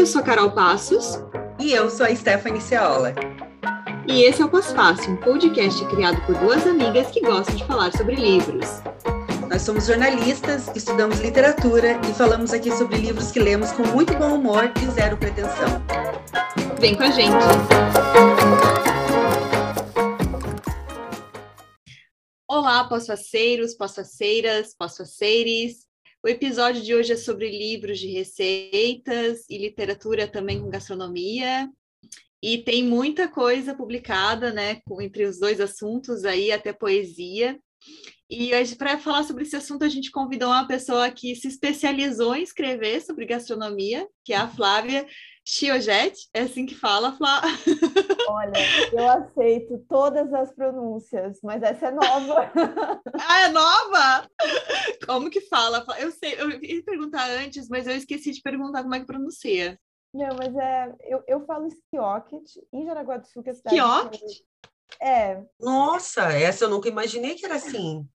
eu 0.00 0.06
sou 0.06 0.22
a 0.22 0.24
Carol 0.24 0.50
Passos. 0.52 1.22
E 1.58 1.72
eu 1.72 1.90
sou 1.90 2.06
a 2.06 2.16
Stephanie 2.16 2.62
Ceola. 2.62 3.14
E 4.08 4.22
esse 4.22 4.40
é 4.40 4.44
o 4.46 4.48
Pós 4.48 4.72
Fácil, 4.72 5.12
um 5.12 5.16
podcast 5.18 5.84
criado 5.88 6.18
por 6.24 6.34
duas 6.38 6.66
amigas 6.66 7.08
que 7.08 7.20
gostam 7.20 7.54
de 7.54 7.66
falar 7.66 7.92
sobre 7.92 8.14
livros. 8.14 8.66
Nós 9.46 9.60
somos 9.60 9.86
jornalistas, 9.86 10.74
estudamos 10.74 11.20
literatura 11.20 12.00
e 12.08 12.14
falamos 12.14 12.54
aqui 12.54 12.72
sobre 12.72 12.96
livros 12.96 13.30
que 13.30 13.40
lemos 13.40 13.72
com 13.72 13.86
muito 13.88 14.14
bom 14.14 14.36
humor 14.36 14.72
e 14.82 14.90
zero 14.90 15.18
pretensão. 15.18 15.82
Vem 16.78 16.94
com 16.94 17.02
a 17.02 17.10
gente! 17.10 17.44
Olá, 22.48 22.84
pós-faceiros, 22.84 23.74
pós-faceiras, 23.74 24.74
pós-faceires. 24.74 25.89
O 26.22 26.28
episódio 26.28 26.82
de 26.82 26.94
hoje 26.94 27.14
é 27.14 27.16
sobre 27.16 27.48
livros 27.48 27.98
de 27.98 28.08
receitas 28.08 29.46
e 29.48 29.56
literatura 29.56 30.28
também 30.28 30.60
com 30.60 30.68
gastronomia. 30.68 31.66
E 32.42 32.58
tem 32.58 32.84
muita 32.84 33.26
coisa 33.26 33.74
publicada, 33.74 34.52
né, 34.52 34.82
entre 35.00 35.24
os 35.24 35.38
dois 35.38 35.60
assuntos 35.60 36.26
aí, 36.26 36.52
até 36.52 36.74
poesia. 36.74 37.58
E 38.28 38.50
para 38.76 38.98
falar 38.98 39.24
sobre 39.24 39.44
esse 39.44 39.56
assunto, 39.56 39.82
a 39.82 39.88
gente 39.88 40.10
convidou 40.10 40.50
uma 40.50 40.66
pessoa 40.66 41.10
que 41.10 41.34
se 41.34 41.48
especializou 41.48 42.36
em 42.36 42.42
escrever 42.42 43.00
sobre 43.00 43.24
gastronomia, 43.24 44.06
que 44.22 44.34
é 44.34 44.36
a 44.36 44.46
Flávia 44.48 45.06
Chiojet, 45.46 46.14
é 46.34 46.42
assim 46.42 46.66
que 46.66 46.74
fala, 46.74 47.12
Flá. 47.12 47.40
Olha, 48.28 48.52
eu 48.92 49.10
aceito 49.10 49.84
todas 49.88 50.32
as 50.32 50.54
pronúncias, 50.54 51.38
mas 51.42 51.62
essa 51.62 51.86
é 51.86 51.90
nova. 51.90 52.52
ah, 53.28 53.40
é 53.40 53.48
nova? 53.48 54.28
Como 55.06 55.30
que 55.30 55.40
fala? 55.42 55.84
Eu 55.98 56.10
sei, 56.12 56.40
eu 56.40 56.50
ia 56.62 56.84
perguntar 56.84 57.28
antes, 57.30 57.68
mas 57.68 57.86
eu 57.86 57.96
esqueci 57.96 58.32
de 58.32 58.42
perguntar 58.42 58.82
como 58.82 58.94
é 58.94 59.00
que 59.00 59.06
pronuncia. 59.06 59.78
Não, 60.12 60.36
mas 60.36 60.54
é, 60.56 60.94
eu, 61.02 61.22
eu 61.26 61.44
falo 61.46 61.66
Skioket, 61.68 62.44
em 62.72 62.84
Jaraguá 62.84 63.16
do 63.16 63.26
Sul, 63.26 63.42
que 63.42 63.50
é 63.50 63.52
a 63.52 63.56
cidade... 63.56 63.76
Skioket? 63.76 64.44
É. 65.00 65.42
Nossa, 65.58 66.32
essa 66.32 66.64
eu 66.64 66.70
nunca 66.70 66.88
imaginei 66.88 67.34
que 67.34 67.44
era 67.44 67.54
assim. 67.56 68.06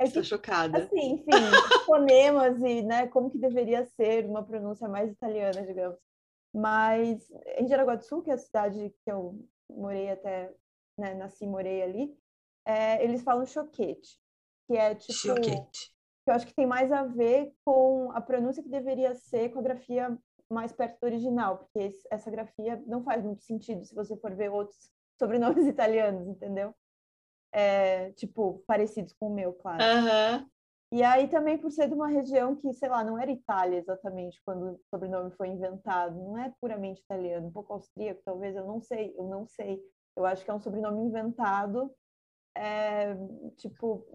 É 0.00 0.04
Estou 0.04 0.24
chocada. 0.24 0.78
Assim, 0.78 1.14
enfim, 1.14 1.84
fonemas 1.86 2.60
e 2.62 2.82
né, 2.82 3.06
como 3.06 3.30
que 3.30 3.38
deveria 3.38 3.86
ser 3.96 4.26
uma 4.26 4.42
pronúncia 4.42 4.88
mais 4.88 5.10
italiana, 5.10 5.62
digamos. 5.62 5.98
Mas 6.54 7.28
em 7.58 7.66
Jaraguá 7.66 7.96
do 7.96 8.04
Sul, 8.04 8.22
que 8.22 8.30
é 8.30 8.34
a 8.34 8.38
cidade 8.38 8.94
que 9.02 9.10
eu 9.10 9.44
morei 9.68 10.10
até, 10.10 10.54
né, 10.96 11.12
nasci 11.14 11.44
e 11.44 11.48
morei 11.48 11.82
ali, 11.82 12.16
é, 12.64 13.02
eles 13.02 13.22
falam 13.22 13.44
choquete, 13.44 14.20
que 14.66 14.76
é 14.76 14.94
tipo... 14.94 15.12
Choquete. 15.12 15.92
Que 16.24 16.30
eu 16.30 16.34
acho 16.34 16.46
que 16.46 16.54
tem 16.54 16.66
mais 16.66 16.90
a 16.92 17.02
ver 17.02 17.52
com 17.64 18.10
a 18.12 18.20
pronúncia 18.20 18.62
que 18.62 18.68
deveria 18.68 19.14
ser 19.14 19.50
com 19.50 19.58
a 19.58 19.62
grafia 19.62 20.16
mais 20.48 20.72
perto 20.72 21.00
do 21.00 21.04
original, 21.04 21.58
porque 21.58 21.90
essa 22.10 22.30
grafia 22.30 22.82
não 22.86 23.02
faz 23.02 23.22
muito 23.22 23.42
sentido 23.42 23.84
se 23.84 23.94
você 23.94 24.16
for 24.16 24.34
ver 24.34 24.50
outros 24.50 24.90
sobrenomes 25.18 25.66
italianos, 25.66 26.26
entendeu? 26.28 26.74
É, 27.52 28.12
tipo, 28.12 28.62
parecidos 28.66 29.12
com 29.12 29.26
o 29.26 29.34
meu, 29.34 29.52
claro. 29.52 29.82
Uhum. 29.82 30.48
E 30.94 31.02
aí 31.02 31.26
também 31.26 31.58
por 31.58 31.72
ser 31.72 31.88
de 31.88 31.94
uma 31.94 32.06
região 32.06 32.54
que, 32.54 32.72
sei 32.72 32.88
lá, 32.88 33.02
não 33.02 33.18
era 33.18 33.28
Itália 33.28 33.80
exatamente 33.80 34.40
quando 34.44 34.74
o 34.74 34.80
sobrenome 34.88 35.32
foi 35.32 35.48
inventado, 35.48 36.14
não 36.14 36.38
é 36.38 36.54
puramente 36.60 37.00
italiano, 37.00 37.48
um 37.48 37.50
pouco 37.50 37.72
austríaco, 37.72 38.22
talvez, 38.24 38.54
eu 38.54 38.64
não 38.64 38.80
sei, 38.80 39.12
eu 39.18 39.24
não 39.24 39.44
sei. 39.44 39.82
Eu 40.14 40.24
acho 40.24 40.44
que 40.44 40.50
é 40.52 40.54
um 40.54 40.60
sobrenome 40.60 41.02
inventado, 41.02 41.92
é, 42.56 43.12
tipo, 43.56 44.06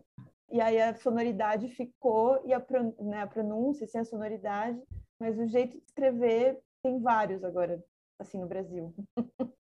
e 0.50 0.62
aí 0.62 0.82
a 0.82 0.96
sonoridade 0.96 1.68
ficou 1.68 2.42
e 2.46 2.54
a, 2.54 2.66
né, 3.02 3.24
a 3.24 3.28
pronúncia 3.28 3.86
sem 3.86 4.00
a 4.00 4.06
sonoridade, 4.06 4.82
mas 5.20 5.38
o 5.38 5.46
jeito 5.48 5.78
de 5.78 5.84
escrever 5.84 6.62
tem 6.82 7.02
vários 7.02 7.44
agora, 7.44 7.84
assim, 8.18 8.40
no 8.40 8.48
Brasil. 8.48 8.96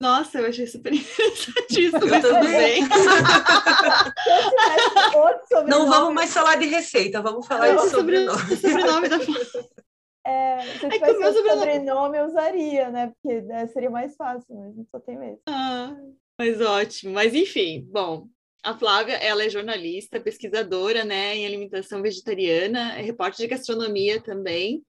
Nossa, 0.00 0.38
eu 0.38 0.46
achei 0.46 0.66
super 0.66 0.92
interessantíssimo. 0.94 2.04
Eu 2.04 2.22
também. 2.22 2.82
Não 5.66 5.88
vamos 5.88 6.14
mais 6.14 6.32
falar 6.32 6.56
de 6.56 6.66
receita, 6.66 7.22
vamos 7.22 7.46
falar 7.46 7.72
não, 7.74 7.84
de 7.84 7.90
sobrenome. 7.90 8.56
sobrenome 8.56 9.08
da 9.08 9.16
é, 10.26 10.60
se 10.60 10.84
eu 10.84 10.90
tivesse 10.90 11.22
é 11.22 11.32
sobrenome... 11.32 11.60
sobrenome, 11.60 12.18
eu 12.18 12.26
usaria, 12.26 12.90
né? 12.90 13.12
Porque 13.12 13.42
né, 13.42 13.68
seria 13.68 13.88
mais 13.88 14.16
fácil, 14.16 14.56
mas 14.56 14.76
não 14.76 14.84
só 14.90 14.98
tem 14.98 15.16
mesmo. 15.16 15.40
Ah, 15.46 15.96
mas 16.36 16.60
ótimo. 16.60 17.12
Mas 17.12 17.32
enfim, 17.32 17.86
bom, 17.88 18.28
a 18.66 18.76
Flávia, 18.76 19.14
ela 19.14 19.44
é 19.44 19.48
jornalista, 19.48 20.20
pesquisadora, 20.20 21.04
né, 21.04 21.36
em 21.36 21.46
alimentação 21.46 22.02
vegetariana, 22.02 22.98
é 22.98 23.02
repórter 23.02 23.46
de 23.46 23.54
gastronomia 23.54 24.20
também, 24.20 24.82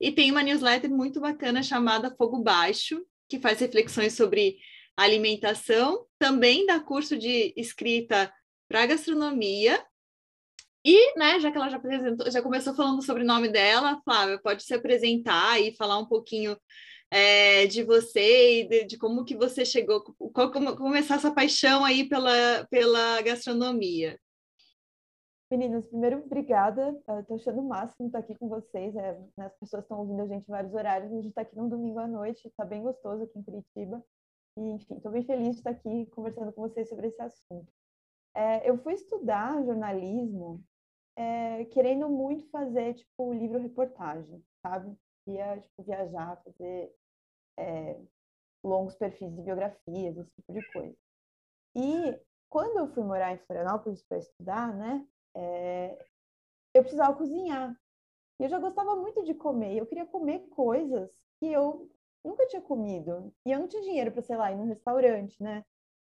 e 0.00 0.12
tem 0.12 0.30
uma 0.30 0.44
newsletter 0.44 0.88
muito 0.88 1.20
bacana 1.20 1.60
chamada 1.60 2.14
Fogo 2.16 2.38
Baixo, 2.38 3.04
que 3.34 3.42
faz 3.42 3.58
reflexões 3.58 4.14
sobre 4.14 4.58
alimentação, 4.96 6.06
também 6.18 6.66
dá 6.66 6.78
curso 6.78 7.18
de 7.18 7.52
escrita 7.56 8.32
para 8.68 8.86
gastronomia. 8.86 9.84
E, 10.84 11.18
né, 11.18 11.40
já 11.40 11.50
que 11.50 11.56
ela 11.56 11.68
já 11.68 11.78
apresentou, 11.78 12.30
já 12.30 12.42
começou 12.42 12.74
falando 12.74 13.02
sobre 13.02 13.22
o 13.22 13.26
nome 13.26 13.48
dela, 13.48 14.00
Flávia, 14.04 14.38
pode 14.38 14.62
se 14.62 14.74
apresentar 14.74 15.60
e 15.60 15.74
falar 15.74 15.98
um 15.98 16.06
pouquinho 16.06 16.56
é, 17.10 17.66
de 17.66 17.82
você 17.82 18.60
e 18.60 18.68
de, 18.68 18.84
de, 18.84 18.98
como 18.98 19.24
que 19.24 19.34
você 19.34 19.64
chegou, 19.64 20.02
qual, 20.32 20.52
como 20.52 20.76
começar 20.76 21.16
essa 21.16 21.32
paixão 21.32 21.84
aí 21.84 22.08
pela, 22.08 22.66
pela 22.70 23.22
gastronomia. 23.22 24.18
Meninas, 25.56 25.86
primeiro, 25.86 26.18
obrigada. 26.18 27.00
Estou 27.20 27.36
achando 27.36 27.60
o 27.60 27.68
máximo 27.68 28.08
estar 28.08 28.18
aqui 28.18 28.34
com 28.34 28.48
vocês. 28.48 28.96
É, 28.96 29.12
né, 29.36 29.46
as 29.46 29.56
pessoas 29.56 29.84
estão 29.84 30.00
ouvindo 30.00 30.22
a 30.22 30.26
gente 30.26 30.42
em 30.42 30.50
vários 30.50 30.74
horários. 30.74 31.12
A 31.12 31.14
gente 31.14 31.28
está 31.28 31.42
aqui 31.42 31.54
num 31.54 31.68
domingo 31.68 32.00
à 32.00 32.08
noite. 32.08 32.48
Está 32.48 32.64
bem 32.64 32.82
gostoso 32.82 33.22
aqui 33.22 33.38
em 33.38 33.42
Curitiba. 33.44 34.04
E, 34.58 34.60
enfim, 34.72 34.96
estou 34.96 35.12
bem 35.12 35.24
feliz 35.24 35.50
de 35.50 35.56
estar 35.58 35.70
aqui 35.70 36.06
conversando 36.06 36.52
com 36.52 36.62
vocês 36.62 36.88
sobre 36.88 37.06
esse 37.06 37.22
assunto. 37.22 37.72
É, 38.34 38.68
eu 38.68 38.76
fui 38.78 38.94
estudar 38.94 39.64
jornalismo 39.64 40.60
é, 41.14 41.64
querendo 41.66 42.08
muito 42.08 42.50
fazer, 42.50 42.94
tipo, 42.94 43.32
livro-reportagem, 43.32 44.44
sabe? 44.60 44.92
Ia, 45.28 45.60
tipo, 45.60 45.84
viajar, 45.84 46.42
fazer 46.42 46.92
é, 47.60 48.00
longos 48.64 48.96
perfis 48.96 49.32
de 49.32 49.40
biografias, 49.40 50.16
esse 50.16 50.32
tipo 50.34 50.52
de 50.52 50.72
coisa. 50.72 50.96
E 51.76 52.20
quando 52.50 52.76
eu 52.80 52.88
fui 52.92 53.04
morar 53.04 53.32
em 53.32 53.38
Florianópolis 53.38 54.02
para 54.02 54.18
estudar, 54.18 54.74
né? 54.74 55.06
É, 55.34 55.98
eu 56.74 56.82
precisava 56.82 57.16
cozinhar. 57.16 57.78
E 58.40 58.44
eu 58.44 58.48
já 58.48 58.58
gostava 58.58 58.96
muito 58.96 59.22
de 59.24 59.34
comer. 59.34 59.76
Eu 59.76 59.86
queria 59.86 60.06
comer 60.06 60.40
coisas 60.48 61.10
que 61.38 61.46
eu 61.46 61.90
nunca 62.24 62.46
tinha 62.46 62.62
comido. 62.62 63.32
E 63.46 63.52
eu 63.52 63.60
não 63.60 63.68
tinha 63.68 63.82
dinheiro 63.82 64.10
para, 64.12 64.22
sei 64.22 64.36
lá, 64.36 64.50
ir 64.50 64.56
num 64.56 64.66
restaurante, 64.66 65.40
né? 65.42 65.64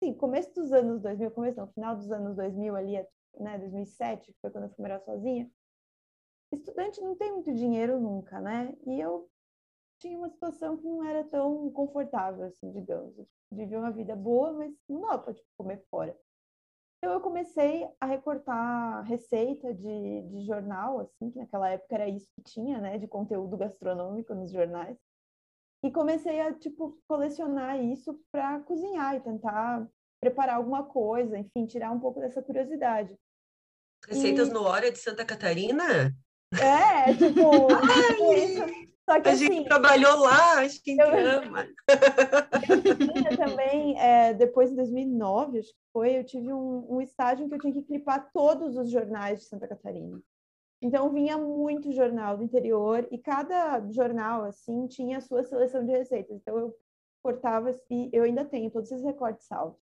Sim, 0.02 0.14
começo 0.14 0.52
dos 0.54 0.72
anos 0.72 1.00
2000, 1.00 1.30
começo 1.30 1.58
não, 1.58 1.68
final 1.68 1.96
dos 1.96 2.10
anos 2.10 2.36
2000 2.36 2.74
ali, 2.76 2.94
né, 3.38 3.58
2007, 3.58 4.32
que 4.32 4.40
foi 4.40 4.50
quando 4.50 4.64
eu 4.64 4.70
fui 4.70 4.82
morar 4.82 5.00
sozinha. 5.00 5.50
Estudante 6.52 7.00
não 7.00 7.16
tem 7.16 7.32
muito 7.32 7.52
dinheiro 7.54 7.98
nunca, 8.00 8.40
né? 8.40 8.76
E 8.86 9.00
eu 9.00 9.30
tinha 9.98 10.18
uma 10.18 10.28
situação 10.28 10.76
que 10.76 10.84
não 10.84 11.04
era 11.04 11.24
tão 11.24 11.70
confortável, 11.70 12.44
assim, 12.44 12.70
digamos. 12.72 13.16
Eu 13.16 13.26
vivia 13.52 13.78
uma 13.78 13.92
vida 13.92 14.14
boa, 14.16 14.52
mas 14.52 14.74
não 14.88 15.00
dava 15.02 15.18
para 15.20 15.34
tipo, 15.34 15.48
comer 15.56 15.84
fora. 15.88 16.16
Então 17.02 17.14
eu 17.14 17.20
comecei 17.20 17.84
a 18.00 18.06
recortar 18.06 19.02
receita 19.02 19.74
de, 19.74 20.22
de 20.22 20.46
jornal, 20.46 21.00
assim, 21.00 21.32
que 21.32 21.38
naquela 21.38 21.68
época 21.68 21.96
era 21.96 22.08
isso 22.08 22.28
que 22.36 22.44
tinha, 22.44 22.80
né, 22.80 22.96
de 22.96 23.08
conteúdo 23.08 23.56
gastronômico 23.56 24.32
nos 24.36 24.52
jornais. 24.52 24.96
E 25.84 25.90
comecei 25.90 26.40
a, 26.40 26.54
tipo, 26.54 26.96
colecionar 27.08 27.82
isso 27.82 28.16
para 28.30 28.60
cozinhar 28.60 29.16
e 29.16 29.20
tentar 29.20 29.84
preparar 30.20 30.54
alguma 30.54 30.84
coisa, 30.84 31.36
enfim, 31.36 31.66
tirar 31.66 31.90
um 31.90 31.98
pouco 31.98 32.20
dessa 32.20 32.40
curiosidade. 32.40 33.18
Receitas 34.06 34.48
e... 34.48 34.52
no 34.52 34.62
Hora 34.62 34.92
de 34.92 34.98
Santa 34.98 35.24
Catarina? 35.24 36.14
É, 36.52 37.12
tipo, 37.14 37.66
tipo 38.06 38.32
isso. 38.32 38.91
Só 39.08 39.20
que, 39.20 39.28
a 39.28 39.32
assim, 39.32 39.46
gente 39.46 39.64
trabalhou 39.64 40.20
lá, 40.20 40.60
acho 40.60 40.82
que 40.82 40.92
eu, 40.92 41.08
ama. 41.08 41.66
Eu 42.68 42.96
tinha 42.96 43.36
também, 43.36 43.98
é, 44.00 44.32
depois 44.32 44.70
de 44.70 44.76
2009, 44.76 45.58
acho 45.58 45.68
que 45.68 45.80
foi, 45.92 46.16
eu 46.16 46.24
tive 46.24 46.52
um, 46.52 46.86
um 46.88 47.00
estágio 47.00 47.44
em 47.44 47.48
que 47.48 47.54
eu 47.54 47.58
tinha 47.58 47.72
que 47.72 47.82
clipar 47.82 48.30
todos 48.32 48.76
os 48.76 48.90
jornais 48.90 49.40
de 49.40 49.46
Santa 49.46 49.66
Catarina. 49.66 50.22
Então 50.80 51.12
vinha 51.12 51.36
muito 51.36 51.92
jornal 51.92 52.36
do 52.36 52.44
interior 52.44 53.06
e 53.10 53.18
cada 53.18 53.80
jornal 53.90 54.44
assim 54.44 54.86
tinha 54.86 55.18
a 55.18 55.20
sua 55.20 55.44
seleção 55.44 55.84
de 55.84 55.92
receitas. 55.92 56.36
Então 56.36 56.58
eu 56.58 56.76
cortava 57.22 57.70
e 57.90 58.08
eu 58.12 58.24
ainda 58.24 58.44
tenho 58.44 58.70
todos 58.70 58.90
esses 58.90 59.04
recortes 59.04 59.46
salvos. 59.46 59.80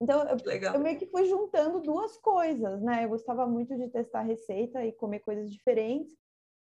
Então 0.00 0.22
eu, 0.28 0.36
eu, 0.74 0.80
meio 0.80 0.98
que 0.98 1.06
fui 1.06 1.24
juntando 1.26 1.80
duas 1.80 2.16
coisas, 2.18 2.82
né? 2.82 3.04
Eu 3.04 3.10
gostava 3.10 3.46
muito 3.46 3.76
de 3.76 3.88
testar 3.88 4.22
receita 4.22 4.84
e 4.84 4.92
comer 4.92 5.20
coisas 5.20 5.50
diferentes 5.50 6.14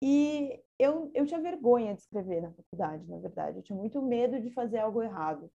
e 0.02 0.62
eu, 0.78 1.10
eu 1.14 1.26
tinha 1.26 1.40
vergonha 1.40 1.94
de 1.94 2.00
escrever 2.00 2.42
na 2.42 2.52
faculdade, 2.52 3.08
na 3.08 3.18
verdade. 3.18 3.58
Eu 3.58 3.62
tinha 3.62 3.78
muito 3.78 4.02
medo 4.02 4.40
de 4.40 4.50
fazer 4.50 4.78
algo 4.78 5.02
errado. 5.02 5.50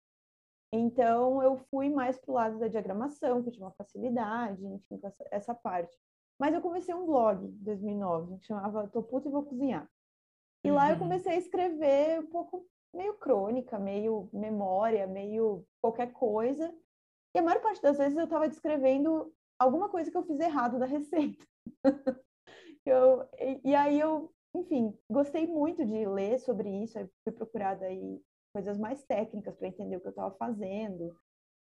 Então, 0.73 1.43
eu 1.43 1.57
fui 1.71 1.89
mais 1.89 2.19
para 2.19 2.31
o 2.31 2.35
lado 2.35 2.59
da 2.59 2.69
diagramação, 2.69 3.43
que 3.43 3.49
eu 3.49 3.53
tinha 3.53 3.67
uma 3.67 3.75
facilidade, 3.75 4.67
enfim, 4.67 4.99
com 4.99 5.07
essa, 5.07 5.25
essa 5.31 5.55
parte. 5.55 5.97
Mas 6.39 6.53
eu 6.53 6.61
comecei 6.61 6.93
um 6.95 7.07
blog 7.07 7.47
em 7.47 7.59
2009, 7.63 8.39
que 8.39 8.47
chamava 8.47 8.89
Tô 8.89 9.03
Puta 9.03 9.29
e 9.29 9.31
Vou 9.31 9.45
Cozinhar. 9.45 9.89
E 10.65 10.71
lá 10.71 10.89
eu 10.89 10.95
uhum. 10.95 11.01
comecei 11.01 11.35
a 11.35 11.39
escrever 11.39 12.21
um 12.21 12.27
pouco 12.27 12.67
meio 12.93 13.15
crônica, 13.15 13.79
meio 13.79 14.29
memória, 14.33 15.07
meio 15.07 15.65
qualquer 15.81 16.13
coisa. 16.13 16.75
E 17.35 17.39
a 17.39 17.43
maior 17.43 17.61
parte 17.61 17.81
das 17.83 17.99
vezes 17.99 18.17
eu 18.17 18.25
estava 18.25 18.49
descrevendo 18.49 19.33
alguma 19.59 19.89
coisa 19.89 20.11
que 20.11 20.17
eu 20.17 20.25
fiz 20.25 20.41
errado 20.41 20.79
da 20.79 20.87
receita. 20.87 21.45
eu, 22.91 23.27
e, 23.39 23.71
e, 23.71 23.75
aí 23.75 23.99
eu, 23.99 24.33
enfim, 24.55 24.97
gostei 25.11 25.47
muito 25.47 25.85
de 25.85 26.07
ler 26.07 26.39
sobre 26.39 26.69
isso, 26.83 26.99
aí 26.99 27.09
fui 27.23 27.33
procurada 27.33 27.87
aí 27.87 28.21
coisas 28.53 28.79
mais 28.79 29.05
técnicas 29.05 29.57
para 29.57 29.69
entender 29.69 29.97
o 29.97 30.01
que 30.01 30.07
eu 30.07 30.11
estava 30.11 30.35
fazendo. 30.37 31.17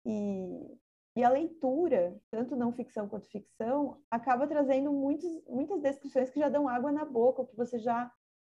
E, 0.06 0.78
e 1.16 1.24
a 1.24 1.30
leitura, 1.30 2.20
tanto 2.32 2.56
não 2.56 2.74
ficção 2.74 3.08
quanto 3.08 3.30
ficção, 3.30 4.02
acaba 4.10 4.48
trazendo 4.48 4.92
muitos, 4.92 5.30
muitas 5.46 5.82
descrições 5.82 6.30
que 6.30 6.40
já 6.40 6.50
dão 6.50 6.68
água 6.68 6.92
na 6.92 7.06
boca, 7.06 7.46
que 7.46 7.56
você 7.56 7.78
já 7.78 8.12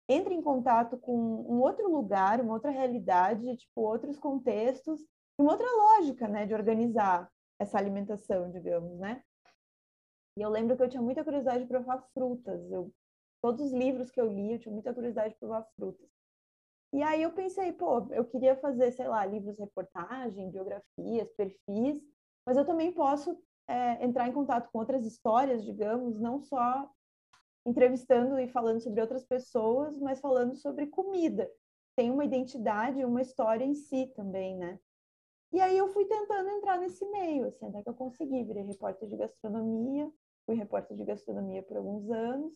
entra 0.08 0.34
em 0.34 0.42
contato 0.42 0.98
com 0.98 1.16
um 1.16 1.62
outro 1.62 1.90
lugar, 1.90 2.42
uma 2.42 2.54
outra 2.54 2.70
realidade, 2.70 3.56
tipo, 3.56 3.82
outros 3.82 4.20
contextos, 4.20 5.02
uma 5.40 5.54
outra 5.54 5.68
lógica, 5.68 6.28
né, 6.28 6.46
de 6.46 6.54
organizar 6.54 7.32
essa 7.60 7.78
alimentação, 7.78 8.52
digamos, 8.52 9.00
né? 9.00 9.24
E 10.38 10.42
eu 10.42 10.50
lembro 10.50 10.76
que 10.78 10.84
eu 10.84 10.90
tinha 10.90 11.02
muita 11.02 11.24
curiosidade 11.24 11.64
de 11.64 11.70
provar 11.70 12.02
frutas. 12.14 12.72
Eu, 12.72 12.94
todos 13.42 13.62
os 13.62 13.74
livros 13.74 14.10
que 14.10 14.20
eu 14.20 14.28
li, 14.28 14.54
eu 14.54 14.60
tinha 14.60 14.74
muita 14.74 14.94
curiosidade 14.94 15.34
de 15.34 15.40
provar 15.40 15.64
frutas. 15.76 16.10
E 16.94 17.02
aí 17.02 17.22
eu 17.22 17.32
pensei, 17.32 17.72
pô, 17.72 18.08
eu 18.12 18.26
queria 18.26 18.56
fazer, 18.56 18.92
sei 18.92 19.08
lá, 19.08 19.26
livros 19.26 19.58
reportagem, 19.58 20.52
biografias, 20.52 21.32
perfis, 21.34 22.02
mas 22.46 22.58
eu 22.58 22.66
também 22.66 22.92
posso 22.92 23.38
é, 23.68 24.04
entrar 24.04 24.28
em 24.28 24.34
contato 24.34 24.70
com 24.72 24.80
outras 24.80 25.06
histórias, 25.06 25.64
digamos, 25.64 26.20
não 26.20 26.42
só 26.42 26.90
entrevistando 27.66 28.40
e 28.40 28.48
falando 28.48 28.82
sobre 28.82 29.00
outras 29.00 29.24
pessoas, 29.24 29.98
mas 30.00 30.20
falando 30.20 30.56
sobre 30.56 30.88
comida. 30.88 31.50
Tem 31.96 32.10
uma 32.10 32.26
identidade, 32.26 33.06
uma 33.06 33.22
história 33.22 33.64
em 33.64 33.74
si 33.74 34.08
também, 34.16 34.58
né? 34.58 34.80
E 35.54 35.60
aí 35.60 35.78
eu 35.78 35.90
fui 35.90 36.06
tentando 36.06 36.50
entrar 36.50 36.78
nesse 36.78 37.06
meio, 37.10 37.48
assim, 37.48 37.68
até 37.68 37.84
que 37.84 37.90
eu 37.90 37.94
consegui. 37.94 38.44
Virei 38.44 38.64
repórter 38.64 39.08
de 39.08 39.18
gastronomia, 39.18 40.12
fui 40.46 40.56
repórter 40.56 40.98
de 40.98 41.06
gastronomia 41.06 41.64
por 41.64 41.78
alguns 41.78 42.10
anos, 42.12 42.52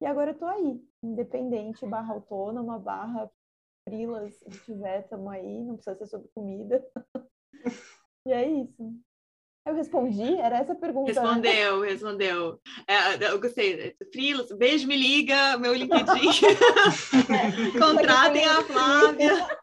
e 0.00 0.06
agora 0.06 0.30
eu 0.30 0.38
tô 0.38 0.46
aí, 0.46 0.80
independente, 1.02 1.86
barra 1.86 2.14
autônoma, 2.14 2.78
barra 2.78 3.30
frilas, 3.88 4.34
se 4.34 4.64
tiver, 4.64 5.08
tamo 5.08 5.28
aí, 5.30 5.64
não 5.64 5.76
precisa 5.76 5.96
ser 5.96 6.06
sobre 6.06 6.28
comida. 6.34 6.84
e 8.26 8.32
é 8.32 8.46
isso. 8.46 8.94
Eu 9.66 9.74
respondi? 9.74 10.36
Era 10.36 10.58
essa 10.58 10.72
a 10.72 10.76
pergunta. 10.76 11.12
Né? 11.12 11.20
Respondeu, 11.20 11.80
né? 11.80 11.88
respondeu. 11.88 12.60
É, 12.86 13.30
eu 13.30 13.40
gostei. 13.40 13.94
Frilas, 14.12 14.50
beijo, 14.52 14.86
me 14.86 14.96
liga, 14.96 15.58
meu 15.58 15.74
LinkedIn. 15.74 16.06
é, 17.28 17.78
Contratem 17.78 18.46
a 18.46 18.62
Flávia. 18.62 19.58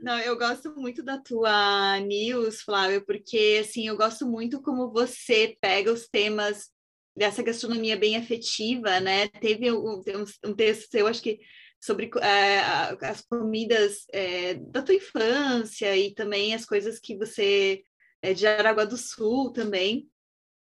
Não, 0.00 0.18
eu 0.20 0.36
gosto 0.38 0.74
muito 0.76 1.02
da 1.02 1.18
tua 1.18 1.98
news, 2.00 2.62
Flávia, 2.62 3.00
porque 3.04 3.58
assim, 3.60 3.88
eu 3.88 3.96
gosto 3.96 4.26
muito 4.26 4.62
como 4.62 4.92
você 4.92 5.56
pega 5.60 5.92
os 5.92 6.08
temas 6.08 6.70
dessa 7.16 7.42
gastronomia 7.42 7.96
bem 7.96 8.16
afetiva, 8.16 9.00
né? 9.00 9.28
Teve 9.28 9.72
um, 9.72 10.02
um 10.44 10.54
texto 10.54 10.88
seu, 10.90 11.06
acho 11.06 11.20
que 11.20 11.40
sobre 11.80 12.10
é, 12.20 12.60
as 13.06 13.22
comidas 13.22 14.04
é, 14.12 14.54
da 14.54 14.82
tua 14.82 14.94
infância 14.94 15.96
e 15.96 16.14
também 16.14 16.54
as 16.54 16.64
coisas 16.64 17.00
que 17.00 17.16
você 17.16 17.82
é, 18.22 18.32
de 18.32 18.46
Aragua 18.46 18.86
do 18.86 18.96
Sul 18.96 19.52
também. 19.52 20.08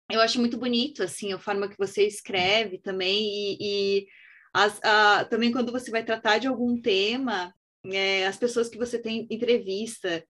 Eu 0.10 0.22
acho 0.22 0.40
muito 0.40 0.58
bonito, 0.58 1.04
assim, 1.04 1.34
a 1.34 1.40
forma 1.40 1.68
que 1.68 1.78
você 1.78 2.06
escreve 2.06 2.78
também, 2.78 3.24
e, 3.24 3.58
e 3.60 4.08
as, 4.54 4.80
a, 4.84 5.26
também 5.26 5.52
quando 5.52 5.72
você 5.72 5.90
vai 5.92 6.06
tratar 6.06 6.38
de 6.38 6.48
algum 6.48 6.80
tema, 6.80 7.54
é, 7.92 8.28
as 8.28 8.38
pessoas 8.38 8.70
que 8.70 8.78
você 8.78 9.00
tem 9.00 9.28
entrevista, 9.30 10.24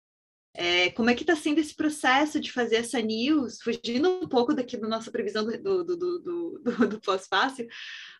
é, 0.53 0.89
como 0.91 1.09
é 1.09 1.15
que 1.15 1.23
está 1.23 1.35
sendo 1.35 1.59
esse 1.59 1.75
processo 1.75 2.39
de 2.39 2.51
fazer 2.51 2.77
essa 2.77 3.01
news, 3.01 3.61
fugindo 3.61 4.09
um 4.09 4.27
pouco 4.27 4.53
daqui 4.53 4.77
da 4.77 4.87
nossa 4.87 5.11
previsão 5.11 5.45
do, 5.45 5.83
do, 5.83 5.83
do, 5.83 6.19
do, 6.19 6.61
do, 6.87 7.01
pós-fácil, 7.01 7.67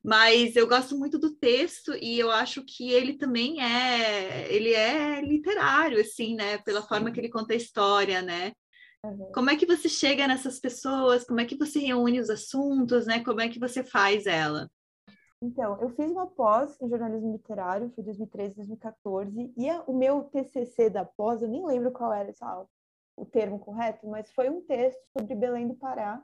mas 0.04 0.56
eu 0.56 0.68
gosto 0.68 0.98
muito 0.98 1.18
do 1.18 1.34
texto 1.34 1.94
e 2.02 2.20
eu 2.20 2.30
acho 2.30 2.64
que 2.66 2.92
ele 2.92 3.18
também 3.18 3.64
é, 3.64 4.54
ele 4.54 4.74
é 4.74 5.22
literário, 5.22 6.00
assim, 6.00 6.36
né, 6.36 6.58
pela 6.60 6.82
forma 6.82 7.12
que 7.12 7.20
ele 7.20 7.30
conta 7.30 7.54
a 7.54 7.58
história, 7.58 8.22
né, 8.22 8.52
Uhum. 9.06 9.32
Como 9.34 9.50
é 9.52 9.56
que 9.56 9.66
você 9.66 9.88
chega 9.88 10.28
nessas 10.28 10.60
pessoas? 10.60 11.24
Como 11.24 11.40
é 11.40 11.46
que 11.46 11.56
você 11.56 11.80
reúne 11.80 12.20
os 12.20 12.30
assuntos, 12.30 13.06
né? 13.06 13.24
Como 13.24 13.40
é 13.40 13.48
que 13.48 13.60
você 13.60 13.84
faz 13.84 14.26
ela? 14.26 14.68
Então, 15.46 15.80
eu 15.80 15.90
fiz 15.90 16.10
uma 16.10 16.26
pós 16.26 16.76
em 16.82 16.90
jornalismo 16.90 17.32
literário, 17.32 17.92
foi 17.92 18.04
2013, 18.04 18.56
2014, 18.56 19.54
e 19.56 19.72
o 19.86 19.94
meu 19.94 20.24
TCC 20.24 20.90
da 20.90 21.06
pós, 21.06 21.40
eu 21.44 21.48
nem 21.48 21.64
lembro 21.64 21.92
qual 21.92 22.12
era 22.12 22.34
o 23.16 23.26
termo 23.28 23.60
correto, 23.60 24.08
mas 24.08 24.32
foi 24.32 24.50
um 24.50 24.62
texto 24.66 25.00
sobre 25.16 25.36
Belém 25.36 25.68
do 25.68 25.76
Pará. 25.76 26.24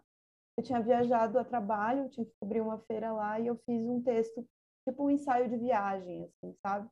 Eu 0.57 0.63
tinha 0.63 0.81
viajado 0.81 1.37
a 1.37 1.43
trabalho, 1.43 2.09
tinha 2.09 2.25
que 2.25 2.33
cobrir 2.39 2.61
uma 2.61 2.79
feira 2.79 3.11
lá, 3.11 3.39
e 3.39 3.45
eu 3.45 3.55
fiz 3.57 3.85
um 3.85 4.01
texto, 4.01 4.43
tipo 4.89 5.05
um 5.05 5.11
ensaio 5.11 5.47
de 5.47 5.55
viagem, 5.55 6.23
assim, 6.23 6.55
sabe? 6.55 6.89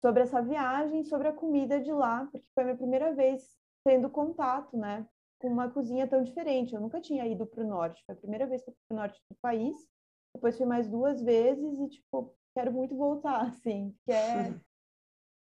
Sobre 0.00 0.24
essa 0.24 0.42
viagem, 0.42 1.04
sobre 1.04 1.28
a 1.28 1.32
comida 1.32 1.78
de 1.78 1.92
lá, 1.92 2.26
porque 2.32 2.48
foi 2.52 2.64
a 2.64 2.66
minha 2.66 2.76
primeira 2.76 3.14
vez 3.14 3.56
tendo 3.84 4.10
contato, 4.10 4.76
né, 4.76 5.06
com 5.40 5.46
uma 5.46 5.70
cozinha 5.70 6.08
tão 6.08 6.24
diferente. 6.24 6.74
Eu 6.74 6.80
nunca 6.80 7.00
tinha 7.00 7.24
ido 7.28 7.46
para 7.46 7.62
o 7.62 7.68
norte, 7.68 8.02
foi 8.04 8.16
a 8.16 8.18
primeira 8.18 8.48
vez 8.48 8.60
que 8.60 8.70
eu 8.70 8.74
fui 8.74 8.82
para 8.88 8.94
o 8.94 8.98
norte 8.98 9.22
do 9.30 9.36
país. 9.40 9.76
Depois 10.34 10.56
fui 10.56 10.66
mais 10.66 10.88
duas 10.88 11.20
vezes 11.22 11.78
e 11.78 11.88
tipo 11.88 12.34
quero 12.54 12.72
muito 12.72 12.96
voltar, 12.96 13.42
assim, 13.48 13.94
é 14.08 14.54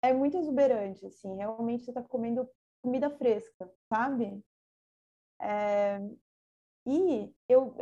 é 0.02 0.12
muito 0.14 0.36
exuberante, 0.36 1.04
assim. 1.04 1.36
Realmente 1.36 1.84
você 1.84 1.90
está 1.90 2.02
comendo 2.02 2.48
comida 2.82 3.10
fresca, 3.10 3.70
sabe? 3.88 4.42
É... 5.40 5.98
E 6.86 7.34
eu 7.48 7.74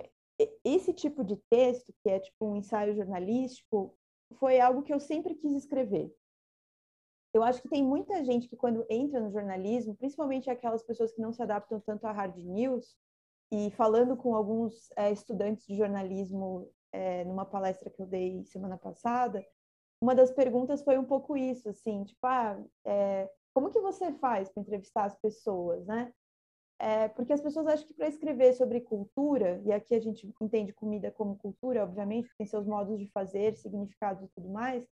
esse 0.65 0.93
tipo 0.93 1.25
de 1.25 1.37
texto, 1.51 1.93
que 2.03 2.11
é 2.11 2.21
tipo 2.21 2.47
um 2.47 2.57
ensaio 2.57 2.95
jornalístico, 2.95 3.97
foi 4.35 4.61
algo 4.61 4.83
que 4.83 4.93
eu 4.93 5.01
sempre 5.01 5.35
quis 5.35 5.53
escrever 5.53 6.13
eu 7.39 7.43
acho 7.43 7.61
que 7.63 7.69
tem 7.69 7.83
muita 7.83 8.25
gente 8.25 8.49
que 8.49 8.57
quando 8.57 8.87
entra 8.89 9.21
no 9.21 9.31
jornalismo, 9.31 9.95
principalmente 9.95 10.51
aquelas 10.51 10.83
pessoas 10.83 11.13
que 11.13 11.21
não 11.21 11.33
se 11.33 11.43
adaptam 11.43 11.81
tanto 11.81 12.07
à 12.07 12.13
hard 12.13 12.37
news, 12.37 12.97
e 13.51 13.71
falando 13.71 14.17
com 14.17 14.35
alguns 14.35 14.91
é, 14.97 15.11
estudantes 15.11 15.67
de 15.67 15.77
jornalismo 15.77 16.71
é, 16.93 17.25
numa 17.25 17.45
palestra 17.45 17.91
que 17.91 18.01
eu 18.01 18.07
dei 18.07 18.45
semana 18.45 18.77
passada, 18.79 19.45
uma 20.01 20.15
das 20.15 20.31
perguntas 20.31 20.83
foi 20.83 20.97
um 20.97 21.05
pouco 21.05 21.37
isso, 21.37 21.69
assim, 21.69 22.05
tipo, 22.05 22.25
ah, 22.27 22.63
é, 22.85 23.31
como 23.53 23.71
que 23.71 23.81
você 23.81 24.13
faz 24.13 24.49
para 24.49 24.63
entrevistar 24.63 25.05
as 25.05 25.17
pessoas, 25.17 25.87
né? 25.87 26.13
É, 26.81 27.09
porque 27.09 27.33
as 27.33 27.41
pessoas 27.41 27.67
acham 27.67 27.87
que 27.87 27.95
para 27.95 28.07
escrever 28.07 28.55
sobre 28.55 28.81
cultura, 28.81 29.61
e 29.65 29.73
aqui 29.73 29.97
a 29.97 30.01
gente 30.01 30.33
entende 30.41 30.73
comida 30.73 31.11
como 31.11 31.37
cultura, 31.37 31.83
obviamente, 31.83 32.33
tem 32.39 32.47
seus 32.47 32.65
modos 32.65 32.99
de 33.01 33.11
fazer, 33.11 33.57
significados 33.57 34.23
e 34.23 34.29
tudo 34.29 34.49
mais, 34.49 34.87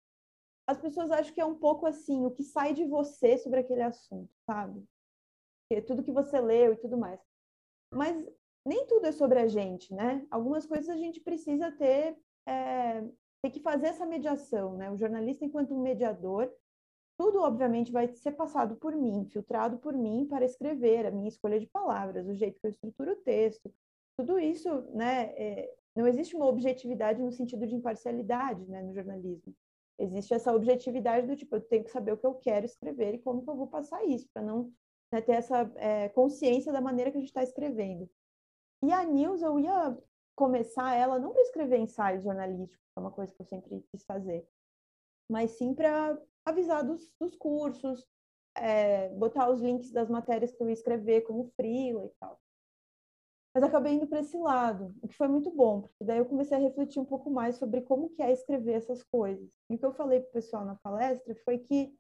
as 0.65 0.79
pessoas 0.79 1.11
acham 1.11 1.35
que 1.35 1.41
é 1.41 1.45
um 1.45 1.59
pouco 1.59 1.87
assim, 1.87 2.25
o 2.25 2.31
que 2.31 2.45
sai 2.45 2.73
de 2.73 2.85
você 2.85 3.37
sobre 3.37 3.61
aquele 3.61 3.83
assunto, 3.83 4.33
sabe? 4.47 4.85
Tudo 5.87 6.05
que 6.05 6.13
você 6.13 6.41
leu 6.41 6.75
e 6.75 6.77
tudo 6.77 6.97
mais. 6.97 7.21
Mas 7.93 8.25
nem 8.65 8.87
tudo 8.87 9.07
é 9.07 9.13
sobre 9.13 9.39
a 9.39 9.47
gente, 9.47 9.93
né? 9.95 10.27
Algumas 10.31 10.67
coisas 10.67 10.89
a 10.89 10.97
gente 10.97 11.21
precisa 11.21 11.71
ter, 11.73 12.17
é, 12.47 13.03
ter 13.43 13.51
que 13.51 13.61
fazer 13.61 13.89
essa 13.89 14.07
mediação, 14.07 14.77
né? 14.77 14.91
O 14.91 14.97
jornalista, 14.97 15.45
enquanto 15.45 15.75
um 15.75 15.83
mediador, 15.83 16.53
tudo, 17.19 17.41
obviamente, 17.41 17.93
vai 17.93 18.09
ser 18.09 18.33
passado 18.33 18.77
por 18.77 18.95
mim, 18.95 19.27
filtrado 19.27 19.79
por 19.79 19.95
mim 19.95 20.27
para 20.29 20.45
escrever, 20.45 21.07
a 21.07 21.11
minha 21.11 21.29
escolha 21.29 21.61
de 21.61 21.67
palavras, 21.67 22.27
o 22.27 22.35
jeito 22.35 22.61
que 22.61 22.67
eu 22.67 22.71
estruturo 22.71 23.13
o 23.13 23.17
texto. 23.17 23.73
Tudo 24.17 24.39
isso, 24.39 24.69
né? 24.95 25.33
É, 25.37 25.75
não 25.95 26.07
existe 26.07 26.35
uma 26.35 26.47
objetividade 26.47 27.23
no 27.23 27.33
sentido 27.33 27.67
de 27.67 27.75
imparcialidade 27.75 28.65
né, 28.67 28.83
no 28.83 28.95
jornalismo 28.95 29.55
existe 29.99 30.35
essa 30.35 30.53
objetividade 30.53 31.27
do 31.27 31.37
tipo, 31.37 31.57
eu 31.57 31.61
tenho 31.61 31.85
que 31.85 31.91
saber 31.91 32.13
o 32.13 32.17
que 32.17 32.27
eu 32.27 32.35
quero 32.35 32.67
escrever 32.67 33.15
e 33.15 33.19
como 33.19 33.43
que 33.43 33.51
eu 33.51 33.57
vou 33.57 33.67
passar 33.67 34.05
isso, 34.05 34.29
para 34.33 34.43
não 34.43 34.73
né, 35.13 35.21
ter 35.21 35.33
essa 35.33 35.71
é, 35.77 36.09
consciência 36.09 36.73
da 36.73 36.81
maneira 36.81 37.11
que 37.11 37.17
a 37.17 37.21
gente 37.21 37.29
está 37.29 37.43
escrevendo. 37.43 38.09
E 38.83 38.93
a 38.93 39.05
news, 39.05 39.43
eu 39.43 39.61
ia 39.61 39.97
começar 40.35 40.95
ela 40.95 41.19
não 41.19 41.33
para 41.33 41.43
escrever 41.43 41.79
ensaios 41.79 42.25
jornalísticos, 42.25 42.85
que 42.85 42.99
é 42.99 43.01
uma 43.01 43.13
coisa 43.13 43.33
que 43.33 43.41
eu 43.41 43.47
sempre 43.47 43.81
quis 43.91 44.05
fazer, 44.05 44.47
mas 45.31 45.53
sim 45.53 45.75
para 45.75 46.21
avisar 46.45 46.85
dos, 46.85 47.15
dos 47.21 47.37
cursos, 47.37 48.05
é, 48.57 49.09
botar 49.11 49.49
os 49.51 49.61
links 49.61 49.91
das 49.91 50.11
matérias 50.11 50.53
que 50.53 50.63
eu 50.63 50.69
ia 50.69 50.73
escrever 50.73 51.23
como 51.23 51.51
freela 51.57 52.05
e 52.05 52.11
tal. 52.19 52.41
Mas 53.55 53.65
acabei 53.65 53.93
indo 53.93 54.07
para 54.07 54.21
esse 54.21 54.37
lado, 54.37 54.95
o 55.03 55.07
que 55.07 55.15
foi 55.15 55.29
muito 55.29 55.51
bom, 55.51 55.83
porque 55.83 56.05
daí 56.05 56.19
eu 56.19 56.27
comecei 56.27 56.57
a 56.57 56.61
refletir 56.61 56.99
um 56.99 57.05
pouco 57.05 57.31
mais 57.31 57.57
sobre 57.57 57.83
como 57.83 58.09
que 58.11 58.23
é 58.23 58.33
escrever 58.33 58.73
essas 58.73 59.03
coisas. 59.03 59.59
E 59.71 59.75
o 59.75 59.79
que 59.79 59.85
eu 59.85 59.93
falei 59.93 60.21
para 60.21 60.31
o 60.31 60.33
pessoal 60.33 60.65
na 60.65 60.75
palestra 60.77 61.35
foi 61.45 61.59
que, 61.59 61.95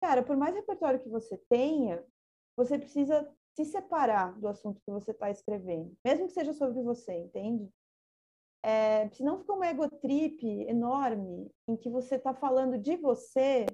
cara, 0.00 0.22
por 0.22 0.36
mais 0.36 0.54
repertório 0.54 1.00
que 1.00 1.08
você 1.08 1.36
tenha, 1.48 2.04
você 2.56 2.78
precisa 2.78 3.28
se 3.64 3.72
separar 3.72 4.38
do 4.38 4.48
assunto 4.48 4.80
que 4.80 4.90
você 4.90 5.10
está 5.10 5.30
escrevendo, 5.30 5.92
mesmo 6.04 6.26
que 6.26 6.32
seja 6.32 6.52
sobre 6.52 6.82
você, 6.82 7.14
entende? 7.14 7.70
é, 8.62 9.08
senão 9.10 9.38
fica 9.38 9.52
uma 9.52 9.68
egotrip 9.68 10.44
enorme 10.68 11.50
em 11.66 11.76
que 11.76 11.88
você 11.88 12.16
está 12.16 12.34
falando 12.34 12.78
de 12.78 12.96
você, 12.96 13.66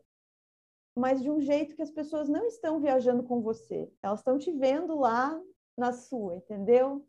mas 0.96 1.22
de 1.22 1.30
um 1.30 1.40
jeito 1.40 1.74
que 1.74 1.82
as 1.82 1.90
pessoas 1.90 2.28
não 2.28 2.46
estão 2.46 2.80
viajando 2.80 3.22
com 3.24 3.40
você. 3.40 3.92
Elas 4.02 4.20
estão 4.20 4.38
te 4.38 4.52
vendo 4.52 4.98
lá 4.98 5.40
na 5.76 5.92
sua, 5.92 6.36
entendeu? 6.36 7.06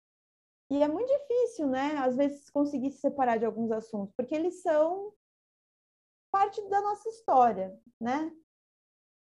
E 0.71 0.81
é 0.81 0.87
muito 0.87 1.07
difícil, 1.07 1.67
né? 1.67 1.97
Às 1.97 2.15
vezes 2.15 2.49
conseguir 2.49 2.91
se 2.91 2.99
separar 2.99 3.37
de 3.37 3.45
alguns 3.45 3.71
assuntos, 3.71 4.13
porque 4.15 4.33
eles 4.33 4.61
são 4.61 5.13
parte 6.31 6.61
da 6.69 6.81
nossa 6.81 7.07
história, 7.09 7.79
né? 8.01 8.35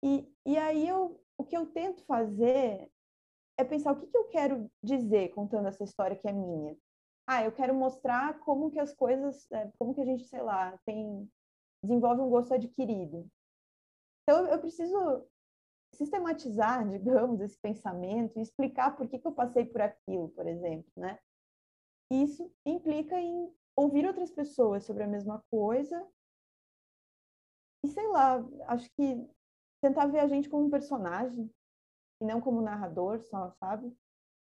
E, 0.04 0.32
e 0.44 0.56
aí 0.56 0.86
eu, 0.86 1.20
o 1.36 1.44
que 1.44 1.56
eu 1.56 1.66
tento 1.66 2.04
fazer 2.04 2.88
é 3.58 3.64
pensar 3.64 3.92
o 3.92 3.96
que, 3.96 4.06
que 4.06 4.16
eu 4.16 4.28
quero 4.28 4.70
dizer 4.82 5.30
contando 5.30 5.68
essa 5.68 5.84
história 5.84 6.16
que 6.16 6.28
é 6.28 6.32
minha. 6.32 6.76
Ah, 7.26 7.44
eu 7.44 7.52
quero 7.52 7.74
mostrar 7.74 8.38
como 8.40 8.70
que 8.70 8.78
as 8.78 8.94
coisas, 8.94 9.50
é, 9.50 9.70
como 9.78 9.94
que 9.94 10.00
a 10.00 10.04
gente, 10.04 10.24
sei 10.24 10.42
lá, 10.42 10.78
tem 10.84 11.28
desenvolve 11.82 12.20
um 12.20 12.30
gosto 12.30 12.54
adquirido. 12.54 13.28
Então 14.22 14.46
eu 14.46 14.58
preciso 14.60 15.26
sistematizar, 15.94 16.86
digamos, 16.90 17.40
esse 17.40 17.58
pensamento 17.58 18.38
e 18.38 18.42
explicar 18.42 18.96
por 18.96 19.08
que, 19.08 19.18
que 19.18 19.26
eu 19.26 19.32
passei 19.32 19.64
por 19.64 19.80
aquilo, 19.80 20.28
por 20.30 20.46
exemplo, 20.46 20.90
né? 20.96 21.18
Isso 22.10 22.52
implica 22.64 23.20
em 23.20 23.52
ouvir 23.74 24.06
outras 24.06 24.30
pessoas 24.30 24.84
sobre 24.84 25.02
a 25.02 25.08
mesma 25.08 25.42
coisa 25.50 26.06
e, 27.84 27.88
sei 27.88 28.06
lá, 28.08 28.36
acho 28.68 28.88
que 28.94 29.28
tentar 29.82 30.06
ver 30.06 30.20
a 30.20 30.28
gente 30.28 30.48
como 30.48 30.66
um 30.66 30.70
personagem 30.70 31.50
e 32.20 32.24
não 32.24 32.40
como 32.40 32.60
narrador 32.60 33.20
só, 33.20 33.50
sabe? 33.60 33.92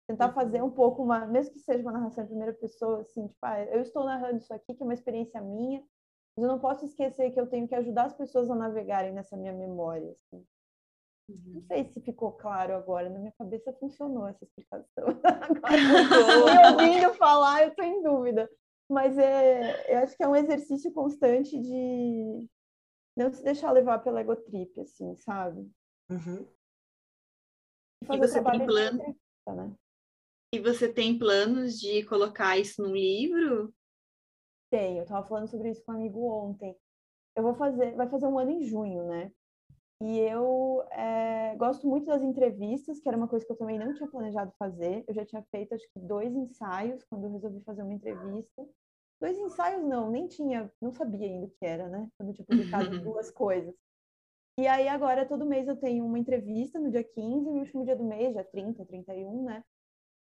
Tentar 0.07 0.27
uhum. 0.27 0.33
fazer 0.33 0.61
um 0.61 0.71
pouco 0.71 1.01
uma, 1.01 1.25
mesmo 1.25 1.53
que 1.53 1.59
seja 1.59 1.81
uma 1.81 1.91
narração 1.91 2.23
em 2.23 2.27
primeira 2.27 2.53
pessoa, 2.53 3.01
assim, 3.01 3.27
tipo, 3.27 3.39
ah, 3.41 3.63
eu 3.65 3.81
estou 3.81 4.03
narrando 4.03 4.37
isso 4.37 4.53
aqui, 4.53 4.73
que 4.73 4.83
é 4.83 4.85
uma 4.85 4.93
experiência 4.93 5.41
minha, 5.41 5.83
mas 6.35 6.43
eu 6.43 6.51
não 6.51 6.59
posso 6.59 6.85
esquecer 6.85 7.31
que 7.31 7.39
eu 7.39 7.47
tenho 7.47 7.67
que 7.67 7.75
ajudar 7.75 8.05
as 8.05 8.13
pessoas 8.13 8.49
a 8.49 8.55
navegarem 8.55 9.13
nessa 9.13 9.37
minha 9.37 9.53
memória, 9.53 10.11
assim. 10.11 10.45
Não 11.29 11.55
uhum. 11.55 11.65
sei 11.67 11.85
se 11.85 12.01
ficou 12.01 12.33
claro 12.33 12.73
agora, 12.75 13.09
na 13.09 13.17
minha 13.17 13.31
cabeça 13.37 13.71
funcionou 13.73 14.27
essa 14.27 14.43
explicação. 14.43 15.05
Agora, 15.63 16.71
ouvindo 16.83 17.13
falar, 17.13 17.63
eu 17.63 17.69
estou 17.69 17.85
em 17.85 18.03
dúvida. 18.03 18.49
Mas 18.89 19.17
é, 19.17 19.93
eu 19.93 19.99
acho 19.99 20.17
que 20.17 20.23
é 20.23 20.27
um 20.27 20.35
exercício 20.35 20.91
constante 20.91 21.57
de 21.57 22.45
não 23.15 23.31
se 23.31 23.41
deixar 23.41 23.71
levar 23.71 23.99
pela 23.99 24.21
egotrip, 24.21 24.79
assim, 24.81 25.15
sabe? 25.15 25.71
Uhum. 26.09 26.45
E, 28.11 28.17
você 28.17 28.43
tem 28.43 28.65
plano? 28.65 28.97
Né? 29.47 29.75
E 30.53 30.59
você 30.59 30.91
tem 30.91 31.17
planos 31.17 31.79
de 31.79 32.03
colocar 32.05 32.57
isso 32.57 32.81
num 32.81 32.93
livro? 32.93 33.73
Tenho, 34.71 34.97
eu 34.97 35.03
estava 35.03 35.27
falando 35.27 35.47
sobre 35.47 35.69
isso 35.69 35.83
com 35.83 35.91
um 35.91 35.95
amigo 35.95 36.27
ontem. 36.27 36.75
Eu 37.35 37.43
vou 37.43 37.55
fazer, 37.55 37.95
vai 37.95 38.07
fazer 38.09 38.27
um 38.27 38.37
ano 38.37 38.51
em 38.51 38.63
junho, 38.63 39.07
né? 39.07 39.31
E 40.01 40.19
eu 40.19 40.83
é, 40.91 41.55
gosto 41.55 41.87
muito 41.87 42.07
das 42.07 42.21
entrevistas, 42.21 42.99
que 42.99 43.07
era 43.07 43.17
uma 43.17 43.27
coisa 43.27 43.45
que 43.45 43.51
eu 43.51 43.55
também 43.55 43.79
não 43.79 43.93
tinha 43.93 44.09
planejado 44.09 44.51
fazer. 44.59 45.03
Eu 45.07 45.13
já 45.13 45.25
tinha 45.25 45.41
feito, 45.43 45.73
acho 45.73 45.87
que, 45.93 45.99
dois 45.99 46.35
ensaios 46.35 47.03
quando 47.05 47.23
eu 47.23 47.31
resolvi 47.31 47.61
fazer 47.61 47.83
uma 47.83 47.93
entrevista. 47.93 48.67
Dois 49.21 49.39
ensaios 49.39 49.83
não, 49.85 50.11
nem 50.11 50.27
tinha, 50.27 50.69
não 50.81 50.91
sabia 50.91 51.25
ainda 51.25 51.45
o 51.45 51.49
que 51.49 51.65
era, 51.65 51.87
né? 51.87 52.09
Quando 52.17 52.29
eu 52.29 52.35
tinha 52.35 52.45
publicado 52.45 52.89
duas 53.01 53.31
coisas. 53.31 53.73
E 54.57 54.67
aí 54.67 54.87
agora 54.87 55.27
todo 55.27 55.45
mês 55.45 55.67
eu 55.67 55.75
tenho 55.75 56.05
uma 56.05 56.19
entrevista 56.19 56.79
no 56.79 56.91
dia 56.91 57.03
15, 57.03 57.49
no 57.49 57.59
último 57.59 57.83
dia 57.83 57.95
do 57.95 58.03
mês, 58.03 58.33
dia 58.33 58.43
30, 58.43 58.85
31, 58.85 59.45
né? 59.45 59.63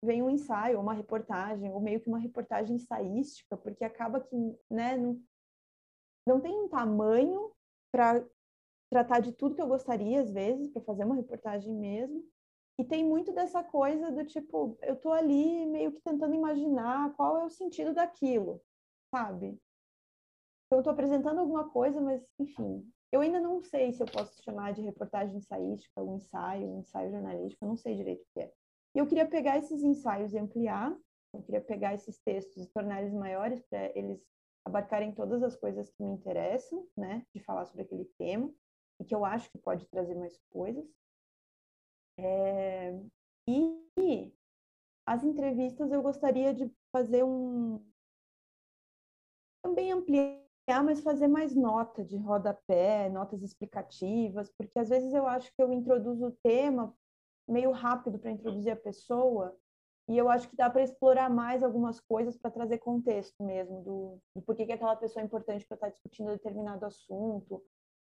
Vem 0.03 0.23
um 0.23 0.31
ensaio, 0.31 0.81
uma 0.81 0.95
reportagem, 0.95 1.71
ou 1.73 1.81
meio 1.81 2.01
que 2.01 2.09
uma 2.09 2.19
reportagem 2.19 2.77
ensaística, 2.77 3.57
porque 3.57 3.85
acaba 3.85 4.21
que, 4.21 4.37
né, 4.71 4.97
não, 4.97 5.21
não 6.27 6.41
tem 6.41 6.59
um 6.59 6.69
tamanho 6.69 7.53
para 7.93 8.25
tratar 8.91 9.21
de 9.21 9.33
tudo 9.33 9.55
que 9.55 9.63
eu 9.63 9.69
gostaria 9.69 10.21
às 10.23 10.31
vezes, 10.31 10.71
para 10.71 10.83
fazer 10.83 11.05
uma 11.05 11.17
reportagem 11.17 11.75
mesmo. 11.75 12.25
E 12.79 12.85
tem 12.85 13.05
muito 13.05 13.33
dessa 13.33 13.63
coisa 13.63 14.11
do 14.11 14.25
tipo, 14.25 14.79
eu 14.83 14.97
tô 14.97 15.13
ali 15.13 15.67
meio 15.67 15.93
que 15.93 16.01
tentando 16.01 16.35
imaginar 16.35 17.15
qual 17.15 17.37
é 17.39 17.45
o 17.45 17.51
sentido 17.51 17.93
daquilo 17.93 18.63
sabe? 19.11 19.61
Eu 20.71 20.79
estou 20.79 20.93
apresentando 20.93 21.41
alguma 21.41 21.69
coisa, 21.69 22.01
mas, 22.01 22.25
enfim, 22.39 22.89
eu 23.13 23.21
ainda 23.21 23.41
não 23.41 23.61
sei 23.61 23.93
se 23.93 24.03
eu 24.03 24.07
posso 24.07 24.43
chamar 24.43 24.73
de 24.73 24.83
reportagem 24.83 25.37
ensaística, 25.37 26.03
um 26.03 26.17
ensaio, 26.17 26.67
um 26.69 26.81
ensaio 26.81 27.11
jornalístico, 27.11 27.65
eu 27.65 27.69
não 27.69 27.77
sei 27.77 27.97
direito 27.97 28.23
o 28.23 28.27
que 28.33 28.41
é. 28.41 28.53
E 28.95 28.99
eu 28.99 29.07
queria 29.07 29.27
pegar 29.27 29.59
esses 29.59 29.83
ensaios 29.83 30.33
e 30.33 30.39
ampliar, 30.39 30.97
eu 31.33 31.43
queria 31.43 31.61
pegar 31.61 31.95
esses 31.95 32.19
textos 32.21 32.65
e 32.65 32.73
tornar 32.73 33.03
eles 33.03 33.15
maiores 33.15 33.61
para 33.69 33.97
eles 33.97 34.21
abarcarem 34.65 35.13
todas 35.13 35.43
as 35.43 35.57
coisas 35.57 35.91
que 35.91 36.03
me 36.03 36.13
interessam, 36.13 36.87
né, 36.97 37.25
de 37.35 37.43
falar 37.43 37.65
sobre 37.67 37.83
aquele 37.83 38.05
tema, 38.19 38.53
e 39.01 39.05
que 39.05 39.15
eu 39.15 39.25
acho 39.25 39.51
que 39.51 39.59
pode 39.59 39.87
trazer 39.89 40.15
mais 40.15 40.39
coisas. 40.51 40.85
É... 42.19 42.93
E 43.49 44.33
as 45.07 45.25
entrevistas 45.25 45.91
eu 45.91 46.03
gostaria 46.03 46.55
de 46.55 46.71
fazer 46.93 47.25
um, 47.25 47.85
também 49.63 49.93
ampliar, 49.93 50.40
mas 50.83 51.01
fazer 51.01 51.27
mais 51.27 51.55
nota 51.55 52.05
de 52.05 52.17
rodapé, 52.17 53.09
notas 53.09 53.43
explicativas, 53.43 54.51
porque 54.57 54.79
às 54.79 54.89
vezes 54.89 55.13
eu 55.13 55.27
acho 55.27 55.53
que 55.55 55.63
eu 55.63 55.73
introduzo 55.73 56.27
o 56.27 56.37
tema 56.43 56.95
meio 57.49 57.73
rápido 57.73 58.19
para 58.19 58.31
introduzir 58.31 58.73
a 58.73 58.77
pessoa, 58.77 59.57
e 60.09 60.17
eu 60.17 60.29
acho 60.29 60.49
que 60.49 60.57
dá 60.57 60.69
para 60.69 60.83
explorar 60.83 61.31
mais 61.31 61.63
algumas 61.63 62.01
coisas 62.01 62.37
para 62.37 62.51
trazer 62.51 62.79
contexto 62.79 63.43
mesmo 63.43 63.83
do, 63.83 64.19
do 64.35 64.43
porquê 64.43 64.67
que 64.67 64.73
aquela 64.73 64.97
pessoa 64.97 65.23
é 65.23 65.27
importante 65.27 65.67
para 65.67 65.77
estar 65.77 65.89
discutindo 65.89 66.31
determinado 66.31 66.85
assunto, 66.87 67.63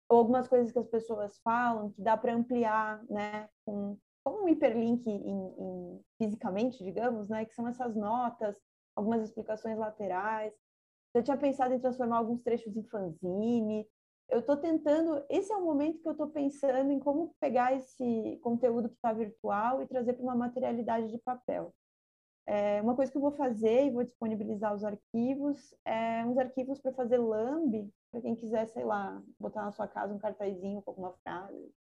ou 0.08 0.18
algumas 0.18 0.48
coisas 0.48 0.72
que 0.72 0.78
as 0.78 0.88
pessoas 0.88 1.38
falam 1.38 1.90
que 1.92 2.02
dá 2.02 2.16
para 2.16 2.34
ampliar, 2.34 3.02
né, 3.08 3.48
com 3.64 3.96
como 4.22 4.44
um 4.44 4.48
hiperlink 4.48 5.08
em, 5.08 5.54
em, 5.58 6.04
fisicamente, 6.18 6.82
digamos, 6.84 7.28
né, 7.28 7.44
que 7.44 7.54
são 7.54 7.66
essas 7.66 7.96
notas, 7.96 8.60
algumas 8.94 9.22
explicações 9.22 9.78
laterais. 9.78 10.52
Já 11.14 11.22
tinha 11.22 11.36
pensado 11.36 11.74
em 11.74 11.80
transformar 11.80 12.18
alguns 12.18 12.42
trechos 12.42 12.76
em 12.76 12.84
fanzine. 12.84 13.86
Eu 14.28 14.40
estou 14.40 14.56
tentando. 14.56 15.24
Esse 15.28 15.52
é 15.52 15.56
o 15.56 15.64
momento 15.64 16.00
que 16.00 16.08
eu 16.08 16.12
estou 16.12 16.28
pensando 16.28 16.92
em 16.92 17.00
como 17.00 17.34
pegar 17.40 17.74
esse 17.74 18.38
conteúdo 18.42 18.88
que 18.88 18.94
está 18.94 19.12
virtual 19.12 19.82
e 19.82 19.88
trazer 19.88 20.12
para 20.14 20.22
uma 20.22 20.36
materialidade 20.36 21.10
de 21.10 21.18
papel. 21.18 21.74
É, 22.46 22.80
uma 22.82 22.96
coisa 22.96 23.10
que 23.10 23.18
eu 23.18 23.22
vou 23.22 23.32
fazer 23.32 23.86
e 23.86 23.90
vou 23.90 24.02
disponibilizar 24.02 24.74
os 24.74 24.82
arquivos 24.84 25.74
é 25.84 26.24
uns 26.24 26.38
arquivos 26.38 26.80
para 26.80 26.92
fazer 26.92 27.18
lamb, 27.18 27.92
para 28.10 28.20
quem 28.20 28.34
quiser, 28.34 28.66
sei 28.68 28.84
lá, 28.84 29.22
botar 29.38 29.62
na 29.62 29.72
sua 29.72 29.86
casa 29.86 30.14
um 30.14 30.18
cartazinho 30.18 30.82
com 30.82 30.90
alguma 30.90 31.12
frase, 31.22 31.72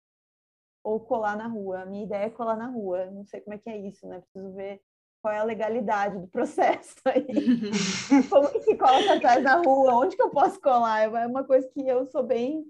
ou 0.83 1.01
colar 1.01 1.37
na 1.37 1.47
rua. 1.47 1.83
A 1.83 1.87
minha 1.87 2.05
ideia 2.05 2.25
é 2.25 2.31
colar 2.31 2.57
na 2.57 2.67
rua. 2.67 3.11
Não 3.11 3.25
sei 3.25 3.41
como 3.41 3.55
é 3.55 3.59
que 3.59 3.71
é 3.71 3.77
isso, 3.77 4.07
né? 4.09 4.21
Preciso 4.21 4.53
ver 4.53 4.83
qual 5.21 5.35
é 5.35 5.39
a 5.39 5.45
legalidade 5.45 6.19
do 6.19 6.29
processo 6.29 6.97
aí. 7.07 7.27
Como 8.31 8.51
que 8.51 8.61
se 8.61 8.77
cola 8.77 9.05
cartaz 9.07 9.43
na 9.43 9.57
rua? 9.57 9.95
Onde 9.95 10.17
que 10.17 10.23
eu 10.23 10.31
posso 10.31 10.61
colar? 10.61 11.03
É 11.03 11.27
uma 11.27 11.45
coisa 11.45 11.69
que 11.69 11.87
eu 11.87 12.07
sou 12.07 12.23
bem 12.23 12.65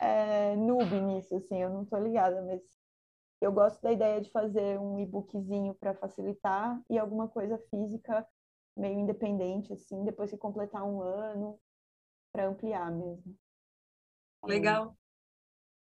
é, 0.00 0.56
noob 0.56 1.00
nisso, 1.00 1.36
assim, 1.36 1.62
eu 1.62 1.70
não 1.70 1.82
estou 1.82 1.98
ligada, 2.00 2.42
mas 2.42 2.60
eu 3.40 3.52
gosto 3.52 3.80
da 3.82 3.92
ideia 3.92 4.20
de 4.20 4.30
fazer 4.30 4.78
um 4.78 4.98
e-bookzinho 4.98 5.74
para 5.74 5.94
facilitar 5.94 6.80
e 6.88 6.98
alguma 6.98 7.28
coisa 7.28 7.58
física 7.70 8.26
meio 8.76 8.98
independente, 8.98 9.72
assim, 9.72 10.04
depois 10.04 10.30
que 10.30 10.36
completar 10.36 10.82
um 10.84 11.02
ano, 11.02 11.58
para 12.32 12.46
ampliar 12.46 12.90
mesmo. 12.90 13.36
Legal. 14.44 14.96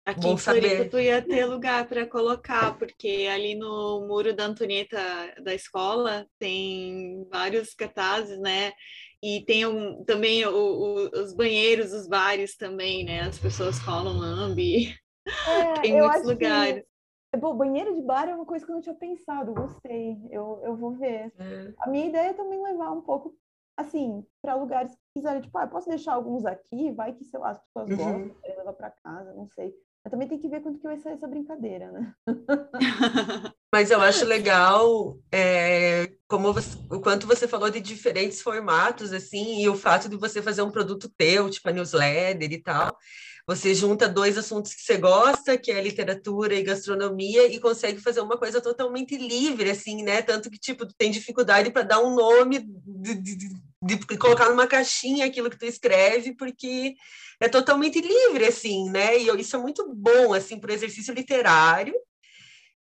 Aqui 0.09 0.21
Bom 0.21 0.33
em 0.33 0.37
Floripa 0.37 0.89
tu 0.89 0.99
ia 0.99 1.21
ter 1.21 1.45
lugar 1.45 1.87
para 1.87 2.03
colocar, 2.05 2.75
porque 2.79 3.27
ali 3.31 3.53
no 3.53 4.07
muro 4.07 4.35
da 4.35 4.45
Antonieta 4.45 4.99
da 5.43 5.53
escola 5.53 6.25
tem 6.39 7.27
vários 7.29 7.75
cartazes, 7.75 8.39
né? 8.39 8.73
E 9.21 9.43
tem 9.45 9.67
um, 9.67 10.03
também 10.05 10.43
o, 10.47 10.51
o, 10.51 11.21
os 11.21 11.33
banheiros, 11.35 11.93
os 11.93 12.07
bares 12.07 12.57
também, 12.57 13.03
né? 13.03 13.21
As 13.21 13.37
pessoas 13.37 13.79
colam 13.79 14.17
lambe. 14.17 14.95
É, 15.47 15.81
tem 15.81 16.01
muitos 16.01 16.23
lugares. 16.23 16.83
Que... 17.31 17.37
Bom, 17.39 17.55
banheiro 17.55 17.93
de 17.93 18.01
bar 18.01 18.27
é 18.27 18.33
uma 18.33 18.47
coisa 18.47 18.65
que 18.65 18.71
eu 18.71 18.73
não 18.73 18.81
tinha 18.81 18.95
pensado, 18.95 19.53
gostei. 19.53 20.17
Eu, 20.31 20.59
eu 20.63 20.75
vou 20.75 20.93
ver. 20.93 21.31
É. 21.37 21.73
A 21.81 21.87
minha 21.87 22.07
ideia 22.07 22.29
é 22.29 22.33
também 22.33 22.59
levar 22.63 22.91
um 22.91 23.01
pouco, 23.01 23.35
assim, 23.77 24.25
para 24.41 24.55
lugares 24.55 24.91
que 24.91 25.19
quiserem, 25.19 25.41
tipo, 25.41 25.55
ah, 25.55 25.67
posso 25.67 25.87
deixar 25.87 26.13
alguns 26.13 26.45
aqui, 26.45 26.91
vai 26.93 27.13
que, 27.13 27.23
sei 27.25 27.39
lá, 27.39 27.51
as 27.51 27.59
pessoas 27.59 27.91
uhum. 27.91 27.97
gostam, 27.97 28.55
levar 28.57 28.73
para 28.73 28.89
casa, 28.89 29.33
não 29.35 29.47
sei. 29.49 29.71
Mas 30.09 30.11
também 30.11 30.27
tem 30.27 30.39
que 30.39 30.47
ver 30.47 30.61
quanto 30.61 30.79
que 30.79 30.87
vai 30.87 30.97
sair 30.97 31.13
essa 31.13 31.27
brincadeira, 31.27 31.91
né? 31.91 32.13
Mas 33.71 33.91
eu 33.91 34.01
acho 34.01 34.25
legal 34.25 35.15
é, 35.31 36.11
como 36.27 36.51
você, 36.51 36.75
o 36.89 36.99
quanto 36.99 37.27
você 37.27 37.47
falou 37.47 37.69
de 37.69 37.79
diferentes 37.79 38.41
formatos, 38.41 39.13
assim, 39.13 39.61
e 39.61 39.69
o 39.69 39.75
fato 39.75 40.09
de 40.09 40.15
você 40.15 40.41
fazer 40.41 40.63
um 40.63 40.71
produto 40.71 41.11
teu, 41.15 41.47
tipo 41.51 41.69
a 41.69 41.71
newsletter 41.71 42.51
e 42.51 42.57
tal. 42.57 42.97
Você 43.45 43.75
junta 43.75 44.09
dois 44.09 44.35
assuntos 44.35 44.73
que 44.73 44.81
você 44.81 44.97
gosta, 44.97 45.57
que 45.57 45.71
é 45.71 45.79
literatura 45.79 46.55
e 46.55 46.63
gastronomia, 46.63 47.45
e 47.45 47.59
consegue 47.59 48.01
fazer 48.01 48.21
uma 48.21 48.37
coisa 48.37 48.59
totalmente 48.59 49.15
livre, 49.15 49.69
assim, 49.69 50.01
né? 50.01 50.23
Tanto 50.23 50.49
que, 50.49 50.57
tipo, 50.57 50.87
tem 50.97 51.11
dificuldade 51.11 51.71
para 51.71 51.83
dar 51.83 51.99
um 51.99 52.15
nome 52.15 52.65
de, 52.85 53.13
de, 53.13 53.49
de 53.81 53.97
colocar 54.17 54.49
numa 54.49 54.67
caixinha 54.67 55.25
aquilo 55.25 55.49
que 55.49 55.57
tu 55.57 55.65
escreve, 55.65 56.35
porque 56.35 56.95
é 57.39 57.47
totalmente 57.47 58.01
livre, 58.01 58.45
assim, 58.45 58.89
né? 58.89 59.17
E 59.17 59.27
isso 59.39 59.55
é 59.55 59.59
muito 59.59 59.93
bom, 59.95 60.33
assim, 60.33 60.59
para 60.59 60.71
o 60.71 60.73
exercício 60.73 61.13
literário, 61.13 61.93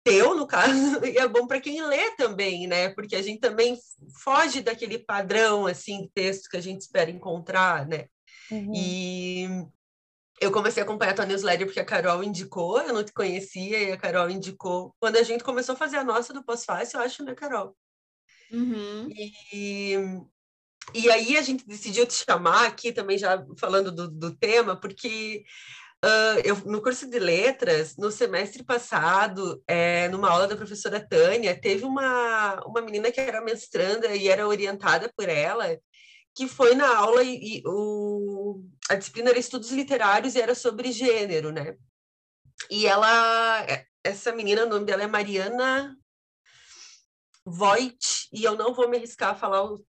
teu, 0.03 0.35
no 0.35 0.47
caso, 0.47 0.71
e 1.03 1.17
é 1.17 1.27
bom 1.27 1.47
para 1.47 1.59
quem 1.59 1.85
lê 1.85 2.11
também, 2.11 2.67
né? 2.67 2.89
Porque 2.89 3.15
a 3.15 3.21
gente 3.21 3.39
também 3.39 3.77
foge 4.23 4.61
daquele 4.61 4.99
padrão, 4.99 5.67
assim, 5.67 6.03
de 6.03 6.09
texto 6.13 6.49
que 6.49 6.57
a 6.57 6.61
gente 6.61 6.81
espera 6.81 7.11
encontrar, 7.11 7.85
né? 7.87 8.05
Uhum. 8.49 8.71
E 8.73 9.47
eu 10.39 10.51
comecei 10.51 10.81
a 10.81 10.85
acompanhar 10.85 11.11
a 11.11 11.15
tua 11.15 11.25
newsletter 11.25 11.65
porque 11.65 11.79
a 11.79 11.85
Carol 11.85 12.23
indicou, 12.23 12.79
eu 12.79 12.93
não 12.93 13.03
te 13.03 13.11
conhecia, 13.11 13.83
e 13.83 13.91
a 13.91 13.97
Carol 13.97 14.29
indicou. 14.29 14.95
Quando 14.99 15.17
a 15.17 15.23
gente 15.23 15.43
começou 15.43 15.73
a 15.73 15.77
fazer 15.77 15.97
a 15.97 16.03
nossa 16.03 16.33
do 16.33 16.43
Pós-Fácil, 16.43 16.99
eu 16.99 17.03
acho, 17.03 17.23
né, 17.23 17.33
Carol? 17.33 17.75
Uhum. 18.51 19.09
E, 19.51 19.97
e 20.93 21.09
aí 21.09 21.37
a 21.37 21.41
gente 21.41 21.67
decidiu 21.67 22.05
te 22.05 22.13
chamar 22.13 22.67
aqui 22.67 22.91
também, 22.91 23.17
já 23.17 23.43
falando 23.57 23.91
do, 23.91 24.09
do 24.09 24.35
tema, 24.35 24.75
porque 24.79 25.43
uh, 26.03 26.39
eu, 26.43 26.55
no 26.65 26.81
curso 26.81 27.09
de 27.09 27.19
letras, 27.19 27.97
no 27.97 28.11
semestre 28.11 28.63
passado, 28.63 29.61
é, 29.67 30.07
numa 30.09 30.29
aula 30.29 30.47
da 30.47 30.55
professora 30.55 31.05
Tânia, 31.05 31.59
teve 31.59 31.83
uma, 31.83 32.61
uma 32.65 32.81
menina 32.81 33.11
que 33.11 33.19
era 33.19 33.41
mestranda 33.41 34.15
e 34.15 34.27
era 34.27 34.47
orientada 34.47 35.11
por 35.15 35.27
ela, 35.27 35.77
que 36.35 36.47
foi 36.47 36.75
na 36.75 36.95
aula 36.97 37.23
e, 37.23 37.59
e 37.59 37.63
o, 37.65 38.61
a 38.89 38.95
disciplina 38.95 39.29
era 39.29 39.39
estudos 39.39 39.71
literários 39.71 40.35
e 40.35 40.41
era 40.41 40.53
sobre 40.53 40.91
gênero, 40.91 41.51
né? 41.51 41.75
E 42.69 42.85
ela, 42.85 43.65
essa 44.03 44.31
menina, 44.31 44.65
o 44.65 44.69
nome 44.69 44.85
dela 44.85 45.03
é 45.03 45.07
Mariana 45.07 45.95
Voigt, 47.45 48.27
e 48.33 48.43
eu 48.43 48.55
não 48.55 48.73
vou 48.73 48.89
me 48.89 48.97
arriscar 48.97 49.31
a 49.31 49.35
falar 49.35 49.63
o, 49.63 49.85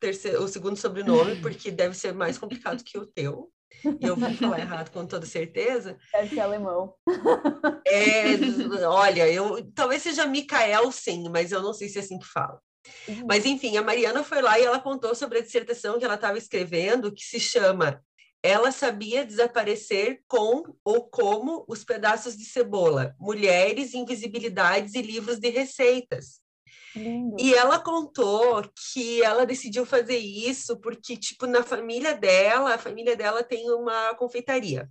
terceiro, 0.00 0.42
o 0.42 0.48
segundo 0.48 0.76
sobrenome, 0.76 1.40
porque 1.40 1.70
deve 1.70 1.94
ser 1.94 2.12
mais 2.12 2.38
complicado 2.38 2.82
que 2.84 2.98
o 2.98 3.06
teu. 3.06 3.50
E 3.84 4.06
eu 4.06 4.16
vou 4.16 4.32
falar 4.34 4.60
errado 4.60 4.90
com 4.90 5.06
toda 5.06 5.26
certeza. 5.26 5.96
Deve 6.12 6.34
ser 6.34 6.40
alemão. 6.40 6.94
É, 7.86 8.86
olha, 8.86 9.28
eu 9.28 9.70
talvez 9.72 10.02
seja 10.02 10.26
Mikael, 10.26 10.90
sim, 10.90 11.28
mas 11.28 11.52
eu 11.52 11.62
não 11.62 11.72
sei 11.72 11.88
se 11.88 11.98
é 11.98 12.00
assim 12.00 12.18
que 12.18 12.26
fala. 12.26 12.60
Uhum. 13.06 13.26
Mas, 13.26 13.44
enfim, 13.44 13.76
a 13.76 13.82
Mariana 13.82 14.24
foi 14.24 14.40
lá 14.40 14.58
e 14.58 14.64
ela 14.64 14.80
contou 14.80 15.14
sobre 15.14 15.38
a 15.38 15.42
dissertação 15.42 15.98
que 15.98 16.04
ela 16.04 16.14
estava 16.14 16.38
escrevendo, 16.38 17.12
que 17.12 17.22
se 17.22 17.38
chama 17.38 18.02
Ela 18.42 18.72
Sabia 18.72 19.24
Desaparecer 19.24 20.22
com 20.26 20.62
ou 20.84 21.08
como 21.08 21.64
os 21.68 21.84
Pedaços 21.84 22.36
de 22.36 22.44
Cebola, 22.44 23.14
Mulheres, 23.18 23.94
Invisibilidades 23.94 24.94
e 24.94 25.02
Livros 25.02 25.38
de 25.38 25.50
Receitas. 25.50 26.40
Lindo. 26.94 27.36
E 27.38 27.54
ela 27.54 27.78
contou 27.78 28.62
que 28.92 29.22
ela 29.22 29.46
decidiu 29.46 29.84
fazer 29.84 30.18
isso 30.18 30.78
porque, 30.80 31.16
tipo, 31.16 31.46
na 31.46 31.62
família 31.62 32.14
dela, 32.14 32.74
a 32.74 32.78
família 32.78 33.16
dela 33.16 33.42
tem 33.42 33.70
uma 33.70 34.14
confeitaria. 34.14 34.88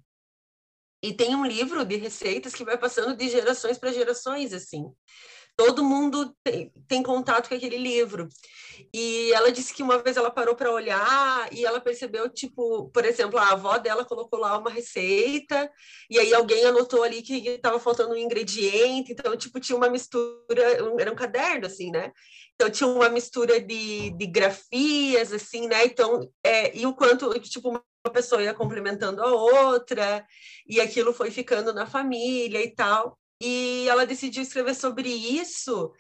E 1.02 1.14
tem 1.14 1.36
um 1.36 1.46
livro 1.46 1.86
de 1.86 1.96
receitas 1.96 2.54
que 2.54 2.66
vai 2.66 2.78
passando 2.78 3.16
de 3.16 3.30
gerações 3.30 3.78
para 3.78 3.92
gerações, 3.92 4.54
assim 4.54 4.92
todo 5.58 5.84
mundo 5.84 6.36
tem, 6.44 6.72
tem, 6.88 7.02
contato 7.02 7.50
com 7.50 7.56
aquele 7.56 7.78
livro. 7.78 8.30
E 8.94 9.34
ela 9.34 9.52
disse 9.52 9.74
que 9.74 9.82
uma 9.82 9.98
vez 9.98 10.16
ela 10.16 10.30
parou 10.30 10.56
para 10.56 10.72
olhar 10.72 11.52
e 11.52 11.66
ela 11.66 11.82
percebeu, 11.82 12.30
tipo, 12.30 12.90
por 12.92 13.04
exemplo, 13.04 13.40
a 13.40 13.50
avó 13.54 13.80
dela 13.80 14.06
colocou 14.06 14.40
lá 14.40 14.56
uma 14.56 14.70
receita 14.70 15.70
e 16.10 16.20
aí 16.20 16.32
alguém 16.32 16.64
anotou 16.64 17.02
ali 17.02 17.24
que 17.24 17.36
estava 17.50 17.80
faltando 17.80 18.14
um 18.14 18.18
ingrediente, 18.18 19.14
então, 19.14 19.36
tipo, 19.36 19.60
tinha 19.60 19.76
uma 19.76 19.90
mistura, 19.90 20.62
era 21.00 21.12
um 21.12 21.16
caderno, 21.16 21.66
assim, 21.66 21.90
né? 21.90 22.12
Então, 22.54 22.70
tinha 22.70 22.88
uma 22.88 23.10
mistura 23.10 23.60
de, 23.60 24.12
de 24.12 24.28
grafias, 24.28 25.34
assim, 25.34 25.68
né? 25.68 25.86
Então, 25.86 26.30
é, 26.44 26.76
e 26.78 26.86
o 26.86 26.94
quanto, 26.94 27.34
tipo, 27.40 27.70
uma 27.70 28.14
pessoa 28.14 28.44
ia 28.44 28.54
complementando 28.54 29.24
a 29.24 29.28
outra, 29.28 30.26
e 30.68 30.80
aquilo 30.80 31.14
foi 31.14 31.32
ficando 31.32 31.74
na 31.74 31.88
família 31.88 32.64
e 32.64 32.74
tal 32.76 33.18
e 33.42 33.88
ela 33.88 34.06
decidiu 34.06 34.42
escrever 34.44 34.76
sobre 34.76 35.10
isso, 35.10 35.94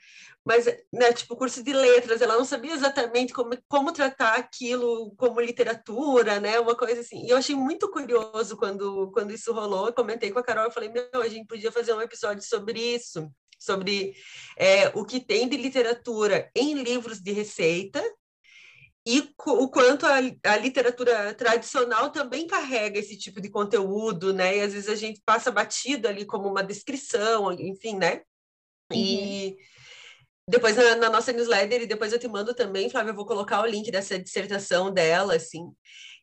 mas, 0.47 0.65
né, 0.93 1.11
tipo, 1.11 1.35
curso 1.35 1.61
de 1.61 1.73
letras, 1.73 2.21
ela 2.21 2.37
não 2.37 2.45
sabia 2.45 2.73
exatamente 2.73 3.33
como, 3.33 3.57
como 3.67 3.91
tratar 3.91 4.35
aquilo 4.35 5.13
como 5.17 5.41
literatura, 5.41 6.39
né, 6.39 6.57
uma 6.57 6.73
coisa 6.73 7.01
assim. 7.01 7.25
E 7.25 7.29
eu 7.29 7.35
achei 7.37 7.53
muito 7.53 7.91
curioso 7.91 8.55
quando, 8.55 9.11
quando 9.11 9.33
isso 9.33 9.51
rolou, 9.51 9.87
eu 9.87 9.93
comentei 9.93 10.31
com 10.31 10.39
a 10.39 10.43
Carol, 10.43 10.63
eu 10.63 10.71
falei, 10.71 10.89
meu, 10.89 11.21
a 11.21 11.27
gente 11.27 11.47
podia 11.47 11.69
fazer 11.69 11.93
um 11.93 12.01
episódio 12.01 12.41
sobre 12.43 12.79
isso, 12.79 13.29
sobre 13.59 14.13
é, 14.57 14.87
o 14.95 15.03
que 15.03 15.19
tem 15.19 15.49
de 15.49 15.57
literatura 15.57 16.49
em 16.55 16.75
livros 16.75 17.19
de 17.19 17.33
receita, 17.33 18.01
e 19.09 19.33
o 19.45 19.69
quanto 19.69 20.05
a, 20.05 20.17
a, 20.43 20.57
literatura 20.57 21.33
tradicional 21.33 22.11
também 22.11 22.45
carrega 22.45 22.99
esse 22.99 23.17
tipo 23.17 23.39
de 23.39 23.49
conteúdo, 23.49 24.33
né? 24.33 24.57
E 24.57 24.61
às 24.61 24.73
vezes 24.73 24.89
a 24.89 24.95
gente 24.95 25.21
passa 25.25 25.49
batido 25.49 26.09
ali 26.09 26.25
como 26.25 26.49
uma 26.49 26.61
descrição, 26.61 27.53
enfim, 27.53 27.95
né? 27.95 28.21
Uhum. 28.91 28.97
E 28.97 29.57
depois 30.45 30.75
na, 30.75 30.95
na, 30.97 31.09
nossa 31.09 31.31
newsletter, 31.31 31.83
e 31.83 31.87
depois 31.87 32.11
eu 32.11 32.19
te 32.19 32.27
mando 32.27 32.53
também, 32.53 32.89
Flávia, 32.89 33.11
eu 33.11 33.15
vou 33.15 33.25
colocar 33.25 33.61
o 33.61 33.65
link 33.65 33.89
dessa 33.89 34.19
dissertação 34.19 34.91
dela, 34.93 35.35
assim. 35.35 35.71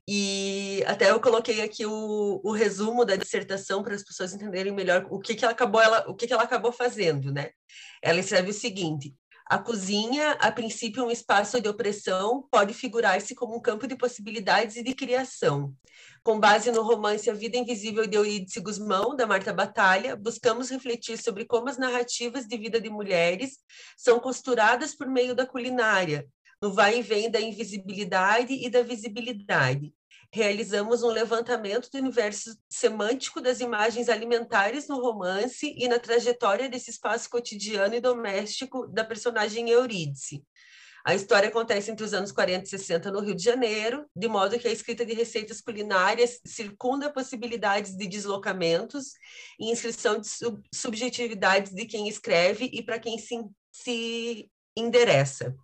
E 0.07 0.85
até 0.87 1.11
eu 1.11 1.19
coloquei 1.19 1.63
aqui 1.63 1.87
o, 1.87 2.43
o 2.45 2.53
resumo 2.53 3.07
da 3.07 3.17
dissertação 3.17 3.83
para 3.83 3.95
as 3.95 4.05
pessoas 4.05 4.35
entenderem 4.35 4.75
melhor 4.75 5.07
o 5.09 5.19
que, 5.19 5.35
que 5.35 5.43
ela 5.43 5.53
acabou 5.53 5.81
ela, 5.81 6.05
o 6.07 6.15
que, 6.15 6.27
que 6.27 6.35
ela 6.35 6.43
acabou 6.43 6.71
fazendo, 6.71 7.33
né? 7.33 7.49
Ela 8.03 8.21
escreve 8.21 8.51
o 8.51 8.53
seguinte: 8.53 9.15
a 9.47 9.59
cozinha, 9.59 10.33
a 10.41 10.51
princípio 10.51 11.05
um 11.05 11.11
espaço 11.11 11.61
de 11.61 11.69
opressão, 11.69 12.47
pode 12.51 12.73
figurar-se 12.73 13.35
como 13.35 13.55
um 13.55 13.61
campo 13.61 13.87
de 13.87 13.95
possibilidades 13.95 14.77
e 14.77 14.83
de 14.83 14.95
criação. 14.95 15.75
Com 16.23 16.41
base 16.41 16.73
no 16.73 16.83
romance 16.83 17.29
A 17.29 17.35
Vida 17.35 17.59
Invisível 17.59 18.07
de 18.07 18.17
Eurídice 18.17 18.59
Guzmão, 18.61 19.15
da 19.15 19.27
Marta 19.27 19.53
Batalha, 19.53 20.17
buscamos 20.17 20.71
refletir 20.71 21.19
sobre 21.19 21.45
como 21.45 21.69
as 21.69 21.77
narrativas 21.77 22.47
de 22.47 22.57
vida 22.57 22.81
de 22.81 22.89
mulheres 22.89 23.59
são 23.99 24.19
costuradas 24.19 24.95
por 24.95 25.07
meio 25.07 25.35
da 25.35 25.47
culinária, 25.47 26.27
no 26.63 26.73
vai 26.73 27.01
e 27.01 27.03
vem 27.03 27.31
da 27.31 27.39
invisibilidade 27.39 28.55
e 28.55 28.71
da 28.71 28.83
visibilidade, 28.83 29.93
realizamos 30.35 31.05
um 31.05 31.11
levantamento 31.11 31.89
do 31.89 31.97
universo 31.97 32.59
semântico 32.69 33.41
das 33.41 33.61
imagens 33.61 34.09
alimentares 34.09 34.89
no 34.89 35.01
romance 35.01 35.73
e 35.79 35.87
na 35.87 35.97
trajetória 36.01 36.69
desse 36.69 36.91
espaço 36.91 37.31
cotidiano 37.31 37.95
e 37.95 38.01
doméstico 38.01 38.85
da 38.89 39.05
personagem 39.05 39.71
Eurídice. 39.71 40.43
A 41.07 41.15
história 41.15 41.49
acontece 41.49 41.93
entre 41.93 42.05
os 42.05 42.13
anos 42.13 42.33
40 42.33 42.65
e 42.65 42.69
60 42.69 43.13
no 43.13 43.21
Rio 43.21 43.37
de 43.37 43.45
Janeiro, 43.45 44.07
de 44.17 44.27
modo 44.27 44.59
que 44.59 44.67
a 44.67 44.73
escrita 44.73 45.07
de 45.07 45.15
receitas 45.15 45.61
culinárias 45.61 46.41
circunda 46.45 47.13
possibilidades 47.13 47.97
de 47.97 48.09
deslocamentos 48.09 49.13
e 49.61 49.71
inscrição 49.71 50.19
de 50.19 50.27
sub 50.27 50.61
subjetividades 50.75 51.73
de 51.73 51.87
quem 51.87 52.09
escreve 52.09 52.69
e 52.73 52.83
para 52.83 52.99
quem 52.99 53.19
se, 53.19 53.37
se 53.71 54.51
endereça. 54.77 55.55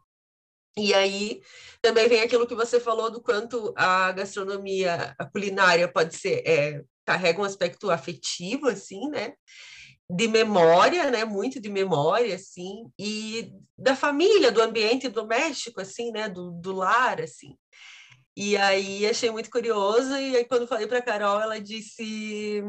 E 0.76 0.94
aí 0.94 1.42
também 1.82 2.08
vem 2.08 2.20
aquilo 2.20 2.46
que 2.46 2.54
você 2.54 2.78
falou 2.78 3.10
do 3.10 3.20
quanto 3.20 3.72
a 3.76 4.12
gastronomia, 4.12 5.14
a 5.18 5.24
culinária 5.24 5.88
pode 5.88 6.16
ser, 6.16 6.42
é, 6.46 6.82
carrega 7.04 7.40
um 7.40 7.44
aspecto 7.44 7.90
afetivo, 7.90 8.68
assim, 8.68 9.08
né? 9.08 9.34
De 10.08 10.28
memória, 10.28 11.10
né? 11.10 11.24
Muito 11.24 11.60
de 11.60 11.68
memória, 11.68 12.34
assim, 12.34 12.90
e 12.98 13.52
da 13.76 13.96
família, 13.96 14.52
do 14.52 14.62
ambiente 14.62 15.08
doméstico, 15.08 15.80
assim, 15.80 16.10
né? 16.12 16.28
Do, 16.28 16.50
do 16.52 16.72
lar, 16.72 17.20
assim. 17.20 17.56
E 18.36 18.56
aí 18.56 19.06
achei 19.06 19.30
muito 19.30 19.50
curioso, 19.50 20.16
e 20.16 20.36
aí 20.36 20.44
quando 20.44 20.66
falei 20.66 20.86
para 20.86 21.02
Carol, 21.02 21.40
ela 21.40 21.60
disse 21.60 22.62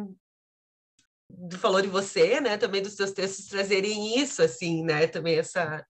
falou 1.58 1.82
de 1.82 1.88
você, 1.88 2.42
né, 2.42 2.58
também 2.58 2.82
dos 2.82 2.96
seus 2.96 3.12
textos 3.12 3.46
trazerem 3.46 4.20
isso, 4.20 4.42
assim, 4.44 4.84
né, 4.84 5.08
também 5.08 5.38
essa 5.38 5.86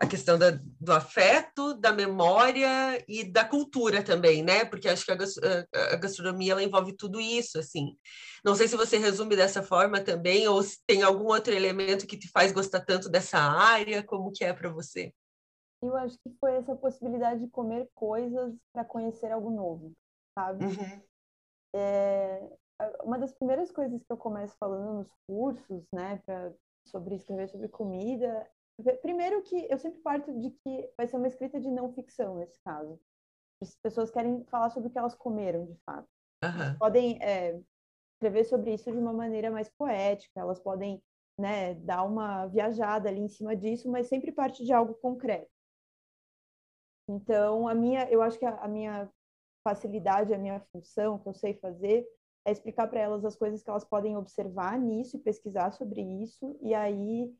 a 0.00 0.06
questão 0.06 0.38
da, 0.38 0.58
do 0.80 0.92
afeto, 0.92 1.74
da 1.74 1.92
memória 1.92 3.04
e 3.06 3.22
da 3.22 3.44
cultura 3.44 4.02
também, 4.02 4.42
né? 4.42 4.64
Porque 4.64 4.88
acho 4.88 5.04
que 5.04 5.12
a, 5.12 5.14
a, 5.14 5.96
gastronomia 5.96 6.52
ela 6.52 6.62
envolve 6.62 6.96
tudo 6.96 7.20
isso, 7.20 7.58
assim. 7.58 7.98
Não 8.42 8.54
sei 8.54 8.66
se 8.66 8.76
você 8.76 8.96
resume 8.96 9.36
dessa 9.36 9.62
forma 9.62 10.00
também 10.00 10.48
ou 10.48 10.62
se 10.62 10.78
tem 10.86 11.02
algum 11.02 11.26
outro 11.26 11.52
elemento 11.52 12.06
que 12.06 12.18
te 12.18 12.30
faz 12.30 12.50
gostar 12.50 12.80
tanto 12.80 13.10
dessa 13.10 13.36
área, 13.38 14.02
como 14.02 14.32
que 14.32 14.42
é 14.42 14.54
para 14.54 14.70
você? 14.70 15.12
Eu 15.82 15.94
acho 15.98 16.16
que 16.24 16.34
foi 16.40 16.54
essa 16.54 16.74
possibilidade 16.74 17.40
de 17.40 17.50
comer 17.50 17.86
coisas 17.94 18.54
para 18.72 18.84
conhecer 18.86 19.30
algo 19.30 19.50
novo, 19.50 19.92
sabe? 20.34 20.64
Uhum. 20.64 21.02
É, 21.74 22.48
uma 23.02 23.18
das 23.18 23.34
primeiras 23.34 23.70
coisas 23.70 24.02
que 24.02 24.10
eu 24.10 24.16
começo 24.16 24.56
falando 24.58 24.94
nos 24.94 25.12
cursos, 25.26 25.84
né, 25.92 26.22
pra, 26.24 26.52
sobre 26.86 27.14
escrever 27.14 27.48
sobre 27.50 27.68
comida, 27.68 28.48
Primeiro 29.02 29.42
que 29.42 29.66
eu 29.70 29.78
sempre 29.78 30.00
parto 30.00 30.32
de 30.38 30.50
que 30.50 30.90
vai 30.96 31.06
ser 31.06 31.16
uma 31.16 31.28
escrita 31.28 31.60
de 31.60 31.70
não 31.70 31.92
ficção 31.92 32.36
nesse 32.36 32.60
caso. 32.62 33.00
As 33.62 33.74
pessoas 33.76 34.10
querem 34.10 34.44
falar 34.44 34.70
sobre 34.70 34.88
o 34.88 34.92
que 34.92 34.98
elas 34.98 35.14
comeram, 35.14 35.66
de 35.66 35.76
fato. 35.84 36.08
Uhum. 36.42 36.78
Podem 36.78 37.22
é, 37.22 37.60
escrever 38.14 38.44
sobre 38.44 38.74
isso 38.74 38.90
de 38.90 38.98
uma 38.98 39.12
maneira 39.12 39.50
mais 39.50 39.68
poética, 39.68 40.40
elas 40.40 40.58
podem 40.58 41.02
né, 41.38 41.74
dar 41.74 42.04
uma 42.04 42.46
viajada 42.46 43.08
ali 43.08 43.20
em 43.20 43.28
cima 43.28 43.56
disso, 43.56 43.90
mas 43.90 44.08
sempre 44.08 44.30
parte 44.30 44.64
de 44.64 44.72
algo 44.72 44.94
concreto. 44.94 45.50
Então, 47.08 47.66
a 47.66 47.74
minha, 47.74 48.08
eu 48.10 48.22
acho 48.22 48.38
que 48.38 48.44
a, 48.44 48.56
a 48.56 48.68
minha 48.68 49.10
facilidade, 49.66 50.32
a 50.32 50.38
minha 50.38 50.60
função, 50.72 51.18
que 51.18 51.28
eu 51.28 51.34
sei 51.34 51.54
fazer, 51.54 52.06
é 52.46 52.52
explicar 52.52 52.88
para 52.88 53.00
elas 53.00 53.24
as 53.24 53.36
coisas 53.36 53.62
que 53.62 53.70
elas 53.70 53.84
podem 53.84 54.16
observar 54.16 54.78
nisso 54.78 55.16
e 55.16 55.20
pesquisar 55.20 55.72
sobre 55.72 56.00
isso, 56.00 56.58
e 56.62 56.74
aí 56.74 57.34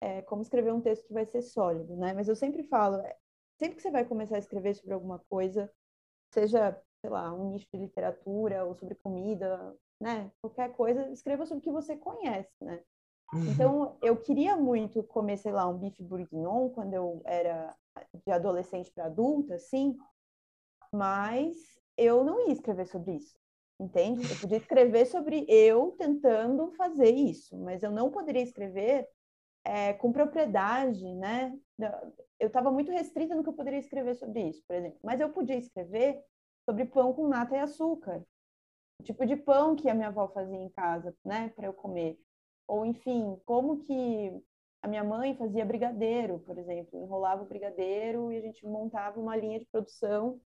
é, 0.00 0.22
como 0.22 0.42
escrever 0.42 0.72
um 0.72 0.80
texto 0.80 1.06
que 1.06 1.12
vai 1.12 1.24
ser 1.26 1.42
sólido, 1.42 1.96
né? 1.96 2.12
Mas 2.12 2.28
eu 2.28 2.36
sempre 2.36 2.62
falo, 2.64 2.96
é, 2.96 3.16
sempre 3.58 3.76
que 3.76 3.82
você 3.82 3.90
vai 3.90 4.04
começar 4.04 4.36
a 4.36 4.40
escrever 4.40 4.74
sobre 4.74 4.94
alguma 4.94 5.18
coisa, 5.28 5.70
seja, 6.32 6.80
sei 7.00 7.10
lá, 7.10 7.32
um 7.32 7.50
nicho 7.50 7.66
de 7.72 7.78
literatura 7.78 8.64
ou 8.64 8.74
sobre 8.74 8.94
comida, 8.96 9.74
né? 10.00 10.30
Qualquer 10.40 10.72
coisa, 10.72 11.10
escreva 11.10 11.46
sobre 11.46 11.60
o 11.60 11.62
que 11.62 11.70
você 11.70 11.96
conhece, 11.96 12.52
né? 12.60 12.82
Uhum. 13.32 13.46
Então, 13.50 13.98
eu 14.02 14.16
queria 14.16 14.56
muito 14.56 15.02
comer, 15.02 15.36
sei 15.38 15.52
lá, 15.52 15.66
um 15.66 15.78
bife 15.78 16.02
bourguignon 16.02 16.70
quando 16.70 16.94
eu 16.94 17.22
era 17.24 17.74
de 18.24 18.30
adolescente 18.30 18.92
para 18.92 19.06
adulta, 19.06 19.54
assim, 19.54 19.96
mas 20.92 21.56
eu 21.96 22.22
não 22.22 22.46
ia 22.46 22.52
escrever 22.52 22.86
sobre 22.86 23.16
isso, 23.16 23.36
entende? 23.80 24.30
Eu 24.30 24.36
podia 24.38 24.58
escrever 24.58 25.06
sobre 25.06 25.46
eu 25.48 25.92
tentando 25.92 26.70
fazer 26.72 27.10
isso, 27.10 27.56
mas 27.56 27.82
eu 27.82 27.90
não 27.90 28.10
poderia 28.10 28.42
escrever 28.42 29.08
é, 29.66 29.92
com 29.94 30.12
propriedade, 30.12 31.04
né? 31.16 31.52
Eu 32.38 32.46
estava 32.46 32.70
muito 32.70 32.92
restrita 32.92 33.34
no 33.34 33.42
que 33.42 33.48
eu 33.48 33.54
poderia 33.54 33.80
escrever 33.80 34.14
sobre 34.14 34.48
isso, 34.48 34.62
por 34.66 34.76
exemplo. 34.76 34.98
Mas 35.02 35.20
eu 35.20 35.28
podia 35.30 35.56
escrever 35.56 36.22
sobre 36.64 36.84
pão 36.84 37.12
com 37.12 37.26
nata 37.26 37.56
e 37.56 37.58
açúcar, 37.58 38.24
o 39.00 39.02
tipo 39.02 39.26
de 39.26 39.36
pão 39.36 39.74
que 39.74 39.90
a 39.90 39.94
minha 39.94 40.08
avó 40.08 40.28
fazia 40.28 40.56
em 40.56 40.68
casa, 40.70 41.14
né, 41.24 41.48
para 41.50 41.66
eu 41.66 41.72
comer. 41.72 42.16
Ou, 42.68 42.86
enfim, 42.86 43.36
como 43.44 43.78
que 43.78 44.42
a 44.82 44.88
minha 44.88 45.02
mãe 45.02 45.36
fazia 45.36 45.64
brigadeiro, 45.64 46.38
por 46.40 46.56
exemplo, 46.58 46.98
enrolava 46.98 47.42
o 47.42 47.46
brigadeiro 47.46 48.32
e 48.32 48.38
a 48.38 48.40
gente 48.40 48.64
montava 48.64 49.20
uma 49.20 49.36
linha 49.36 49.58
de 49.58 49.66
produção, 49.66 50.40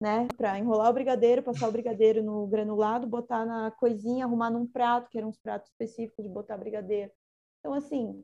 né, 0.00 0.28
para 0.36 0.58
enrolar 0.58 0.90
o 0.90 0.94
brigadeiro, 0.94 1.42
passar 1.42 1.68
o 1.68 1.72
brigadeiro 1.72 2.22
no 2.22 2.46
granulado, 2.46 3.06
botar 3.06 3.46
na 3.46 3.70
coisinha, 3.70 4.26
arrumar 4.26 4.50
num 4.50 4.66
prato, 4.66 5.08
que 5.08 5.16
eram 5.16 5.28
uns 5.28 5.38
pratos 5.38 5.70
específicos 5.70 6.22
de 6.24 6.30
botar 6.30 6.58
brigadeiro. 6.58 7.10
Então, 7.60 7.72
assim, 7.72 8.22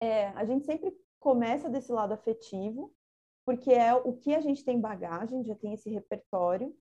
é, 0.00 0.28
a 0.28 0.44
gente 0.44 0.64
sempre 0.64 0.96
começa 1.18 1.68
desse 1.68 1.92
lado 1.92 2.12
afetivo, 2.12 2.94
porque 3.44 3.72
é 3.72 3.94
o 3.94 4.12
que 4.12 4.34
a 4.34 4.40
gente 4.40 4.64
tem 4.64 4.80
bagagem, 4.80 5.44
já 5.44 5.54
tem 5.54 5.74
esse 5.74 5.88
repertório, 5.88 6.74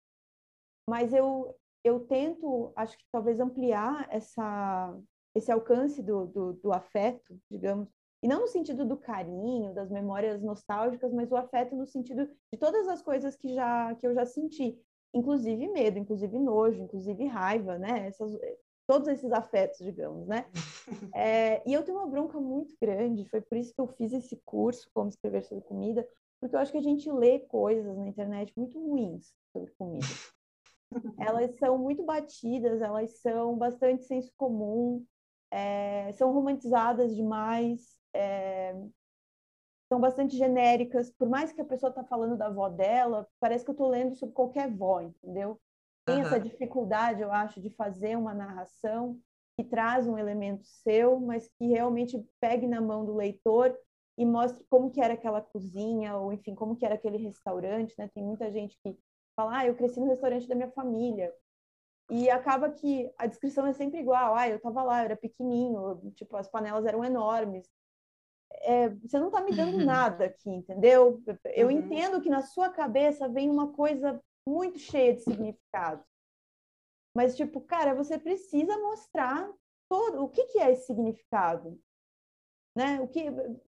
mas 0.88 1.12
eu, 1.12 1.56
eu 1.84 2.00
tento, 2.06 2.72
acho 2.76 2.96
que 2.96 3.04
talvez 3.10 3.40
ampliar 3.40 4.06
essa, 4.10 4.96
esse 5.34 5.50
alcance 5.50 6.02
do, 6.02 6.26
do, 6.26 6.52
do 6.54 6.72
afeto, 6.72 7.38
digamos, 7.50 7.88
e 8.22 8.28
não 8.28 8.42
no 8.42 8.46
sentido 8.46 8.84
do 8.84 8.96
carinho, 8.96 9.74
das 9.74 9.90
memórias 9.90 10.40
nostálgicas, 10.40 11.12
mas 11.12 11.32
o 11.32 11.36
afeto 11.36 11.74
no 11.74 11.86
sentido 11.86 12.26
de 12.52 12.58
todas 12.58 12.86
as 12.86 13.02
coisas 13.02 13.34
que, 13.34 13.52
já, 13.52 13.94
que 13.96 14.06
eu 14.06 14.14
já 14.14 14.24
senti, 14.24 14.80
inclusive 15.12 15.68
medo, 15.68 15.98
inclusive 15.98 16.38
nojo, 16.38 16.80
inclusive 16.80 17.26
raiva, 17.26 17.78
né? 17.78 18.06
Essas, 18.06 18.32
todos 18.86 19.08
esses 19.08 19.32
afetos, 19.32 19.78
digamos, 19.78 20.26
né? 20.26 20.46
É, 21.14 21.62
e 21.66 21.72
eu 21.72 21.82
tenho 21.84 21.98
uma 21.98 22.06
bronca 22.06 22.40
muito 22.40 22.74
grande, 22.80 23.28
foi 23.28 23.40
por 23.40 23.56
isso 23.56 23.72
que 23.72 23.80
eu 23.80 23.86
fiz 23.86 24.12
esse 24.12 24.40
curso, 24.44 24.90
Como 24.92 25.08
Escrever 25.08 25.44
Sobre 25.44 25.64
Comida, 25.64 26.06
porque 26.40 26.56
eu 26.56 26.60
acho 26.60 26.72
que 26.72 26.78
a 26.78 26.82
gente 26.82 27.10
lê 27.10 27.38
coisas 27.38 27.96
na 27.96 28.08
internet 28.08 28.52
muito 28.56 28.78
ruins 28.78 29.32
sobre 29.52 29.72
comida. 29.78 30.06
Elas 31.18 31.56
são 31.58 31.78
muito 31.78 32.02
batidas, 32.02 32.82
elas 32.82 33.20
são 33.20 33.56
bastante 33.56 34.04
senso 34.04 34.30
comum, 34.36 35.06
é, 35.50 36.12
são 36.12 36.32
romantizadas 36.32 37.14
demais, 37.14 37.98
é, 38.12 38.74
são 39.88 40.00
bastante 40.00 40.36
genéricas. 40.36 41.10
Por 41.10 41.28
mais 41.28 41.52
que 41.52 41.60
a 41.60 41.64
pessoa 41.64 41.90
está 41.90 42.04
falando 42.04 42.36
da 42.36 42.46
avó 42.46 42.68
dela, 42.68 43.26
parece 43.38 43.64
que 43.64 43.70
eu 43.70 43.74
estou 43.74 43.88
lendo 43.88 44.14
sobre 44.16 44.34
qualquer 44.34 44.64
avó, 44.64 45.00
entendeu? 45.00 45.60
Tem 46.04 46.16
uhum. 46.16 46.22
essa 46.22 46.40
dificuldade, 46.40 47.22
eu 47.22 47.32
acho, 47.32 47.60
de 47.60 47.70
fazer 47.70 48.16
uma 48.16 48.34
narração 48.34 49.18
que 49.56 49.64
traz 49.64 50.06
um 50.06 50.18
elemento 50.18 50.64
seu, 50.64 51.20
mas 51.20 51.48
que 51.58 51.66
realmente 51.66 52.24
pegue 52.40 52.66
na 52.66 52.80
mão 52.80 53.04
do 53.04 53.14
leitor 53.14 53.76
e 54.16 54.24
mostre 54.24 54.64
como 54.68 54.90
que 54.90 55.00
era 55.00 55.14
aquela 55.14 55.40
cozinha, 55.40 56.16
ou 56.16 56.32
enfim, 56.32 56.54
como 56.54 56.76
que 56.76 56.84
era 56.84 56.94
aquele 56.94 57.18
restaurante, 57.18 57.94
né? 57.98 58.10
Tem 58.14 58.22
muita 58.22 58.50
gente 58.50 58.78
que 58.82 58.96
fala, 59.36 59.58
ah, 59.58 59.66
eu 59.66 59.74
cresci 59.74 60.00
no 60.00 60.08
restaurante 60.08 60.48
da 60.48 60.54
minha 60.54 60.70
família. 60.70 61.32
E 62.10 62.28
acaba 62.28 62.70
que 62.70 63.10
a 63.16 63.26
descrição 63.26 63.66
é 63.66 63.72
sempre 63.72 64.00
igual, 64.00 64.34
ah, 64.34 64.48
eu 64.48 64.56
estava 64.56 64.82
lá, 64.82 65.00
eu 65.00 65.04
era 65.06 65.16
pequenininho, 65.16 66.12
tipo, 66.14 66.36
as 66.36 66.48
panelas 66.48 66.84
eram 66.84 67.04
enormes. 67.04 67.66
É, 68.64 68.90
você 68.90 69.18
não 69.18 69.28
está 69.28 69.40
me 69.40 69.54
dando 69.54 69.78
nada 69.84 70.26
aqui, 70.26 70.50
entendeu? 70.50 71.22
Eu 71.54 71.68
uhum. 71.68 71.72
entendo 71.72 72.20
que 72.20 72.28
na 72.28 72.42
sua 72.42 72.68
cabeça 72.68 73.28
vem 73.28 73.48
uma 73.48 73.72
coisa 73.72 74.20
muito 74.46 74.78
cheia 74.78 75.14
de 75.14 75.22
significado. 75.22 76.04
Mas, 77.14 77.36
tipo, 77.36 77.60
cara, 77.60 77.94
você 77.94 78.18
precisa 78.18 78.78
mostrar 78.78 79.52
todo 79.88 80.24
o 80.24 80.28
que, 80.28 80.46
que 80.46 80.58
é 80.58 80.72
esse 80.72 80.86
significado. 80.86 81.78
Né? 82.74 83.00
O 83.00 83.08
que 83.08 83.26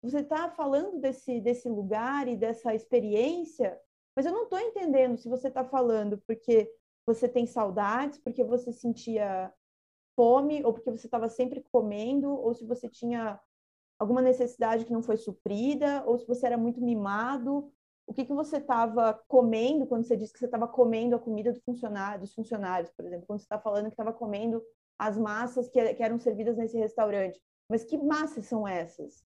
você 0.02 0.20
está 0.20 0.50
falando 0.50 0.98
desse, 0.98 1.40
desse 1.40 1.68
lugar 1.68 2.26
e 2.28 2.36
dessa 2.36 2.74
experiência, 2.74 3.78
mas 4.16 4.24
eu 4.24 4.32
não 4.32 4.44
estou 4.44 4.58
entendendo 4.58 5.18
se 5.18 5.28
você 5.28 5.48
está 5.48 5.62
falando 5.62 6.18
porque 6.26 6.72
você 7.04 7.28
tem 7.28 7.46
saudades, 7.46 8.18
porque 8.18 8.42
você 8.42 8.72
sentia 8.72 9.52
fome, 10.16 10.64
ou 10.64 10.72
porque 10.72 10.90
você 10.90 11.06
estava 11.06 11.28
sempre 11.28 11.62
comendo, 11.70 12.30
ou 12.30 12.54
se 12.54 12.64
você 12.64 12.88
tinha 12.88 13.38
alguma 13.98 14.22
necessidade 14.22 14.86
que 14.86 14.92
não 14.92 15.02
foi 15.02 15.18
suprida, 15.18 16.02
ou 16.06 16.18
se 16.18 16.26
você 16.26 16.46
era 16.46 16.56
muito 16.56 16.80
mimado, 16.80 17.70
o 18.06 18.14
que, 18.14 18.24
que 18.24 18.32
você 18.32 18.58
estava 18.58 19.14
comendo 19.26 19.86
quando 19.86 20.04
você 20.04 20.16
disse 20.16 20.32
que 20.32 20.38
você 20.38 20.44
estava 20.44 20.68
comendo 20.68 21.16
a 21.16 21.18
comida 21.18 21.52
do 21.52 21.60
funcionário, 21.60 22.20
dos 22.20 22.34
funcionários, 22.34 22.90
por 22.92 23.04
exemplo, 23.04 23.26
quando 23.26 23.40
você 23.40 23.44
está 23.44 23.58
falando 23.58 23.86
que 23.86 23.90
estava 23.90 24.12
comendo 24.12 24.62
as 24.98 25.18
massas 25.18 25.68
que, 25.68 25.94
que, 25.94 26.02
eram 26.02 26.18
servidas 26.18 26.56
nesse 26.56 26.78
restaurante. 26.78 27.40
Mas 27.68 27.84
que 27.84 27.98
massas 27.98 28.46
são 28.46 28.66
essas? 28.66 29.24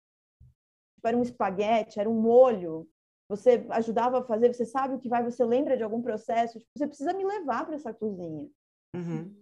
Tipo, 0.94 1.08
era 1.08 1.16
um 1.16 1.22
espaguete, 1.22 1.98
era 1.98 2.08
um 2.08 2.20
molho. 2.20 2.86
Você 3.30 3.66
ajudava 3.70 4.18
a 4.18 4.24
fazer, 4.24 4.52
você 4.52 4.66
sabe 4.66 4.94
o 4.94 4.98
que 4.98 5.08
vai, 5.08 5.24
você 5.24 5.44
lembra 5.44 5.76
de 5.76 5.82
algum 5.82 6.02
processo. 6.02 6.58
Tipo, 6.58 6.70
você 6.76 6.86
precisa 6.86 7.14
me 7.14 7.24
levar 7.24 7.64
para 7.64 7.76
essa 7.76 7.94
cozinha. 7.94 8.46
Uhum. 8.94 9.34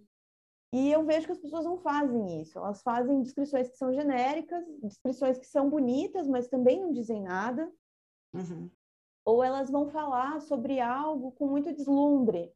E 0.73 0.91
eu 0.91 1.05
vejo 1.05 1.25
que 1.25 1.33
as 1.33 1.39
pessoas 1.39 1.65
não 1.65 1.77
fazem 1.77 2.41
isso. 2.41 2.57
Elas 2.57 2.81
fazem 2.81 3.21
descrições 3.21 3.69
que 3.69 3.77
são 3.77 3.93
genéricas, 3.93 4.65
descrições 4.81 5.37
que 5.37 5.45
são 5.45 5.69
bonitas, 5.69 6.25
mas 6.27 6.47
também 6.47 6.81
não 6.81 6.91
dizem 6.91 7.21
nada. 7.21 7.69
Uhum 8.33 8.69
ou 9.25 9.43
elas 9.43 9.71
vão 9.71 9.89
falar 9.89 10.39
sobre 10.39 10.79
algo 10.79 11.31
com 11.31 11.47
muito 11.47 11.73
deslumbre, 11.73 12.53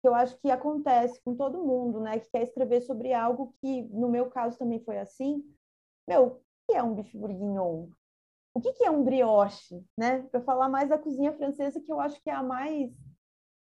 que 0.00 0.08
eu 0.08 0.14
acho 0.14 0.38
que 0.38 0.50
acontece 0.50 1.20
com 1.24 1.34
todo 1.34 1.64
mundo, 1.64 2.00
né, 2.00 2.20
que 2.20 2.30
quer 2.30 2.42
escrever 2.42 2.80
sobre 2.82 3.12
algo 3.12 3.52
que, 3.60 3.82
no 3.82 4.08
meu 4.08 4.30
caso, 4.30 4.56
também 4.56 4.78
foi 4.84 4.98
assim. 4.98 5.44
Meu, 6.06 6.26
o 6.26 6.40
que 6.68 6.76
é 6.76 6.82
um 6.82 6.94
bife 6.94 7.18
bourguignon? 7.18 7.88
O 8.54 8.60
que 8.60 8.84
é 8.84 8.90
um 8.90 9.04
brioche, 9.04 9.84
né? 9.96 10.22
Para 10.22 10.40
falar 10.40 10.68
mais 10.68 10.88
da 10.88 10.98
cozinha 10.98 11.32
francesa, 11.32 11.80
que 11.80 11.92
eu 11.92 12.00
acho 12.00 12.20
que 12.22 12.30
é 12.30 12.32
a 12.32 12.42
mais 12.42 12.92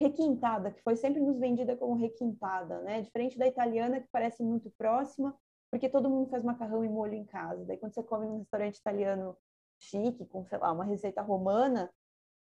requintada, 0.03 0.71
que 0.71 0.83
foi 0.83 0.97
sempre 0.97 1.21
nos 1.21 1.39
vendida 1.39 1.77
como 1.77 1.95
requintada, 1.95 2.81
né? 2.83 3.03
Diferente 3.03 3.39
da 3.39 3.47
italiana, 3.47 4.01
que 4.01 4.09
parece 4.11 4.43
muito 4.43 4.71
próxima, 4.79 5.37
porque 5.71 5.89
todo 5.89 6.09
mundo 6.09 6.31
faz 6.31 6.43
macarrão 6.43 6.85
e 6.85 6.89
molho 6.89 7.15
em 7.15 7.25
casa. 7.25 7.65
Daí 7.65 7.77
quando 7.77 7.93
você 7.93 8.03
come 8.03 8.27
num 8.27 8.39
restaurante 8.39 8.79
italiano 8.79 9.37
chique, 9.79 10.27
com, 10.27 10.45
sei 10.47 10.59
lá, 10.59 10.73
uma 10.73 10.85
receita 10.85 11.23
romana, 11.23 11.91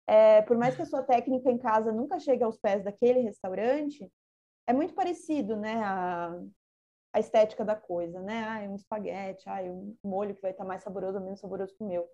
é, 0.08 0.42
por 0.42 0.58
mais 0.58 0.76
que 0.76 0.82
a 0.82 0.86
sua 0.86 1.04
técnica 1.04 1.52
em 1.52 1.58
casa 1.58 1.92
nunca 1.92 2.20
chegue 2.20 2.44
aos 2.44 2.58
pés 2.58 2.84
daquele 2.84 3.22
restaurante, 3.22 4.10
é 4.68 4.74
muito 4.74 4.94
parecido, 4.94 5.56
né, 5.56 5.82
a, 5.84 6.40
a 7.14 7.20
estética 7.20 7.66
da 7.66 7.76
coisa, 7.76 8.22
né? 8.22 8.44
Ah, 8.48 8.70
um 8.70 8.76
espaguete, 8.76 9.50
ah, 9.50 9.62
um 9.64 9.96
molho 10.04 10.36
que 10.36 10.42
vai 10.42 10.52
estar 10.52 10.66
mais 10.66 10.84
saboroso 10.84 11.18
ou 11.18 11.24
menos 11.24 11.40
saboroso 11.40 11.76
que 11.76 11.84
o 11.84 11.88
meu. 11.88 12.08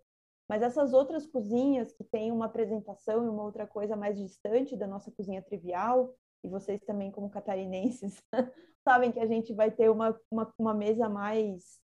Mas 0.48 0.62
essas 0.62 0.94
outras 0.94 1.26
cozinhas 1.26 1.92
que 1.92 2.04
têm 2.04 2.32
uma 2.32 2.46
apresentação 2.46 3.26
e 3.26 3.30
uma 3.30 3.44
outra 3.44 3.66
coisa 3.66 3.96
mais 3.96 4.18
distante 4.18 4.78
da 4.78 4.88
nossa 4.88 5.12
cozinha 5.12 5.42
trivial, 5.42 6.16
e 6.44 6.50
vocês 6.50 6.82
também 6.84 7.12
como 7.12 7.30
catarinenses 7.30 8.22
sabem 8.88 9.12
que 9.12 9.20
a 9.20 9.26
gente 9.26 9.54
vai 9.54 9.72
ter 9.72 9.90
uma, 9.90 10.18
uma, 10.30 10.54
uma 10.58 10.74
mesa 10.74 11.10
mais 11.10 11.80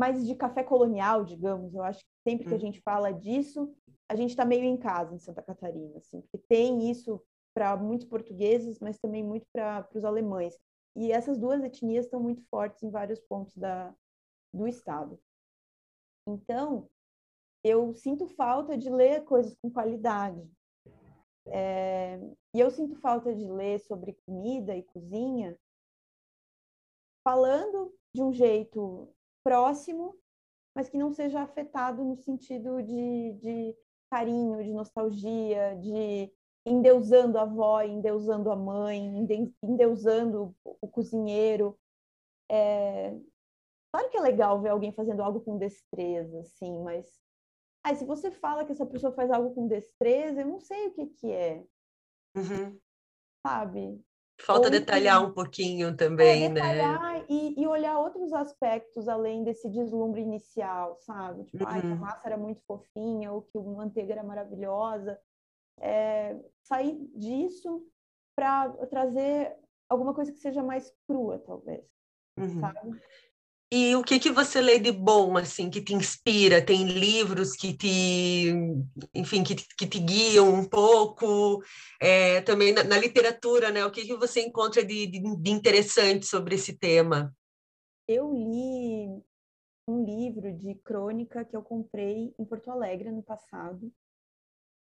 mais 0.00 0.26
de 0.26 0.34
café 0.34 0.64
colonial, 0.64 1.24
digamos. 1.24 1.74
Eu 1.74 1.82
acho 1.82 2.00
sempre 2.26 2.46
que 2.46 2.54
a 2.54 2.56
hum. 2.56 2.60
gente 2.60 2.80
fala 2.80 3.12
disso, 3.12 3.74
a 4.08 4.14
gente 4.14 4.30
está 4.30 4.44
meio 4.44 4.64
em 4.64 4.76
casa 4.76 5.14
em 5.14 5.18
Santa 5.18 5.42
Catarina, 5.42 5.98
assim, 5.98 6.20
porque 6.20 6.38
tem 6.38 6.90
isso 6.90 7.22
para 7.54 7.76
muitos 7.76 8.06
portugueses, 8.06 8.78
mas 8.80 8.98
também 8.98 9.22
muito 9.22 9.46
para 9.52 9.88
os 9.94 10.04
alemães. 10.04 10.58
E 10.96 11.12
essas 11.12 11.38
duas 11.38 11.62
etnias 11.62 12.06
estão 12.06 12.20
muito 12.20 12.42
fortes 12.48 12.82
em 12.82 12.90
vários 12.90 13.20
pontos 13.20 13.56
da, 13.56 13.94
do 14.52 14.66
estado. 14.66 15.18
Então, 16.26 16.88
eu 17.64 17.94
sinto 17.94 18.26
falta 18.26 18.76
de 18.76 18.90
ler 18.90 19.24
coisas 19.24 19.54
com 19.60 19.70
qualidade. 19.70 20.42
É, 21.46 22.18
e 22.54 22.60
eu 22.60 22.70
sinto 22.70 22.94
falta 22.96 23.34
de 23.34 23.50
ler 23.50 23.80
sobre 23.80 24.16
comida 24.24 24.76
e 24.76 24.82
cozinha 24.82 25.58
falando 27.24 27.94
de 28.14 28.22
um 28.22 28.32
jeito 28.32 29.12
próximo, 29.44 30.16
mas 30.74 30.88
que 30.88 30.98
não 30.98 31.12
seja 31.12 31.40
afetado 31.40 32.04
no 32.04 32.16
sentido 32.16 32.82
de, 32.82 33.32
de 33.34 33.76
carinho, 34.10 34.62
de 34.62 34.72
nostalgia, 34.72 35.76
de 35.76 36.32
endeusando 36.64 37.38
a 37.38 37.42
avó, 37.42 37.82
endeusando 37.82 38.50
a 38.50 38.56
mãe, 38.56 39.00
endeusando 39.62 40.54
o 40.64 40.88
cozinheiro. 40.88 41.78
É... 42.50 43.18
Claro 43.92 44.10
que 44.10 44.16
é 44.16 44.20
legal 44.20 44.60
ver 44.60 44.70
alguém 44.70 44.92
fazendo 44.92 45.22
algo 45.22 45.40
com 45.40 45.58
destreza, 45.58 46.40
assim, 46.40 46.82
mas 46.82 47.20
aí, 47.84 47.96
se 47.96 48.04
você 48.04 48.30
fala 48.30 48.64
que 48.64 48.72
essa 48.72 48.86
pessoa 48.86 49.12
faz 49.12 49.30
algo 49.30 49.54
com 49.54 49.66
destreza, 49.66 50.40
eu 50.40 50.46
não 50.46 50.60
sei 50.60 50.88
o 50.88 50.92
que 50.92 51.06
que 51.06 51.30
é. 51.30 51.66
Uhum. 52.34 52.80
Sabe? 53.46 54.02
Falta 54.44 54.66
Ou, 54.66 54.70
detalhar 54.70 55.24
um 55.24 55.32
pouquinho 55.32 55.96
também, 55.96 56.46
é, 56.46 56.48
né? 56.48 57.24
E, 57.28 57.60
e, 57.60 57.66
olhar 57.66 57.98
outros 57.98 58.32
aspectos 58.32 59.08
além 59.08 59.44
desse 59.44 59.68
deslumbre 59.68 60.20
inicial, 60.20 60.96
sabe? 61.00 61.44
Tipo, 61.44 61.62
uhum. 61.62 61.70
ai, 61.70 61.80
que 61.80 61.86
a 61.86 61.96
massa 61.96 62.26
era 62.26 62.36
muito 62.36 62.60
fofinha, 62.66 63.32
ou 63.32 63.42
que 63.42 63.56
a 63.56 63.60
manteiga 63.60 64.14
era 64.14 64.24
maravilhosa. 64.24 65.18
É, 65.80 66.36
sair 66.64 66.98
disso 67.14 67.86
para 68.36 68.68
trazer 68.88 69.56
alguma 69.88 70.12
coisa 70.12 70.32
que 70.32 70.38
seja 70.38 70.62
mais 70.62 70.92
crua, 71.06 71.38
talvez. 71.38 71.84
Uhum. 72.36 72.60
Sabe? 72.60 73.00
E 73.74 73.96
o 73.96 74.02
que 74.02 74.20
que 74.20 74.30
você 74.30 74.60
lê 74.60 74.78
de 74.78 74.92
bom, 74.92 75.34
assim, 75.38 75.70
que 75.70 75.80
te 75.80 75.94
inspira? 75.94 76.60
Tem 76.62 76.84
livros 76.84 77.56
que 77.56 77.72
te, 77.72 78.52
enfim, 79.14 79.42
que, 79.42 79.54
que 79.54 79.86
te 79.86 79.98
guiam 79.98 80.46
um 80.52 80.68
pouco? 80.68 81.62
É, 81.98 82.42
também 82.42 82.74
na, 82.74 82.84
na, 82.84 82.98
literatura, 82.98 83.70
né? 83.70 83.82
O 83.82 83.90
que 83.90 84.04
que 84.04 84.14
você 84.14 84.42
encontra 84.42 84.84
de, 84.84 85.06
de, 85.06 85.20
de 85.20 85.50
interessante 85.50 86.26
sobre 86.26 86.56
esse 86.56 86.78
tema? 86.78 87.34
Eu 88.06 88.30
li 88.30 89.24
um 89.88 90.04
livro 90.04 90.52
de 90.52 90.74
crônica 90.74 91.42
que 91.42 91.56
eu 91.56 91.62
comprei 91.62 92.34
em 92.38 92.44
Porto 92.44 92.70
Alegre 92.70 93.10
no 93.10 93.22
passado, 93.22 93.90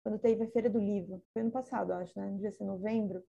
quando 0.03 0.19
teve 0.19 0.43
a 0.43 0.51
Feira 0.51 0.69
do 0.69 0.81
Livro. 0.81 1.23
Foi 1.33 1.43
ano 1.43 1.53
passado, 1.53 1.93
acho, 1.93 2.19
né? 2.19 2.29
Devia 2.33 2.51
ser 2.51 2.65
novembro. 2.65 3.23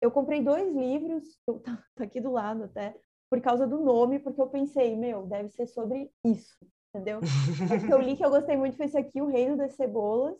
Eu 0.00 0.10
comprei 0.10 0.42
dois 0.42 0.74
livros, 0.74 1.38
tá, 1.62 1.84
tá 1.94 2.04
aqui 2.04 2.18
do 2.18 2.32
lado 2.32 2.64
até, 2.64 2.98
por 3.30 3.40
causa 3.40 3.66
do 3.66 3.78
nome, 3.78 4.18
porque 4.18 4.40
eu 4.40 4.48
pensei, 4.48 4.96
meu, 4.96 5.26
deve 5.26 5.48
ser 5.50 5.66
sobre 5.66 6.10
isso, 6.24 6.56
entendeu? 6.94 7.20
o 7.84 7.86
que 7.86 7.92
eu 7.92 8.00
li 8.00 8.16
que 8.16 8.24
eu 8.24 8.30
gostei 8.30 8.56
muito 8.56 8.76
foi 8.76 8.86
esse 8.86 8.96
aqui, 8.96 9.20
O 9.20 9.26
Reino 9.26 9.56
das 9.56 9.74
Cebolas, 9.74 10.38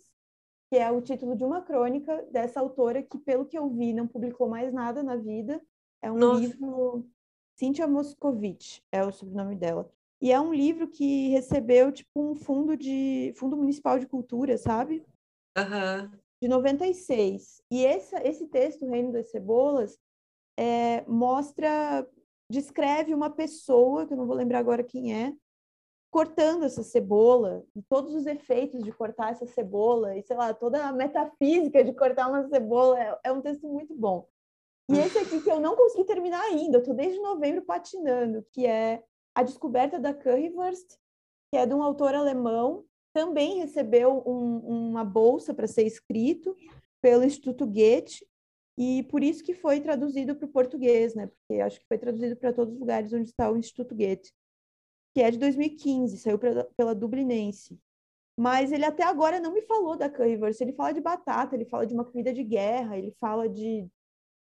que 0.71 0.77
é 0.77 0.91
o 0.91 1.01
título 1.01 1.37
de 1.37 1.45
uma 1.45 1.63
crônica 1.63 2.27
dessa 2.31 2.61
autora 2.61 3.03
que, 3.03 3.19
pelo 3.19 3.47
que 3.47 3.59
eu 3.59 3.69
vi, 3.69 3.93
não 3.93 4.07
publicou 4.07 4.49
mais 4.49 4.73
nada 4.73 5.03
na 5.03 5.17
vida. 5.17 5.61
É 6.03 6.11
um 6.11 6.17
Nossa. 6.17 6.41
livro... 6.41 7.09
Cynthia 7.59 7.87
Moscovitch 7.87 8.81
é 8.93 9.03
o 9.03 9.11
sobrenome 9.11 9.57
dela. 9.57 9.91
E 10.21 10.31
é 10.31 10.39
um 10.39 10.53
livro 10.53 10.89
que 10.89 11.29
recebeu, 11.29 11.91
tipo, 11.91 12.11
um 12.21 12.35
fundo 12.35 12.77
de... 12.77 13.33
Fundo 13.37 13.57
Municipal 13.57 13.99
de 13.99 14.07
Cultura, 14.07 14.59
sabe? 14.59 15.07
Uhum. 15.57 16.11
De 16.43 16.49
96. 16.49 17.63
E 17.71 17.85
esse, 17.85 18.15
esse 18.17 18.47
texto, 18.49 18.85
O 18.85 18.91
Reino 18.91 19.13
das 19.13 19.31
Cebolas, 19.31 19.99
é, 20.59 21.03
mostra 21.07 22.07
descreve 22.51 23.15
uma 23.15 23.31
pessoa, 23.31 24.07
que 24.07 24.13
eu 24.13 24.17
não 24.17 24.27
vou 24.27 24.37
lembrar 24.37 24.59
agora 24.59 24.85
quem 24.85 25.15
é, 25.15 25.35
cortando 26.11 26.65
essa 26.65 26.83
cebola, 26.83 27.65
e 27.75 27.83
todos 27.83 28.15
os 28.15 28.27
efeitos 28.27 28.83
de 28.83 28.93
cortar 28.93 29.33
essa 29.33 29.47
cebola, 29.47 30.17
e 30.17 30.23
sei 30.23 30.37
lá, 30.37 30.55
toda 30.55 30.87
a 30.87 30.93
metafísica 30.93 31.85
de 31.85 31.93
cortar 31.93 32.29
uma 32.29 32.49
cebola, 32.49 32.99
é, 32.99 33.19
é 33.25 33.33
um 33.33 33.43
texto 33.43 33.69
muito 33.69 33.95
bom. 33.95 34.27
E 34.89 34.99
esse 34.99 35.19
aqui 35.19 35.43
que 35.43 35.51
eu 35.51 35.59
não 35.59 35.75
consegui 35.75 36.05
terminar 36.05 36.41
ainda, 36.43 36.77
eu 36.77 36.81
estou 36.81 36.95
desde 36.95 37.21
novembro 37.21 37.63
patinando, 37.63 38.47
que 38.53 38.67
é 38.67 39.03
A 39.35 39.43
Descoberta 39.43 39.99
da 39.99 40.15
Currywurst, 40.15 40.97
que 41.51 41.57
é 41.59 41.67
de 41.67 41.75
um 41.75 41.83
autor 41.83 42.15
alemão, 42.15 42.85
também 43.13 43.59
recebeu 43.59 44.23
um, 44.27 44.59
uma 44.91 45.05
bolsa 45.05 45.53
para 45.53 45.67
ser 45.67 45.85
escrito 45.85 46.57
pelo 47.01 47.25
Instituto 47.25 47.67
Goethe, 47.67 48.27
e 48.79 49.05
por 49.05 49.23
isso 49.23 49.43
que 49.43 49.55
foi 49.55 49.81
traduzido 49.81 50.37
para 50.37 50.47
o 50.47 50.53
português, 50.53 51.15
né? 51.15 51.29
Porque 51.29 51.61
acho 51.61 51.81
que 51.81 51.87
foi 51.87 51.97
traduzido 51.97 52.37
para 52.37 52.53
todos 52.53 52.75
os 52.75 52.81
lugares 52.81 53.13
onde 53.13 53.31
está 53.31 53.51
o 53.51 53.57
Instituto 53.57 53.95
Goethe, 53.95 54.33
que 55.15 55.23
é 55.23 55.31
de 55.31 55.39
2015, 55.39 56.19
saiu 56.19 56.39
pra, 56.39 56.65
pela 56.77 56.95
Dublinense. 56.95 57.81
Mas 58.39 58.71
ele 58.71 58.85
até 58.85 59.03
agora 59.03 59.41
não 59.41 59.55
me 59.55 59.63
falou 59.63 59.97
da 59.97 60.11
currywurst, 60.11 60.61
ele 60.61 60.75
fala 60.75 60.93
de 60.93 61.01
batata, 61.01 61.55
ele 61.55 61.65
fala 61.65 61.87
de 61.87 61.95
uma 61.95 62.05
comida 62.05 62.35
de 62.35 62.45
guerra, 62.45 62.99
ele 62.99 63.11
fala 63.19 63.49
de, 63.49 63.89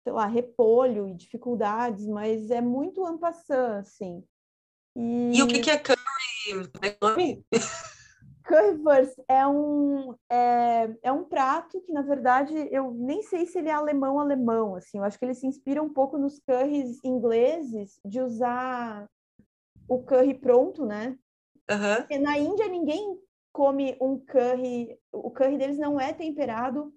sei 0.04 0.14
lá, 0.14 0.28
repolho 0.28 1.08
e 1.08 1.16
dificuldades, 1.16 2.06
mas 2.06 2.52
é 2.52 2.62
muito 2.62 3.04
ampassant, 3.04 3.80
assim. 3.80 4.24
E... 4.96 5.32
e 5.36 5.42
o 5.42 5.48
que, 5.48 5.62
que 5.62 5.72
é 5.72 5.80
curry? 5.80 5.98
É? 6.84 7.91
Currywurst 8.52 9.18
é 9.30 9.48
um, 9.48 10.14
é, 10.30 10.94
é 11.04 11.12
um 11.12 11.24
prato 11.24 11.80
que, 11.82 11.94
na 11.94 12.02
verdade, 12.02 12.54
eu 12.70 12.92
nem 12.92 13.24
sei 13.24 13.46
se 13.46 13.60
ele 13.60 13.70
é 13.70 13.72
alemão-alemão, 13.72 14.76
assim. 14.76 14.98
Eu 14.98 15.06
acho 15.06 15.18
que 15.18 15.24
ele 15.24 15.34
se 15.34 15.48
inspira 15.48 15.82
um 15.82 15.88
pouco 15.88 16.18
nos 16.18 16.38
curries 16.40 17.00
ingleses 17.02 17.98
de 18.04 18.20
usar 18.20 19.10
o 19.88 20.04
curry 20.04 20.34
pronto, 20.34 20.86
né? 20.86 21.18
Uhum. 21.70 21.96
Porque 21.98 22.20
na 22.20 22.38
Índia 22.38 22.68
ninguém 22.68 23.18
come 23.54 23.98
um 24.02 24.20
curry... 24.20 25.00
O 25.14 25.32
curry 25.32 25.58
deles 25.58 25.78
não 25.78 25.98
é 25.98 26.12
temperado 26.12 26.94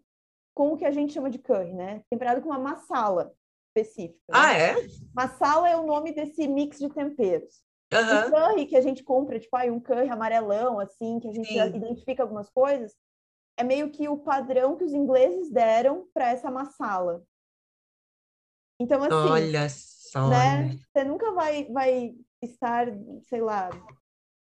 com 0.55 0.73
o 0.73 0.77
que 0.77 0.85
a 0.85 0.91
gente 0.91 1.13
chama 1.13 1.31
de 1.31 1.39
curry, 1.39 1.73
né? 1.73 2.03
Temperado 2.11 2.43
com 2.43 2.49
uma 2.49 2.59
massala 2.59 3.33
específica. 3.69 4.19
Ah, 4.33 4.53
né? 4.53 4.71
é? 4.71 4.77
Massala 5.15 5.69
é 5.69 5.77
o 5.77 5.87
nome 5.87 6.13
desse 6.13 6.49
mix 6.49 6.79
de 6.79 6.89
temperos. 6.89 7.64
Uhum. 8.01 8.29
O 8.29 8.31
curry 8.31 8.67
que 8.67 8.77
a 8.77 8.81
gente 8.81 9.03
compra, 9.03 9.39
tipo, 9.39 9.57
aí 9.57 9.71
um 9.71 9.81
curry 9.81 10.09
amarelão, 10.09 10.79
assim, 10.79 11.19
que 11.21 11.29
a 11.29 11.33
gente 11.33 11.53
identifica 11.77 12.23
algumas 12.23 12.51
coisas, 12.51 12.95
é 13.57 13.63
meio 13.63 13.91
que 13.91 14.09
o 14.09 14.19
padrão 14.19 14.77
que 14.77 14.85
os 14.85 14.93
ingleses 14.93 15.51
deram 15.51 16.09
para 16.13 16.31
essa 16.31 16.51
massala. 16.51 17.23
Então, 18.81 19.03
assim, 19.03 19.31
Olha 19.31 19.69
só, 19.69 20.29
né? 20.29 20.77
Você 20.93 21.05
nunca 21.05 21.33
vai, 21.33 21.65
vai 21.67 22.17
estar, 22.43 22.89
sei 23.23 23.41
lá, 23.41 23.71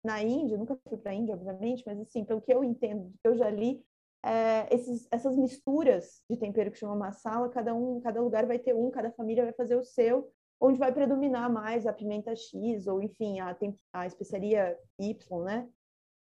na 0.03 0.23
Índia, 0.23 0.57
nunca 0.57 0.79
fui 0.89 0.97
para 0.97 1.13
a 1.13 1.15
Índia, 1.15 1.35
obviamente, 1.35 1.83
mas 1.85 2.01
assim, 2.01 2.25
pelo 2.25 2.41
que 2.41 2.53
eu 2.53 2.65
entendo, 2.65 3.13
que 3.21 3.29
eu 3.29 3.37
já 3.37 3.51
li, 3.51 3.85
é, 4.25 4.75
esses, 4.75 5.07
essas 5.11 5.37
misturas 5.37 6.23
de 6.29 6.37
tempero 6.37 6.71
que 6.71 6.79
chama 6.79 6.97
massala, 6.97 7.49
cada 7.49 7.75
um, 7.75 8.01
cada 8.01 8.21
lugar 8.21 8.47
vai 8.47 8.59
ter 8.59 8.75
um, 8.75 8.91
cada 8.91 9.11
família 9.13 9.45
vai 9.45 9.53
fazer 9.53 9.77
o 9.77 9.85
seu, 9.85 10.33
onde 10.61 10.79
vai 10.79 10.93
predominar 10.93 11.53
mais 11.53 11.87
a 11.87 11.93
pimenta 11.93 12.35
X 12.35 12.87
ou, 12.87 13.03
enfim, 13.03 13.41
a, 13.41 13.57
a 13.93 14.07
especiaria 14.07 14.79
Y, 14.99 15.45
né? 15.45 15.69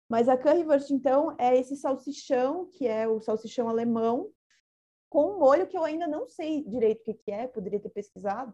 Mas 0.10 0.30
a 0.30 0.38
currywurst, 0.38 0.92
então, 0.92 1.36
é 1.38 1.58
esse 1.58 1.76
salsichão, 1.76 2.70
que 2.72 2.88
é 2.88 3.08
o 3.08 3.20
salsichão 3.20 3.68
alemão, 3.68 4.30
com 5.10 5.32
um 5.32 5.40
molho 5.40 5.68
que 5.68 5.78
eu 5.78 5.84
ainda 5.84 6.08
não 6.08 6.28
sei 6.28 6.64
direito 6.64 7.02
o 7.02 7.04
que, 7.04 7.14
que 7.14 7.32
é, 7.32 7.48
poderia 7.48 7.80
ter 7.80 7.90
pesquisado, 7.90 8.54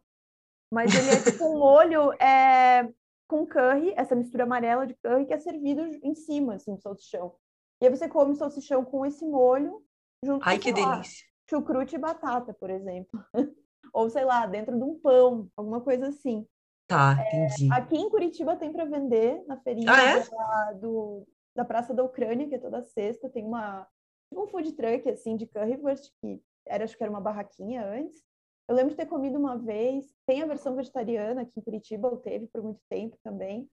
mas 0.72 0.94
ele 0.94 1.10
é 1.10 1.22
tipo 1.32 1.46
um 1.46 1.60
molho 1.60 2.13
é, 2.13 2.89
com 3.28 3.46
curry, 3.46 3.94
essa 3.98 4.15
mistura 4.15 4.44
amarela 4.44 4.88
de 4.88 4.94
curry, 4.96 5.26
que 5.26 5.34
é 5.34 5.39
servido 5.39 5.82
em 6.04 6.15
cima, 6.15 6.56
assim, 6.56 6.76
do 6.76 6.82
salsichão. 6.82 7.36
E 7.82 7.86
aí 7.86 7.89
você 7.89 8.08
come 8.08 8.32
o 8.32 8.36
salsichão 8.36 8.86
com 8.86 9.06
esse 9.06 9.26
molho, 9.26 9.84
junto 10.24 10.48
Ai, 10.48 10.58
com, 10.58 10.63
que 10.63 10.72
delícia! 10.72 11.26
chucrute 11.50 11.96
e 11.96 12.00
batata, 12.00 12.54
por 12.54 12.70
exemplo. 12.70 13.22
ou 13.94 14.10
sei 14.10 14.26
lá, 14.26 14.46
dentro 14.46 14.78
de 14.78 14.84
um 14.84 14.98
pão, 15.00 15.50
alguma 15.56 15.82
coisa 15.82 16.08
assim. 16.08 16.48
Tá, 16.88 17.18
entendi. 17.28 17.72
É, 17.72 17.76
aqui 17.76 17.98
em 17.98 18.10
Curitiba 18.10 18.56
tem 18.56 18.72
para 18.72 18.86
vender 18.86 19.44
na 19.48 19.58
feirinha 19.58 19.92
ah, 19.92 20.02
é? 20.02 20.30
da, 20.30 20.74
do, 20.74 21.28
da 21.56 21.64
Praça 21.64 21.94
da 21.94 22.04
Ucrânia, 22.04 22.48
que 22.48 22.56
é 22.56 22.60
toda 22.60 22.84
sexta, 22.84 23.30
tem 23.30 23.46
uma 23.46 23.88
tipo 24.30 24.44
um 24.44 24.48
food 24.48 24.72
truck 24.74 25.10
assim 25.10 25.36
de 25.36 25.46
currywurst 25.46 26.12
que 26.22 26.42
era 26.66 26.84
acho 26.84 26.98
que 26.98 27.04
era 27.04 27.12
uma 27.12 27.22
barraquinha 27.22 27.86
antes. 27.86 28.22
Eu 28.68 28.76
lembro 28.76 28.92
de 28.92 28.98
ter 28.98 29.06
comido 29.06 29.38
uma 29.38 29.58
vez. 29.58 30.06
Tem 30.26 30.42
a 30.42 30.46
versão 30.46 30.76
vegetariana 30.76 31.42
aqui 31.42 31.60
em 31.60 31.64
Curitiba, 31.64 32.08
eu 32.08 32.18
teve 32.18 32.48
por 32.48 32.62
muito 32.64 32.82
tempo 32.90 33.18
também. 33.24 33.70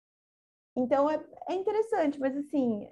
Então 0.77 1.09
é, 1.09 1.25
é 1.49 1.55
interessante, 1.55 2.19
mas 2.19 2.37
assim, 2.37 2.89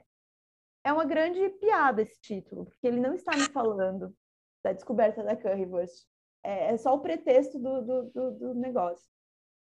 é 0.84 0.92
uma 0.92 1.04
grande 1.04 1.48
piada 1.60 2.02
esse 2.02 2.20
título, 2.20 2.66
porque 2.66 2.86
ele 2.86 3.00
não 3.00 3.14
está 3.14 3.36
me 3.36 3.46
falando 3.46 4.14
da 4.62 4.72
descoberta 4.72 5.22
da 5.22 5.36
currywurst. 5.36 6.06
É, 6.46 6.72
é 6.72 6.76
só 6.76 6.94
o 6.94 7.00
pretexto 7.00 7.58
do, 7.58 7.82
do, 7.82 8.02
do, 8.04 8.30
do 8.32 8.54
negócio. 8.54 9.04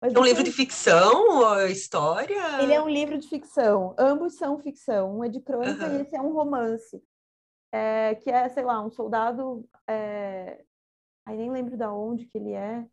Mas 0.02 0.14
é 0.14 0.18
um 0.18 0.22
livro 0.22 0.44
de 0.44 0.52
ficção 0.52 1.40
ou 1.40 1.66
história? 1.66 2.62
Ele 2.62 2.74
é 2.74 2.80
um 2.80 2.88
livro 2.88 3.16
de 3.18 3.26
ficção. 3.26 3.94
Ambos 3.98 4.34
são 4.34 4.58
ficção. 4.58 5.18
Um 5.18 5.24
é 5.24 5.28
de 5.28 5.40
crônica 5.40 5.86
uhum. 5.86 5.96
e 5.96 6.02
esse 6.02 6.14
é 6.14 6.20
um 6.20 6.32
romance. 6.32 7.02
É, 7.72 8.14
que 8.16 8.30
é, 8.30 8.48
sei 8.50 8.64
lá, 8.64 8.84
um 8.84 8.90
soldado. 8.90 9.68
É... 9.88 10.62
Aí 11.26 11.36
nem 11.36 11.50
lembro 11.50 11.76
de 11.76 11.84
onde 11.86 12.26
que 12.26 12.36
ele 12.36 12.52
é. 12.52 12.86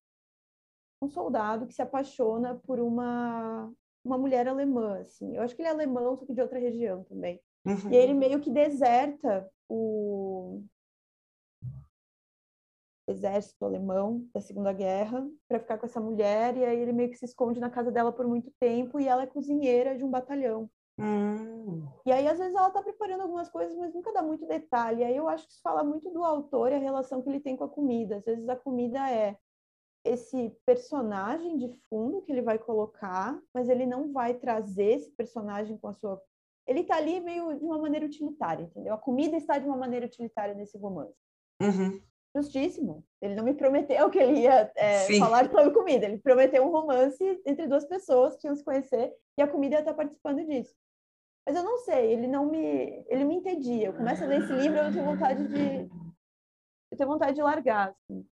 Um 1.01 1.09
soldado 1.09 1.67
que 1.67 1.73
se 1.73 1.81
apaixona 1.81 2.55
por 2.65 2.79
uma, 2.79 3.71
uma 4.03 4.17
mulher 4.17 4.47
alemã, 4.47 4.99
assim. 4.99 5.35
Eu 5.35 5.43
acho 5.43 5.55
que 5.55 5.61
ele 5.61 5.69
é 5.69 5.71
alemão, 5.71 6.15
só 6.15 6.25
que 6.25 6.33
de 6.33 6.41
outra 6.41 6.57
região 6.57 7.03
também. 7.03 7.39
Uhum. 7.65 7.91
E 7.91 7.95
ele 7.95 8.13
meio 8.13 8.39
que 8.39 8.49
deserta 8.49 9.47
o, 9.69 10.63
exército 13.08 13.63
alemão 13.63 14.28
da 14.34 14.41
Segunda 14.41 14.74
Guerra 14.74 15.28
para 15.48 15.60
ficar 15.60 15.78
com 15.78 15.86
essa 15.86 16.00
mulher 16.00 16.58
e 16.58 16.65
aí 16.65 16.80
ele 16.80 16.91
meio 16.91 17.10
que 17.10 17.18
se 17.18 17.26
esconde 17.26 17.60
na 17.60 17.70
casa 17.70 17.91
dela 17.91 18.12
por 18.12 18.28
muito 18.28 18.52
tempo 18.60 19.00
e 19.00 19.08
ela 19.08 19.24
é 19.24 19.28
cozinheira 19.28 19.98
de 19.98 20.04
um 20.04 20.10
batalhão. 20.10 20.70
Hum. 20.98 21.86
E 22.06 22.12
aí, 22.12 22.28
às 22.28 22.39
vezes, 22.39 22.56
ela 22.56 22.70
está 22.70 22.82
preparando 22.82 23.22
algumas 23.22 23.50
coisas, 23.50 23.76
mas 23.78 23.94
nunca 23.94 24.13
dá 24.13 24.22
muito 24.22 24.48
detalhe. 24.48 25.04
Aí 25.04 25.15
eu 25.15 25.28
acho 25.28 25.46
que 25.46 25.54
isso 25.54 25.62
fala 25.62 25.84
muito 25.84 26.10
do 26.10 26.24
autor 26.24 26.72
e 26.72 26.76
a 26.76 26.80
relação 26.80 27.22
que 27.22 27.30
ele 27.30 27.39
tem 27.39 27.58
com 27.58 27.65
a 27.65 27.70
comida. 27.70 28.18
Às 28.18 28.26
vezes 28.26 28.48
a 28.48 28.56
comida 28.56 29.12
é 29.12 29.38
esse 30.06 30.56
personagem 30.65 31.58
de 31.58 31.70
fundo 31.89 32.22
que 32.22 32.32
ele 32.32 32.41
vai 32.41 32.60
colocar, 32.60 33.39
mas 33.54 33.68
ele 33.68 33.86
não 33.86 34.13
vai 34.13 34.36
trazer 34.36 34.98
esse 34.98 35.12
personagem 35.12 35.78
com 35.78 35.88
a 35.88 35.94
sua. 35.96 36.22
Ele 36.68 36.82
está 36.82 36.96
ali 36.98 37.20
meio 37.20 37.58
de 37.58 37.65
uma 37.65 37.78
maneira 37.78 38.06
utilitária, 38.06 38.63
entendeu? 38.63 38.94
A 38.94 38.98
comida 38.98 39.36
está 39.36 39.58
de 39.58 39.65
uma 39.65 39.78
maneira 39.78 40.06
utilitária 40.06 40.54
nesse 40.54 40.78
romance. 40.78 41.18
Uhum. 41.62 42.02
Justíssimo. 42.36 43.04
Ele 43.21 43.34
não 43.34 43.43
me 43.43 43.54
prometeu 43.54 44.10
que 44.10 44.19
ele 44.19 44.41
ia 44.41 44.69
é, 44.76 45.17
falar 45.19 45.50
sobre 45.50 45.71
comida. 45.71 46.06
Ele 46.06 46.17
prometeu 46.17 46.65
um 46.65 46.71
romance 46.71 47.24
entre 47.45 47.65
duas 47.65 47.86
pessoas 47.86 48.36
que 48.36 48.45
iam 48.45 48.56
se 48.56 48.63
conhecer 48.63 49.13
e 49.38 49.41
a 49.41 49.48
comida 49.48 49.76
ia 49.76 49.80
estar 49.80 49.93
participando 49.93 50.45
disso. 50.45 50.76
Mas 51.48 51.56
eu 51.56 51.63
não 51.63 51.78
sei, 51.78 52.12
ele 52.12 52.28
não 52.28 52.48
me, 52.48 53.06
ele 53.08 53.24
me 53.24 53.36
entendia. 53.36 53.88
Eu 53.88 53.93
começo 53.93 54.24
a 54.24 54.28
ler 54.28 54.41
esse 54.41 54.52
livro, 54.52 54.80
eu 54.80 54.91
tenho 54.91 55.06
vontade 55.06 55.48
de, 55.48 55.89
eu 56.91 56.98
tenho 56.98 57.10
vontade 57.10 57.36
de 57.36 57.41
largar. 57.41 57.89
Assim. 57.89 58.28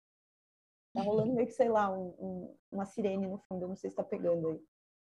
Tá 0.94 1.02
rolando 1.02 1.32
meio 1.32 1.46
que 1.46 1.54
sei 1.54 1.68
lá 1.68 1.90
um, 1.90 2.14
um, 2.18 2.56
uma 2.72 2.86
sirene 2.86 3.26
no 3.26 3.38
fundo, 3.38 3.64
eu 3.64 3.68
não 3.68 3.76
sei 3.76 3.90
se 3.90 3.94
está 3.94 4.02
pegando 4.02 4.48
aí. 4.48 4.60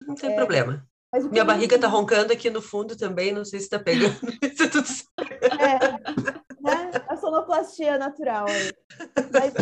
Não 0.02 0.16
tem 0.16 0.32
é, 0.32 0.36
problema. 0.36 0.88
Minha 1.32 1.46
barriga 1.46 1.76
está 1.76 1.88
roncando 1.88 2.32
aqui 2.34 2.50
no 2.50 2.62
fundo 2.62 2.96
também, 2.96 3.34
não 3.34 3.44
sei 3.44 3.60
se 3.60 3.66
está 3.66 3.80
pegando. 3.80 4.16
é, 5.60 5.80
né? 5.80 6.37
A 6.37 6.37
sonoplastia 7.48 7.98
natural. 7.98 8.46
Mas 9.32 9.54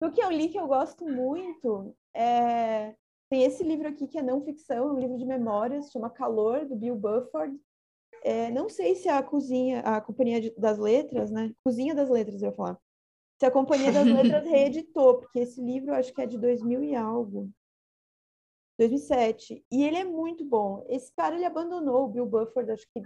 do 0.00 0.12
que 0.12 0.22
eu 0.22 0.30
li 0.30 0.48
que 0.48 0.58
eu 0.58 0.68
gosto 0.68 1.04
muito 1.04 1.94
é 2.14 2.94
tem 3.28 3.44
esse 3.44 3.64
livro 3.64 3.88
aqui 3.88 4.06
que 4.06 4.18
é 4.18 4.22
não 4.22 4.44
ficção, 4.44 4.94
um 4.94 4.98
livro 4.98 5.16
de 5.16 5.24
memórias, 5.24 5.90
chama 5.90 6.10
Calor, 6.10 6.66
do 6.66 6.76
Bill 6.76 6.94
Bufford. 6.94 7.58
É, 8.22 8.50
não 8.50 8.68
sei 8.68 8.94
se 8.94 9.08
a 9.08 9.22
cozinha, 9.22 9.80
a 9.80 10.02
Companhia 10.02 10.52
das 10.58 10.78
Letras, 10.78 11.30
né? 11.30 11.50
Cozinha 11.64 11.94
das 11.94 12.10
Letras, 12.10 12.42
eu 12.42 12.50
ia 12.50 12.54
falar. 12.54 12.78
Se 13.40 13.46
a 13.46 13.50
Companhia 13.50 13.90
das 13.90 14.04
Letras 14.04 14.44
reeditou, 14.46 15.18
porque 15.18 15.38
esse 15.38 15.62
livro 15.62 15.92
eu 15.92 15.94
acho 15.94 16.12
que 16.12 16.20
é 16.20 16.26
de 16.26 16.36
2000 16.36 16.84
e 16.84 16.94
algo. 16.94 17.50
2007. 18.78 19.64
E 19.72 19.82
ele 19.82 19.96
é 19.96 20.04
muito 20.04 20.44
bom. 20.44 20.84
Esse 20.90 21.10
cara, 21.16 21.34
ele 21.34 21.46
abandonou 21.46 22.04
o 22.04 22.08
Bill 22.08 22.26
Bufford, 22.26 22.70
acho 22.70 22.86
que 22.92 23.02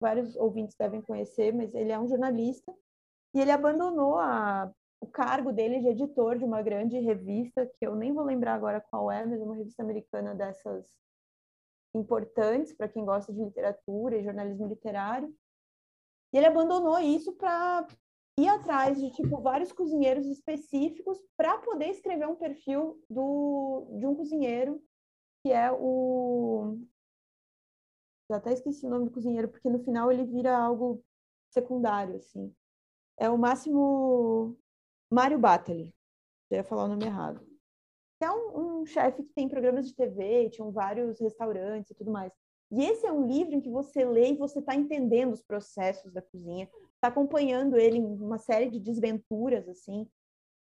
vários 0.00 0.36
ouvintes 0.36 0.74
devem 0.74 1.02
conhecer, 1.02 1.52
mas 1.52 1.74
ele 1.74 1.92
é 1.92 1.98
um 1.98 2.08
jornalista. 2.08 2.74
E 3.34 3.40
ele 3.40 3.50
abandonou 3.50 4.16
a, 4.16 4.72
o 5.00 5.06
cargo 5.06 5.52
dele 5.52 5.80
de 5.80 5.88
editor 5.88 6.38
de 6.38 6.44
uma 6.44 6.62
grande 6.62 6.98
revista, 6.98 7.66
que 7.78 7.86
eu 7.86 7.94
nem 7.94 8.12
vou 8.12 8.24
lembrar 8.24 8.54
agora 8.54 8.80
qual 8.80 9.10
é, 9.10 9.24
mas 9.24 9.40
é 9.40 9.44
uma 9.44 9.56
revista 9.56 9.82
americana 9.82 10.34
dessas 10.34 10.86
importantes 11.94 12.72
para 12.72 12.88
quem 12.88 13.04
gosta 13.04 13.32
de 13.32 13.42
literatura 13.42 14.16
e 14.16 14.24
jornalismo 14.24 14.66
literário. 14.66 15.34
E 16.32 16.36
ele 16.36 16.46
abandonou 16.46 16.98
isso 16.98 17.32
para 17.32 17.86
ir 18.38 18.48
atrás 18.48 19.00
de 19.00 19.10
tipo 19.10 19.40
vários 19.40 19.72
cozinheiros 19.72 20.26
específicos 20.26 21.18
para 21.36 21.58
poder 21.58 21.88
escrever 21.88 22.26
um 22.26 22.36
perfil 22.36 23.02
do, 23.08 23.86
de 23.98 24.06
um 24.06 24.14
cozinheiro 24.14 24.82
que 25.42 25.52
é 25.52 25.72
o 25.72 26.78
já 28.28 28.36
até 28.36 28.52
esqueci 28.52 28.84
o 28.84 28.90
nome 28.90 29.06
do 29.06 29.10
cozinheiro 29.10 29.48
porque 29.48 29.70
no 29.70 29.78
final 29.78 30.12
ele 30.12 30.24
vira 30.24 30.54
algo 30.54 31.02
secundário 31.50 32.16
assim 32.16 32.54
é 33.18 33.28
o 33.30 33.38
Máximo 33.38 34.56
Mário 35.10 35.38
Batali 35.38 35.94
já 36.50 36.58
ia 36.58 36.64
falar 36.64 36.84
o 36.84 36.88
nome 36.88 37.04
errado 37.04 37.46
é 38.24 38.30
um, 38.30 38.80
um 38.80 38.86
chefe 38.86 39.22
que 39.22 39.32
tem 39.34 39.48
programas 39.48 39.86
de 39.86 39.94
TV, 39.94 40.48
tinham 40.50 40.70
vários 40.70 41.20
restaurantes 41.20 41.90
e 41.90 41.94
tudo 41.94 42.10
mais. 42.10 42.32
E 42.70 42.84
esse 42.84 43.06
é 43.06 43.12
um 43.12 43.26
livro 43.26 43.54
em 43.54 43.60
que 43.60 43.70
você 43.70 44.04
lê 44.04 44.30
e 44.30 44.36
você 44.36 44.58
está 44.58 44.74
entendendo 44.74 45.32
os 45.32 45.42
processos 45.42 46.12
da 46.12 46.22
cozinha, 46.22 46.68
está 46.94 47.08
acompanhando 47.08 47.76
ele 47.76 47.98
em 47.98 48.04
uma 48.04 48.38
série 48.38 48.70
de 48.70 48.80
desventuras, 48.80 49.68
assim, 49.68 50.08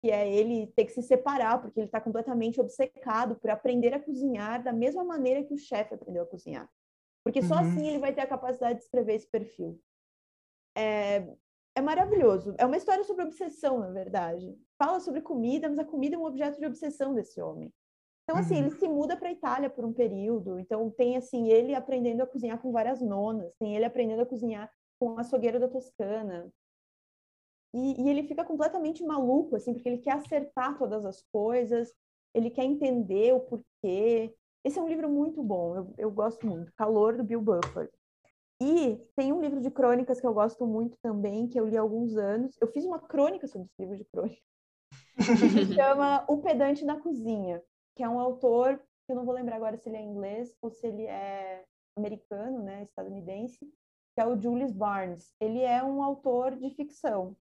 que 0.02 0.10
é 0.10 0.30
ele 0.30 0.66
ter 0.76 0.84
que 0.84 0.92
se 0.92 1.02
separar, 1.02 1.62
porque 1.62 1.80
ele 1.80 1.86
está 1.86 2.00
completamente 2.00 2.60
obcecado 2.60 3.36
por 3.36 3.48
aprender 3.48 3.94
a 3.94 4.00
cozinhar 4.00 4.62
da 4.62 4.72
mesma 4.72 5.02
maneira 5.02 5.44
que 5.44 5.54
o 5.54 5.58
chefe 5.58 5.94
aprendeu 5.94 6.24
a 6.24 6.26
cozinhar. 6.26 6.68
Porque 7.24 7.40
só 7.40 7.54
uhum. 7.54 7.60
assim 7.60 7.88
ele 7.88 7.98
vai 7.98 8.12
ter 8.12 8.20
a 8.20 8.26
capacidade 8.26 8.80
de 8.80 8.84
escrever 8.84 9.14
esse 9.14 9.28
perfil. 9.28 9.80
É, 10.76 11.26
é 11.74 11.80
maravilhoso. 11.80 12.54
É 12.58 12.64
uma 12.64 12.76
história 12.76 13.04
sobre 13.04 13.24
obsessão, 13.24 13.78
na 13.78 13.90
verdade. 13.90 14.56
Fala 14.78 15.00
sobre 15.00 15.20
comida, 15.20 15.68
mas 15.68 15.78
a 15.78 15.84
comida 15.84 16.14
é 16.14 16.18
um 16.18 16.24
objeto 16.24 16.60
de 16.60 16.66
obsessão 16.66 17.14
desse 17.14 17.40
homem. 17.40 17.72
Então, 18.22 18.38
assim, 18.38 18.54
uhum. 18.54 18.60
ele 18.60 18.70
se 18.70 18.88
muda 18.88 19.16
para 19.16 19.28
a 19.28 19.32
Itália 19.32 19.68
por 19.68 19.84
um 19.84 19.92
período. 19.92 20.58
Então, 20.58 20.90
tem, 20.90 21.16
assim, 21.16 21.50
ele 21.50 21.74
aprendendo 21.74 22.22
a 22.22 22.26
cozinhar 22.26 22.60
com 22.60 22.72
várias 22.72 23.02
nonas. 23.02 23.54
Tem 23.58 23.76
ele 23.76 23.84
aprendendo 23.84 24.22
a 24.22 24.26
cozinhar 24.26 24.70
com 24.98 25.18
a 25.18 25.20
açougueiro 25.20 25.60
da 25.60 25.68
Toscana. 25.68 26.50
E, 27.74 28.02
e, 28.02 28.08
ele 28.08 28.22
fica 28.22 28.44
completamente 28.44 29.04
maluco, 29.04 29.56
assim, 29.56 29.74
porque 29.74 29.88
ele 29.88 29.98
quer 29.98 30.12
acertar 30.12 30.78
todas 30.78 31.04
as 31.04 31.22
coisas. 31.32 31.92
Ele 32.32 32.50
quer 32.50 32.64
entender 32.64 33.34
o 33.34 33.40
porquê. 33.40 34.34
Esse 34.64 34.78
é 34.78 34.82
um 34.82 34.88
livro 34.88 35.10
muito 35.10 35.42
bom. 35.42 35.76
Eu, 35.76 35.94
eu 35.98 36.10
gosto 36.10 36.46
muito. 36.46 36.72
Calor, 36.76 37.16
do 37.16 37.24
Bill 37.24 37.42
Bufford. 37.42 37.90
E 38.60 38.96
tem 39.16 39.32
um 39.32 39.40
livro 39.40 39.60
de 39.60 39.70
crônicas 39.70 40.20
que 40.20 40.26
eu 40.26 40.32
gosto 40.32 40.66
muito 40.66 40.96
também, 41.02 41.48
que 41.48 41.58
eu 41.58 41.66
li 41.66 41.76
há 41.76 41.80
alguns 41.80 42.16
anos. 42.16 42.56
Eu 42.60 42.68
fiz 42.68 42.84
uma 42.84 42.98
crônica 42.98 43.46
sobre 43.48 43.66
esse 43.66 43.82
livro 43.82 43.96
de 43.96 44.04
crônicas. 44.04 44.42
que 45.16 45.48
se 45.48 45.74
chama 45.74 46.24
O 46.28 46.38
Pedante 46.38 46.84
na 46.84 47.00
Cozinha, 47.00 47.62
que 47.96 48.02
é 48.02 48.08
um 48.08 48.20
autor, 48.20 48.78
que 49.06 49.12
eu 49.12 49.16
não 49.16 49.24
vou 49.24 49.34
lembrar 49.34 49.56
agora 49.56 49.76
se 49.76 49.88
ele 49.88 49.96
é 49.96 50.02
inglês 50.02 50.54
ou 50.62 50.70
se 50.70 50.86
ele 50.86 51.04
é 51.04 51.64
americano, 51.96 52.62
né, 52.62 52.82
estadunidense, 52.84 53.66
que 54.14 54.20
é 54.20 54.26
o 54.26 54.40
Julius 54.40 54.72
Barnes. 54.72 55.34
Ele 55.40 55.60
é 55.60 55.82
um 55.82 56.02
autor 56.02 56.56
de 56.56 56.70
ficção, 56.70 57.36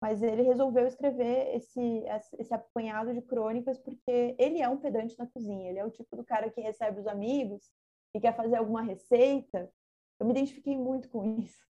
mas 0.00 0.22
ele 0.22 0.42
resolveu 0.42 0.86
escrever 0.86 1.56
esse, 1.56 2.04
esse 2.38 2.54
apanhado 2.54 3.12
de 3.12 3.22
crônicas 3.22 3.78
porque 3.78 4.36
ele 4.38 4.60
é 4.60 4.68
um 4.68 4.76
pedante 4.76 5.18
na 5.18 5.26
cozinha. 5.26 5.68
Ele 5.68 5.78
é 5.78 5.84
o 5.84 5.90
tipo 5.90 6.16
do 6.16 6.24
cara 6.24 6.50
que 6.50 6.60
recebe 6.60 7.00
os 7.00 7.06
amigos 7.06 7.70
e 8.14 8.20
quer 8.20 8.34
fazer 8.36 8.56
alguma 8.56 8.82
receita 8.82 9.70
eu 10.18 10.26
me 10.26 10.32
identifiquei 10.32 10.76
muito 10.76 11.08
com 11.08 11.38
isso. 11.38 11.64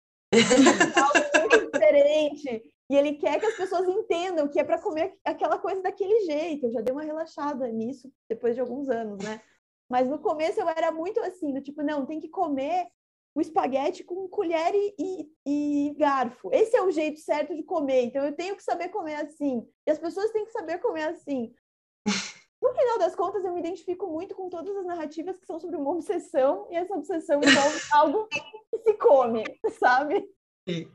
algo 0.97 1.51
muito 1.51 1.71
diferente. 1.73 2.73
E 2.89 2.95
ele 2.97 3.15
quer 3.15 3.41
que 3.41 3.47
as 3.47 3.57
pessoas 3.57 3.89
entendam 3.89 4.49
que 4.49 4.61
é 4.61 4.65
para 4.65 4.81
comer 4.81 5.15
aquela 5.25 5.59
coisa 5.59 5.83
daquele 5.83 6.25
jeito. 6.25 6.67
Eu 6.67 6.73
já 6.73 6.81
dei 6.81 6.93
uma 6.93 7.03
relaxada 7.03 7.67
nisso 7.69 8.13
depois 8.29 8.55
de 8.55 8.61
alguns 8.61 8.89
anos, 8.89 9.23
né? 9.25 9.41
Mas 9.89 10.09
no 10.09 10.19
começo 10.19 10.61
eu 10.61 10.69
era 10.69 10.93
muito 10.93 11.21
assim, 11.21 11.53
do 11.53 11.61
tipo, 11.61 11.83
não, 11.83 12.07
tem 12.07 12.21
que 12.21 12.29
comer 12.29 12.87
o 13.35 13.41
espaguete 13.41 14.03
com 14.03 14.27
colher 14.29 14.73
e, 14.75 14.95
e, 14.99 15.31
e, 15.47 15.95
garfo. 15.95 16.49
Esse 16.53 16.77
é 16.77 16.83
o 16.83 16.91
jeito 16.91 17.21
certo 17.21 17.55
de 17.55 17.63
comer. 17.63 18.05
Então 18.05 18.25
eu 18.25 18.35
tenho 18.35 18.57
que 18.57 18.63
saber 18.63 18.89
comer 18.89 19.17
assim. 19.17 19.69
E 19.87 19.91
as 19.91 19.99
pessoas 19.99 20.31
têm 20.31 20.45
que 20.45 20.53
saber 20.53 20.79
comer 20.79 21.09
assim. 21.09 21.53
No 22.77 22.83
final 22.83 22.99
das 22.99 23.17
contas, 23.17 23.43
eu 23.43 23.55
me 23.55 23.61
identifico 23.61 24.07
muito 24.07 24.35
com 24.35 24.51
todas 24.51 24.77
as 24.77 24.85
narrativas 24.85 25.39
que 25.39 25.47
são 25.47 25.59
sobre 25.59 25.77
uma 25.77 25.93
obsessão, 25.93 26.69
e 26.71 26.77
essa 26.77 26.95
obsessão 26.95 27.41
envolve 27.43 27.81
algo 27.91 28.29
que 28.29 28.79
se 28.81 28.93
come, 28.99 29.45
sabe? 29.79 30.31
Sim. 30.69 30.87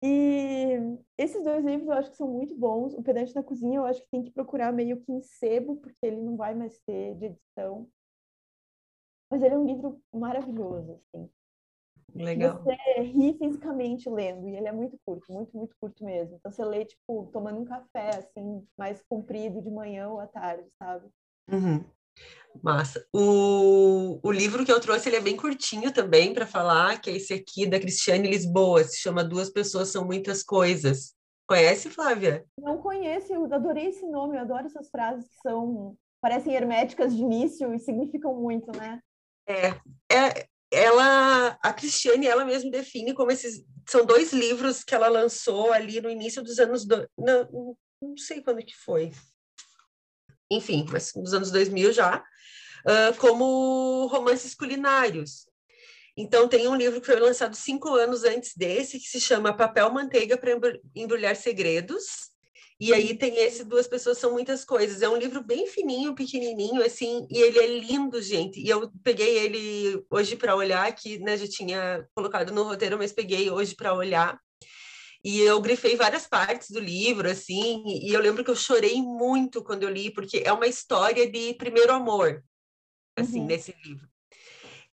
E 0.00 0.78
esses 1.18 1.42
dois 1.42 1.64
livros 1.64 1.88
eu 1.88 1.94
acho 1.94 2.10
que 2.12 2.16
são 2.16 2.28
muito 2.28 2.56
bons. 2.56 2.94
O 2.94 3.02
Pedante 3.02 3.34
na 3.34 3.42
Cozinha 3.42 3.78
eu 3.78 3.84
acho 3.84 4.00
que 4.00 4.10
tem 4.10 4.22
que 4.22 4.30
procurar 4.30 4.72
meio 4.72 5.00
que 5.00 5.10
em 5.10 5.20
sebo, 5.20 5.76
porque 5.76 6.06
ele 6.06 6.22
não 6.22 6.36
vai 6.36 6.54
mais 6.54 6.78
ter 6.86 7.16
de 7.16 7.26
edição. 7.26 7.90
Mas 9.28 9.42
ele 9.42 9.56
é 9.56 9.58
um 9.58 9.66
livro 9.66 10.00
maravilhoso, 10.14 10.92
assim. 10.92 11.28
Legal. 12.14 12.62
Você 12.62 13.02
ri 13.02 13.36
fisicamente 13.38 14.08
lendo, 14.08 14.48
e 14.48 14.56
ele 14.56 14.66
é 14.66 14.72
muito 14.72 14.98
curto, 15.04 15.32
muito, 15.32 15.56
muito 15.56 15.74
curto 15.80 16.04
mesmo. 16.04 16.36
Então 16.36 16.50
você 16.50 16.64
lê, 16.64 16.84
tipo, 16.84 17.30
tomando 17.32 17.60
um 17.60 17.64
café, 17.64 18.10
assim, 18.16 18.66
mais 18.76 19.02
comprido 19.08 19.62
de 19.62 19.70
manhã 19.70 20.08
ou 20.08 20.20
à 20.20 20.26
tarde, 20.26 20.68
sabe? 20.78 21.08
Uhum. 21.50 21.84
Massa. 22.62 23.06
O, 23.14 24.18
o 24.22 24.32
livro 24.32 24.64
que 24.64 24.72
eu 24.72 24.80
trouxe, 24.80 25.08
ele 25.08 25.16
é 25.16 25.20
bem 25.20 25.36
curtinho 25.36 25.92
também 25.92 26.34
para 26.34 26.46
falar, 26.46 27.00
que 27.00 27.10
é 27.10 27.16
esse 27.16 27.32
aqui 27.32 27.66
da 27.66 27.78
Cristiane 27.78 28.28
Lisboa, 28.28 28.82
se 28.84 28.98
chama 28.98 29.24
Duas 29.24 29.50
Pessoas 29.50 29.88
São 29.88 30.04
Muitas 30.04 30.42
Coisas. 30.42 31.14
Conhece, 31.46 31.90
Flávia? 31.90 32.44
Não 32.58 32.78
conheço, 32.78 33.32
eu 33.32 33.44
adorei 33.52 33.86
esse 33.86 34.06
nome, 34.06 34.36
eu 34.36 34.40
adoro 34.40 34.66
essas 34.66 34.88
frases 34.88 35.28
que 35.28 35.36
são, 35.42 35.96
parecem 36.20 36.54
herméticas 36.54 37.14
de 37.14 37.22
início 37.22 37.72
e 37.74 37.78
significam 37.78 38.34
muito, 38.34 38.70
né? 38.76 39.00
É, 39.48 39.70
é, 40.12 40.46
ela, 40.70 41.58
a 41.62 41.72
Cristiane, 41.72 42.26
ela 42.26 42.44
mesma 42.44 42.70
define 42.70 43.12
como 43.12 43.30
esses 43.30 43.64
são 43.88 44.04
dois 44.04 44.32
livros 44.32 44.84
que 44.84 44.94
ela 44.94 45.08
lançou 45.08 45.72
ali 45.72 46.00
no 46.00 46.10
início 46.10 46.42
dos 46.42 46.58
anos 46.58 46.86
do, 46.86 47.08
não, 47.18 47.76
não 48.00 48.16
sei 48.16 48.40
quando 48.40 48.64
que 48.64 48.76
foi, 48.76 49.10
enfim, 50.50 50.86
mas 50.90 51.12
nos 51.14 51.34
anos 51.34 51.50
2000 51.50 51.92
já, 51.92 52.18
uh, 52.18 53.16
como 53.18 54.06
romances 54.06 54.54
culinários. 54.54 55.48
Então 56.16 56.48
tem 56.48 56.68
um 56.68 56.74
livro 56.74 57.00
que 57.00 57.06
foi 57.06 57.18
lançado 57.18 57.56
cinco 57.56 57.94
anos 57.94 58.24
antes 58.24 58.52
desse 58.56 58.98
que 58.98 59.06
se 59.06 59.20
chama 59.20 59.56
Papel 59.56 59.90
Manteiga 59.92 60.36
para 60.36 60.52
embrulhar 60.94 61.34
segredos 61.36 62.29
E 62.80 62.94
aí 62.94 63.14
tem 63.14 63.36
esse 63.36 63.62
Duas 63.62 63.86
Pessoas 63.86 64.16
São 64.16 64.32
Muitas 64.32 64.64
Coisas. 64.64 65.02
É 65.02 65.08
um 65.08 65.16
livro 65.18 65.44
bem 65.44 65.66
fininho, 65.66 66.14
pequenininho, 66.14 66.82
assim, 66.82 67.26
e 67.30 67.38
ele 67.38 67.58
é 67.58 67.66
lindo, 67.66 68.22
gente. 68.22 68.58
E 68.58 68.70
eu 68.70 68.90
peguei 69.04 69.36
ele 69.36 70.02
hoje 70.08 70.34
para 70.34 70.56
olhar, 70.56 70.90
que 70.94 71.18
né, 71.18 71.36
já 71.36 71.46
tinha 71.46 72.08
colocado 72.14 72.54
no 72.54 72.62
roteiro, 72.62 72.96
mas 72.96 73.12
peguei 73.12 73.50
hoje 73.50 73.76
para 73.76 73.92
olhar. 73.92 74.40
E 75.22 75.40
eu 75.40 75.60
grifei 75.60 75.94
várias 75.94 76.26
partes 76.26 76.70
do 76.70 76.80
livro, 76.80 77.28
assim, 77.28 77.84
e 77.86 78.10
eu 78.14 78.20
lembro 78.22 78.42
que 78.42 78.50
eu 78.50 78.56
chorei 78.56 79.02
muito 79.02 79.62
quando 79.62 79.82
eu 79.82 79.90
li, 79.90 80.10
porque 80.10 80.42
é 80.42 80.50
uma 80.50 80.66
história 80.66 81.30
de 81.30 81.52
primeiro 81.54 81.92
amor, 81.92 82.42
assim, 83.14 83.40
uhum. 83.40 83.46
nesse 83.46 83.76
livro. 83.84 84.08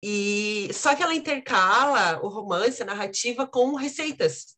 E 0.03 0.71
só 0.73 0.95
que 0.97 1.03
ela 1.03 1.15
intercala 1.15 2.19
o 2.25 2.29
romance, 2.29 2.83
a 2.83 2.87
narrativa 2.87 3.47
com 3.47 3.75
receitas. 3.75 4.57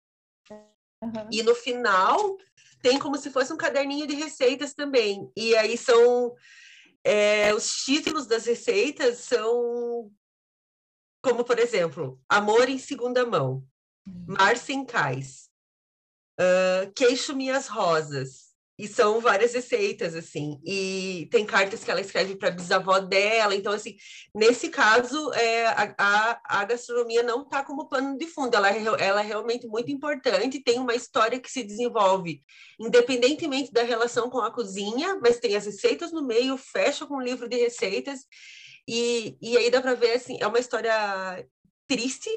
Uhum. 1.03 1.29
E 1.33 1.43
no 1.43 1.57
final 1.57 2.39
tem 2.87 3.01
como 3.01 3.19
se 3.19 3.31
fosse 3.31 3.53
um 3.53 3.57
caderninho 3.57 4.07
de 4.07 4.15
receitas 4.15 4.73
também. 4.73 5.29
E 5.37 5.57
aí 5.57 5.77
são 5.77 6.37
é, 7.03 7.53
os 7.53 7.69
títulos 7.85 8.27
das 8.27 8.47
receitas 8.47 9.19
são 9.19 10.09
como, 11.21 11.43
por 11.43 11.59
exemplo, 11.59 12.21
Amor 12.29 12.69
em 12.69 12.79
Segunda 12.79 13.27
Mão, 13.27 13.67
hum. 14.07 14.27
Mar 14.29 14.57
Sem 14.57 14.85
Cais, 14.85 15.51
uh, 16.39 16.93
Queixo 16.95 17.35
Minhas 17.35 17.67
Rosas, 17.67 18.46
e 18.79 18.87
são 18.87 19.21
várias 19.21 19.55
receitas, 19.55 20.15
assim. 20.15 20.61
E 20.65 21.29
tem 21.31 21.47
cartas 21.47 21.83
que 21.83 21.91
ela 21.91 22.01
escreve 22.01 22.37
para 22.37 22.49
a 22.49 22.53
bisavó 22.53 22.99
dela. 22.99 23.55
Então, 23.55 23.73
assim, 23.73 23.97
nesse 24.35 24.69
caso, 24.69 25.33
é, 25.33 25.67
a, 25.67 25.95
a, 25.99 26.41
a 26.61 26.65
gastronomia 26.65 27.23
não 27.23 27.43
está 27.43 27.65
como 27.65 27.89
plano 27.89 28.19
de 28.19 28.27
fundo. 28.27 28.55
Ela, 28.55 28.71
é 28.71 28.85
ela 29.01 29.21
é 29.21 29.25
realmente 29.25 29.67
muito 29.67 29.91
importante. 29.91 30.63
Tem 30.63 30.79
uma 30.79 30.95
história 30.95 31.41
que 31.41 31.51
se 31.51 31.63
desenvolve 31.63 32.43
independentemente 32.79 33.73
da 33.73 33.83
relação 33.83 34.29
com 34.29 34.41
a 34.41 34.53
cozinha, 34.53 35.19
mas 35.23 35.41
tem 35.41 35.57
as 35.57 35.65
receitas 35.65 36.13
no 36.13 36.27
meio, 36.27 36.59
fecha 36.59 37.07
com 37.07 37.17
um 37.17 37.23
livro 37.23 37.49
de 37.49 37.57
receitas. 37.57 38.27
E, 38.87 39.39
e 39.41 39.57
aí 39.57 39.71
dá 39.71 39.81
para 39.81 39.95
ver, 39.95 40.13
assim, 40.13 40.37
é 40.41 40.47
uma 40.47 40.59
história 40.59 41.47
triste, 41.89 42.29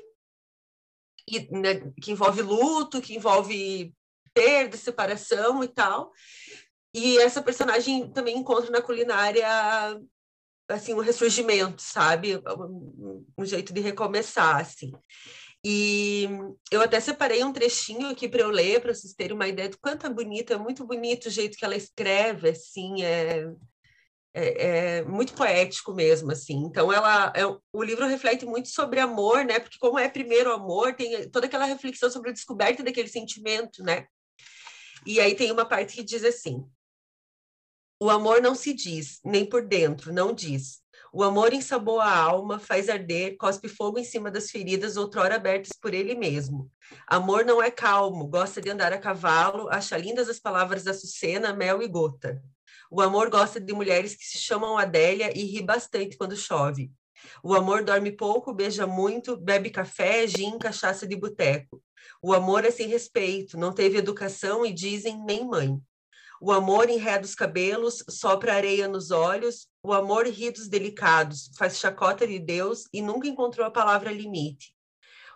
e, 1.28 1.48
né, 1.52 1.92
que 2.02 2.12
envolve 2.12 2.42
luto, 2.42 3.02
que 3.02 3.16
envolve 3.16 3.94
perda, 4.40 4.78
separação 4.78 5.64
e 5.64 5.68
tal. 5.68 6.12
E 6.94 7.18
essa 7.20 7.42
personagem 7.42 8.12
também 8.12 8.38
encontra 8.38 8.72
na 8.72 8.82
culinária 8.82 9.48
assim 10.68 10.94
um 10.94 11.00
ressurgimento, 11.00 11.82
sabe? 11.82 12.38
Um, 12.38 13.26
um 13.38 13.46
jeito 13.46 13.74
de 13.74 13.82
recomeçar, 13.82 14.58
assim. 14.58 14.92
E 15.66 16.30
eu 16.72 16.82
até 16.82 17.00
separei 17.00 17.44
um 17.44 17.52
trechinho 17.52 18.08
aqui 18.08 18.30
para 18.30 18.42
eu 18.42 18.50
ler, 18.50 18.80
para 18.80 18.94
vocês 18.94 19.14
terem 19.14 19.36
uma 19.36 19.48
ideia 19.48 19.68
de 19.68 19.78
quanto 19.78 20.06
é 20.06 20.10
bonito, 20.10 20.54
é 20.54 20.58
muito 20.58 20.86
bonito 20.86 21.26
o 21.26 21.32
jeito 21.32 21.58
que 21.58 21.66
ela 21.66 21.76
escreve, 21.76 22.50
assim, 22.50 23.04
é, 23.04 23.46
é, 24.34 24.68
é 25.00 25.04
muito 25.04 25.34
poético 25.34 25.94
mesmo, 25.94 26.32
assim. 26.32 26.56
Então, 26.64 26.94
ela, 26.94 27.34
é, 27.36 27.46
o 27.46 27.84
livro 27.84 28.08
reflete 28.08 28.46
muito 28.46 28.70
sobre 28.70 29.02
amor, 29.02 29.44
né? 29.44 29.60
Porque 29.60 29.78
como 29.80 30.00
é 30.00 30.08
primeiro 30.08 30.54
amor, 30.54 30.96
tem 30.96 31.30
toda 31.30 31.48
aquela 31.48 31.66
reflexão 31.66 32.10
sobre 32.10 32.30
a 32.30 32.34
descoberta 32.34 32.82
daquele 32.82 33.10
sentimento, 33.10 33.84
né? 33.84 34.06
E 35.06 35.20
aí 35.20 35.36
tem 35.36 35.52
uma 35.52 35.66
parte 35.66 35.96
que 35.96 36.04
diz 36.04 36.24
assim: 36.24 36.66
O 38.00 38.10
amor 38.10 38.42
não 38.42 38.56
se 38.56 38.74
diz, 38.74 39.20
nem 39.24 39.46
por 39.46 39.66
dentro, 39.66 40.14
não 40.14 40.34
diz. 40.34 40.82
O 41.12 41.24
amor 41.24 41.54
ensaboa 41.54 42.04
a 42.04 42.18
alma, 42.18 42.60
faz 42.60 42.88
arder, 42.88 43.36
cospe 43.38 43.68
fogo 43.68 43.98
em 43.98 44.04
cima 44.04 44.30
das 44.30 44.52
feridas 44.52 44.96
outrora 44.96 45.36
abertas 45.36 45.72
por 45.82 45.94
ele 45.94 46.14
mesmo. 46.14 46.72
Amor 47.08 47.44
não 47.44 47.62
é 47.62 47.72
calmo, 47.72 48.28
gosta 48.28 48.62
de 48.62 48.70
andar 48.70 48.94
a 48.94 48.98
cavalo, 48.98 49.68
acha 49.72 49.98
lindas 49.98 50.30
as 50.30 50.40
palavras 50.40 50.84
da 50.84 50.94
Sucena, 50.94 51.52
mel 51.52 51.82
e 51.82 51.88
gota. 51.88 52.42
O 52.92 53.02
amor 53.02 53.30
gosta 53.30 53.60
de 53.60 53.74
mulheres 53.74 54.16
que 54.16 54.24
se 54.24 54.38
chamam 54.38 54.78
Adélia 54.78 55.36
e 55.36 55.44
ri 55.46 55.64
bastante 55.64 56.16
quando 56.16 56.36
chove. 56.36 56.92
O 57.44 57.54
amor 57.54 57.84
dorme 57.84 58.12
pouco, 58.12 58.54
beija 58.54 58.86
muito, 58.86 59.36
bebe 59.36 59.70
café, 59.70 60.28
gin, 60.28 60.58
cachaça 60.58 61.08
de 61.08 61.16
boteco. 61.16 61.82
O 62.22 62.34
amor 62.34 62.66
é 62.66 62.72
sem 62.72 62.88
respeito, 62.88 63.58
não 63.58 63.74
teve 63.74 63.98
educação 63.98 64.66
e 64.66 64.74
dizem 64.74 65.24
nem 65.24 65.46
mãe. 65.48 65.80
O 66.42 66.52
amor 66.52 66.90
enreda 66.90 67.26
os 67.26 67.36
cabelos, 67.36 68.04
sopra 68.10 68.54
areia 68.54 68.88
nos 68.88 69.12
olhos, 69.12 69.68
o 69.84 69.94
amor 69.94 70.28
ri 70.28 70.52
dos 70.52 70.68
delicados, 70.68 71.50
faz 71.58 71.78
chacota 71.78 72.28
de 72.28 72.40
Deus 72.40 72.84
e 72.94 73.02
nunca 73.02 73.28
encontrou 73.28 73.66
a 73.66 73.72
palavra 73.72 74.12
limite. 74.12 74.74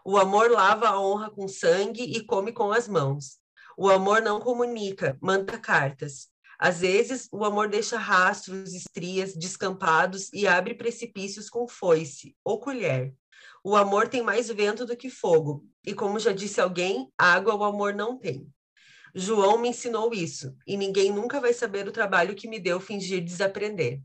O 0.05 0.17
amor 0.17 0.51
lava 0.51 0.87
a 0.87 0.99
honra 0.99 1.29
com 1.29 1.47
sangue 1.47 2.03
e 2.03 2.25
come 2.25 2.51
com 2.51 2.71
as 2.71 2.87
mãos. 2.87 3.37
O 3.77 3.89
amor 3.89 4.21
não 4.21 4.39
comunica, 4.39 5.17
manda 5.21 5.57
cartas. 5.57 6.27
Às 6.59 6.81
vezes, 6.81 7.27
o 7.31 7.43
amor 7.43 7.69
deixa 7.69 7.97
rastros, 7.97 8.73
estrias, 8.73 9.33
descampados 9.33 10.31
e 10.33 10.47
abre 10.47 10.73
precipícios 10.73 11.49
com 11.49 11.67
foice 11.67 12.35
ou 12.43 12.59
colher. 12.59 13.13
O 13.63 13.75
amor 13.75 14.07
tem 14.07 14.21
mais 14.21 14.49
vento 14.49 14.85
do 14.85 14.97
que 14.97 15.09
fogo, 15.09 15.65
e 15.85 15.93
como 15.93 16.19
já 16.19 16.31
disse 16.31 16.59
alguém, 16.59 17.09
água 17.17 17.55
o 17.55 17.63
amor 17.63 17.93
não 17.93 18.17
tem. 18.17 18.47
João 19.15 19.57
me 19.57 19.69
ensinou 19.69 20.13
isso, 20.13 20.55
e 20.67 20.75
ninguém 20.75 21.11
nunca 21.11 21.39
vai 21.39 21.53
saber 21.53 21.87
o 21.87 21.91
trabalho 21.91 22.35
que 22.35 22.47
me 22.47 22.59
deu 22.59 22.79
fingir 22.79 23.23
desaprender. 23.23 24.01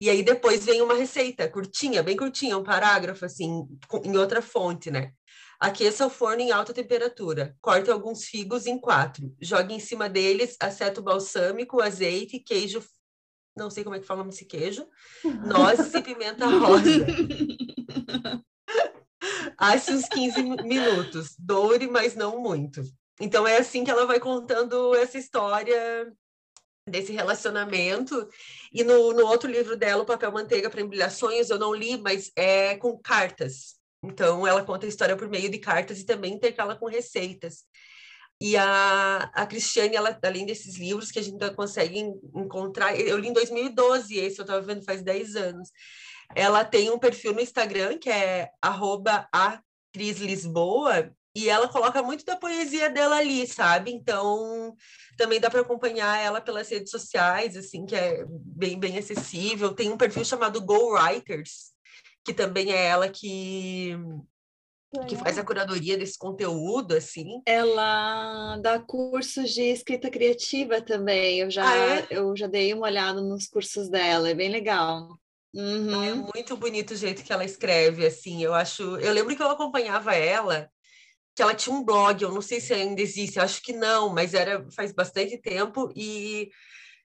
E 0.00 0.08
aí 0.08 0.22
depois 0.22 0.64
vem 0.64 0.80
uma 0.80 0.94
receita 0.94 1.48
curtinha, 1.48 2.02
bem 2.02 2.16
curtinha, 2.16 2.56
um 2.56 2.62
parágrafo 2.62 3.24
assim, 3.24 3.66
em 4.04 4.16
outra 4.16 4.40
fonte, 4.40 4.90
né? 4.90 5.12
Aqueça 5.58 6.06
o 6.06 6.10
forno 6.10 6.40
em 6.40 6.52
alta 6.52 6.72
temperatura. 6.72 7.56
Corte 7.60 7.90
alguns 7.90 8.24
figos 8.24 8.64
em 8.66 8.78
quatro. 8.78 9.34
Jogue 9.40 9.74
em 9.74 9.80
cima 9.80 10.08
deles 10.08 10.56
aceto 10.60 11.02
balsâmico, 11.02 11.82
azeite, 11.82 12.38
queijo. 12.38 12.80
Não 13.56 13.68
sei 13.68 13.82
como 13.82 13.96
é 13.96 13.98
que 13.98 14.06
fala 14.06 14.26
esse 14.28 14.44
queijo. 14.44 14.86
Nozes 15.44 15.92
e 15.92 16.00
pimenta 16.00 16.46
rosa. 16.46 16.88
Asse 19.56 19.92
uns 19.92 20.08
15 20.08 20.42
minutos. 20.42 21.34
Doure, 21.38 21.88
mas 21.88 22.14
não 22.14 22.40
muito. 22.40 22.82
Então 23.20 23.46
é 23.46 23.58
assim 23.58 23.84
que 23.84 23.90
ela 23.90 24.06
vai 24.06 24.20
contando 24.20 24.94
essa 24.94 25.18
história 25.18 26.12
desse 26.88 27.12
relacionamento. 27.12 28.28
E 28.72 28.82
no, 28.84 29.12
no 29.12 29.26
outro 29.26 29.50
livro 29.50 29.76
dela, 29.76 30.02
O 30.02 30.06
Papel 30.06 30.32
Manteiga 30.32 30.70
para 30.70 30.80
Embrulhar 30.80 31.10
Sonhos, 31.10 31.50
eu 31.50 31.58
não 31.58 31.74
li, 31.74 31.98
mas 31.98 32.30
é 32.36 32.76
com 32.76 32.98
cartas. 32.98 33.76
Então, 34.02 34.46
ela 34.46 34.64
conta 34.64 34.86
a 34.86 34.88
história 34.88 35.16
por 35.16 35.28
meio 35.28 35.50
de 35.50 35.58
cartas 35.58 35.98
e 35.98 36.06
também 36.06 36.34
intercala 36.34 36.76
com 36.76 36.86
receitas. 36.86 37.64
E 38.40 38.56
a, 38.56 39.30
a 39.34 39.46
Cristiane, 39.46 39.96
ela, 39.96 40.16
além 40.22 40.46
desses 40.46 40.78
livros 40.78 41.10
que 41.10 41.18
a 41.18 41.22
gente 41.22 41.32
ainda 41.32 41.52
consegue 41.52 41.98
encontrar, 42.34 42.98
eu 42.98 43.18
li 43.18 43.28
em 43.28 43.32
2012 43.32 44.16
esse, 44.16 44.38
eu 44.38 44.44
estava 44.44 44.60
vendo 44.60 44.84
faz 44.84 45.02
10 45.02 45.34
anos. 45.34 45.68
Ela 46.34 46.64
tem 46.64 46.90
um 46.90 46.98
perfil 46.98 47.32
no 47.32 47.40
Instagram 47.40 47.98
que 47.98 48.10
é 48.10 48.50
arroba 48.60 49.28
a 49.32 49.60
Cris 49.92 50.18
Lisboa, 50.18 51.12
e 51.38 51.48
ela 51.48 51.68
coloca 51.68 52.02
muito 52.02 52.24
da 52.24 52.36
poesia 52.36 52.90
dela 52.90 53.18
ali, 53.18 53.46
sabe? 53.46 53.92
Então, 53.92 54.74
também 55.16 55.38
dá 55.38 55.48
para 55.48 55.60
acompanhar 55.60 56.18
ela 56.18 56.40
pelas 56.40 56.68
redes 56.68 56.90
sociais, 56.90 57.56
assim, 57.56 57.86
que 57.86 57.94
é 57.94 58.24
bem, 58.28 58.76
bem 58.76 58.98
acessível. 58.98 59.72
Tem 59.72 59.88
um 59.88 59.96
perfil 59.96 60.24
chamado 60.24 60.60
Go 60.60 60.94
Writers, 60.94 61.72
que 62.24 62.34
também 62.34 62.72
é 62.72 62.86
ela 62.86 63.08
que 63.08 63.96
que 65.06 65.16
faz 65.16 65.38
a 65.38 65.44
curadoria 65.44 65.98
desse 65.98 66.18
conteúdo, 66.18 66.96
assim. 66.96 67.42
Ela 67.46 68.56
dá 68.56 68.80
cursos 68.80 69.50
de 69.50 69.62
escrita 69.62 70.10
criativa 70.10 70.80
também. 70.80 71.40
Eu 71.40 71.50
já, 71.50 71.70
ah, 71.70 71.98
é? 71.98 72.06
eu 72.10 72.34
já 72.34 72.46
dei 72.46 72.72
uma 72.72 72.86
olhada 72.86 73.20
nos 73.20 73.46
cursos 73.46 73.88
dela, 73.90 74.30
é 74.30 74.34
bem 74.34 74.50
legal. 74.50 75.20
Uhum. 75.58 76.04
É 76.04 76.14
muito 76.14 76.56
bonito 76.56 76.92
o 76.92 76.96
jeito 76.96 77.24
que 77.24 77.32
ela 77.32 77.44
escreve, 77.44 78.06
assim. 78.06 78.44
Eu 78.44 78.54
acho. 78.54 78.96
Eu 78.98 79.12
lembro 79.12 79.34
que 79.34 79.42
eu 79.42 79.50
acompanhava 79.50 80.14
ela, 80.14 80.70
que 81.34 81.42
ela 81.42 81.54
tinha 81.54 81.74
um 81.74 81.84
blog. 81.84 82.22
Eu 82.22 82.32
não 82.32 82.40
sei 82.40 82.60
se 82.60 82.72
ainda 82.72 83.02
existe, 83.02 83.40
acho 83.40 83.60
que 83.60 83.72
não, 83.72 84.08
mas 84.08 84.34
era 84.34 84.64
faz 84.70 84.92
bastante 84.92 85.36
tempo 85.36 85.92
e 85.96 86.48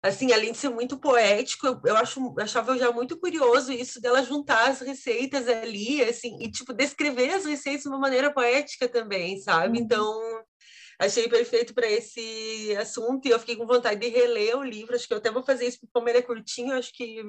assim, 0.03 0.33
além 0.33 0.53
de 0.53 0.59
ser 0.59 0.71
muito 0.71 0.99
poético, 0.99 1.67
eu, 1.67 1.81
eu 1.85 1.97
acho, 1.97 2.35
achava 2.41 2.79
já 2.79 2.91
muito 2.91 3.19
curioso 3.21 3.71
isso 3.71 4.01
dela 4.01 4.23
juntar 4.23 4.71
as 4.71 4.81
receitas 4.81 5.47
ali, 5.47 6.03
assim, 6.03 6.39
e 6.41 6.51
tipo 6.51 6.73
descrever 6.73 7.35
as 7.35 7.45
receitas 7.45 7.83
de 7.83 7.89
uma 7.89 7.99
maneira 7.99 8.33
poética 8.33 8.89
também, 8.89 9.39
sabe? 9.39 9.79
Uhum. 9.79 9.85
Então, 9.85 10.45
achei 10.99 11.29
perfeito 11.29 11.75
para 11.75 11.87
esse 11.87 12.75
assunto 12.79 13.29
e 13.29 13.31
eu 13.31 13.39
fiquei 13.39 13.57
com 13.57 13.67
vontade 13.67 14.01
de 14.01 14.09
reler 14.09 14.57
o 14.57 14.65
livro. 14.65 14.95
Acho 14.95 15.07
que 15.07 15.13
eu 15.13 15.19
até 15.19 15.31
vou 15.31 15.45
fazer 15.45 15.67
isso 15.67 15.79
porque 15.81 15.93
como 15.93 16.09
ele 16.09 16.19
é 16.19 16.23
curtinho, 16.23 16.75
acho 16.75 16.93
que 16.95 17.23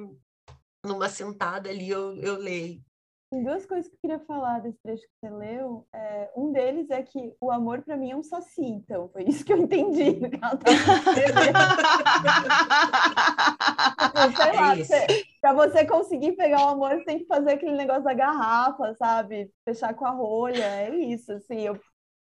numa 0.84 1.08
sentada 1.08 1.70
ali 1.70 1.88
eu, 1.88 2.14
eu 2.16 2.36
leio. 2.36 2.82
Tem 3.30 3.42
duas 3.42 3.64
coisas 3.64 3.88
que 3.88 3.94
eu 3.94 4.00
queria 4.00 4.18
falar 4.26 4.58
desse 4.58 4.78
trecho 4.82 5.04
que 5.04 5.14
você 5.18 5.30
leu. 5.30 5.86
É, 5.90 6.30
um 6.36 6.52
deles 6.52 6.90
é 6.90 7.02
que 7.02 7.34
o 7.40 7.50
amor 7.50 7.80
para 7.80 7.96
mim 7.96 8.10
é 8.10 8.16
um 8.16 8.22
saci, 8.22 8.60
então 8.60 9.08
foi 9.08 9.24
isso 9.24 9.42
que 9.42 9.54
eu 9.54 9.56
entendi 9.56 10.20
no 10.20 10.28
que 10.28 10.36
ela 10.36 10.52
é 14.54 15.24
Para 15.40 15.54
você 15.54 15.86
conseguir 15.86 16.32
pegar 16.32 16.66
o 16.66 16.68
amor, 16.68 16.90
você 16.90 17.04
tem 17.04 17.20
que 17.20 17.26
fazer 17.26 17.52
aquele 17.52 17.74
negócio 17.74 18.04
da 18.04 18.12
garrafa, 18.12 18.94
sabe? 18.96 19.50
Fechar 19.64 19.94
com 19.94 20.04
a 20.04 20.10
rolha, 20.10 20.64
é 20.64 20.94
isso. 20.94 21.32
Assim, 21.32 21.60
eu 21.60 21.80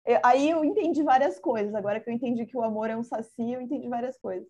Eu, 0.06 0.20
aí 0.24 0.50
eu 0.50 0.64
entendi 0.64 1.02
várias 1.02 1.38
coisas. 1.40 1.74
Agora 1.74 1.98
que 2.00 2.08
eu 2.08 2.14
entendi 2.14 2.46
que 2.46 2.56
o 2.56 2.62
amor 2.62 2.90
é 2.90 2.96
um 2.96 3.02
saci, 3.02 3.52
eu 3.52 3.60
entendi 3.60 3.88
várias 3.88 4.16
coisas. 4.18 4.48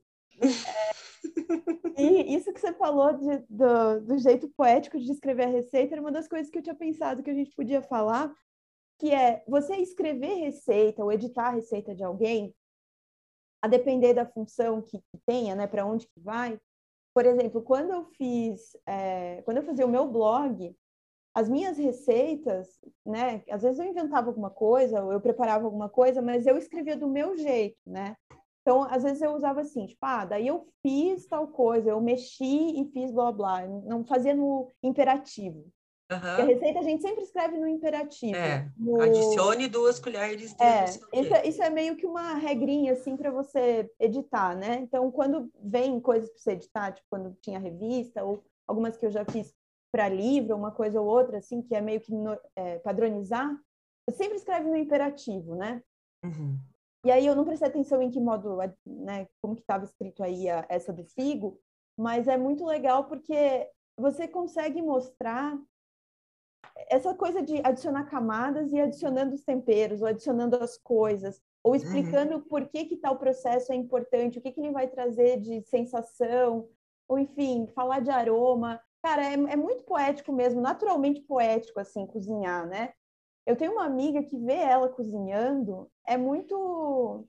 E 1.96 2.34
isso 2.34 2.52
que 2.52 2.60
você 2.60 2.72
falou 2.72 3.12
de, 3.12 3.38
do, 3.48 4.00
do 4.00 4.18
jeito 4.18 4.48
poético 4.56 4.98
de 4.98 5.12
escrever 5.12 5.44
a 5.44 5.50
receita 5.50 5.94
era 5.94 6.00
uma 6.00 6.10
das 6.10 6.26
coisas 6.26 6.50
que 6.50 6.58
eu 6.58 6.62
tinha 6.62 6.74
pensado 6.74 7.22
que 7.22 7.30
a 7.30 7.34
gente 7.34 7.54
podia 7.54 7.82
falar, 7.82 8.32
que 8.98 9.10
é 9.10 9.42
você 9.46 9.76
escrever 9.76 10.34
receita 10.34 11.02
ou 11.04 11.12
editar 11.12 11.48
a 11.48 11.52
receita 11.52 11.94
de 11.94 12.02
alguém, 12.02 12.54
a 13.62 13.68
depender 13.68 14.14
da 14.14 14.26
função 14.26 14.82
que, 14.82 14.98
que 14.98 15.18
tenha, 15.24 15.54
né, 15.54 15.66
para 15.66 15.86
onde 15.86 16.06
que 16.06 16.20
vai. 16.20 16.58
Por 17.14 17.26
exemplo, 17.26 17.62
quando 17.62 17.92
eu 17.92 18.04
fiz, 18.04 18.76
é, 18.86 19.42
quando 19.42 19.58
eu 19.58 19.62
fazia 19.62 19.86
o 19.86 19.90
meu 19.90 20.10
blog, 20.10 20.74
as 21.34 21.48
minhas 21.48 21.78
receitas, 21.78 22.68
né? 23.04 23.42
Às 23.50 23.62
vezes 23.62 23.78
eu 23.78 23.86
inventava 23.86 24.28
alguma 24.28 24.50
coisa, 24.50 24.98
eu 24.98 25.20
preparava 25.20 25.64
alguma 25.64 25.88
coisa, 25.88 26.20
mas 26.20 26.46
eu 26.46 26.58
escrevia 26.58 26.96
do 26.96 27.08
meu 27.08 27.36
jeito, 27.36 27.78
né? 27.86 28.16
Então, 28.62 28.84
às 28.84 29.02
vezes 29.02 29.20
eu 29.20 29.34
usava 29.34 29.60
assim, 29.60 29.86
tipo, 29.86 29.98
ah, 30.02 30.24
daí 30.24 30.46
eu 30.46 30.68
fiz 30.82 31.26
tal 31.26 31.48
coisa, 31.48 31.90
eu 31.90 32.00
mexi 32.00 32.80
e 32.80 32.88
fiz 32.92 33.10
blá 33.10 33.32
blá, 33.32 33.66
não 33.66 34.04
fazia 34.04 34.34
no 34.34 34.70
imperativo. 34.82 35.66
Uhum. 36.12 36.18
a 36.18 36.44
receita 36.44 36.80
a 36.80 36.82
gente 36.82 37.00
sempre 37.00 37.22
escreve 37.22 37.56
no 37.56 37.66
imperativo. 37.66 38.36
É, 38.36 38.70
no... 38.76 39.00
adicione 39.00 39.66
duas 39.66 39.98
colheres 39.98 40.54
de 40.54 40.62
é, 40.62 40.84
isso, 40.84 41.34
é, 41.34 41.48
isso 41.48 41.62
é 41.62 41.70
meio 41.70 41.96
que 41.96 42.06
uma 42.06 42.34
regrinha, 42.34 42.92
assim, 42.92 43.16
para 43.16 43.30
você 43.30 43.90
editar, 43.98 44.54
né? 44.54 44.80
Então, 44.82 45.10
quando 45.10 45.50
vem 45.62 45.98
coisas 45.98 46.28
para 46.28 46.38
você 46.38 46.52
editar, 46.52 46.92
tipo, 46.92 47.06
quando 47.10 47.36
tinha 47.40 47.58
revista, 47.58 48.22
ou 48.22 48.44
algumas 48.68 48.96
que 48.96 49.06
eu 49.06 49.10
já 49.10 49.24
fiz 49.24 49.54
para 49.90 50.08
livro, 50.08 50.56
uma 50.56 50.70
coisa 50.70 51.00
ou 51.00 51.06
outra, 51.06 51.38
assim, 51.38 51.62
que 51.62 51.74
é 51.74 51.80
meio 51.80 52.00
que 52.00 52.12
no, 52.12 52.38
é, 52.56 52.78
padronizar, 52.80 53.50
eu 54.06 54.14
sempre 54.14 54.36
escreve 54.36 54.68
no 54.68 54.76
imperativo, 54.76 55.54
né? 55.54 55.82
Uhum. 56.24 56.58
E 57.04 57.10
aí 57.10 57.26
eu 57.26 57.34
não 57.34 57.44
prestei 57.44 57.68
atenção 57.68 58.00
em 58.00 58.10
que 58.10 58.20
modo, 58.20 58.56
né, 58.86 59.26
como 59.40 59.56
que 59.56 59.62
estava 59.62 59.84
escrito 59.84 60.22
aí 60.22 60.48
a, 60.48 60.64
essa 60.68 60.92
do 60.92 61.04
figo, 61.04 61.58
mas 61.96 62.28
é 62.28 62.36
muito 62.36 62.64
legal 62.64 63.04
porque 63.04 63.68
você 63.96 64.28
consegue 64.28 64.80
mostrar 64.80 65.58
essa 66.88 67.14
coisa 67.14 67.42
de 67.42 67.60
adicionar 67.64 68.04
camadas 68.04 68.72
e 68.72 68.80
adicionando 68.80 69.34
os 69.34 69.44
temperos, 69.44 70.00
ou 70.00 70.06
adicionando 70.06 70.56
as 70.56 70.78
coisas, 70.78 71.40
ou 71.62 71.74
explicando 71.74 72.36
uhum. 72.36 72.40
por 72.42 72.68
que 72.68 72.84
que 72.84 72.96
tal 72.96 73.18
processo 73.18 73.72
é 73.72 73.76
importante, 73.76 74.38
o 74.38 74.40
que 74.40 74.52
que 74.52 74.60
ele 74.60 74.72
vai 74.72 74.88
trazer 74.88 75.40
de 75.40 75.62
sensação, 75.62 76.68
ou 77.08 77.18
enfim, 77.18 77.66
falar 77.74 78.00
de 78.00 78.10
aroma. 78.10 78.80
Cara, 79.02 79.24
é, 79.24 79.34
é 79.34 79.56
muito 79.56 79.84
poético 79.84 80.32
mesmo, 80.32 80.60
naturalmente 80.60 81.20
poético, 81.20 81.80
assim, 81.80 82.06
cozinhar, 82.06 82.66
né? 82.66 82.92
Eu 83.46 83.56
tenho 83.56 83.72
uma 83.72 83.84
amiga 83.84 84.22
que 84.22 84.36
vê 84.38 84.56
ela 84.56 84.88
cozinhando, 84.88 85.90
é 86.06 86.16
muito 86.16 87.26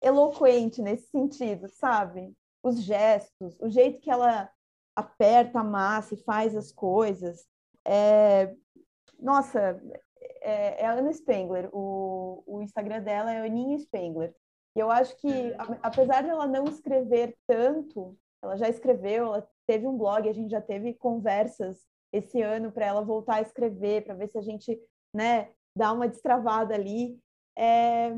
eloquente 0.00 0.80
nesse 0.80 1.08
sentido, 1.08 1.68
sabe? 1.68 2.32
Os 2.62 2.82
gestos, 2.82 3.56
o 3.60 3.68
jeito 3.68 4.00
que 4.00 4.10
ela 4.10 4.50
aperta 4.96 5.60
a 5.60 5.64
massa 5.64 6.14
e 6.14 6.22
faz 6.22 6.56
as 6.56 6.72
coisas. 6.72 7.46
É... 7.84 8.54
Nossa, 9.18 9.80
é, 10.40 10.82
é 10.82 10.86
a 10.86 10.92
Ana 10.92 11.12
Spengler, 11.12 11.68
o, 11.72 12.42
o 12.46 12.62
Instagram 12.62 13.02
dela 13.02 13.32
é 13.32 13.44
Aninha 13.44 13.78
Spengler. 13.78 14.34
E 14.74 14.80
eu 14.80 14.90
acho 14.90 15.16
que, 15.16 15.28
uhum. 15.28 15.78
apesar 15.82 16.22
de 16.22 16.30
ela 16.30 16.46
não 16.46 16.64
escrever 16.64 17.36
tanto, 17.46 18.16
ela 18.42 18.56
já 18.56 18.68
escreveu, 18.68 19.26
ela 19.26 19.48
teve 19.66 19.86
um 19.86 19.96
blog, 19.96 20.28
a 20.28 20.32
gente 20.32 20.50
já 20.50 20.60
teve 20.60 20.94
conversas 20.94 21.86
esse 22.12 22.42
ano 22.42 22.72
para 22.72 22.86
ela 22.86 23.02
voltar 23.02 23.36
a 23.36 23.42
escrever, 23.42 24.04
para 24.04 24.14
ver 24.14 24.28
se 24.28 24.38
a 24.38 24.42
gente, 24.42 24.78
né, 25.14 25.50
dá 25.76 25.92
uma 25.92 26.08
destravada 26.08 26.74
ali. 26.74 27.18
É... 27.56 28.12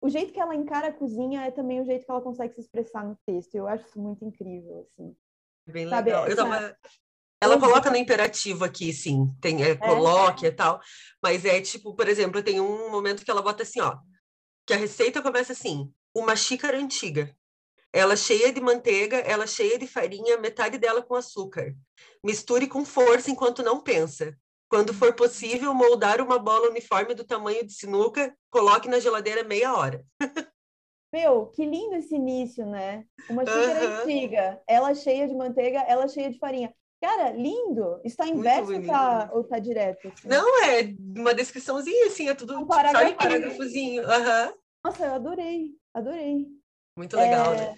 O 0.00 0.08
jeito 0.08 0.32
que 0.32 0.40
ela 0.40 0.54
encara 0.54 0.88
a 0.88 0.92
cozinha 0.92 1.42
é 1.42 1.50
também 1.50 1.80
o 1.80 1.84
jeito 1.84 2.04
que 2.04 2.10
ela 2.10 2.20
consegue 2.20 2.54
se 2.54 2.60
expressar 2.60 3.04
no 3.04 3.16
texto. 3.26 3.54
Eu 3.54 3.66
acho 3.66 3.86
isso 3.86 3.98
muito 3.98 4.24
incrível, 4.24 4.80
assim. 4.80 5.16
Bem 5.66 5.88
Sabe, 5.88 6.10
legal. 6.10 6.26
Essa... 6.26 6.36
Tava... 6.36 6.78
Ela 7.42 7.60
coloca 7.60 7.90
no 7.90 7.96
imperativo 7.96 8.64
aqui, 8.64 8.92
sim, 8.92 9.28
tem 9.40 9.62
é, 9.62 9.76
coloque 9.76 10.46
é. 10.46 10.48
e 10.48 10.52
tal, 10.52 10.80
mas 11.22 11.44
é 11.44 11.60
tipo, 11.60 11.94
por 11.94 12.08
exemplo, 12.08 12.42
tem 12.42 12.60
um 12.60 12.90
momento 12.90 13.22
que 13.22 13.30
ela 13.30 13.42
bota 13.42 13.62
assim, 13.62 13.78
ó, 13.80 13.98
que 14.66 14.72
a 14.72 14.76
receita 14.76 15.20
começa 15.20 15.52
assim, 15.52 15.92
uma 16.14 16.34
xícara 16.34 16.78
antiga. 16.78 17.36
Ela 17.92 18.16
cheia 18.16 18.52
de 18.52 18.60
manteiga, 18.60 19.18
ela 19.18 19.46
cheia 19.46 19.78
de 19.78 19.86
farinha, 19.86 20.38
metade 20.38 20.78
dela 20.78 21.02
com 21.02 21.14
açúcar. 21.14 21.74
Misture 22.24 22.66
com 22.66 22.84
força 22.84 23.30
enquanto 23.30 23.62
não 23.62 23.82
pensa. 23.82 24.36
Quando 24.68 24.92
for 24.92 25.14
possível, 25.14 25.72
moldar 25.72 26.20
uma 26.20 26.38
bola 26.38 26.68
uniforme 26.68 27.14
do 27.14 27.24
tamanho 27.24 27.64
de 27.64 27.72
sinuca, 27.72 28.36
coloque 28.50 28.88
na 28.88 28.98
geladeira 28.98 29.44
meia 29.44 29.74
hora. 29.74 30.04
Meu, 31.12 31.46
que 31.46 31.64
lindo 31.64 31.94
esse 31.94 32.14
início, 32.14 32.66
né? 32.66 33.04
Uma 33.30 33.46
xícara 33.46 33.88
uhum. 33.88 34.02
antiga, 34.02 34.60
ela 34.66 34.94
cheia 34.94 35.26
de 35.28 35.34
manteiga, 35.34 35.78
ela 35.80 36.08
cheia 36.08 36.30
de 36.30 36.38
farinha. 36.38 36.74
Cara, 37.00 37.30
lindo! 37.30 38.00
Está 38.04 38.26
inverso 38.26 38.72
ou 38.72 38.86
tá, 38.86 39.30
ou 39.32 39.44
tá 39.44 39.58
direto? 39.58 40.08
Assim? 40.08 40.28
Não, 40.28 40.64
é 40.64 40.94
uma 41.16 41.32
descriçãozinha, 41.32 42.06
assim, 42.06 42.28
é 42.28 42.34
tudo 42.34 42.58
um 42.58 42.66
parágrafo. 42.66 43.06
Sabe, 43.06 43.16
parágrafozinho. 43.16 44.02
Uhum. 44.02 44.54
Nossa, 44.84 45.06
eu 45.06 45.14
adorei, 45.14 45.70
adorei. 45.94 46.46
Muito 46.96 47.16
legal, 47.16 47.54
é... 47.54 47.56
né? 47.56 47.74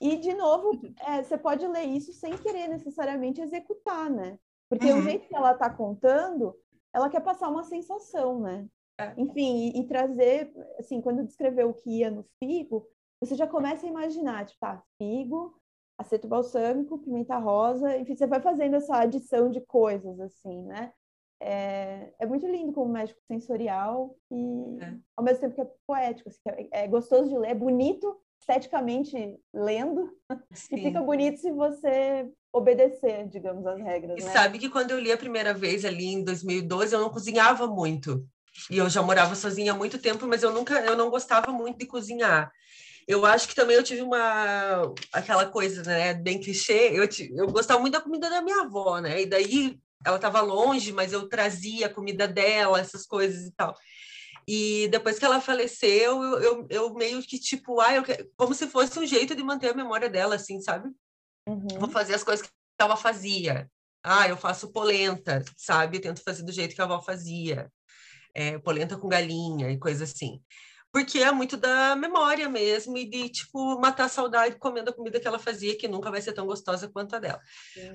E, 0.00 0.16
de 0.16 0.32
novo, 0.32 0.80
é, 1.06 1.22
você 1.22 1.36
pode 1.36 1.66
ler 1.66 1.84
isso 1.84 2.12
sem 2.12 2.32
querer 2.38 2.68
necessariamente 2.68 3.40
executar, 3.40 4.08
né? 4.08 4.38
Porque 4.70 4.86
uhum. 4.86 5.00
o 5.00 5.02
jeito 5.02 5.26
que 5.26 5.34
ela 5.34 5.52
está 5.52 5.68
contando, 5.68 6.56
ela 6.94 7.10
quer 7.10 7.20
passar 7.20 7.48
uma 7.48 7.64
sensação, 7.64 8.40
né? 8.40 8.68
É. 8.98 9.14
Enfim, 9.16 9.72
e, 9.74 9.80
e, 9.80 9.86
trazer, 9.86 10.52
assim, 10.78 11.00
quando 11.00 11.24
descreveu 11.24 11.70
o 11.70 11.74
que 11.74 11.98
ia 11.98 12.10
no 12.10 12.24
figo, 12.38 12.86
você 13.20 13.34
já 13.34 13.46
começa 13.46 13.84
a 13.84 13.88
imaginar, 13.88 14.46
tipo, 14.46 14.60
tá, 14.60 14.82
figo, 14.96 15.60
aceto 15.98 16.28
balsâmico, 16.28 16.98
pimenta 16.98 17.36
rosa, 17.36 17.96
enfim, 17.96 18.14
você 18.14 18.26
vai 18.26 18.40
fazendo 18.40 18.76
essa 18.76 18.96
adição 18.96 19.50
de 19.50 19.60
coisas, 19.60 20.20
assim, 20.20 20.62
né? 20.64 20.92
É, 21.42 22.12
é 22.18 22.26
muito 22.26 22.46
lindo 22.46 22.72
como 22.72 22.92
médico 22.92 23.20
sensorial 23.26 24.14
e, 24.30 24.78
é. 24.82 24.98
ao 25.16 25.24
mesmo 25.24 25.40
tempo 25.40 25.54
que 25.54 25.62
é 25.62 25.72
poético, 25.86 26.28
assim, 26.28 26.40
é, 26.46 26.84
é 26.84 26.86
gostoso 26.86 27.28
de 27.28 27.36
ler, 27.36 27.50
é 27.50 27.54
bonito 27.54 28.20
esteticamente 28.40 29.38
lendo 29.52 30.14
Sim. 30.52 30.76
e 30.76 30.82
fica 30.82 31.02
bonito 31.02 31.38
se 31.38 31.50
você 31.50 32.30
obedecer, 32.52 33.28
digamos, 33.28 33.66
as 33.66 33.80
regras. 33.80 34.18
E 34.20 34.24
né? 34.24 34.32
sabe 34.32 34.58
que 34.58 34.68
quando 34.68 34.90
eu 34.90 35.00
li 35.00 35.12
a 35.12 35.18
primeira 35.18 35.54
vez 35.54 35.84
ali 35.84 36.06
em 36.06 36.24
2012, 36.24 36.94
eu 36.94 37.00
não 37.00 37.10
cozinhava 37.10 37.66
muito. 37.66 38.26
E 38.68 38.78
eu 38.78 38.88
já 38.88 39.02
morava 39.02 39.34
sozinha 39.34 39.72
há 39.72 39.76
muito 39.76 39.98
tempo, 39.98 40.26
mas 40.26 40.42
eu 40.42 40.52
nunca, 40.52 40.80
eu 40.80 40.96
não 40.96 41.10
gostava 41.10 41.52
muito 41.52 41.78
de 41.78 41.86
cozinhar. 41.86 42.50
Eu 43.06 43.24
acho 43.24 43.48
que 43.48 43.54
também 43.54 43.76
eu 43.76 43.82
tive 43.82 44.02
uma 44.02 44.92
aquela 45.12 45.46
coisa, 45.46 45.82
né, 45.82 46.14
bem 46.14 46.40
clichê. 46.40 46.90
Eu, 46.92 47.08
eu 47.36 47.46
gostava 47.48 47.80
muito 47.80 47.94
da 47.94 48.00
comida 48.00 48.28
da 48.28 48.42
minha 48.42 48.62
avó, 48.62 48.98
né? 48.98 49.22
E 49.22 49.26
daí 49.26 49.78
ela 50.04 50.16
estava 50.16 50.40
longe, 50.40 50.92
mas 50.92 51.12
eu 51.12 51.28
trazia 51.28 51.86
a 51.86 51.92
comida 51.92 52.26
dela, 52.26 52.80
essas 52.80 53.06
coisas 53.06 53.46
e 53.46 53.52
tal. 53.52 53.74
E 54.46 54.88
depois 54.88 55.18
que 55.18 55.24
ela 55.24 55.40
faleceu, 55.40 56.22
eu, 56.22 56.40
eu, 56.40 56.66
eu 56.70 56.94
meio 56.94 57.22
que, 57.22 57.38
tipo, 57.38 57.80
ah, 57.80 57.94
eu, 57.94 58.04
como 58.36 58.54
se 58.54 58.66
fosse 58.66 58.98
um 58.98 59.06
jeito 59.06 59.34
de 59.34 59.42
manter 59.42 59.70
a 59.70 59.74
memória 59.74 60.08
dela, 60.08 60.34
assim, 60.34 60.60
sabe? 60.60 60.90
Uhum. 61.46 61.66
Vou 61.78 61.90
fazer 61.90 62.14
as 62.14 62.24
coisas 62.24 62.46
que 62.46 62.52
ela 62.78 62.96
fazia. 62.96 63.70
Ah, 64.02 64.28
eu 64.28 64.36
faço 64.36 64.72
polenta, 64.72 65.44
sabe? 65.56 65.98
Eu 65.98 66.02
tento 66.02 66.22
fazer 66.22 66.42
do 66.42 66.52
jeito 66.52 66.74
que 66.74 66.80
a 66.80 66.84
avó 66.84 67.00
fazia. 67.00 67.70
É, 68.34 68.58
polenta 68.58 68.96
com 68.96 69.08
galinha 69.08 69.70
e 69.70 69.78
coisa 69.78 70.04
assim. 70.04 70.40
Porque 70.92 71.18
é 71.18 71.30
muito 71.30 71.56
da 71.56 71.94
memória 71.94 72.48
mesmo 72.48 72.96
e 72.96 73.08
de, 73.08 73.28
tipo, 73.28 73.78
matar 73.78 74.04
a 74.04 74.08
saudade 74.08 74.58
comendo 74.58 74.90
a 74.90 74.92
comida 74.92 75.20
que 75.20 75.26
ela 75.26 75.38
fazia, 75.38 75.76
que 75.76 75.86
nunca 75.86 76.10
vai 76.10 76.20
ser 76.20 76.32
tão 76.32 76.46
gostosa 76.46 76.88
quanto 76.88 77.14
a 77.14 77.18
dela. 77.18 77.40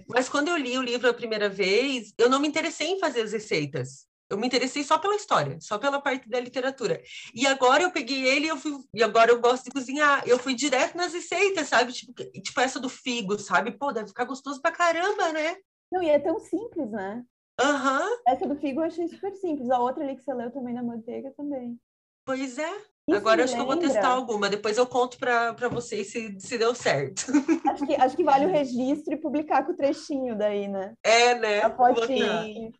Mas 0.07 0.29
quando 0.29 0.47
eu 0.47 0.57
li 0.57 0.77
o 0.77 0.81
livro 0.81 1.09
a 1.09 1.13
primeira 1.13 1.49
vez, 1.49 2.13
eu 2.17 2.29
não 2.29 2.39
me 2.39 2.47
interessei 2.47 2.87
em 2.87 2.99
fazer 2.99 3.21
as 3.21 3.33
receitas 3.33 4.07
eu 4.29 4.37
me 4.37 4.47
interessei 4.47 4.83
só 4.83 4.97
pela 4.97 5.15
história, 5.15 5.57
só 5.61 5.77
pela 5.77 6.01
parte 6.01 6.27
da 6.27 6.39
literatura. 6.39 7.01
E 7.33 7.45
agora 7.45 7.83
eu 7.83 7.91
peguei 7.91 8.27
ele 8.27 8.45
e 8.45 8.49
eu 8.49 8.57
fui, 8.57 8.73
e 8.93 9.03
agora 9.03 9.31
eu 9.31 9.39
gosto 9.39 9.65
de 9.65 9.71
cozinhar. 9.71 10.23
Eu 10.27 10.39
fui 10.39 10.55
direto 10.55 10.97
nas 10.97 11.13
receitas, 11.13 11.67
sabe? 11.67 11.93
Tipo, 11.93 12.13
tipo 12.13 12.59
essa 12.59 12.79
do 12.79 12.89
figo, 12.89 13.37
sabe? 13.37 13.71
Pô, 13.71 13.91
deve 13.91 14.07
ficar 14.07 14.25
gostoso 14.25 14.61
pra 14.61 14.71
caramba, 14.71 15.31
né? 15.31 15.55
Não, 15.91 16.01
e 16.01 16.09
é 16.09 16.19
tão 16.19 16.39
simples, 16.39 16.89
né? 16.91 17.23
Aham. 17.59 18.01
Uhum. 18.01 18.17
Essa 18.27 18.47
do 18.47 18.55
figo 18.55 18.81
eu 18.81 18.85
achei 18.85 19.07
super 19.07 19.33
simples. 19.35 19.69
A 19.69 19.79
outra 19.79 20.03
ali 20.03 20.15
que 20.15 20.23
você 20.23 20.33
leu 20.33 20.51
também 20.51 20.73
na 20.73 20.83
manteiga 20.83 21.31
também. 21.37 21.79
Pois 22.25 22.57
é. 22.57 22.71
Isso 23.07 23.19
Agora 23.19 23.43
acho 23.43 23.53
lembra... 23.53 23.65
que 23.67 23.71
eu 23.71 23.81
vou 23.81 23.93
testar 23.93 24.07
alguma, 24.07 24.49
depois 24.49 24.77
eu 24.79 24.87
conto 24.87 25.19
para 25.19 25.69
vocês 25.69 26.11
se, 26.11 26.39
se 26.39 26.57
deu 26.57 26.73
certo. 26.73 27.27
Acho 27.69 27.85
que, 27.85 27.95
acho 27.95 28.15
que 28.15 28.23
vale 28.23 28.45
o 28.45 28.49
registro 28.49 29.13
e 29.13 29.17
publicar 29.17 29.63
com 29.63 29.73
o 29.73 29.75
trechinho 29.75 30.35
daí, 30.35 30.67
né? 30.67 30.93
É, 31.03 31.35
né? 31.35 31.61
A 31.61 31.69
fotinha. 31.69 32.71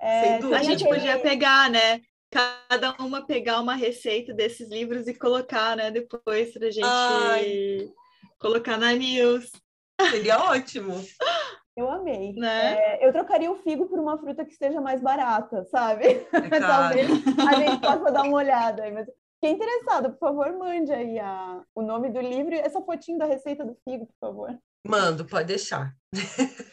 É, 0.00 0.38
a 0.38 0.62
gente 0.62 0.84
podia 0.84 1.18
pegar, 1.18 1.68
né? 1.70 2.00
Cada 2.30 2.94
uma 3.00 3.26
pegar 3.26 3.60
uma 3.60 3.74
receita 3.74 4.32
desses 4.32 4.70
livros 4.70 5.06
e 5.06 5.14
colocar, 5.14 5.76
né? 5.76 5.90
Depois 5.90 6.52
pra 6.52 6.70
gente 6.70 6.84
Ai. 6.84 7.88
colocar 8.38 8.78
na 8.78 8.92
news. 8.92 9.50
Seria 10.10 10.38
ótimo. 10.38 10.94
Eu 11.76 11.90
amei. 11.90 12.32
Né? 12.34 12.74
É, 12.74 13.06
eu 13.06 13.12
trocaria 13.12 13.50
o 13.50 13.56
figo 13.56 13.86
por 13.86 13.98
uma 13.98 14.18
fruta 14.18 14.44
que 14.44 14.52
esteja 14.52 14.80
mais 14.80 15.00
barata, 15.00 15.64
sabe? 15.64 16.06
É 16.06 16.20
Talvez 16.60 17.08
a 17.38 17.54
gente 17.54 17.80
possa 17.80 18.12
dar 18.12 18.22
uma 18.22 18.36
olhada 18.36 18.82
aí. 18.84 18.92
Mas 18.92 19.06
quem 19.40 19.54
interessado, 19.54 20.10
por 20.12 20.18
favor, 20.18 20.52
mande 20.56 20.92
aí 20.92 21.18
a, 21.18 21.62
o 21.74 21.82
nome 21.82 22.10
do 22.10 22.20
livro 22.20 22.54
e 22.54 22.58
essa 22.58 22.80
fotinho 22.80 23.18
da 23.18 23.26
receita 23.26 23.64
do 23.64 23.76
figo, 23.84 24.06
por 24.06 24.28
favor. 24.28 24.58
Mando, 24.86 25.24
pode 25.24 25.46
deixar. 25.46 25.94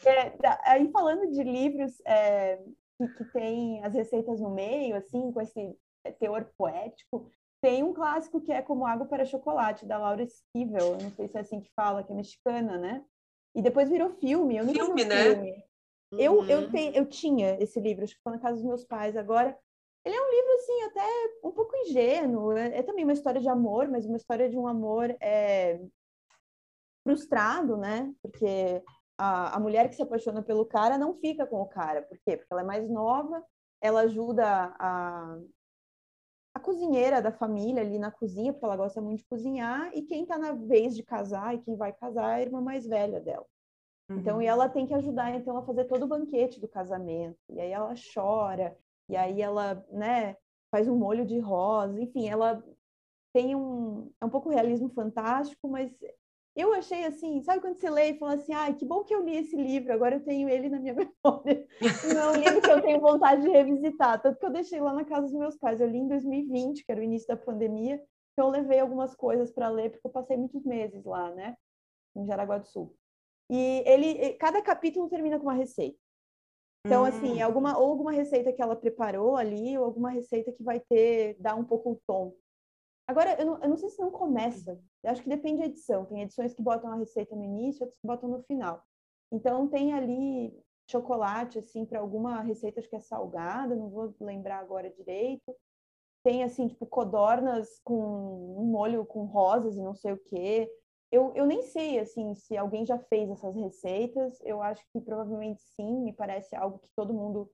É, 0.06 0.34
aí 0.64 0.90
falando 0.92 1.30
de 1.32 1.44
livros 1.44 1.94
é, 2.06 2.60
que, 2.98 3.08
que 3.08 3.26
tem 3.26 3.84
as 3.84 3.94
receitas 3.94 4.40
no 4.40 4.50
meio, 4.50 4.96
assim, 4.96 5.32
com 5.32 5.42
esse 5.42 5.78
teor 6.20 6.50
poético, 6.58 7.30
tem 7.62 7.84
um 7.84 7.94
clássico 7.94 8.42
que 8.42 8.52
é 8.52 8.62
Como 8.62 8.86
Água 8.86 9.08
para 9.08 9.26
Chocolate, 9.26 9.86
da 9.86 9.98
Laura 9.98 10.24
Esquivel, 10.24 10.94
eu 10.94 10.98
não 10.98 11.12
sei 11.12 11.28
se 11.28 11.38
é 11.38 11.42
assim 11.42 11.60
que 11.60 11.72
fala, 11.76 12.04
que 12.04 12.12
é 12.12 12.16
mexicana, 12.16 12.78
né? 12.78 13.04
E 13.56 13.62
depois 13.62 13.90
virou 13.90 14.12
filme. 14.12 14.58
Eu 14.58 14.66
nunca 14.66 14.86
filme, 14.86 15.04
vi 15.04 15.10
né? 15.10 15.24
Filme. 15.24 15.64
Eu, 16.12 16.40
Uhum. 16.40 16.50
eu, 16.50 16.72
tenho, 16.72 16.94
eu 16.94 17.06
tinha 17.06 17.58
esse 17.62 17.80
livro, 17.80 18.04
acho 18.04 18.16
que 18.16 18.22
foi 18.22 18.32
na 18.32 18.40
casa 18.40 18.56
dos 18.56 18.64
meus 18.66 18.86
pais. 18.86 19.18
Agora, 19.18 19.58
ele 20.06 20.16
é 20.16 20.22
um 20.22 20.30
livro, 20.30 20.54
assim, 20.54 20.82
até 20.84 21.06
um 21.44 21.52
pouco 21.52 21.76
ingênuo. 21.76 22.54
É, 22.54 22.78
é 22.78 22.84
também 22.84 23.04
uma 23.04 23.14
história 23.14 23.42
de 23.42 23.50
amor, 23.50 23.90
mas 23.90 24.06
uma 24.06 24.16
história 24.16 24.50
de 24.50 24.58
um 24.58 24.68
amor 24.68 25.14
é, 25.20 25.82
frustrado, 27.04 27.76
né? 27.76 28.14
Porque 28.22 28.82
a, 29.18 29.56
a 29.56 29.60
mulher 29.60 29.90
que 29.90 29.96
se 29.96 30.02
apaixona 30.02 30.42
pelo 30.42 30.66
cara 30.66 30.98
não 30.98 31.16
fica 31.16 31.46
com 31.46 31.62
o 31.62 31.68
cara. 31.68 32.04
Por 32.04 32.18
quê? 32.20 32.38
Porque 32.38 32.52
ela 32.52 32.62
é 32.62 32.66
mais 32.66 32.90
nova, 32.90 33.44
ela 33.82 34.02
ajuda 34.02 34.46
a, 34.80 35.38
a 36.54 36.60
cozinheira 36.60 37.22
da 37.22 37.32
família 37.32 37.82
ali 37.82 37.98
na 37.98 38.12
cozinha, 38.12 38.52
porque 38.54 38.66
ela 38.66 38.78
gosta 38.78 39.02
muito 39.02 39.20
de 39.20 39.26
cozinhar, 39.26 39.92
e 39.94 40.02
quem 40.04 40.24
está 40.24 40.38
na 40.38 40.54
vez 40.54 40.96
de 40.96 41.04
casar 41.04 41.56
e 41.56 41.62
quem 41.62 41.76
vai 41.76 41.94
casar 41.94 42.32
é 42.32 42.36
a 42.36 42.42
irmã 42.42 42.62
mais 42.62 42.86
velha 42.86 43.20
dela. 43.20 43.46
Então, 44.10 44.38
Uhum. 44.38 44.42
e 44.42 44.46
ela 44.46 44.70
tem 44.70 44.88
que 44.88 44.94
ajudar 44.94 45.32
então 45.36 45.58
a 45.58 45.66
fazer 45.66 45.86
todo 45.86 46.04
o 46.04 46.08
banquete 46.08 46.62
do 46.62 46.68
casamento. 46.68 47.38
E 47.50 47.60
aí 47.60 47.72
ela 47.72 47.94
chora, 48.14 48.78
e 49.10 49.16
aí 49.18 49.42
ela, 49.42 49.86
né, 49.92 50.38
faz 50.72 50.88
um 50.88 50.96
molho 50.98 51.26
de 51.26 51.40
rosa, 51.40 52.00
enfim, 52.02 52.28
ela 52.30 52.64
tem 53.34 53.56
um 53.56 54.12
é 54.22 54.26
um 54.26 54.30
pouco 54.30 54.50
realismo 54.50 54.90
fantástico, 54.90 55.68
mas 55.68 55.92
eu 56.58 56.74
achei 56.74 57.06
assim, 57.06 57.42
sabe 57.44 57.62
quando 57.62 57.76
você 57.78 57.90
lê 57.90 58.10
e 58.10 58.18
fala 58.18 58.34
assim, 58.34 58.54
ai, 58.54 58.74
que 58.74 58.84
bom 58.84 59.04
que 59.04 59.14
eu 59.14 59.24
li 59.24 59.38
esse 59.38 59.56
livro, 59.56 59.94
agora 59.94 60.16
eu 60.16 60.24
tenho 60.24 60.50
ele 60.50 60.70
na 60.70 60.80
minha 60.80 60.94
memória. 61.24 61.68
Não 62.14 62.22
é 62.22 62.38
um 62.38 62.42
livro 62.42 62.62
que 62.62 62.72
eu 62.72 62.82
tenho 62.82 63.00
vontade 63.00 63.44
de 63.44 63.50
revisitar, 63.50 64.22
tanto 64.22 64.40
que 64.40 64.46
eu 64.46 64.52
deixei 64.52 64.82
lá 64.82 64.94
na 64.94 65.06
casa 65.06 65.28
dos 65.28 65.34
meus 65.36 65.56
pais. 65.58 65.80
Eu 65.80 65.88
li 65.88 66.00
em 66.00 66.08
2020, 66.08 66.84
que 66.84 66.92
era 66.92 67.00
o 67.00 67.04
início 67.04 67.28
da 67.28 67.38
pandemia, 67.38 68.02
então 68.34 68.48
eu 68.48 68.52
levei 68.52 68.80
algumas 68.80 69.16
coisas 69.16 69.52
para 69.52 69.70
ler, 69.70 69.92
porque 69.92 70.08
eu 70.08 70.12
passei 70.12 70.36
muitos 70.36 70.66
meses 70.66 71.04
lá, 71.06 71.32
né, 71.32 71.56
em 72.16 72.26
Jaraguá 72.26 72.58
do 72.58 72.68
Sul. 72.68 72.94
E 73.50 73.84
ele, 73.86 74.34
cada 74.34 74.62
capítulo 74.62 75.08
termina 75.10 75.38
com 75.38 75.46
uma 75.46 75.54
receita. 75.54 75.98
Então, 76.86 77.04
assim, 77.04 77.42
Hum. 77.42 77.46
alguma, 77.46 77.78
ou 77.78 77.90
alguma 77.90 78.12
receita 78.12 78.54
que 78.54 78.62
ela 78.62 78.76
preparou 78.76 79.36
ali, 79.36 79.78
ou 79.78 79.84
alguma 79.84 80.10
receita 80.10 80.52
que 80.54 80.64
vai 80.64 80.80
ter, 80.80 81.36
dar 81.40 81.56
um 81.56 81.66
pouco 81.66 81.92
o 81.92 82.02
tom. 82.08 82.34
Agora, 83.08 83.40
eu 83.40 83.46
não, 83.46 83.64
eu 83.64 83.70
não 83.70 83.78
sei 83.78 83.90
se 83.90 84.00
não 84.02 84.12
começa. 84.12 84.78
Eu 85.02 85.10
acho 85.12 85.24
que 85.24 85.30
depende 85.30 85.60
da 85.60 85.66
edição. 85.66 86.06
Tem 86.06 86.22
edições 86.22 86.54
que 86.54 86.62
botam 86.62 86.92
a 86.92 86.96
receita 86.96 87.36
no 87.36 87.44
início, 87.44 87.84
outras 87.86 88.00
que 88.02 88.08
botam 88.08 88.30
no 88.30 88.44
final. 88.44 88.84
Então, 89.32 89.68
tem 89.70 89.94
ali 89.94 90.54
chocolate, 90.90 91.60
assim, 91.60 91.86
para 91.86 92.00
alguma 92.00 92.42
receita, 92.42 92.80
acho 92.80 92.90
que 92.90 92.96
é 92.96 93.00
salgada, 93.00 93.76
não 93.76 93.90
vou 93.90 94.14
lembrar 94.20 94.60
agora 94.60 94.90
direito. 94.90 95.56
Tem, 96.24 96.44
assim, 96.44 96.68
tipo, 96.68 96.86
codornas 96.86 97.80
com 97.84 97.96
um 98.60 98.66
molho 98.66 99.06
com 99.06 99.26
rosas 99.26 99.78
e 99.78 99.82
não 99.82 99.96
sei 99.96 100.12
o 100.14 100.18
quê. 100.18 100.70
Eu, 101.10 101.34
eu 101.36 101.46
nem 101.46 101.62
sei, 101.64 102.00
assim, 102.00 102.34
se 102.36 102.58
alguém 102.58 102.86
já 102.86 103.00
fez 103.00 103.30
essas 103.30 103.56
receitas. 103.56 104.38
Eu 104.44 104.62
acho 104.62 104.84
que 104.92 105.00
provavelmente 105.00 105.62
sim, 105.62 106.02
me 106.02 106.14
parece 106.14 106.56
algo 106.56 106.80
que 106.80 106.90
todo 106.96 107.14
mundo 107.14 107.50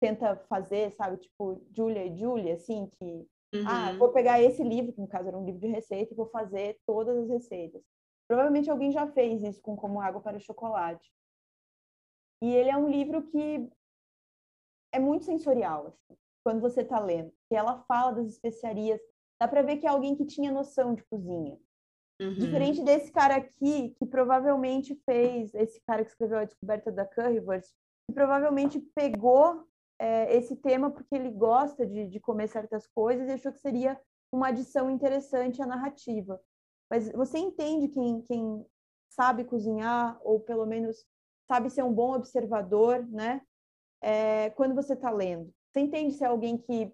tenta 0.00 0.36
fazer, 0.48 0.92
sabe? 0.92 1.18
Tipo, 1.18 1.60
Julia 1.70 2.06
e 2.06 2.16
Julia, 2.16 2.54
assim, 2.54 2.88
que 2.98 3.26
ah, 3.66 3.90
Uhum. 3.90 3.98
vou 3.98 4.12
pegar 4.12 4.40
esse 4.42 4.62
livro, 4.62 4.92
que 4.92 5.00
no 5.00 5.08
caso 5.08 5.28
era 5.28 5.38
um 5.38 5.44
livro 5.44 5.60
de 5.60 5.66
receita, 5.68 6.12
e 6.12 6.16
vou 6.16 6.26
fazer 6.26 6.78
todas 6.86 7.16
as 7.18 7.28
receitas. 7.28 7.82
Provavelmente 8.26 8.70
alguém 8.70 8.90
já 8.90 9.06
fez 9.06 9.42
isso 9.42 9.60
com 9.62 9.76
Como 9.76 10.00
Água 10.00 10.20
para 10.20 10.38
Chocolate. 10.38 11.12
E 12.42 12.52
ele 12.54 12.70
é 12.70 12.76
um 12.76 12.88
livro 12.88 13.22
que 13.22 13.70
é 14.92 14.98
muito 14.98 15.24
sensorial, 15.24 15.86
assim, 15.88 16.16
quando 16.44 16.60
você 16.60 16.80
está 16.82 16.98
lendo. 16.98 17.32
Que 17.48 17.56
ela 17.56 17.84
fala 17.88 18.12
das 18.12 18.28
especiarias, 18.28 19.00
dá 19.40 19.46
para 19.48 19.62
ver 19.62 19.76
que 19.76 19.86
é 19.86 19.90
alguém 19.90 20.14
que 20.16 20.24
tinha 20.24 20.50
noção 20.50 20.94
de 20.94 21.04
cozinha. 21.04 21.58
Uhum. 22.20 22.34
Diferente 22.34 22.82
desse 22.82 23.10
cara 23.10 23.36
aqui, 23.36 23.90
que 23.98 24.06
provavelmente 24.06 24.94
fez, 25.04 25.52
esse 25.54 25.80
cara 25.82 26.04
que 26.04 26.10
escreveu 26.10 26.38
A 26.38 26.44
Descoberta 26.44 26.92
da 26.92 27.04
Currywurst, 27.04 27.70
que 28.06 28.14
provavelmente 28.14 28.78
pegou 28.94 29.66
é, 29.98 30.34
esse 30.36 30.56
tema 30.56 30.90
porque 30.90 31.14
ele 31.14 31.30
gosta 31.30 31.86
de, 31.86 32.08
de 32.08 32.20
comer 32.20 32.48
certas 32.48 32.86
coisas 32.86 33.28
e 33.28 33.32
achou 33.32 33.52
que 33.52 33.60
seria 33.60 34.00
uma 34.32 34.48
adição 34.48 34.90
interessante 34.90 35.62
à 35.62 35.66
narrativa. 35.66 36.40
Mas 36.90 37.10
você 37.12 37.38
entende 37.38 37.88
quem, 37.88 38.20
quem 38.22 38.66
sabe 39.08 39.44
cozinhar, 39.44 40.18
ou 40.22 40.40
pelo 40.40 40.66
menos 40.66 41.06
sabe 41.46 41.70
ser 41.70 41.82
um 41.82 41.92
bom 41.92 42.14
observador, 42.14 43.06
né? 43.08 43.40
É, 44.02 44.50
quando 44.50 44.74
você 44.74 44.94
está 44.94 45.10
lendo. 45.10 45.52
Você 45.70 45.80
entende 45.80 46.12
se 46.14 46.24
é 46.24 46.26
alguém 46.26 46.58
que 46.58 46.92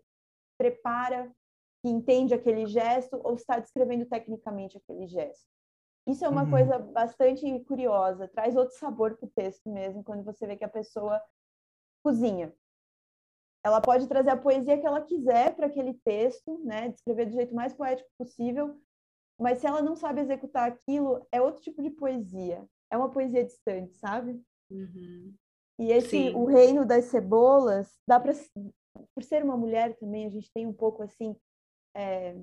prepara, 0.59 1.30
que 1.82 1.88
entende 1.88 2.34
aquele 2.34 2.66
gesto, 2.66 3.18
ou 3.24 3.34
está 3.34 3.59
descrevendo 3.59 4.07
tecnicamente 4.07 4.76
aquele 4.76 5.07
gesto. 5.07 5.48
Isso 6.07 6.24
é 6.24 6.28
uma 6.28 6.44
Uhum. 6.44 6.51
coisa 6.51 6.78
bastante 6.78 7.61
curiosa, 7.64 8.28
traz 8.28 8.57
outro 8.57 8.76
sabor 8.76 9.16
para 9.16 9.26
o 9.26 9.30
texto 9.30 9.70
mesmo, 9.70 10.05
quando 10.05 10.24
você 10.24 10.46
vê 10.46 10.57
que 10.57 10.64
a 10.64 10.68
pessoa 10.68 11.20
cozinha. 12.03 12.55
Ela 13.64 13.80
pode 13.80 14.06
trazer 14.06 14.30
a 14.30 14.36
poesia 14.36 14.78
que 14.78 14.86
ela 14.86 15.02
quiser 15.02 15.54
para 15.54 15.66
aquele 15.66 15.94
texto, 15.94 16.58
né? 16.64 16.88
Descrever 16.88 17.26
do 17.26 17.32
jeito 17.32 17.54
mais 17.54 17.74
poético 17.74 18.08
possível, 18.16 18.80
mas 19.38 19.58
se 19.58 19.66
ela 19.66 19.82
não 19.82 19.96
sabe 19.96 20.20
executar 20.20 20.68
aquilo, 20.68 21.26
é 21.32 21.40
outro 21.40 21.62
tipo 21.62 21.82
de 21.82 21.90
poesia. 21.90 22.66
É 22.90 22.96
uma 22.96 23.11
poesia 23.11 23.44
distante, 23.44 23.96
sabe? 23.96 24.42
Uhum. 24.70 25.34
E 25.78 25.92
esse, 25.92 26.11
Sim. 26.11 26.34
o 26.34 26.44
reino 26.44 26.84
das 26.84 27.06
cebolas, 27.06 27.98
dá 28.06 28.20
para, 28.20 28.32
por 29.14 29.24
ser 29.24 29.42
uma 29.42 29.56
mulher 29.56 29.96
também, 29.98 30.26
a 30.26 30.30
gente 30.30 30.52
tem 30.52 30.66
um 30.66 30.72
pouco 30.74 31.02
assim, 31.02 31.34
é, 31.94 32.36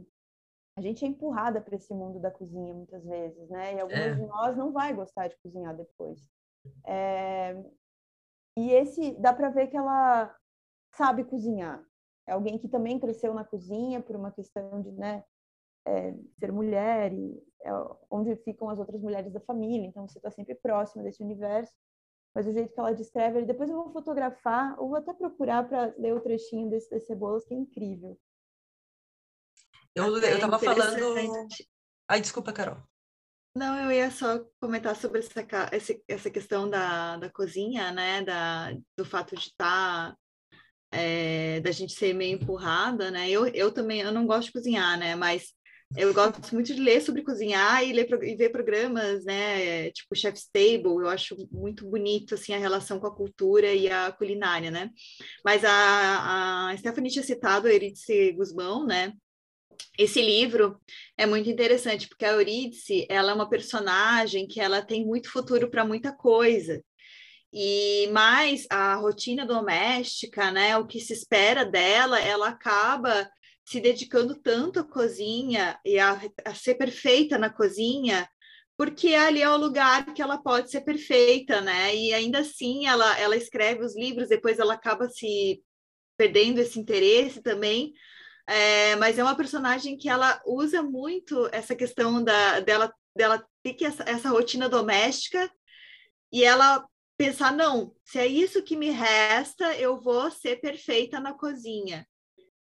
a 0.76 0.82
gente 0.82 1.06
é 1.06 1.08
empurrada 1.08 1.62
para 1.62 1.76
esse 1.76 1.94
mundo 1.94 2.20
da 2.20 2.32
cozinha 2.32 2.74
muitas 2.74 3.04
vezes, 3.04 3.48
né? 3.50 3.76
E 3.76 3.80
algumas 3.80 4.12
É. 4.12 4.16
de 4.16 4.26
nós 4.26 4.58
não 4.58 4.72
vai 4.72 4.94
gostar 4.94 5.28
de 5.28 5.38
cozinhar 5.38 5.76
depois. 5.76 6.20
É, 6.86 7.56
e 8.58 8.72
esse, 8.72 9.12
dá 9.20 9.34
para 9.34 9.50
ver 9.50 9.68
que 9.68 9.78
ela 9.78 10.36
sabe 10.98 11.24
cozinhar. 11.24 11.84
É 12.28 12.34
alguém 12.34 12.58
que 12.58 12.68
também 12.68 13.00
cresceu 13.00 13.34
na 13.34 13.46
cozinha 13.46 14.02
por 14.02 14.16
uma 14.16 14.32
questão 14.32 14.82
de, 14.82 14.92
né, 14.92 15.24
é, 15.86 16.14
ser 16.40 16.52
mulher 16.52 17.14
e 17.14 17.42
é 17.64 17.72
onde 18.10 18.36
ficam 18.38 18.70
as 18.70 18.80
outras 18.80 19.02
mulheres 19.02 19.32
da 19.32 19.40
família. 19.40 19.88
Então 19.88 20.08
você 20.08 20.20
está 20.20 20.30
sempre 20.32 20.56
próxima 20.56 21.04
desse 21.04 21.24
universo. 21.24 21.74
Mas 22.36 22.46
o 22.46 22.52
jeito 22.52 22.74
que 22.74 22.80
ela 22.80 22.94
descreve, 22.94 23.40
ele- 23.40 23.48
depois 23.48 23.70
eu 23.70 23.76
vou 23.76 23.92
fotografar, 23.92 24.80
ou 24.80 24.90
vou 24.90 24.98
até 24.98 25.14
procurar 25.14 25.68
para 25.68 25.94
ler 25.98 26.14
o 26.14 26.22
trechinho 26.22 26.70
desse 26.70 26.90
das 26.90 27.06
cebolas, 27.06 27.46
que 27.46 27.54
é 27.54 27.58
incrível. 27.58 28.20
Eu, 29.96 30.16
Até 30.16 30.34
eu 30.34 30.40
tava 30.40 30.60
falando. 30.60 31.48
Ai, 32.10 32.22
desculpa, 32.22 32.54
Carol. 32.54 32.78
Não, 33.56 33.76
eu 33.80 33.92
ia 33.92 34.12
só 34.12 34.46
comentar 34.62 34.96
sobre 34.96 35.20
essa, 35.20 35.44
essa 36.08 36.30
questão 36.30 36.70
da, 36.70 37.18
da 37.18 37.30
cozinha, 37.32 37.92
né? 37.92 38.22
Da, 38.24 38.72
do 38.96 39.04
fato 39.04 39.36
de 39.36 39.42
estar. 39.42 40.16
Da 41.62 41.72
gente 41.72 41.94
ser 41.94 42.14
meio 42.14 42.36
empurrada, 42.36 43.12
né? 43.12 43.30
Eu, 43.30 43.48
eu 43.48 43.72
também, 43.72 44.02
eu 44.02 44.12
não 44.12 44.26
gosto 44.26 44.48
de 44.48 44.54
cozinhar, 44.54 44.98
né? 44.98 45.16
Mas 45.16 45.54
eu 45.96 46.14
gosto 46.14 46.54
muito 46.54 46.74
de 46.74 46.82
ler 46.82 47.02
sobre 47.02 47.24
cozinhar 47.24 47.84
e, 47.84 47.94
ler, 47.94 48.08
e 48.24 48.36
ver 48.36 48.50
programas, 48.50 49.24
né? 49.24 49.90
Tipo 49.92 50.16
Chef's 50.16 50.50
Table, 50.52 51.02
eu 51.02 51.08
acho 51.08 51.36
muito 51.52 51.88
bonito, 51.90 52.36
assim, 52.36 52.54
a 52.54 52.58
relação 52.58 53.00
com 53.00 53.08
a 53.08 53.16
cultura 53.16 53.74
e 53.74 53.90
a 53.90 54.12
culinária, 54.12 54.70
né? 54.70 54.90
Mas 55.46 55.64
a, 55.64 56.70
a 56.70 56.78
Stephanie 56.78 57.12
tinha 57.12 57.24
citado 57.24 57.68
a 57.68 57.72
Eurídice 57.72 58.34
Guzmão, 58.34 58.86
né? 58.86 59.14
Esse 59.98 60.22
livro 60.22 60.80
é 61.18 61.26
muito 61.26 61.50
interessante, 61.50 62.08
porque 62.08 62.26
a 62.26 62.34
Eurídice, 62.34 63.06
ela 63.10 63.32
é 63.32 63.36
uma 63.36 63.50
personagem 63.50 64.48
que 64.48 64.60
ela 64.60 64.82
tem 64.82 65.06
muito 65.06 65.32
futuro 65.32 65.70
para 65.70 65.86
muita 65.86 66.12
coisa. 66.12 66.84
E 67.52 68.08
mais 68.12 68.66
a 68.70 68.96
rotina 68.96 69.46
doméstica, 69.46 70.52
né, 70.52 70.78
o 70.78 70.86
que 70.86 71.00
se 71.00 71.14
espera 71.14 71.66
dela, 71.66 72.20
ela 72.20 72.50
acaba 72.50 73.30
se 73.66 73.82
dedicando 73.82 74.36
tanto 74.36 74.80
à 74.80 74.84
cozinha 74.84 75.78
e 75.86 76.00
a, 76.00 76.20
a 76.46 76.54
ser 76.54 76.76
perfeita 76.76 77.38
na 77.38 77.50
cozinha, 77.50 78.28
porque 78.78 79.14
ali 79.14 79.42
é 79.42 79.50
o 79.50 79.58
lugar 79.58 80.14
que 80.14 80.22
ela 80.22 80.38
pode 80.38 80.72
ser 80.72 80.82
perfeita, 80.82 81.60
né? 81.62 81.94
E 81.96 82.14
ainda 82.14 82.40
assim 82.40 82.88
ela, 82.88 83.20
ela 83.20 83.36
escreve 83.36 83.84
os 83.84 83.96
livros, 83.98 84.30
depois 84.30 84.60
ela 84.60 84.76
acaba 84.76 85.10
se 85.10 85.62
perdendo 86.16 86.60
esse 86.60 86.80
interesse 86.80 87.42
também, 87.42 87.94
é, 88.48 88.96
mas 88.96 89.20
é 89.20 89.24
uma 89.24 89.36
personagem 89.36 89.98
que 89.98 90.08
ela 90.08 90.42
usa 90.46 90.82
muito 90.82 91.50
essa 91.52 91.76
questão 91.76 92.24
da, 92.24 92.62
dela, 92.62 92.94
dela 93.16 93.46
ter 93.62 93.74
que 93.74 93.84
essa, 93.84 94.04
essa 94.04 94.30
rotina 94.30 94.70
doméstica 94.70 95.52
e 96.32 96.44
ela 96.44 96.86
pensar, 97.18 97.52
não, 97.52 97.94
se 98.06 98.20
é 98.20 98.28
isso 98.28 98.64
que 98.64 98.76
me 98.76 98.92
resta, 98.92 99.76
eu 99.76 100.00
vou 100.00 100.30
ser 100.30 100.62
perfeita 100.62 101.20
na 101.20 101.34
cozinha. 101.34 102.08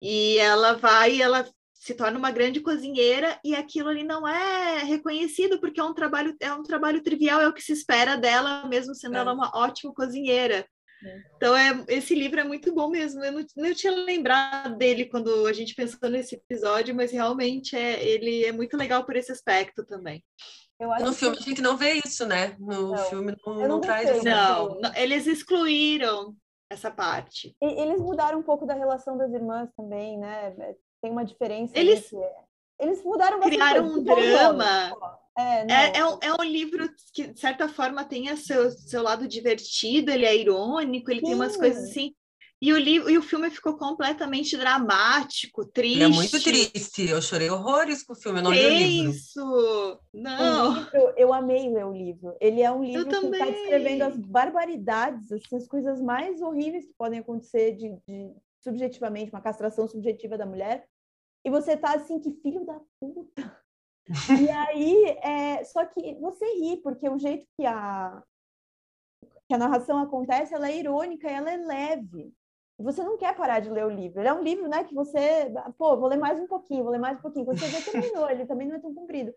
E 0.01 0.39
ela 0.39 0.75
vai, 0.75 1.21
ela 1.21 1.47
se 1.87 1.95
torna 1.95 2.19
uma 2.19 2.31
grande 2.31 2.61
cozinheira 2.61 3.39
e 3.45 3.55
aquilo 3.55 3.91
ali 3.91 4.03
não 4.03 4.27
é 4.27 4.83
reconhecido 4.83 5.61
porque 5.61 5.79
é 5.79 5.85
um 5.85 5.95
trabalho 5.95 6.35
é 6.41 6.53
um 6.53 6.63
trabalho 6.63 7.03
trivial 7.03 7.41
é 7.41 7.47
o 7.47 7.53
que 7.53 7.63
se 7.63 7.73
espera 7.73 8.17
dela 8.17 8.67
mesmo 8.67 8.95
sendo 8.95 9.17
é. 9.17 9.19
ela 9.21 9.33
uma 9.33 9.53
ótima 9.55 9.95
cozinheira 9.95 10.67
é. 11.05 11.23
então 11.37 11.57
é 11.57 11.85
esse 11.89 12.15
livro 12.15 12.41
é 12.41 12.45
muito 12.45 12.75
bom 12.75 12.89
mesmo 12.89 13.23
eu 13.23 13.31
não, 13.31 13.47
não 13.57 13.75
tinha 13.75 13.93
lembrado 13.93 14.77
dele 14.77 15.05
quando 15.05 15.47
a 15.47 15.53
gente 15.53 15.75
pensou 15.75 16.11
nesse 16.11 16.35
episódio 16.35 16.95
mas 16.95 17.13
realmente 17.13 17.77
é 17.77 18.03
ele 18.05 18.45
é 18.45 18.53
muito 18.53 18.77
legal 18.77 19.05
por 19.05 19.15
esse 19.15 19.31
aspecto 19.31 19.85
também 19.85 20.25
no 20.79 21.13
filme 21.13 21.37
que... 21.37 21.43
a 21.43 21.47
gente 21.47 21.63
não 21.63 21.77
vê 21.77 22.01
isso 22.05 22.27
né 22.27 22.55
no 22.59 22.91
não, 22.91 22.99
filme 23.05 23.37
não, 23.47 23.55
não, 23.55 23.69
não 23.69 23.81
traz 23.81 24.09
essa 24.09 24.25
não, 24.25 24.95
eles 24.95 25.27
excluíram 25.27 26.37
essa 26.71 26.91
parte. 26.91 27.57
E, 27.63 27.67
eles 27.67 28.01
mudaram 28.01 28.41
um 28.41 28.43
pouco 28.43 28.67
da 28.67 28.75
relação 28.75 29.17
das 29.17 29.33
irmãs 29.33 29.71
também, 29.77 30.19
né? 30.19 30.55
tem 31.01 31.11
uma 31.11 31.25
diferença. 31.25 31.73
Eles, 31.79 32.11
eles 32.79 33.05
mudaram 33.05 33.41
Criaram 33.41 33.87
um 33.87 34.03
drama. 34.03 34.97
É, 35.39 35.73
é, 35.73 35.99
é, 35.99 36.07
um, 36.07 36.19
é 36.23 36.33
um 36.33 36.45
livro 36.45 36.89
que, 37.13 37.29
de 37.29 37.39
certa 37.39 37.69
forma, 37.69 38.05
tem 38.05 38.35
seu, 38.37 38.71
seu 38.71 39.03
lado 39.03 39.29
divertido, 39.29 40.11
ele 40.11 40.25
é 40.25 40.35
irônico, 40.35 41.11
ele 41.11 41.21
Sim. 41.21 41.27
tem 41.27 41.35
umas 41.35 41.57
coisas 41.57 41.91
assim. 41.91 42.15
E 42.61 42.73
o, 42.73 42.79
livro, 42.79 43.11
e 43.11 43.19
o 43.19 43.23
filme 43.23 43.51
ficou 43.51 43.77
completamente 43.77 44.57
dramático, 44.57 45.67
triste. 45.67 45.97
Ele 45.97 46.05
é 46.05 46.09
muito 46.09 46.43
triste. 46.43 47.07
Eu 47.07 47.21
chorei 47.21 47.51
horrores 47.51 48.03
com 48.03 48.15
o 48.15 48.17
filme, 48.17 48.39
eu 48.39 48.45
não 48.45 48.51
li 48.51 48.65
o 48.65 48.71
livro. 48.71 49.11
Isso! 49.11 50.01
Não! 50.15 50.71
O 50.71 50.79
livro, 50.79 51.15
eu 51.19 51.35
amei 51.35 51.69
ler 51.69 51.85
o 51.85 51.93
livro. 51.93 52.35
Ele 52.41 52.63
é 52.63 52.71
um 52.71 52.83
livro 52.83 53.07
que 53.07 53.15
está 53.15 53.45
descrevendo 53.45 54.05
as 54.05 54.17
barbaridades, 54.17 55.31
assim, 55.31 55.57
as 55.57 55.69
coisas 55.69 56.01
mais 56.01 56.41
horríveis 56.41 56.87
que 56.87 56.95
podem 56.97 57.19
acontecer 57.19 57.73
de, 57.73 57.95
de 58.09 58.35
subjetivamente, 58.63 59.31
uma 59.31 59.43
castração 59.43 59.87
subjetiva 59.87 60.37
da 60.37 60.47
mulher, 60.47 60.89
e 61.45 61.51
você 61.51 61.77
tá 61.77 61.95
assim, 61.95 62.19
que 62.19 62.33
filho 62.43 62.65
da 62.65 62.81
puta. 62.99 63.63
e 64.41 64.49
aí, 64.51 65.05
é, 65.23 65.65
só 65.65 65.85
que 65.85 66.15
você 66.17 66.45
ri, 66.55 66.79
porque 66.79 67.09
o 67.09 67.19
jeito 67.19 67.47
que 67.57 67.65
a, 67.65 68.23
que 69.47 69.55
a 69.55 69.59
narração 69.59 69.99
acontece, 69.99 70.55
ela 70.55 70.69
é 70.69 70.77
irônica, 70.77 71.31
ela 71.31 71.51
é 71.51 71.57
leve. 71.57 72.35
Você 72.79 73.03
não 73.03 73.17
quer 73.17 73.35
parar 73.35 73.61
de 73.61 73.71
ler 73.71 73.87
o 73.87 73.91
livro. 73.91 74.21
Ele 74.21 74.29
é 74.29 74.35
um 74.35 74.43
livro, 74.43 74.69
né, 74.69 74.85
que 74.85 74.95
você, 74.95 75.51
pô, 75.79 75.97
vou 75.97 76.09
ler 76.09 76.19
mais 76.19 76.39
um 76.39 76.47
pouquinho, 76.47 76.85
vou 76.85 76.93
ler 76.93 76.99
mais 76.99 77.19
um 77.19 77.23
pouquinho. 77.23 77.47
Você 77.47 77.67
vê, 77.67 77.91
terminou, 77.91 78.29
ele 78.29 78.45
também 78.47 78.69
não 78.69 78.77
é 78.77 78.81
tão 78.81 78.95
comprido. 78.95 79.33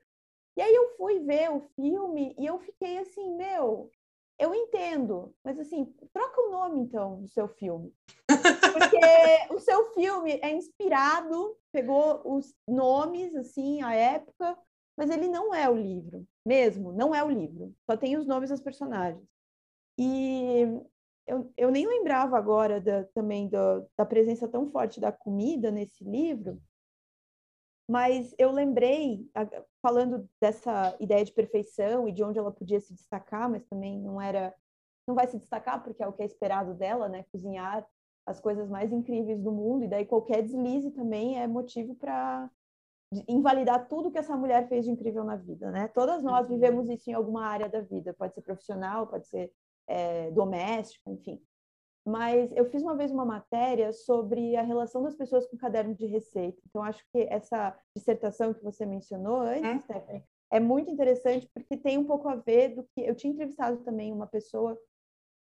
E 0.57 0.61
aí 0.61 0.75
eu 0.75 0.89
fui 0.97 1.19
ver 1.19 1.49
o 1.49 1.61
filme 1.75 2.35
e 2.37 2.45
eu 2.45 2.59
fiquei 2.59 2.97
assim, 2.97 3.33
meu, 3.35 3.89
eu 4.37 4.53
entendo, 4.53 5.33
mas 5.43 5.57
assim, 5.57 5.85
troca 6.13 6.41
o 6.41 6.51
nome 6.51 6.79
então 6.81 7.21
do 7.21 7.29
seu 7.29 7.47
filme. 7.47 7.93
Porque 8.27 9.53
o 9.53 9.59
seu 9.59 9.93
filme 9.93 10.39
é 10.41 10.51
inspirado, 10.51 11.57
pegou 11.71 12.21
os 12.25 12.53
nomes, 12.67 13.35
assim, 13.35 13.81
a 13.81 13.93
época, 13.93 14.57
mas 14.97 15.09
ele 15.09 15.29
não 15.29 15.53
é 15.53 15.69
o 15.69 15.75
livro, 15.75 16.25
mesmo, 16.45 16.91
não 16.91 17.15
é 17.15 17.23
o 17.23 17.29
livro. 17.29 17.73
Só 17.85 17.95
tem 17.95 18.17
os 18.17 18.27
nomes 18.27 18.49
dos 18.49 18.61
personagens. 18.61 19.23
E 19.97 20.65
eu, 21.30 21.53
eu 21.55 21.71
nem 21.71 21.88
lembrava 21.88 22.38
agora 22.38 22.82
da, 22.82 23.03
também 23.05 23.47
da, 23.47 23.84
da 23.95 24.05
presença 24.05 24.47
tão 24.47 24.69
forte 24.71 24.99
da 24.99 25.11
comida 25.11 25.69
nesse 25.69 26.03
livro, 26.03 26.59
mas 27.88 28.34
eu 28.38 28.51
lembrei, 28.51 29.27
falando 29.82 30.30
dessa 30.41 30.95
ideia 30.99 31.23
de 31.23 31.32
perfeição 31.32 32.07
e 32.07 32.11
de 32.11 32.23
onde 32.23 32.38
ela 32.38 32.51
podia 32.51 32.80
se 32.80 32.93
destacar, 32.93 33.49
mas 33.49 33.65
também 33.65 33.99
não 33.99 34.21
era, 34.21 34.53
não 35.07 35.15
vai 35.15 35.27
se 35.27 35.38
destacar 35.38 35.84
porque 35.84 36.03
é 36.03 36.07
o 36.07 36.13
que 36.13 36.21
é 36.21 36.25
esperado 36.25 36.73
dela, 36.73 37.07
né? 37.07 37.25
Cozinhar 37.32 37.88
as 38.25 38.39
coisas 38.39 38.69
mais 38.69 38.91
incríveis 38.91 39.41
do 39.41 39.51
mundo, 39.51 39.86
e 39.86 39.88
daí 39.88 40.05
qualquer 40.05 40.43
deslize 40.43 40.91
também 40.91 41.41
é 41.41 41.47
motivo 41.47 41.95
para 41.95 42.47
invalidar 43.27 43.88
tudo 43.88 44.11
que 44.11 44.19
essa 44.19 44.38
mulher 44.38 44.67
fez 44.67 44.86
de 44.86 44.91
incrível 44.91 45.23
na 45.23 45.36
vida, 45.36 45.71
né? 45.71 45.88
Todas 45.88 46.21
nós 46.21 46.47
uhum. 46.47 46.55
vivemos 46.55 46.89
isso 46.89 47.09
em 47.09 47.13
alguma 47.13 47.45
área 47.45 47.67
da 47.67 47.82
vida, 47.82 48.13
pode 48.13 48.36
ser 48.36 48.41
profissional, 48.41 49.07
pode 49.07 49.27
ser 49.27 49.51
é, 49.89 50.31
doméstico, 50.31 51.11
enfim. 51.11 51.41
Mas 52.05 52.51
eu 52.53 52.65
fiz 52.65 52.81
uma 52.81 52.95
vez 52.95 53.11
uma 53.11 53.25
matéria 53.25 53.91
sobre 53.91 54.55
a 54.55 54.61
relação 54.61 55.03
das 55.03 55.15
pessoas 55.15 55.45
com 55.47 55.57
caderno 55.57 55.93
de 55.93 56.05
receita. 56.05 56.61
Então, 56.67 56.81
acho 56.81 57.03
que 57.11 57.23
essa 57.29 57.77
dissertação 57.95 58.53
que 58.53 58.63
você 58.63 58.85
mencionou 58.85 59.41
antes, 59.41 59.65
é. 59.65 59.79
Stephanie, 59.79 60.23
é 60.51 60.59
muito 60.59 60.89
interessante 60.89 61.49
porque 61.53 61.75
tem 61.75 61.97
um 61.97 62.05
pouco 62.05 62.29
a 62.29 62.35
ver 62.35 62.75
do 62.75 62.83
que 62.83 63.01
eu 63.01 63.13
tinha 63.13 63.33
entrevistado 63.33 63.77
também 63.83 64.13
uma 64.13 64.25
pessoa 64.25 64.79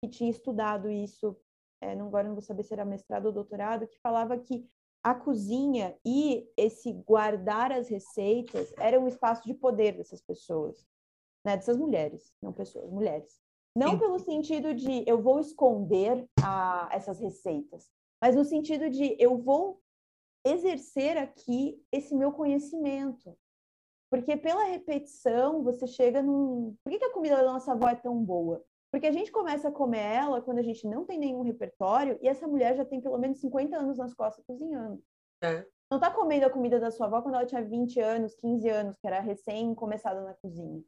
que 0.02 0.10
tinha 0.10 0.30
estudado 0.30 0.90
isso 0.90 1.36
é, 1.80 1.94
não, 1.94 2.08
agora 2.08 2.28
não 2.28 2.34
vou 2.34 2.42
saber 2.42 2.62
se 2.62 2.74
era 2.74 2.84
mestrado 2.84 3.26
ou 3.26 3.32
doutorado, 3.32 3.86
que 3.86 3.98
falava 4.00 4.38
que 4.38 4.66
a 5.02 5.14
cozinha 5.14 5.96
e 6.04 6.46
esse 6.56 6.92
guardar 6.92 7.72
as 7.72 7.88
receitas 7.88 8.72
era 8.78 9.00
um 9.00 9.08
espaço 9.08 9.42
de 9.44 9.54
poder 9.54 9.96
dessas 9.96 10.20
pessoas, 10.20 10.86
né? 11.44 11.56
dessas 11.56 11.78
mulheres, 11.78 12.34
não 12.42 12.52
pessoas, 12.52 12.90
mulheres. 12.90 13.40
Não 13.76 13.92
Sim. 13.92 13.98
pelo 13.98 14.18
sentido 14.18 14.74
de 14.74 15.04
eu 15.06 15.22
vou 15.22 15.38
esconder 15.38 16.26
a, 16.42 16.88
essas 16.92 17.20
receitas, 17.20 17.88
mas 18.20 18.34
no 18.34 18.44
sentido 18.44 18.90
de 18.90 19.16
eu 19.18 19.38
vou 19.38 19.80
exercer 20.44 21.16
aqui 21.16 21.82
esse 21.92 22.14
meu 22.14 22.32
conhecimento. 22.32 23.36
Porque 24.10 24.36
pela 24.36 24.64
repetição 24.64 25.62
você 25.62 25.86
chega 25.86 26.20
num. 26.20 26.76
Por 26.82 26.90
que, 26.90 26.98
que 26.98 27.04
a 27.04 27.12
comida 27.12 27.36
da 27.36 27.44
nossa 27.44 27.72
avó 27.72 27.88
é 27.88 27.94
tão 27.94 28.22
boa? 28.24 28.64
Porque 28.90 29.06
a 29.06 29.12
gente 29.12 29.30
começa 29.30 29.68
a 29.68 29.72
comer 29.72 30.00
ela 30.00 30.42
quando 30.42 30.58
a 30.58 30.62
gente 30.62 30.84
não 30.88 31.04
tem 31.04 31.16
nenhum 31.16 31.42
repertório 31.42 32.18
e 32.20 32.26
essa 32.26 32.48
mulher 32.48 32.76
já 32.76 32.84
tem 32.84 33.00
pelo 33.00 33.18
menos 33.18 33.38
50 33.38 33.76
anos 33.76 33.98
nas 33.98 34.12
costas 34.12 34.44
cozinhando. 34.44 35.00
É. 35.42 35.64
Não 35.88 35.98
está 35.98 36.10
comendo 36.10 36.46
a 36.46 36.50
comida 36.50 36.80
da 36.80 36.90
sua 36.90 37.06
avó 37.06 37.22
quando 37.22 37.36
ela 37.36 37.46
tinha 37.46 37.62
20 37.62 38.00
anos, 38.00 38.34
15 38.34 38.68
anos, 38.68 38.96
que 38.98 39.06
era 39.06 39.20
recém-começada 39.20 40.20
na 40.22 40.34
cozinha. 40.34 40.82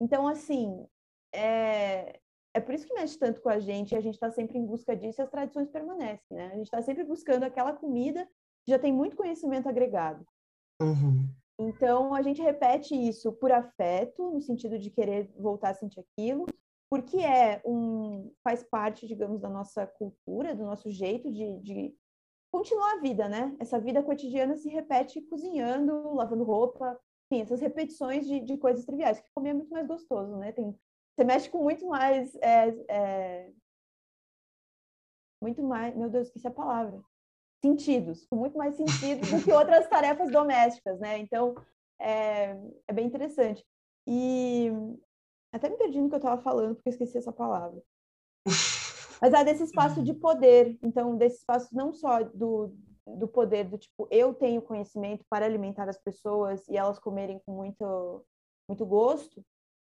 Então, 0.00 0.26
assim, 0.26 0.84
é... 1.32 2.18
é 2.54 2.60
por 2.60 2.74
isso 2.74 2.86
que 2.86 2.94
mexe 2.94 3.18
tanto 3.18 3.40
com 3.40 3.48
a 3.48 3.58
gente, 3.58 3.92
e 3.92 3.96
a 3.96 4.00
gente 4.00 4.14
está 4.14 4.30
sempre 4.30 4.58
em 4.58 4.66
busca 4.66 4.96
disso 4.96 5.20
e 5.20 5.22
as 5.22 5.30
tradições 5.30 5.68
permanecem, 5.68 6.36
né? 6.36 6.46
A 6.46 6.56
gente 6.56 6.66
está 6.66 6.82
sempre 6.82 7.04
buscando 7.04 7.44
aquela 7.44 7.72
comida 7.72 8.24
que 8.64 8.72
já 8.72 8.78
tem 8.78 8.92
muito 8.92 9.16
conhecimento 9.16 9.68
agregado. 9.68 10.24
Uhum. 10.80 11.28
Então, 11.60 12.14
a 12.14 12.22
gente 12.22 12.40
repete 12.40 12.94
isso 12.94 13.32
por 13.32 13.50
afeto, 13.50 14.30
no 14.30 14.40
sentido 14.40 14.78
de 14.78 14.90
querer 14.90 15.32
voltar 15.36 15.70
a 15.70 15.74
sentir 15.74 16.00
aquilo, 16.00 16.46
porque 16.90 17.18
é 17.18 17.60
um 17.66 18.32
faz 18.42 18.62
parte, 18.62 19.06
digamos, 19.06 19.40
da 19.40 19.48
nossa 19.48 19.86
cultura, 19.86 20.54
do 20.54 20.64
nosso 20.64 20.90
jeito 20.90 21.30
de, 21.30 21.58
de 21.60 21.94
continuar 22.52 22.92
a 22.92 23.00
vida, 23.00 23.28
né? 23.28 23.54
Essa 23.58 23.78
vida 23.78 24.02
cotidiana 24.02 24.56
se 24.56 24.68
repete 24.68 25.20
cozinhando, 25.22 26.14
lavando 26.14 26.44
roupa, 26.44 26.98
enfim, 27.30 27.42
essas 27.42 27.60
repetições 27.60 28.26
de, 28.26 28.40
de 28.40 28.56
coisas 28.56 28.84
triviais, 28.84 29.20
que 29.20 29.30
comer 29.34 29.50
é 29.50 29.54
muito 29.54 29.70
mais 29.70 29.86
gostoso, 29.86 30.36
né? 30.36 30.52
Tem, 30.52 30.74
você 31.18 31.24
mexe 31.24 31.50
com 31.50 31.64
muito 31.64 31.84
mais. 31.88 32.32
É, 32.36 32.68
é, 32.88 33.50
muito 35.42 35.62
mais. 35.64 35.96
Meu 35.96 36.08
Deus, 36.08 36.28
esqueci 36.28 36.46
a 36.46 36.52
palavra. 36.52 37.02
Sentidos, 37.60 38.24
com 38.26 38.36
muito 38.36 38.56
mais 38.56 38.76
sentidos 38.76 39.28
do 39.28 39.42
que 39.42 39.52
outras 39.52 39.88
tarefas 39.90 40.30
domésticas, 40.30 41.00
né? 41.00 41.18
Então, 41.18 41.56
é, 42.00 42.56
é 42.86 42.92
bem 42.92 43.06
interessante. 43.06 43.66
E 44.06 44.70
até 45.52 45.68
me 45.68 45.76
perdi 45.76 46.00
no 46.00 46.08
que 46.08 46.14
eu 46.14 46.18
estava 46.18 46.40
falando, 46.40 46.76
porque 46.76 46.90
esqueci 46.90 47.18
essa 47.18 47.32
palavra. 47.32 47.82
Mas 49.20 49.32
é 49.34 49.44
desse 49.44 49.64
espaço 49.64 50.00
de 50.04 50.14
poder. 50.14 50.78
Então, 50.80 51.16
desse 51.16 51.38
espaço 51.38 51.74
não 51.74 51.92
só 51.92 52.22
do, 52.22 52.72
do 53.04 53.26
poder 53.26 53.64
do 53.64 53.76
tipo, 53.76 54.06
eu 54.08 54.32
tenho 54.34 54.62
conhecimento 54.62 55.24
para 55.28 55.46
alimentar 55.46 55.88
as 55.88 55.98
pessoas 55.98 56.64
e 56.68 56.76
elas 56.76 57.00
comerem 57.00 57.40
com 57.44 57.56
muito, 57.56 58.24
muito 58.68 58.86
gosto, 58.86 59.44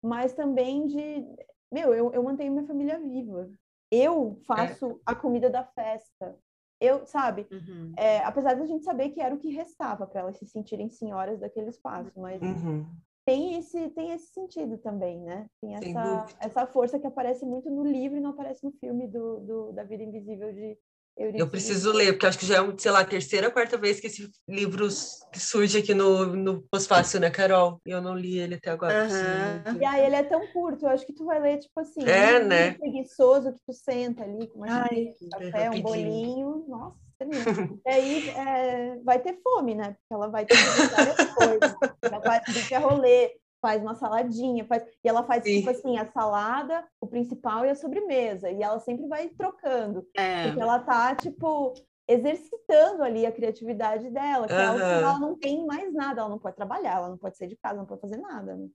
mas 0.04 0.34
também 0.34 0.88
de, 0.88 1.26
meu, 1.72 1.94
eu, 1.94 2.14
eu 2.14 2.24
mantenho 2.24 2.52
minha 2.52 2.68
família 2.68 3.00
viva. 3.00 3.50
Eu 3.92 4.40
faço 4.46 4.92
é. 4.92 4.96
a 5.06 5.16
comida 5.16 5.50
da 5.50 5.64
festa. 5.64 6.38
Eu, 6.80 7.06
sabe? 7.08 7.48
Uhum. 7.52 7.94
É, 7.98 8.20
apesar 8.20 8.56
da 8.56 8.66
gente 8.66 8.84
saber 8.84 9.10
que 9.10 9.22
era 9.22 9.34
o 9.34 9.40
que 9.40 9.50
restava 9.50 10.06
para 10.06 10.22
elas 10.22 10.38
se 10.38 10.46
sentirem 10.46 10.90
senhoras 10.90 11.40
daquele 11.40 11.70
espaço, 11.70 12.12
mas 12.20 12.42
uhum 12.42 12.86
tem 13.28 13.56
esse, 13.56 13.90
tem 13.90 14.12
esse 14.12 14.28
sentido 14.28 14.78
também, 14.78 15.20
né? 15.20 15.50
Tem 15.60 15.76
essa, 15.76 16.26
essa 16.40 16.66
força 16.66 16.98
que 16.98 17.06
aparece 17.06 17.46
muito 17.46 17.70
no 17.70 17.84
livro 17.84 18.18
e 18.18 18.22
não 18.22 18.30
aparece 18.30 18.64
no 18.64 18.72
filme 18.72 19.06
do, 19.06 19.42
do 19.42 19.72
da 19.74 19.84
Vida 19.84 20.02
Invisível 20.02 20.54
de 20.54 20.78
Eurípides. 21.18 21.40
Eu 21.40 21.50
preciso 21.50 21.92
ler, 21.92 22.14
porque 22.14 22.28
acho 22.28 22.38
que 22.38 22.46
já 22.46 22.64
é, 22.64 22.74
sei 22.78 22.92
lá, 22.92 23.00
a 23.00 23.06
terceira, 23.06 23.50
quarta 23.50 23.76
vez 23.76 24.00
que 24.00 24.06
esse 24.08 24.30
livro 24.48 24.88
surge 25.36 25.80
aqui 25.80 25.94
no, 25.94 26.28
no 26.28 26.62
Pós-Fácil, 26.70 27.20
né, 27.20 27.32
Carol? 27.32 27.82
Eu 27.86 28.00
não 28.02 28.16
li 28.16 28.38
ele 28.38 28.56
até 28.56 28.70
agora. 28.70 29.08
Uhum. 29.08 29.82
E 29.82 29.86
aí 29.86 30.06
ele 30.06 30.16
é 30.16 30.24
tão 30.24 30.46
curto, 30.48 30.86
eu 30.86 30.90
acho 30.90 31.06
que 31.06 31.14
tu 31.14 31.26
vai 31.26 31.40
ler, 31.40 31.58
tipo 31.58 31.80
assim, 31.80 32.04
é, 32.04 32.40
né? 32.40 32.74
preguiçoso 32.74 33.52
que 33.52 33.60
tu 33.66 33.74
senta 33.74 34.24
ali 34.24 34.48
com 34.48 34.60
uma 34.60 34.84
Ai, 34.84 35.14
café, 35.32 35.72
um 35.72 35.82
bolinho, 35.82 36.66
nossa 36.68 37.08
e 37.86 37.90
aí 37.90 38.30
é, 38.30 39.00
vai 39.04 39.20
ter 39.20 39.40
fome, 39.42 39.74
né? 39.74 39.86
Porque 39.86 40.14
ela 40.14 40.28
vai 40.28 40.46
ter 40.46 40.56
que 40.56 40.96
várias 40.96 41.34
coisas. 41.34 41.76
Ela 42.04 42.20
vai 42.20 42.42
ter 42.42 42.68
que 42.68 42.76
rolê. 42.76 43.32
Faz 43.62 43.82
uma 43.82 43.96
saladinha, 43.96 44.66
faz 44.66 44.84
e 45.04 45.08
ela 45.10 45.24
faz 45.24 45.44
Sim. 45.44 45.58
tipo 45.58 45.70
assim, 45.70 45.98
a 45.98 46.06
salada, 46.06 46.88
o 47.02 47.08
principal 47.08 47.66
e 47.66 47.70
a 47.70 47.76
sobremesa, 47.76 48.50
e 48.50 48.62
ela 48.62 48.80
sempre 48.80 49.08
vai 49.08 49.30
trocando, 49.30 50.06
É. 50.16 50.44
porque 50.44 50.60
ela 50.62 50.80
tá 50.80 51.16
tipo 51.16 51.74
exercitando 52.10 53.04
ali 53.04 53.26
a 53.26 53.32
criatividade 53.32 54.10
dela, 54.10 54.48
que 54.48 54.54
é 54.54 54.66
algo 54.66 54.80
que 54.80 54.94
Aham. 54.94 55.02
ela 55.04 55.20
não 55.20 55.38
tem 55.38 55.66
mais 55.66 55.94
nada, 55.94 56.22
ela 56.22 56.30
não 56.30 56.40
pode 56.40 56.56
trabalhar, 56.56 56.98
ela 56.98 57.10
não 57.10 57.18
pode 57.18 57.38
sair 57.38 57.50
de 57.50 57.58
casa, 57.58 57.76
não 57.78 57.86
pode 57.86 58.00
fazer 58.02 58.18
nada, 58.18 58.56
né? 58.56 58.68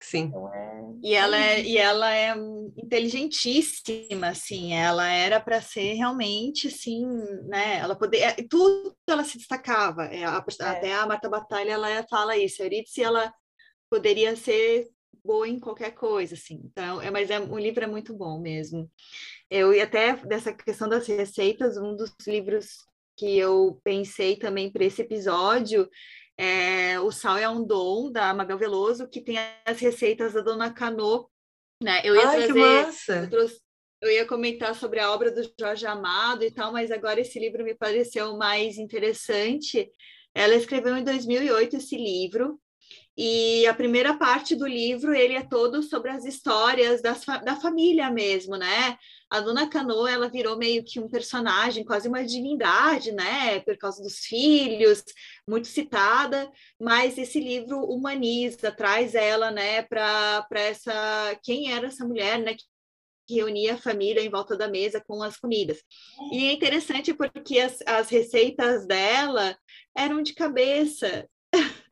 Sim. 0.00 0.28
Então 0.28 0.52
é 0.52 0.82
E 1.02 1.14
ela 1.14 1.36
é, 1.38 1.60
e 1.62 1.78
ela 1.78 2.14
é 2.14 2.34
inteligentíssima, 2.76 4.28
assim, 4.28 4.72
ela 4.72 5.08
era 5.08 5.40
para 5.40 5.60
ser 5.60 5.94
realmente, 5.94 6.68
assim, 6.68 7.04
né, 7.46 7.78
ela 7.78 7.94
poder, 7.96 8.34
e 8.38 8.48
tudo 8.48 8.96
ela 9.08 9.24
se 9.24 9.36
destacava, 9.36 10.04
é, 10.04 10.24
a- 10.24 10.44
até 10.60 10.94
a 10.94 11.06
Marta 11.06 11.28
Batalha, 11.28 11.72
ela 11.72 12.06
fala 12.08 12.36
isso, 12.36 12.62
a 12.62 12.66
Eurídice, 12.66 13.02
ela 13.02 13.32
poderia 13.92 14.34
ser 14.34 14.88
boa 15.22 15.46
em 15.46 15.60
qualquer 15.60 15.90
coisa, 15.90 16.32
assim, 16.34 16.62
então, 16.64 16.98
é, 17.02 17.10
mas 17.10 17.30
é, 17.30 17.38
o 17.38 17.58
livro 17.58 17.84
é 17.84 17.86
muito 17.86 18.14
bom 18.14 18.40
mesmo. 18.40 18.90
Eu, 19.50 19.74
e 19.74 19.82
até 19.82 20.16
dessa 20.16 20.50
questão 20.50 20.88
das 20.88 21.06
receitas, 21.06 21.76
um 21.76 21.94
dos 21.94 22.10
livros 22.26 22.86
que 23.18 23.36
eu 23.36 23.78
pensei 23.84 24.36
também 24.36 24.72
para 24.72 24.86
esse 24.86 25.02
episódio 25.02 25.86
é 26.38 26.98
O 27.00 27.12
Sal 27.12 27.36
é 27.36 27.46
um 27.46 27.62
Dom, 27.62 28.10
da 28.10 28.32
Mabel 28.32 28.56
Veloso, 28.56 29.06
que 29.10 29.20
tem 29.20 29.36
as 29.66 29.78
receitas 29.78 30.32
da 30.32 30.40
Dona 30.40 30.72
Canô, 30.72 31.28
né? 31.82 32.00
Eu 32.02 32.16
ia 32.16 32.26
Ai, 32.26 32.46
trazer, 32.46 32.88
eu, 33.24 33.30
trouxe- 33.30 33.60
eu 34.00 34.10
ia 34.10 34.24
comentar 34.26 34.74
sobre 34.74 35.00
a 35.00 35.12
obra 35.12 35.30
do 35.30 35.42
Jorge 35.60 35.84
Amado 35.84 36.44
e 36.44 36.50
tal, 36.50 36.72
mas 36.72 36.90
agora 36.90 37.20
esse 37.20 37.38
livro 37.38 37.62
me 37.62 37.74
pareceu 37.74 38.38
mais 38.38 38.78
interessante. 38.78 39.90
Ela 40.34 40.54
escreveu 40.54 40.96
em 40.96 41.04
2008 41.04 41.76
esse 41.76 41.94
livro, 41.94 42.58
e 43.16 43.66
a 43.66 43.74
primeira 43.74 44.14
parte 44.16 44.56
do 44.56 44.66
livro, 44.66 45.14
ele 45.14 45.34
é 45.34 45.42
todo 45.42 45.82
sobre 45.82 46.10
as 46.10 46.24
histórias 46.24 47.02
das 47.02 47.24
da 47.44 47.56
família 47.56 48.10
mesmo, 48.10 48.56
né? 48.56 48.96
A 49.30 49.40
Dona 49.40 49.68
Canoa, 49.68 50.10
ela 50.10 50.30
virou 50.30 50.56
meio 50.56 50.82
que 50.84 50.98
um 50.98 51.08
personagem, 51.08 51.84
quase 51.84 52.08
uma 52.08 52.24
divindade, 52.24 53.12
né? 53.12 53.60
Por 53.60 53.76
causa 53.76 54.02
dos 54.02 54.20
filhos, 54.20 55.02
muito 55.46 55.68
citada, 55.68 56.50
mas 56.80 57.18
esse 57.18 57.38
livro 57.38 57.78
humaniza, 57.84 58.72
traz 58.72 59.14
ela, 59.14 59.50
né, 59.50 59.82
para 59.82 60.46
essa... 60.52 61.38
Quem 61.42 61.72
era 61.72 61.88
essa 61.88 62.04
mulher, 62.06 62.38
né? 62.38 62.56
que 63.26 63.36
reunia 63.36 63.74
a 63.74 63.78
família 63.78 64.20
em 64.20 64.28
volta 64.28 64.56
da 64.56 64.68
mesa 64.68 65.02
com 65.06 65.22
as 65.22 65.36
comidas. 65.36 65.78
E 66.32 66.48
é 66.48 66.52
interessante 66.52 67.14
porque 67.14 67.58
as, 67.58 67.78
as 67.86 68.08
receitas 68.08 68.86
dela 68.86 69.56
eram 69.96 70.22
de 70.22 70.34
cabeça, 70.34 71.28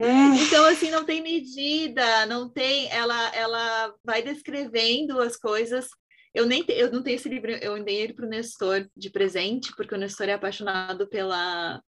então, 0.46 0.64
assim, 0.64 0.90
não 0.90 1.04
tem 1.04 1.22
medida, 1.22 2.26
não 2.26 2.48
tem. 2.48 2.90
Ela, 2.90 3.34
ela 3.34 3.94
vai 4.04 4.22
descrevendo 4.22 5.20
as 5.20 5.36
coisas. 5.36 5.88
Eu 6.34 6.46
nem 6.46 6.62
te- 6.62 6.72
eu 6.72 6.90
não 6.92 7.02
tenho 7.02 7.16
esse 7.16 7.28
livro, 7.28 7.50
eu 7.50 7.82
dei 7.82 7.96
ele 7.96 8.14
para 8.14 8.24
o 8.24 8.28
Nestor 8.28 8.88
de 8.96 9.10
presente, 9.10 9.74
porque 9.76 9.94
o 9.94 9.98
Nestor 9.98 10.28
é 10.28 10.34
apaixonado 10.34 11.08
pela 11.08 11.82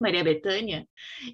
Maria 0.00 0.24
Bethânia. 0.24 0.86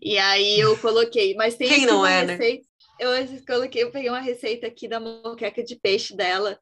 E 0.03 0.19
aí 0.19 0.59
eu 0.59 0.77
coloquei, 0.79 1.35
mas 1.35 1.57
tem 1.57 1.69
Quem 1.69 1.87
não 1.87 2.05
é, 2.05 2.25
né? 2.25 2.33
receita. 2.35 2.67
Eu 2.99 3.11
coloquei, 3.47 3.83
eu 3.83 3.91
peguei 3.91 4.11
uma 4.11 4.21
receita 4.21 4.67
aqui 4.67 4.87
da 4.89 5.01
moqueca 5.01 5.63
de 5.63 5.77
peixe 5.77 6.17
dela 6.17 6.59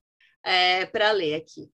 para 0.93 1.13
ler 1.13 1.35
aqui. 1.35 1.71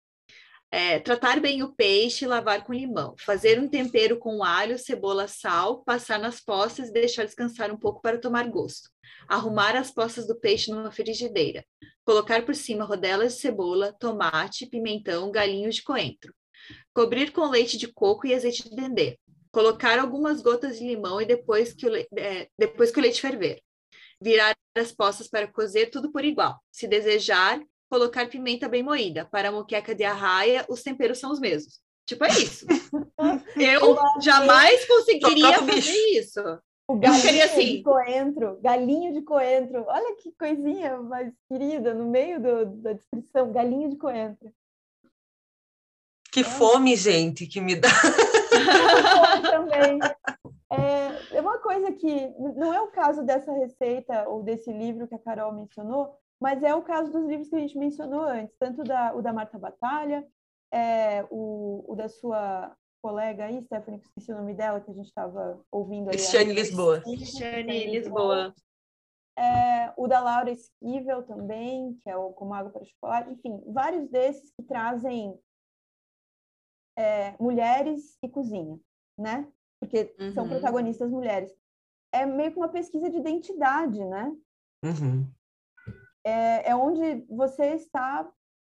É, 0.76 0.98
tratar 0.98 1.38
bem 1.38 1.62
o 1.62 1.72
peixe 1.72 2.26
lavar 2.26 2.64
com 2.64 2.74
limão. 2.74 3.14
Fazer 3.20 3.60
um 3.60 3.68
tempero 3.68 4.18
com 4.18 4.42
alho, 4.42 4.76
cebola, 4.76 5.28
sal, 5.28 5.84
passar 5.84 6.18
nas 6.18 6.40
postas 6.40 6.88
e 6.88 6.92
deixar 6.92 7.24
descansar 7.24 7.70
um 7.70 7.76
pouco 7.76 8.02
para 8.02 8.18
tomar 8.18 8.48
gosto. 8.48 8.90
Arrumar 9.28 9.76
as 9.76 9.92
postas 9.92 10.26
do 10.26 10.34
peixe 10.34 10.72
numa 10.72 10.90
frigideira. 10.90 11.64
Colocar 12.04 12.44
por 12.44 12.56
cima 12.56 12.84
rodelas 12.84 13.34
de 13.34 13.40
cebola, 13.42 13.92
tomate, 14.00 14.66
pimentão, 14.66 15.30
galinhos 15.30 15.76
de 15.76 15.84
coentro. 15.84 16.34
Cobrir 16.92 17.30
com 17.30 17.48
leite 17.48 17.78
de 17.78 17.86
coco 17.86 18.26
e 18.26 18.34
azeite 18.34 18.68
de 18.68 18.74
dendê. 18.74 19.16
Colocar 19.52 20.00
algumas 20.00 20.42
gotas 20.42 20.80
de 20.80 20.84
limão 20.88 21.20
e 21.20 21.24
depois 21.24 21.72
que 21.72 21.86
o, 21.86 21.88
le- 21.88 22.08
é, 22.16 22.48
depois 22.58 22.90
que 22.90 22.98
o 22.98 23.02
leite 23.02 23.20
ferver. 23.20 23.60
Virar 24.20 24.56
as 24.76 24.90
postas 24.90 25.28
para 25.28 25.46
cozer 25.46 25.86
tudo 25.90 26.10
por 26.10 26.24
igual. 26.24 26.58
Se 26.72 26.88
desejar, 26.88 27.60
colocar 27.94 28.28
pimenta 28.28 28.68
bem 28.68 28.82
moída. 28.82 29.24
Para 29.24 29.50
a 29.50 29.52
moqueca 29.52 29.94
de 29.94 30.02
arraia, 30.02 30.64
os 30.68 30.82
temperos 30.82 31.18
são 31.18 31.30
os 31.30 31.38
mesmos. 31.38 31.80
Tipo, 32.06 32.24
é 32.24 32.28
isso. 32.28 32.66
Eu 33.56 33.96
jamais 34.20 34.84
conseguiria 34.84 35.58
fazer 35.60 35.92
isso. 36.18 36.40
O 36.88 36.96
galinho 36.96 37.44
assim. 37.44 37.76
de 37.76 37.82
coentro, 37.82 38.58
galinho 38.60 39.12
de 39.14 39.22
coentro. 39.22 39.84
Olha 39.86 40.16
que 40.16 40.32
coisinha 40.32 40.98
mais 40.98 41.32
querida 41.48 41.94
no 41.94 42.10
meio 42.10 42.42
do- 42.42 42.66
da 42.82 42.92
descrição, 42.92 43.52
galinho 43.52 43.88
de 43.88 43.96
coentro. 43.96 44.52
que 46.32 46.42
fome, 46.42 46.96
gente, 46.96 47.46
que 47.46 47.60
me 47.60 47.76
dá. 47.76 47.88
Também. 49.52 50.00
É, 50.70 51.36
é 51.36 51.40
uma 51.40 51.58
coisa 51.58 51.92
que 51.92 52.28
não 52.56 52.74
é 52.74 52.80
o 52.80 52.88
caso 52.88 53.22
dessa 53.22 53.52
receita 53.52 54.28
ou 54.28 54.42
desse 54.42 54.72
livro 54.72 55.06
que 55.06 55.14
a 55.14 55.18
Carol 55.18 55.52
mencionou, 55.52 56.18
mas 56.44 56.62
é 56.62 56.74
o 56.74 56.82
caso 56.82 57.10
dos 57.10 57.24
livros 57.26 57.48
que 57.48 57.56
a 57.56 57.58
gente 57.58 57.78
mencionou 57.78 58.20
antes, 58.20 58.54
tanto 58.58 58.84
da, 58.84 59.16
o 59.16 59.22
da 59.22 59.32
Marta 59.32 59.58
Batalha, 59.58 60.28
é, 60.70 61.24
o, 61.30 61.82
o 61.88 61.94
da 61.96 62.06
sua 62.06 62.76
colega 63.02 63.46
aí, 63.46 63.64
Stephanie, 63.64 63.98
que 63.98 64.04
eu 64.04 64.08
esqueci 64.10 64.30
o 64.30 64.36
nome 64.36 64.52
dela, 64.52 64.78
que 64.78 64.90
a 64.90 64.94
gente 64.94 65.06
estava 65.06 65.64
ouvindo 65.72 66.08
ali. 66.08 66.18
Cristiane 66.18 66.52
Lisboa. 66.52 67.00
Cristiane 67.00 67.86
Lisboa. 67.86 68.54
É, 69.38 69.94
o 69.96 70.06
da 70.06 70.20
Laura 70.20 70.50
Esquivel 70.50 71.22
também, 71.22 71.94
que 72.02 72.10
é 72.10 72.16
o 72.16 72.34
Como 72.34 72.52
Água 72.52 72.70
para 72.70 72.84
Chocolate, 72.84 73.30
enfim, 73.30 73.62
vários 73.72 74.06
desses 74.10 74.52
que 74.52 74.62
trazem 74.64 75.40
é, 76.98 77.34
mulheres 77.40 78.18
e 78.22 78.28
cozinha, 78.28 78.78
né? 79.18 79.50
Porque 79.80 80.14
são 80.34 80.44
Uhum. 80.44 80.50
protagonistas 80.50 81.10
mulheres. 81.10 81.50
É 82.12 82.26
meio 82.26 82.52
que 82.52 82.58
uma 82.58 82.68
pesquisa 82.68 83.08
de 83.08 83.16
identidade, 83.16 84.04
né? 84.04 84.30
Uhum. 84.84 85.26
É, 86.24 86.70
é 86.70 86.76
onde 86.76 87.24
você 87.28 87.74
está 87.74 88.30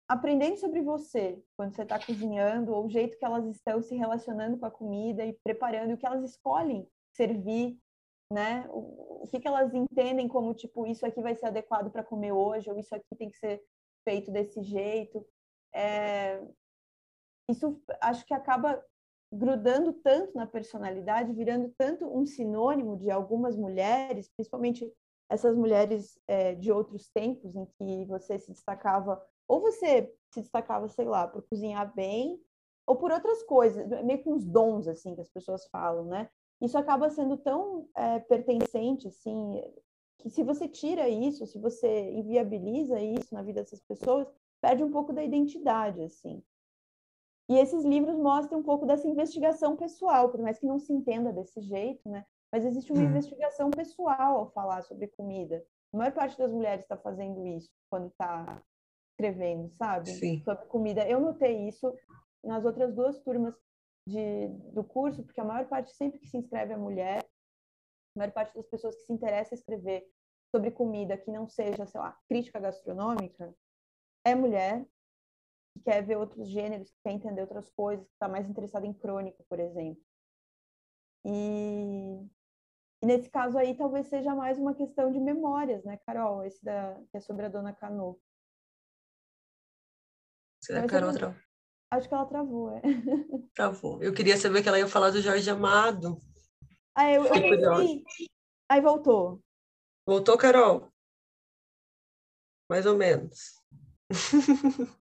aprendendo 0.08 0.56
sobre 0.56 0.80
você 0.82 1.42
quando 1.56 1.74
você 1.74 1.82
está 1.82 1.98
cozinhando, 1.98 2.72
ou 2.72 2.86
o 2.86 2.90
jeito 2.90 3.18
que 3.18 3.24
elas 3.24 3.46
estão 3.46 3.82
se 3.82 3.94
relacionando 3.94 4.58
com 4.58 4.66
a 4.66 4.70
comida 4.70 5.24
e 5.24 5.32
preparando, 5.44 5.94
o 5.94 5.96
que 5.96 6.06
elas 6.06 6.22
escolhem 6.24 6.88
servir, 7.12 7.78
né? 8.32 8.66
O, 8.70 9.24
o 9.24 9.28
que, 9.28 9.40
que 9.40 9.48
elas 9.48 9.72
entendem 9.74 10.28
como, 10.28 10.54
tipo, 10.54 10.86
isso 10.86 11.06
aqui 11.06 11.20
vai 11.20 11.34
ser 11.34 11.46
adequado 11.46 11.90
para 11.90 12.04
comer 12.04 12.32
hoje, 12.32 12.70
ou 12.70 12.78
isso 12.78 12.94
aqui 12.94 13.16
tem 13.16 13.30
que 13.30 13.38
ser 13.38 13.62
feito 14.04 14.30
desse 14.30 14.62
jeito. 14.62 15.26
É, 15.74 16.40
isso 17.50 17.80
acho 18.00 18.24
que 18.24 18.34
acaba 18.34 18.82
grudando 19.32 19.92
tanto 19.92 20.36
na 20.36 20.46
personalidade, 20.46 21.32
virando 21.32 21.72
tanto 21.76 22.06
um 22.06 22.24
sinônimo 22.24 22.96
de 22.96 23.10
algumas 23.10 23.56
mulheres, 23.56 24.28
principalmente 24.36 24.92
essas 25.28 25.56
mulheres 25.56 26.18
é, 26.26 26.54
de 26.54 26.70
outros 26.70 27.08
tempos 27.08 27.54
em 27.56 27.66
que 27.66 28.04
você 28.06 28.38
se 28.38 28.52
destacava, 28.52 29.20
ou 29.48 29.60
você 29.60 30.12
se 30.32 30.40
destacava, 30.40 30.88
sei 30.88 31.04
lá, 31.04 31.26
por 31.26 31.42
cozinhar 31.48 31.94
bem, 31.94 32.40
ou 32.86 32.96
por 32.96 33.10
outras 33.10 33.42
coisas, 33.42 33.86
meio 34.04 34.22
que 34.22 34.30
uns 34.30 34.44
dons, 34.44 34.86
assim, 34.86 35.14
que 35.14 35.20
as 35.20 35.30
pessoas 35.30 35.66
falam, 35.68 36.04
né? 36.04 36.30
Isso 36.60 36.78
acaba 36.78 37.10
sendo 37.10 37.36
tão 37.36 37.88
é, 37.96 38.20
pertencente, 38.20 39.08
assim, 39.08 39.60
que 40.18 40.30
se 40.30 40.42
você 40.42 40.68
tira 40.68 41.08
isso, 41.08 41.46
se 41.46 41.58
você 41.58 42.10
inviabiliza 42.12 43.00
isso 43.00 43.34
na 43.34 43.42
vida 43.42 43.62
dessas 43.62 43.82
pessoas, 43.82 44.26
perde 44.60 44.82
um 44.82 44.90
pouco 44.90 45.12
da 45.12 45.22
identidade, 45.22 46.00
assim. 46.02 46.42
E 47.48 47.58
esses 47.58 47.84
livros 47.84 48.16
mostram 48.16 48.60
um 48.60 48.62
pouco 48.62 48.86
dessa 48.86 49.06
investigação 49.06 49.76
pessoal, 49.76 50.30
por 50.30 50.40
mais 50.40 50.58
que 50.58 50.66
não 50.66 50.78
se 50.78 50.92
entenda 50.92 51.32
desse 51.32 51.60
jeito, 51.60 52.08
né? 52.08 52.24
Mas 52.52 52.64
existe 52.64 52.92
uma 52.92 53.02
Hum. 53.02 53.06
investigação 53.06 53.70
pessoal 53.70 54.38
ao 54.38 54.50
falar 54.50 54.82
sobre 54.82 55.08
comida. 55.08 55.64
A 55.92 55.96
maior 55.96 56.12
parte 56.12 56.38
das 56.38 56.52
mulheres 56.52 56.84
está 56.84 56.96
fazendo 56.96 57.46
isso 57.46 57.70
quando 57.90 58.08
está 58.08 58.62
escrevendo, 59.10 59.70
sabe? 59.74 60.10
Sim. 60.10 60.42
Sobre 60.44 60.66
comida. 60.66 61.08
Eu 61.08 61.20
notei 61.20 61.68
isso 61.68 61.92
nas 62.44 62.64
outras 62.64 62.94
duas 62.94 63.18
turmas 63.22 63.54
de, 64.06 64.48
do 64.72 64.84
curso, 64.84 65.24
porque 65.24 65.40
a 65.40 65.44
maior 65.44 65.66
parte, 65.68 65.92
sempre 65.92 66.18
que 66.18 66.28
se 66.28 66.36
inscreve 66.36 66.72
a 66.72 66.78
mulher, 66.78 67.24
a 68.14 68.18
maior 68.18 68.32
parte 68.32 68.54
das 68.54 68.66
pessoas 68.66 68.94
que 68.96 69.02
se 69.02 69.12
interessa 69.12 69.54
em 69.54 69.58
escrever 69.58 70.08
sobre 70.54 70.70
comida 70.70 71.18
que 71.18 71.30
não 71.30 71.48
seja, 71.48 71.86
sei 71.86 72.00
lá, 72.00 72.16
crítica 72.28 72.60
gastronômica, 72.60 73.54
é 74.24 74.34
mulher, 74.34 74.86
que 75.74 75.82
quer 75.84 76.04
ver 76.04 76.16
outros 76.16 76.48
gêneros, 76.48 76.90
que 76.90 76.98
quer 77.02 77.12
entender 77.12 77.40
outras 77.40 77.68
coisas, 77.70 78.06
que 78.06 78.12
está 78.14 78.28
mais 78.28 78.48
interessada 78.48 78.86
em 78.86 78.92
crônica, 78.92 79.44
por 79.48 79.58
exemplo. 79.58 80.02
E, 81.24 82.26
e 83.06 83.16
nesse 83.16 83.30
caso 83.30 83.56
aí, 83.56 83.76
talvez 83.76 84.08
seja 84.08 84.34
mais 84.34 84.58
uma 84.58 84.74
questão 84.74 85.12
de 85.12 85.20
memórias, 85.20 85.84
né, 85.84 85.96
Carol? 86.04 86.44
Esse 86.44 86.64
da, 86.64 87.00
que 87.10 87.16
é 87.16 87.20
sobre 87.20 87.46
a 87.46 87.48
Dona 87.48 87.72
Cano. 87.72 88.20
Será 90.60 90.82
que 90.82 90.88
Carol 90.88 91.10
eu- 91.10 91.14
tra- 91.14 91.40
Acho 91.92 92.08
que 92.08 92.14
ela 92.14 92.26
travou, 92.26 92.76
é. 92.76 92.82
travou? 93.54 94.02
Eu 94.02 94.12
queria 94.12 94.36
saber 94.36 94.60
que 94.60 94.68
ela 94.68 94.78
ia 94.78 94.88
falar 94.88 95.10
do 95.10 95.20
Jorge 95.20 95.48
Amado. 95.48 96.18
Ah, 96.96 97.12
eu, 97.12 97.24
eu 97.26 97.32
curiosa. 97.32 98.02
Aí 98.68 98.80
voltou. 98.80 99.40
Voltou, 100.04 100.36
Carol? 100.36 100.90
mais 102.68 102.84
ou 102.86 102.96
menos. 102.96 103.62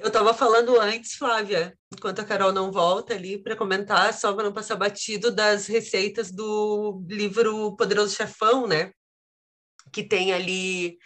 Eu 0.00 0.06
estava 0.06 0.32
falando 0.32 0.80
antes, 0.80 1.12
Flávia, 1.12 1.76
enquanto 1.92 2.20
a 2.20 2.24
Carol 2.24 2.52
não 2.52 2.72
volta 2.72 3.12
ali 3.12 3.36
para 3.36 3.54
comentar, 3.54 4.14
só 4.14 4.32
para 4.32 4.44
não 4.44 4.52
passar 4.52 4.76
batido 4.76 5.30
das 5.30 5.66
receitas 5.66 6.32
do 6.32 7.04
livro 7.06 7.76
Poderoso 7.76 8.16
Chefão, 8.16 8.66
né? 8.66 8.92
Que 9.92 10.02
tem 10.02 10.32
ali 10.32 10.96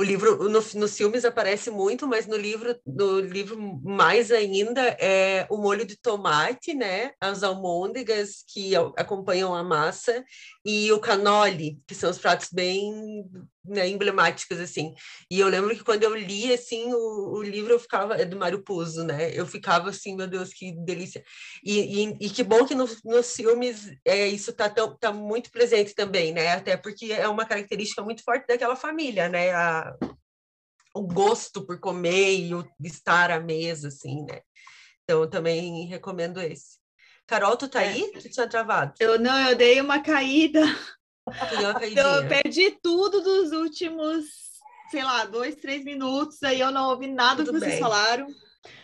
o 0.00 0.02
livro 0.02 0.48
no, 0.48 0.60
nos 0.60 0.96
filmes 0.96 1.26
aparece 1.26 1.70
muito, 1.70 2.06
mas 2.06 2.26
no 2.26 2.36
livro 2.36 2.78
no 2.86 3.20
livro 3.20 3.58
mais 3.82 4.30
ainda 4.30 4.82
é 4.98 5.46
o 5.50 5.58
molho 5.58 5.84
de 5.84 5.96
tomate, 5.96 6.72
né? 6.72 7.12
As 7.20 7.42
almôndegas 7.42 8.44
que 8.48 8.74
acompanham 8.96 9.54
a 9.54 9.62
massa 9.62 10.24
e 10.64 10.90
o 10.90 11.00
canole, 11.00 11.78
que 11.86 11.94
são 11.94 12.10
os 12.10 12.18
pratos 12.18 12.48
bem 12.50 13.26
né, 13.68 13.88
emblemáticos 13.88 14.58
assim. 14.60 14.94
E 15.30 15.40
eu 15.40 15.48
lembro 15.48 15.74
que 15.74 15.84
quando 15.84 16.02
eu 16.02 16.14
li 16.14 16.52
assim 16.52 16.92
o, 16.92 17.38
o 17.38 17.42
livro 17.42 17.72
eu 17.72 17.78
ficava 17.78 18.14
é 18.16 18.24
do 18.24 18.36
Mário 18.36 18.62
Puzo, 18.62 19.04
né? 19.04 19.30
Eu 19.32 19.46
ficava 19.46 19.90
assim, 19.90 20.16
meu 20.16 20.26
Deus, 20.26 20.52
que 20.52 20.72
delícia. 20.84 21.24
E, 21.64 22.04
e, 22.04 22.16
e 22.20 22.30
que 22.30 22.42
bom 22.42 22.64
que 22.64 22.74
no, 22.74 22.88
nos 23.04 23.34
filmes 23.34 23.90
é, 24.04 24.26
isso 24.28 24.52
tá 24.52 24.68
tão, 24.68 24.96
tá 24.96 25.12
muito 25.12 25.50
presente 25.50 25.94
também, 25.94 26.32
né? 26.32 26.52
Até 26.52 26.76
porque 26.76 27.12
é 27.12 27.28
uma 27.28 27.46
característica 27.46 28.02
muito 28.02 28.22
forte 28.22 28.46
daquela 28.46 28.76
família, 28.76 29.28
né? 29.28 29.52
A, 29.52 29.96
o 30.94 31.02
gosto 31.02 31.64
por 31.64 31.78
comer 31.78 32.38
e 32.38 32.54
o 32.54 32.66
estar 32.82 33.30
à 33.30 33.38
mesa, 33.38 33.88
assim, 33.88 34.24
né? 34.24 34.40
Então, 35.04 35.20
eu 35.20 35.30
também 35.30 35.86
recomendo 35.86 36.40
esse. 36.40 36.78
Carol, 37.26 37.56
tu 37.56 37.68
tá 37.68 37.82
é. 37.82 37.88
aí? 37.88 38.12
Tu 38.12 38.30
tinha 38.30 38.48
travado? 38.48 38.94
Eu 38.98 39.18
não, 39.18 39.50
eu 39.50 39.56
dei 39.56 39.80
uma 39.80 40.02
caída. 40.02 40.60
Eu 41.26 42.28
perdi 42.28 42.70
tudo 42.82 43.20
dos 43.20 43.52
últimos, 43.52 44.24
sei 44.90 45.02
lá, 45.02 45.24
dois, 45.24 45.56
três 45.56 45.84
minutos, 45.84 46.42
aí 46.42 46.60
eu 46.60 46.70
não 46.70 46.90
ouvi 46.90 47.08
nada 47.08 47.44
tudo 47.44 47.54
que 47.54 47.60
vocês 47.60 47.72
bem. 47.72 47.80
falaram. 47.80 48.26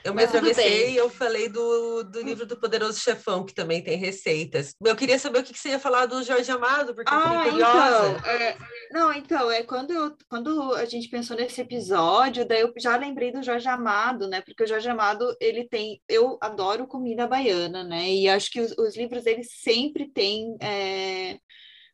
Eu 0.05 0.15
me 0.15 0.25
atravessei 0.25 0.93
e 0.93 0.97
eu 0.97 1.09
falei 1.09 1.49
do, 1.49 2.03
do 2.05 2.21
livro 2.23 2.47
do 2.47 2.57
Poderoso 2.57 2.99
Chefão, 3.01 3.45
que 3.45 3.55
também 3.55 3.83
tem 3.83 3.97
receitas. 3.97 4.75
Eu 4.85 4.97
queria 4.97 5.19
saber 5.19 5.41
o 5.41 5.43
que, 5.45 5.53
que 5.53 5.59
você 5.59 5.71
ia 5.71 5.79
falar 5.79 6.07
do 6.07 6.23
Jorge 6.23 6.51
Amado, 6.51 6.95
porque 6.95 7.13
ah, 7.13 7.45
eu 7.47 7.51
curiosa. 7.51 8.17
Então, 8.19 8.31
é, 8.31 8.57
não, 8.91 9.13
então, 9.13 9.51
é 9.51 9.63
quando, 9.63 9.93
eu, 9.93 10.17
quando 10.29 10.75
a 10.75 10.85
gente 10.85 11.09
pensou 11.09 11.37
nesse 11.37 11.61
episódio, 11.61 12.47
daí 12.47 12.61
eu 12.61 12.73
já 12.79 12.97
lembrei 12.97 13.33
do 13.33 13.43
Jorge 13.43 13.69
Amado, 13.69 14.29
né? 14.29 14.41
Porque 14.41 14.65
o 14.65 14.67
Jorge 14.67 14.89
Amado, 14.89 15.37
ele 15.41 15.69
tem... 15.69 16.01
Eu 16.09 16.39
adoro 16.41 16.87
comida 16.87 17.27
baiana, 17.27 17.85
né? 17.85 18.09
E 18.09 18.29
acho 18.29 18.51
que 18.51 18.61
os, 18.61 18.73
os 18.79 18.97
livros 18.97 19.25
dele 19.25 19.45
sempre 19.45 20.09
têm 20.13 20.57
é, 20.61 21.39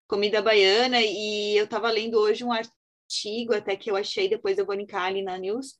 comida 0.08 0.42
baiana. 0.42 1.00
E 1.00 1.56
eu 1.56 1.64
estava 1.64 1.90
lendo 1.90 2.18
hoje 2.18 2.42
um 2.42 2.52
artigo, 2.52 3.54
até 3.54 3.76
que 3.76 3.90
eu 3.90 3.96
achei, 3.96 4.28
depois 4.28 4.58
eu 4.58 4.66
vou 4.66 4.74
linkar 4.74 5.04
ali 5.04 5.22
na 5.22 5.38
news, 5.38 5.74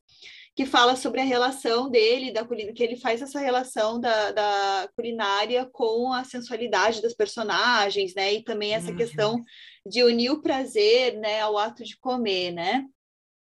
que 0.55 0.65
fala 0.65 0.95
sobre 0.95 1.21
a 1.21 1.25
relação 1.25 1.89
dele, 1.89 2.31
da 2.31 2.45
que 2.45 2.83
ele 2.83 2.95
faz 2.95 3.21
essa 3.21 3.39
relação 3.39 3.99
da, 3.99 4.31
da 4.31 4.89
culinária 4.95 5.67
com 5.71 6.13
a 6.13 6.23
sensualidade 6.23 7.01
dos 7.01 7.13
personagens, 7.13 8.13
né? 8.13 8.33
E 8.33 8.43
também 8.43 8.73
essa 8.73 8.91
uhum. 8.91 8.97
questão 8.97 9.43
de 9.85 10.03
unir 10.03 10.31
o 10.31 10.41
prazer, 10.41 11.17
né, 11.17 11.41
ao 11.41 11.57
ato 11.57 11.83
de 11.83 11.97
comer, 11.97 12.51
né? 12.51 12.85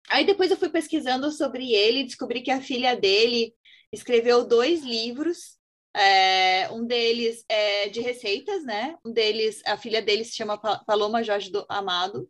Aí 0.10 0.26
depois 0.26 0.52
eu 0.52 0.58
fui 0.58 0.70
pesquisando 0.70 1.32
sobre 1.32 1.72
ele 1.72 2.00
e 2.00 2.04
descobri 2.06 2.42
que 2.42 2.52
a 2.52 2.62
filha 2.62 2.96
dele 2.96 3.54
escreveu 3.92 4.46
dois 4.46 4.84
livros 4.84 5.59
é, 5.96 6.70
um 6.72 6.86
deles 6.86 7.44
é 7.50 7.90
de 7.90 8.00
receitas, 8.00 8.64
né? 8.64 8.96
Um 9.04 9.12
deles, 9.12 9.62
a 9.66 9.76
filha 9.78 10.02
dele 10.02 10.24
se 10.24 10.36
chama 10.36 10.58
Paloma 10.58 11.24
Jorge 11.24 11.52
Amado. 11.68 12.30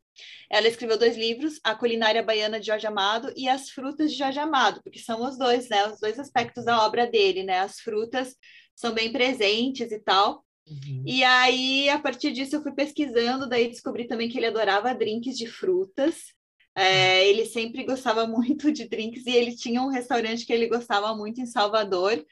Ela 0.50 0.68
escreveu 0.68 0.98
dois 0.98 1.18
livros, 1.18 1.60
A 1.64 1.76
Culinária 1.76 2.24
Baiana 2.24 2.60
de 2.60 2.68
Jorge 2.68 2.88
Amado 2.88 3.32
e 3.36 3.50
As 3.50 3.70
Frutas 3.70 4.12
de 4.12 4.18
Jorge 4.18 4.40
Amado, 4.40 4.82
porque 4.84 5.00
são 5.00 5.24
os 5.24 5.38
dois, 5.38 5.68
né? 5.70 5.88
Os 5.88 6.00
dois 6.00 6.18
aspectos 6.18 6.66
da 6.66 6.86
obra 6.86 7.06
dele, 7.06 7.44
né? 7.44 7.60
As 7.60 7.80
frutas 7.80 8.36
são 8.76 8.94
bem 8.94 9.12
presentes 9.12 9.92
e 9.92 10.00
tal. 10.00 10.46
Uhum. 10.68 11.04
E 11.06 11.24
aí, 11.24 11.90
a 11.90 12.00
partir 12.00 12.32
disso, 12.32 12.56
eu 12.56 12.62
fui 12.62 12.72
pesquisando, 12.72 13.50
daí 13.50 13.68
descobri 13.68 14.08
também 14.08 14.30
que 14.30 14.38
ele 14.38 14.46
adorava 14.46 14.96
drinks 14.96 15.38
de 15.38 15.48
frutas. 15.48 16.34
É, 16.76 17.28
ele 17.28 17.46
sempre 17.46 17.84
gostava 17.84 18.26
muito 18.28 18.72
de 18.72 18.88
drinks 18.88 19.26
e 19.26 19.32
ele 19.32 19.56
tinha 19.56 19.82
um 19.82 19.90
restaurante 19.90 20.46
que 20.46 20.54
ele 20.54 20.68
gostava 20.68 21.14
muito 21.16 21.42
em 21.42 21.46
Salvador, 21.46 22.24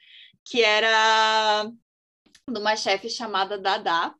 que 0.50 0.62
era 0.62 1.70
de 2.50 2.58
uma 2.58 2.74
chefe 2.74 3.10
chamada 3.10 3.58
Dada. 3.58 4.14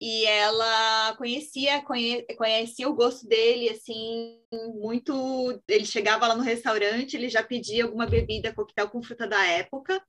E 0.00 0.26
ela 0.26 1.14
conhecia, 1.16 1.80
conhe, 1.82 2.22
conhecia 2.36 2.88
o 2.88 2.94
gosto 2.94 3.26
dele, 3.26 3.70
assim, 3.70 4.40
muito. 4.74 5.62
Ele 5.68 5.84
chegava 5.84 6.26
lá 6.26 6.34
no 6.34 6.42
restaurante, 6.42 7.14
ele 7.14 7.28
já 7.28 7.42
pedia 7.42 7.84
alguma 7.84 8.06
bebida, 8.06 8.52
coquetel 8.52 8.90
com 8.90 9.02
fruta 9.02 9.26
da 9.26 9.46
época, 9.46 10.02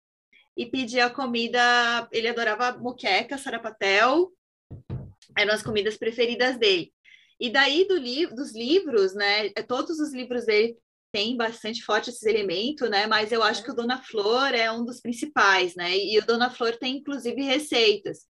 e 0.57 0.65
pedia 0.65 1.09
comida. 1.09 1.61
Ele 2.11 2.27
adorava 2.27 2.77
moqueca, 2.77 3.37
sarapatel, 3.37 4.31
eram 5.37 5.53
as 5.53 5.63
comidas 5.63 5.97
preferidas 5.97 6.57
dele. 6.57 6.91
E 7.39 7.49
daí 7.49 7.85
do 7.87 7.97
li 7.97 8.25
dos 8.27 8.53
livros, 8.53 9.13
né? 9.13 9.49
Todos 9.67 9.99
os 9.99 10.13
livros 10.13 10.45
dele 10.45 10.77
tem 11.15 11.37
bastante 11.37 11.81
forte 11.81 12.09
esses 12.09 12.23
elementos, 12.23 12.89
né? 12.89 13.07
Mas 13.07 13.31
eu 13.31 13.41
acho 13.41 13.63
que 13.63 13.71
o 13.71 13.73
Dona 13.73 14.03
Flor 14.03 14.53
é 14.53 14.69
um 14.69 14.83
dos 14.83 14.99
principais, 14.99 15.73
né? 15.73 15.97
E 15.97 16.19
o 16.19 16.25
Dona 16.25 16.49
Flor 16.49 16.75
tem 16.75 16.97
inclusive 16.97 17.41
receitas. 17.41 18.25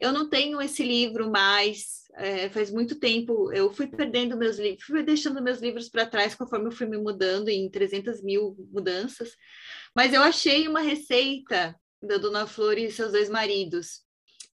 Eu 0.00 0.12
não 0.12 0.28
tenho 0.30 0.62
esse 0.62 0.84
livro 0.84 1.28
mais, 1.32 2.04
é, 2.14 2.48
faz 2.50 2.70
muito 2.70 3.00
tempo. 3.00 3.52
Eu 3.52 3.72
fui 3.72 3.88
perdendo 3.88 4.36
meus 4.36 4.56
livros, 4.56 4.84
fui 4.84 5.02
deixando 5.02 5.42
meus 5.42 5.58
livros 5.58 5.88
para 5.88 6.06
trás 6.06 6.36
conforme 6.36 6.68
eu 6.68 6.70
fui 6.72 6.86
me 6.86 6.96
mudando 6.96 7.48
em 7.48 7.68
300 7.68 8.22
mil 8.22 8.54
mudanças. 8.70 9.30
Mas 9.92 10.14
eu 10.14 10.22
achei 10.22 10.68
uma 10.68 10.80
receita 10.80 11.74
da 12.00 12.18
Dona 12.18 12.46
Flor 12.46 12.78
e 12.78 12.88
seus 12.88 13.10
dois 13.10 13.28
maridos, 13.28 14.02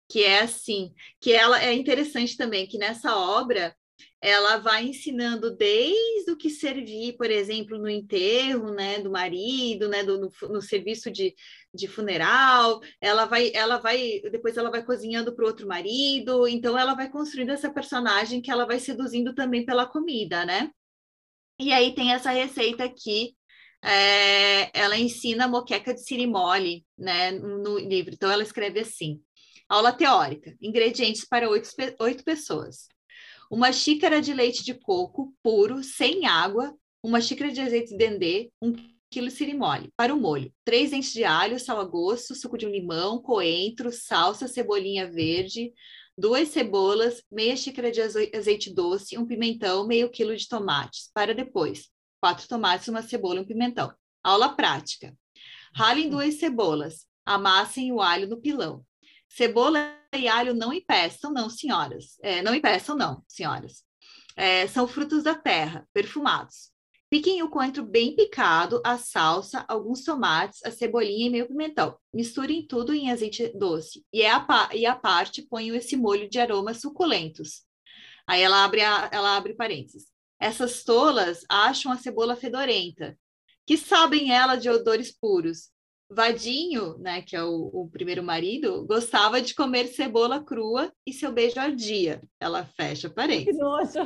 que 0.08 0.24
é 0.24 0.40
assim, 0.40 0.94
que 1.20 1.32
ela 1.34 1.62
é 1.62 1.74
interessante 1.74 2.34
também, 2.34 2.66
que 2.66 2.78
nessa 2.78 3.14
obra 3.14 3.76
ela 4.24 4.56
vai 4.56 4.86
ensinando 4.86 5.54
desde 5.54 6.30
o 6.30 6.36
que 6.36 6.48
servir, 6.48 7.14
por 7.18 7.30
exemplo, 7.30 7.76
no 7.76 7.90
enterro, 7.90 8.72
né, 8.72 8.98
do 8.98 9.10
marido, 9.10 9.86
né, 9.86 10.02
do, 10.02 10.18
no, 10.18 10.32
no 10.48 10.62
serviço 10.62 11.10
de, 11.10 11.34
de 11.74 11.86
funeral, 11.86 12.80
ela 12.98 13.26
vai, 13.26 13.52
ela 13.54 13.76
vai, 13.76 14.22
depois 14.32 14.56
ela 14.56 14.70
vai 14.70 14.82
cozinhando 14.82 15.36
para 15.36 15.44
o 15.44 15.46
outro 15.46 15.68
marido, 15.68 16.48
então 16.48 16.78
ela 16.78 16.94
vai 16.94 17.10
construindo 17.10 17.50
essa 17.50 17.70
personagem 17.70 18.40
que 18.40 18.50
ela 18.50 18.64
vai 18.64 18.80
seduzindo 18.80 19.34
também 19.34 19.62
pela 19.66 19.84
comida, 19.84 20.46
né? 20.46 20.70
E 21.60 21.70
aí 21.70 21.94
tem 21.94 22.14
essa 22.14 22.30
receita 22.30 22.82
aqui, 22.82 23.36
é, 23.82 24.70
ela 24.72 24.96
ensina 24.96 25.46
moqueca 25.46 25.92
de 25.92 26.00
sirimole, 26.00 26.86
né, 26.96 27.30
no 27.30 27.78
livro. 27.78 28.14
Então 28.14 28.30
ela 28.30 28.42
escreve 28.42 28.80
assim: 28.80 29.20
aula 29.68 29.92
teórica, 29.92 30.56
ingredientes 30.62 31.26
para 31.28 31.50
oito, 31.50 31.68
oito 32.00 32.24
pessoas 32.24 32.88
uma 33.54 33.72
xícara 33.72 34.20
de 34.20 34.34
leite 34.34 34.64
de 34.64 34.74
coco 34.74 35.32
puro, 35.40 35.80
sem 35.80 36.26
água, 36.26 36.76
uma 37.00 37.20
xícara 37.20 37.52
de 37.52 37.60
azeite 37.60 37.90
de 37.90 37.96
dendê, 37.96 38.50
um 38.60 38.72
quilo 39.08 39.28
de 39.28 39.32
sirimole. 39.32 39.92
Para 39.96 40.12
o 40.12 40.20
molho, 40.20 40.52
três 40.64 40.90
dentes 40.90 41.12
de 41.12 41.22
alho, 41.22 41.60
sal 41.60 41.78
a 41.78 41.84
gosto, 41.84 42.34
suco 42.34 42.58
de 42.58 42.66
um 42.66 42.70
limão, 42.70 43.22
coentro, 43.22 43.92
salsa, 43.92 44.48
cebolinha 44.48 45.08
verde, 45.08 45.72
duas 46.18 46.48
cebolas, 46.48 47.22
meia 47.30 47.56
xícara 47.56 47.92
de 47.92 48.00
azeite 48.00 48.74
doce, 48.74 49.16
um 49.16 49.24
pimentão, 49.24 49.86
meio 49.86 50.10
quilo 50.10 50.36
de 50.36 50.48
tomates. 50.48 51.08
Para 51.14 51.32
depois, 51.32 51.88
quatro 52.20 52.48
tomates, 52.48 52.88
uma 52.88 53.02
cebola 53.02 53.36
e 53.36 53.42
um 53.42 53.46
pimentão. 53.46 53.94
Aula 54.20 54.48
prática. 54.48 55.16
Ralem 55.72 56.10
duas 56.10 56.34
cebolas, 56.40 57.06
amassem 57.24 57.92
o 57.92 58.00
alho 58.00 58.28
no 58.28 58.40
pilão. 58.40 58.84
Cebola 59.28 59.96
e 60.16 60.28
alho 60.28 60.54
não 60.54 60.72
empeçam, 60.72 61.32
não, 61.32 61.48
senhoras. 61.48 62.18
É, 62.22 62.42
não 62.42 62.54
empeçam, 62.54 62.96
não, 62.96 63.22
senhoras. 63.28 63.84
É, 64.36 64.66
são 64.66 64.86
frutos 64.86 65.22
da 65.22 65.34
terra, 65.34 65.86
perfumados. 65.92 66.72
Piquem 67.10 67.42
o 67.44 67.48
coentro 67.48 67.84
bem 67.84 68.16
picado, 68.16 68.82
a 68.84 68.98
salsa, 68.98 69.64
alguns 69.68 70.02
tomates, 70.02 70.64
a 70.64 70.70
cebolinha 70.72 71.26
e 71.26 71.30
meio 71.30 71.46
pimentão. 71.46 71.96
Misturem 72.12 72.66
tudo 72.66 72.92
em 72.92 73.12
azeite 73.12 73.56
doce. 73.56 74.04
E, 74.12 74.26
a, 74.26 74.44
e 74.74 74.84
a 74.84 74.96
parte 74.96 75.42
ponham 75.42 75.76
esse 75.76 75.96
molho 75.96 76.28
de 76.28 76.40
aromas 76.40 76.80
suculentos. 76.80 77.62
Aí 78.26 78.42
ela 78.42 78.64
abre, 78.64 78.80
a, 78.80 79.08
ela 79.12 79.36
abre 79.36 79.54
parênteses. 79.54 80.06
Essas 80.40 80.82
tolas 80.82 81.44
acham 81.48 81.92
a 81.92 81.96
cebola 81.96 82.34
fedorenta. 82.34 83.16
Que 83.64 83.76
sabem 83.76 84.32
ela 84.32 84.56
de 84.56 84.68
odores 84.68 85.12
puros. 85.16 85.70
Vadinho, 86.10 86.98
né, 86.98 87.22
que 87.22 87.34
é 87.34 87.42
o, 87.42 87.70
o, 87.72 87.88
primeiro 87.90 88.22
marido, 88.22 88.86
gostava 88.86 89.40
de 89.40 89.54
comer 89.54 89.86
cebola 89.86 90.42
crua 90.42 90.92
e 91.06 91.12
seu 91.12 91.32
beijo 91.32 91.58
ardia. 91.58 92.22
Ela 92.38 92.64
fecha 92.64 93.08
parede. 93.08 93.46
Que 93.46 93.52
nojo! 93.52 93.98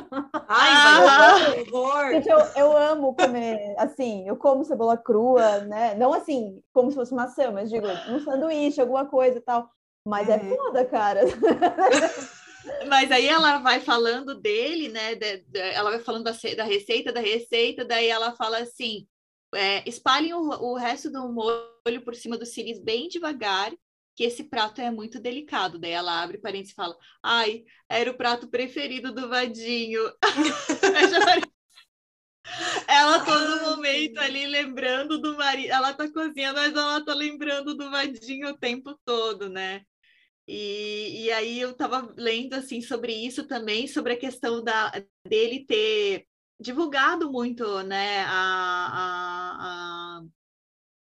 Ai, 0.47 0.71
ah, 0.71 2.11
Gente, 2.11 2.29
eu, 2.29 2.39
eu 2.55 2.77
amo 2.77 3.13
comer, 3.15 3.75
assim, 3.77 4.27
eu 4.27 4.37
como 4.37 4.63
cebola 4.63 4.97
crua, 4.97 5.59
né? 5.61 5.95
Não 5.95 6.13
assim, 6.13 6.61
como 6.73 6.89
se 6.89 6.95
fosse 6.95 7.13
maçã, 7.13 7.51
mas 7.51 7.69
digo, 7.69 7.87
um 8.09 8.19
sanduíche, 8.21 8.81
alguma 8.81 9.05
coisa 9.05 9.37
e 9.37 9.41
tal. 9.41 9.69
Mas 10.05 10.29
é 10.29 10.35
é 10.35 10.39
foda, 10.39 10.85
cara. 10.85 11.21
Mas 12.87 13.11
aí 13.11 13.27
ela 13.27 13.59
vai 13.59 13.79
falando 13.79 14.35
dele, 14.35 14.89
né? 14.89 15.15
De, 15.15 15.37
de, 15.47 15.59
ela 15.59 15.91
vai 15.91 15.99
falando 15.99 16.25
da, 16.25 16.31
da, 16.31 16.63
receita, 16.63 17.11
da 17.11 17.19
receita, 17.19 17.85
daí 17.85 18.07
ela 18.07 18.35
fala 18.35 18.59
assim: 18.59 19.07
é, 19.53 19.87
espalhem 19.87 20.33
o, 20.33 20.41
o 20.41 20.75
resto 20.75 21.09
do 21.11 21.31
molho 21.31 22.01
por 22.03 22.15
cima 22.15 22.37
dos 22.37 22.49
cílios 22.49 22.79
bem 22.79 23.07
devagar, 23.07 23.71
que 24.15 24.23
esse 24.23 24.43
prato 24.43 24.81
é 24.81 24.91
muito 24.91 25.19
delicado. 25.19 25.79
Daí 25.79 25.91
ela 25.91 26.21
abre 26.21 26.37
parênteses 26.37 26.73
e 26.73 26.75
fala: 26.75 26.95
Ai, 27.23 27.63
era 27.87 28.11
o 28.11 28.17
prato 28.17 28.49
preferido 28.49 29.13
do 29.13 29.29
Vadinho. 29.29 30.01
ela 32.87 33.23
todo 33.23 33.61
momento 33.61 34.17
ali 34.19 34.45
lembrando 34.47 35.19
do 35.21 35.37
marido. 35.37 35.71
Ela 35.71 35.93
tá 35.93 36.11
cozinhando, 36.11 36.59
mas 36.59 36.73
ela 36.73 37.03
tá 37.03 37.13
lembrando 37.13 37.75
do 37.75 37.89
Vadinho 37.89 38.49
o 38.49 38.57
tempo 38.57 38.99
todo, 39.05 39.49
né? 39.49 39.83
E, 40.47 41.25
e 41.25 41.31
aí 41.31 41.59
eu 41.61 41.71
estava 41.71 42.11
lendo 42.17 42.55
assim 42.55 42.81
sobre 42.81 43.13
isso 43.13 43.47
também, 43.47 43.87
sobre 43.87 44.13
a 44.13 44.19
questão 44.19 44.63
da, 44.63 44.91
dele 45.23 45.63
ter 45.65 46.27
divulgado 46.59 47.31
muito 47.31 47.81
né, 47.83 48.23
a, 48.25 48.31
a, 48.91 50.19
a 50.19 50.23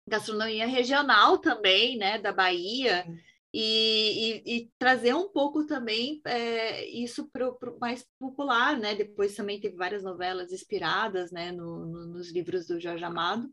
gastronomia 0.07 0.67
regional 0.67 1.39
também, 1.39 1.97
né, 1.97 2.19
da 2.19 2.33
Bahia. 2.33 3.07
E, 3.53 4.43
e, 4.45 4.57
e, 4.57 4.71
trazer 4.79 5.15
um 5.15 5.29
pouco 5.31 5.65
também 5.67 6.21
é, 6.27 6.87
isso 6.87 7.31
para 7.31 7.49
o 7.49 7.79
mais 7.81 8.07
popular, 8.19 8.77
né? 8.77 8.95
Depois 8.95 9.35
também 9.35 9.59
teve 9.59 9.75
várias 9.75 10.03
novelas 10.03 10.53
inspiradas, 10.53 11.33
né, 11.33 11.51
no, 11.51 11.87
no, 11.87 12.07
nos 12.09 12.31
livros 12.31 12.67
do 12.67 12.79
Jorge 12.79 13.05
Amado. 13.05 13.51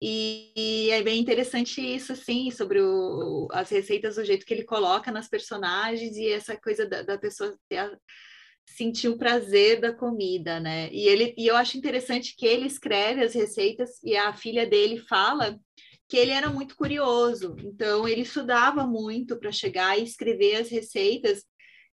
E, 0.00 0.52
e, 0.56 0.90
é 0.90 1.02
bem 1.02 1.20
interessante 1.20 1.80
isso, 1.80 2.12
assim, 2.12 2.52
sobre 2.52 2.80
o, 2.80 3.48
as 3.50 3.68
receitas, 3.68 4.16
o 4.16 4.24
jeito 4.24 4.46
que 4.46 4.54
ele 4.54 4.64
coloca 4.64 5.10
nas 5.10 5.28
personagens 5.28 6.16
e 6.16 6.28
essa 6.28 6.56
coisa 6.56 6.86
da, 6.86 7.02
da 7.02 7.18
pessoa 7.18 7.54
ter, 7.68 7.98
sentir 8.76 9.08
o 9.08 9.18
prazer 9.18 9.80
da 9.80 9.92
comida, 9.92 10.60
né? 10.60 10.88
E, 10.92 11.06
ele, 11.06 11.34
e 11.36 11.46
eu 11.46 11.56
acho 11.56 11.76
interessante 11.76 12.34
que 12.36 12.46
ele 12.46 12.66
escreve 12.66 13.22
as 13.22 13.34
receitas 13.34 14.02
e 14.02 14.16
a 14.16 14.32
filha 14.32 14.66
dele 14.66 14.98
fala 14.98 15.58
que 16.08 16.16
ele 16.16 16.32
era 16.32 16.50
muito 16.50 16.74
curioso, 16.74 17.54
então 17.60 18.08
ele 18.08 18.22
estudava 18.22 18.84
muito 18.84 19.38
para 19.38 19.52
chegar 19.52 19.96
e 19.98 20.02
escrever 20.02 20.56
as 20.56 20.68
receitas. 20.68 21.44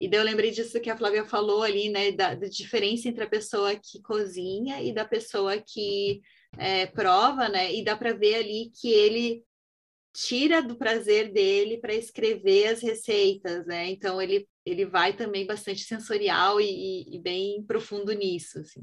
E 0.01 0.09
daí 0.09 0.19
eu 0.19 0.25
lembrei 0.25 0.51
disso 0.51 0.81
que 0.81 0.89
a 0.89 0.97
Flávia 0.97 1.23
falou 1.23 1.63
ali, 1.63 1.89
né, 1.89 2.11
da, 2.11 2.35
da 2.35 2.47
diferença 2.47 3.07
entre 3.07 3.23
a 3.23 3.29
pessoa 3.29 3.75
que 3.75 4.01
cozinha 4.01 4.81
e 4.81 4.91
da 4.93 5.05
pessoa 5.05 5.57
que 5.61 6.21
é, 6.57 6.87
prova, 6.87 7.47
né? 7.47 7.73
E 7.73 7.83
dá 7.83 7.95
para 7.95 8.13
ver 8.13 8.35
ali 8.35 8.71
que 8.81 8.89
ele 8.91 9.43
tira 10.13 10.61
do 10.61 10.75
prazer 10.75 11.31
dele 11.31 11.77
para 11.77 11.93
escrever 11.93 12.67
as 12.67 12.81
receitas, 12.81 13.65
né? 13.65 13.89
Então 13.89 14.21
ele, 14.21 14.47
ele 14.65 14.85
vai 14.85 15.13
também 15.13 15.45
bastante 15.45 15.81
sensorial 15.81 16.59
e, 16.59 17.15
e 17.15 17.19
bem 17.19 17.63
profundo 17.63 18.11
nisso, 18.13 18.59
assim. 18.59 18.81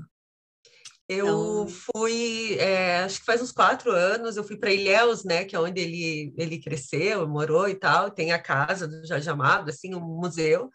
Eu 1.09 1.27
então... 1.27 1.69
fui, 1.69 2.57
é, 2.59 2.99
acho 2.99 3.21
que 3.21 3.25
faz 3.25 3.41
uns 3.41 3.53
quatro 3.53 3.91
anos, 3.91 4.37
eu 4.37 4.45
fui 4.45 4.59
para 4.59 4.73
Ilhéus, 4.73 5.25
né, 5.25 5.45
que 5.45 5.57
é 5.57 5.61
onde 5.61 5.81
ele, 5.81 6.35
ele 6.37 6.61
cresceu, 6.61 7.27
morou 7.27 7.67
e 7.67 7.75
tal, 7.75 8.11
tem 8.11 8.31
a 8.31 8.39
casa 8.39 8.87
do 8.87 9.07
Jorge 9.07 9.31
Amado, 9.31 9.71
assim, 9.71 9.95
um 9.95 10.01
museu, 10.01 10.71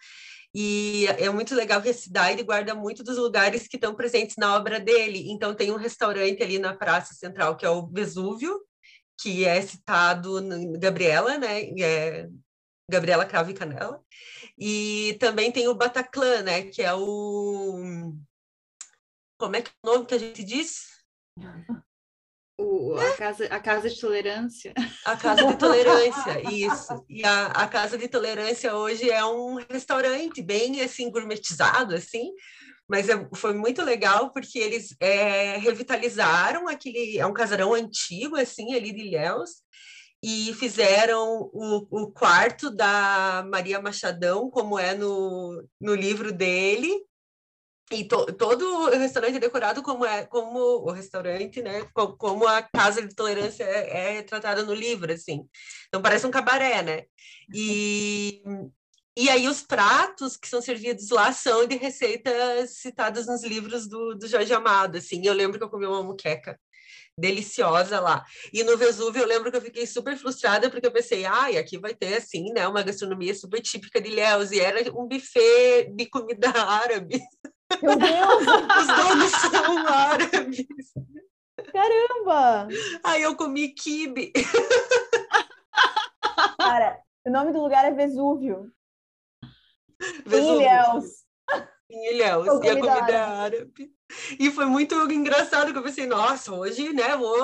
e 0.55 1.07
é 1.17 1.29
muito 1.29 1.55
legal 1.55 1.81
que 1.81 1.89
a 1.89 1.93
cidade 1.93 2.43
guarda 2.43 2.75
muito 2.75 3.03
dos 3.03 3.17
lugares 3.17 3.67
que 3.67 3.75
estão 3.75 3.95
presentes 3.95 4.35
na 4.37 4.55
obra 4.55 4.79
dele. 4.79 5.31
Então, 5.31 5.55
tem 5.55 5.71
um 5.71 5.77
restaurante 5.77 6.43
ali 6.43 6.59
na 6.59 6.75
Praça 6.75 7.15
Central, 7.15 7.57
que 7.57 7.65
é 7.65 7.69
o 7.69 7.87
Vesúvio, 7.87 8.61
que 9.19 9.45
é 9.45 9.59
citado 9.61 10.39
Gabriela, 10.79 11.39
né? 11.39 11.63
É 11.79 12.29
Gabriela 12.89 13.25
Cravo 13.25 13.49
e 13.49 13.55
Canela. 13.55 13.99
E 14.57 15.17
também 15.19 15.51
tem 15.51 15.67
o 15.67 15.75
Bataclan, 15.75 16.43
né? 16.43 16.63
Que 16.63 16.81
é 16.81 16.93
o. 16.93 18.13
Como 19.39 19.55
é 19.55 19.61
que 19.61 19.69
é 19.69 19.73
o 19.87 19.93
nome 19.93 20.05
que 20.05 20.13
a 20.13 20.19
gente 20.19 20.43
diz? 20.43 21.03
O, 22.57 22.95
a, 22.95 23.17
casa, 23.17 23.45
a 23.47 23.59
Casa 23.59 23.89
de 23.89 23.99
Tolerância. 23.99 24.73
A 25.05 25.17
Casa 25.17 25.45
de 25.47 25.57
Tolerância, 25.57 26.51
isso. 26.51 27.03
E 27.09 27.25
a, 27.25 27.47
a 27.47 27.67
Casa 27.67 27.97
de 27.97 28.07
Tolerância 28.07 28.75
hoje 28.75 29.09
é 29.09 29.25
um 29.25 29.55
restaurante 29.55 30.41
bem 30.41 30.81
assim 30.81 31.09
gourmetizado, 31.09 31.95
assim, 31.95 32.31
mas 32.87 33.09
é, 33.09 33.27
foi 33.35 33.53
muito 33.55 33.81
legal 33.83 34.31
porque 34.31 34.59
eles 34.59 34.95
é, 34.99 35.57
revitalizaram 35.57 36.67
aquele, 36.67 37.17
é 37.17 37.25
um 37.25 37.33
casarão 37.33 37.73
antigo, 37.73 38.35
assim, 38.35 38.75
ali 38.75 38.91
de 38.93 39.01
Ilhéus, 39.01 39.63
e 40.23 40.53
fizeram 40.53 41.49
o, 41.51 41.85
o 41.91 42.11
quarto 42.11 42.71
da 42.71 43.45
Maria 43.51 43.81
Machadão, 43.81 44.49
como 44.49 44.79
é 44.79 44.95
no, 44.95 45.67
no 45.81 45.93
livro 45.93 46.31
dele, 46.31 47.05
e 47.91 48.05
to, 48.05 48.25
todo 48.33 48.63
o 48.63 48.89
restaurante 48.91 49.35
é 49.35 49.39
decorado 49.39 49.83
como 49.83 50.05
é 50.05 50.25
como 50.25 50.59
o 50.59 50.91
restaurante, 50.91 51.61
né? 51.61 51.85
Como, 52.17 52.47
a 52.47 52.61
casa 52.61 53.05
de 53.05 53.13
tolerância 53.13 53.65
é, 53.65 54.19
é 54.19 54.23
tratada 54.23 54.63
no 54.63 54.73
livro, 54.73 55.11
assim. 55.11 55.45
Então 55.89 56.01
parece 56.01 56.25
um 56.25 56.31
cabaré, 56.31 56.81
né? 56.81 57.03
E 57.53 58.41
e 59.15 59.29
aí 59.29 59.47
os 59.47 59.61
pratos 59.61 60.37
que 60.37 60.47
são 60.47 60.61
servidos 60.61 61.09
lá 61.09 61.31
são 61.33 61.67
de 61.67 61.75
receitas 61.75 62.77
citadas 62.77 63.27
nos 63.27 63.43
livros 63.43 63.87
do, 63.87 64.15
do 64.15 64.27
Jorge 64.27 64.53
Amado, 64.53 64.97
assim. 64.97 65.21
Eu 65.23 65.33
lembro 65.33 65.59
que 65.59 65.63
eu 65.65 65.69
comi 65.69 65.85
uma 65.85 66.01
muqueca 66.01 66.57
deliciosa 67.17 67.99
lá. 67.99 68.23
E 68.51 68.63
no 68.63 68.75
Vesúvio 68.77 69.21
eu 69.21 69.27
lembro 69.27 69.51
que 69.51 69.57
eu 69.57 69.61
fiquei 69.61 69.85
super 69.85 70.17
frustrada 70.17 70.67
porque 70.69 70.87
eu 70.87 70.91
pensei, 70.91 71.25
ai, 71.25 71.57
aqui 71.57 71.77
vai 71.77 71.93
ter 71.93 72.15
assim, 72.15 72.51
né, 72.53 72.67
uma 72.67 72.83
gastronomia 72.83 73.35
super 73.35 73.61
típica 73.61 74.01
de 74.01 74.09
Ilhéus 74.09 74.51
e 74.51 74.59
era 74.59 74.91
um 74.91 75.07
buffet 75.07 75.91
de 75.95 76.07
comida 76.07 76.49
árabe. 76.55 77.21
Meu 77.81 77.95
Deus! 77.95 78.43
Os 78.79 78.87
donos 78.87 79.31
são 79.31 79.87
árabes. 79.87 80.65
Caramba! 81.71 82.67
Aí 83.03 83.23
eu 83.23 83.35
comi 83.35 83.69
kibe. 83.69 84.31
Cara, 86.59 86.99
o 87.25 87.31
nome 87.31 87.51
do 87.51 87.61
lugar 87.61 87.85
é 87.85 87.91
Vesúvio. 87.91 88.71
Vesúvio. 90.25 90.61
Ilhéus. 90.61 91.05
Em 91.89 92.13
Ilhéus. 92.13 92.45
E 92.45 92.69
a 92.69 92.75
comida 92.75 92.91
árabe. 92.91 93.13
árabe. 93.13 93.91
E 94.39 94.51
foi 94.51 94.65
muito 94.65 94.95
engraçado 95.11 95.71
que 95.71 95.77
eu 95.77 95.83
pensei, 95.83 96.05
nossa, 96.05 96.53
hoje, 96.53 96.93
né, 96.93 97.15
vou 97.15 97.37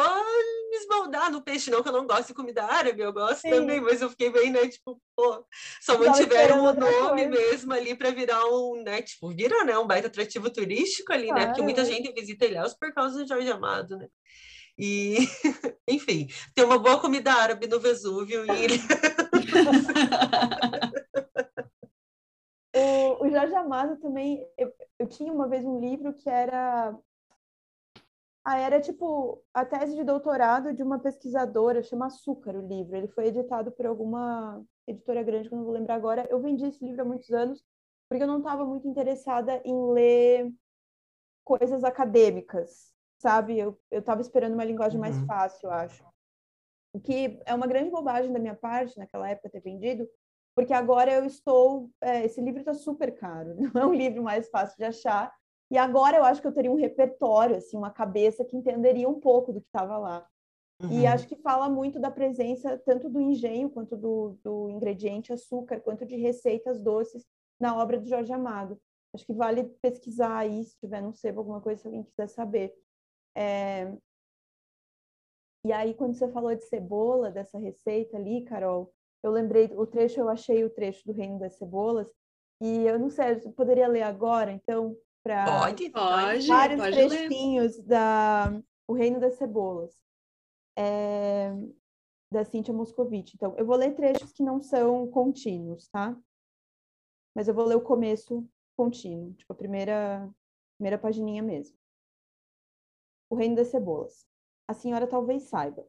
me 0.69 0.77
esbaldar 0.77 1.31
no 1.31 1.41
peixe, 1.41 1.71
não 1.71 1.81
que 1.81 1.89
eu 1.89 1.93
não 1.93 2.05
gosto 2.05 2.27
de 2.27 2.33
comida 2.33 2.63
árabe, 2.63 3.01
eu 3.01 3.11
gosto 3.11 3.41
Sim. 3.41 3.49
também, 3.49 3.81
mas 3.81 4.01
eu 4.01 4.09
fiquei 4.09 4.29
bem, 4.29 4.51
né, 4.51 4.67
tipo, 4.67 5.01
pô, 5.15 5.45
só 5.81 5.97
mantiveram 5.97 6.63
o 6.63 6.73
nome 6.73 7.27
mesmo 7.27 7.73
ali 7.73 7.95
para 7.95 8.11
virar 8.11 8.45
um, 8.45 8.83
né, 8.83 9.01
tipo, 9.01 9.29
vira, 9.29 9.63
né, 9.63 9.77
um 9.77 9.87
baita 9.87 10.07
atrativo 10.07 10.49
turístico 10.49 11.11
ali, 11.11 11.27
claro. 11.27 11.39
né, 11.39 11.47
porque 11.47 11.61
muita 11.61 11.83
gente 11.83 12.13
visita 12.13 12.45
Ilhéus 12.45 12.73
por 12.73 12.93
causa 12.93 13.17
do 13.17 13.27
Jorge 13.27 13.51
Amado, 13.51 13.97
né. 13.97 14.07
E, 14.77 15.17
enfim, 15.87 16.27
tem 16.55 16.63
uma 16.63 16.77
boa 16.79 16.99
comida 16.99 17.33
árabe 17.33 17.67
no 17.67 17.79
Vesúvio 17.79 18.45
e... 18.45 18.79
o, 22.75 23.25
o 23.25 23.29
Jorge 23.29 23.55
Amado 23.55 23.97
também, 23.97 24.47
eu, 24.57 24.71
eu 24.99 25.07
tinha 25.07 25.31
uma 25.33 25.47
vez 25.47 25.65
um 25.65 25.79
livro 25.79 26.13
que 26.13 26.29
era 26.29 26.95
ah, 28.43 28.57
era 28.57 28.79
tipo 28.81 29.43
a 29.53 29.65
tese 29.65 29.95
de 29.95 30.03
doutorado 30.03 30.73
de 30.73 30.81
uma 30.81 30.97
pesquisadora, 30.97 31.83
chama 31.83 32.07
Açúcar 32.07 32.55
o 32.55 32.67
livro. 32.67 32.95
Ele 32.95 33.07
foi 33.07 33.27
editado 33.27 33.71
por 33.71 33.85
alguma 33.85 34.63
editora 34.87 35.21
grande, 35.21 35.49
que 35.49 35.53
eu 35.53 35.57
não 35.57 35.65
vou 35.65 35.73
lembrar 35.73 35.95
agora. 35.95 36.27
Eu 36.29 36.41
vendi 36.41 36.65
esse 36.65 36.83
livro 36.83 37.01
há 37.01 37.05
muitos 37.05 37.29
anos, 37.31 37.63
porque 38.07 38.23
eu 38.23 38.27
não 38.27 38.39
estava 38.39 38.65
muito 38.65 38.87
interessada 38.87 39.61
em 39.63 39.91
ler 39.91 40.51
coisas 41.43 41.83
acadêmicas, 41.83 42.91
sabe? 43.19 43.59
Eu 43.59 43.77
estava 43.91 44.21
esperando 44.21 44.53
uma 44.53 44.65
linguagem 44.65 44.99
uhum. 44.99 45.01
mais 45.01 45.19
fácil, 45.27 45.67
eu 45.67 45.71
acho. 45.71 46.03
O 46.91 46.99
que 46.99 47.39
é 47.45 47.53
uma 47.53 47.67
grande 47.67 47.91
bobagem 47.91 48.33
da 48.33 48.39
minha 48.39 48.55
parte, 48.55 48.97
naquela 48.97 49.29
época, 49.29 49.49
ter 49.49 49.61
vendido, 49.61 50.09
porque 50.59 50.73
agora 50.73 51.09
eu 51.09 51.23
estou. 51.23 51.89
É, 52.01 52.25
esse 52.25 52.41
livro 52.41 52.59
está 52.59 52.73
super 52.73 53.15
caro, 53.15 53.55
não 53.73 53.81
é 53.81 53.85
um 53.85 53.93
livro 53.93 54.21
mais 54.21 54.49
fácil 54.49 54.75
de 54.77 54.83
achar. 54.83 55.33
E 55.71 55.77
agora 55.77 56.17
eu 56.17 56.23
acho 56.25 56.41
que 56.41 56.47
eu 56.47 56.51
teria 56.51 56.69
um 56.69 56.75
repertório, 56.75 57.55
assim, 57.55 57.77
uma 57.77 57.91
cabeça 57.91 58.43
que 58.43 58.57
entenderia 58.57 59.07
um 59.07 59.21
pouco 59.21 59.53
do 59.53 59.61
que 59.61 59.67
estava 59.67 59.97
lá. 59.97 60.27
Uhum. 60.83 60.99
E 60.99 61.07
acho 61.07 61.27
que 61.29 61.37
fala 61.37 61.69
muito 61.69 61.97
da 61.97 62.11
presença 62.11 62.77
tanto 62.79 63.09
do 63.09 63.21
engenho, 63.21 63.69
quanto 63.69 63.95
do, 63.95 64.37
do 64.43 64.69
ingrediente 64.69 65.31
açúcar, 65.31 65.79
quanto 65.79 66.05
de 66.05 66.17
receitas 66.17 66.77
doces 66.77 67.25
na 67.57 67.77
obra 67.77 67.97
do 67.97 68.09
Jorge 68.09 68.33
Amado. 68.33 68.77
Acho 69.13 69.25
que 69.25 69.33
vale 69.33 69.63
pesquisar 69.81 70.39
aí, 70.39 70.65
se 70.65 70.77
tiver 70.77 71.01
no 71.01 71.13
sebo 71.13 71.39
alguma 71.39 71.61
coisa, 71.61 71.81
se 71.81 71.87
alguém 71.87 72.03
quiser 72.03 72.27
saber. 72.27 72.75
É... 73.33 73.93
E 75.65 75.71
aí, 75.71 75.93
quando 75.93 76.15
você 76.15 76.27
falou 76.27 76.53
de 76.53 76.63
cebola, 76.63 77.31
dessa 77.31 77.57
receita 77.57 78.17
ali, 78.17 78.43
Carol, 78.43 78.93
eu 79.23 79.31
lembrei, 79.31 79.65
o 79.75 79.85
trecho, 79.85 80.19
eu 80.19 80.29
achei 80.29 80.63
o 80.63 80.69
trecho 80.69 81.05
do 81.05 81.13
Reino 81.13 81.39
das 81.39 81.57
Cebolas, 81.57 82.09
e 82.61 82.85
eu 82.85 82.99
não 82.99 83.09
sei, 83.09 83.41
eu 83.43 83.51
poderia 83.51 83.87
ler 83.87 84.03
agora, 84.03 84.51
então, 84.51 84.95
para 85.23 85.45
pode, 85.45 85.89
pode, 85.89 86.47
vários 86.47 86.81
pode 86.81 86.95
trechinhos 86.95 87.77
ler. 87.77 87.85
da 87.85 88.61
O 88.87 88.93
Reino 88.93 89.19
das 89.19 89.35
Cebolas, 89.35 89.97
é, 90.77 91.51
da 92.31 92.43
Cíntia 92.45 92.73
Moscovitch. 92.73 93.33
Então, 93.33 93.55
eu 93.57 93.65
vou 93.65 93.75
ler 93.75 93.95
trechos 93.95 94.31
que 94.31 94.43
não 94.43 94.61
são 94.61 95.07
contínuos, 95.07 95.87
tá? 95.89 96.17
mas 97.35 97.47
eu 97.47 97.53
vou 97.53 97.65
ler 97.65 97.75
o 97.75 97.81
começo 97.81 98.45
contínuo, 98.75 99.33
tipo 99.33 99.53
a 99.53 99.55
primeira, 99.55 100.29
primeira 100.77 100.97
pagininha 100.97 101.41
mesmo. 101.41 101.77
O 103.29 103.35
Reino 103.35 103.55
das 103.55 103.67
Cebolas. 103.67 104.25
A 104.67 104.73
senhora 104.73 105.07
talvez 105.07 105.43
saiba. 105.43 105.87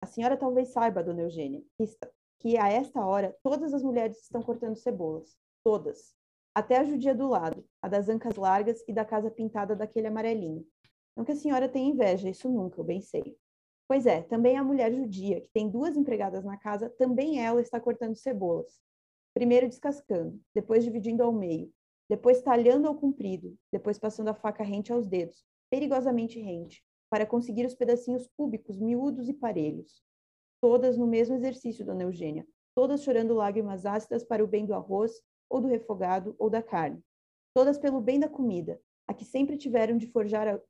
A 0.00 0.06
senhora 0.06 0.36
talvez 0.36 0.68
saiba, 0.68 1.02
dona 1.02 1.22
Eugênia, 1.22 1.60
que, 1.76 1.82
está, 1.82 2.08
que 2.46 2.56
a 2.56 2.68
esta 2.68 3.04
hora 3.04 3.36
todas 3.42 3.74
as 3.74 3.82
mulheres 3.82 4.22
estão 4.22 4.40
cortando 4.40 4.76
cebolas. 4.76 5.36
Todas. 5.64 6.14
Até 6.54 6.76
a 6.78 6.84
judia 6.84 7.12
do 7.12 7.26
lado, 7.26 7.64
a 7.82 7.88
das 7.88 8.08
ancas 8.08 8.36
largas 8.36 8.84
e 8.86 8.92
da 8.92 9.04
casa 9.04 9.28
pintada 9.32 9.74
daquele 9.74 10.06
amarelinho. 10.06 10.64
Não 11.16 11.24
que 11.24 11.32
a 11.32 11.36
senhora 11.36 11.68
tenha 11.68 11.90
inveja, 11.90 12.30
isso 12.30 12.48
nunca, 12.48 12.80
eu 12.80 12.84
bem 12.84 13.00
sei. 13.00 13.36
Pois 13.88 14.06
é, 14.06 14.22
também 14.22 14.56
a 14.56 14.62
mulher 14.62 14.92
judia, 14.92 15.40
que 15.40 15.48
tem 15.48 15.68
duas 15.68 15.96
empregadas 15.96 16.44
na 16.44 16.56
casa, 16.56 16.88
também 16.88 17.44
ela 17.44 17.60
está 17.60 17.80
cortando 17.80 18.14
cebolas. 18.14 18.80
Primeiro 19.34 19.66
descascando, 19.66 20.40
depois 20.54 20.84
dividindo 20.84 21.24
ao 21.24 21.32
meio, 21.32 21.72
depois 22.08 22.42
talhando 22.42 22.86
ao 22.86 22.94
comprido, 22.94 23.58
depois 23.72 23.98
passando 23.98 24.28
a 24.28 24.34
faca 24.34 24.62
rente 24.62 24.92
aos 24.92 25.08
dedos, 25.08 25.44
perigosamente 25.68 26.38
rente, 26.38 26.80
para 27.10 27.26
conseguir 27.26 27.66
os 27.66 27.74
pedacinhos 27.74 28.28
cúbicos, 28.36 28.78
miúdos 28.78 29.28
e 29.28 29.34
parelhos. 29.34 30.05
Todas 30.60 30.96
no 30.96 31.06
mesmo 31.06 31.34
exercício, 31.34 31.84
dona 31.84 32.02
Eugênia, 32.02 32.46
todas 32.74 33.02
chorando 33.02 33.34
lágrimas 33.34 33.86
ácidas 33.86 34.24
para 34.24 34.44
o 34.44 34.46
bem 34.46 34.66
do 34.66 34.74
arroz, 34.74 35.20
ou 35.48 35.60
do 35.60 35.68
refogado, 35.68 36.34
ou 36.38 36.50
da 36.50 36.62
carne. 36.62 37.02
Todas 37.54 37.78
pelo 37.78 38.00
bem 38.00 38.18
da 38.18 38.28
comida, 38.28 38.80
a 39.06 39.14
que 39.14 39.24
sempre 39.24 39.56
tiveram 39.56 39.96
de 39.96 40.06
forjar 40.06 40.48
a... 40.48 40.60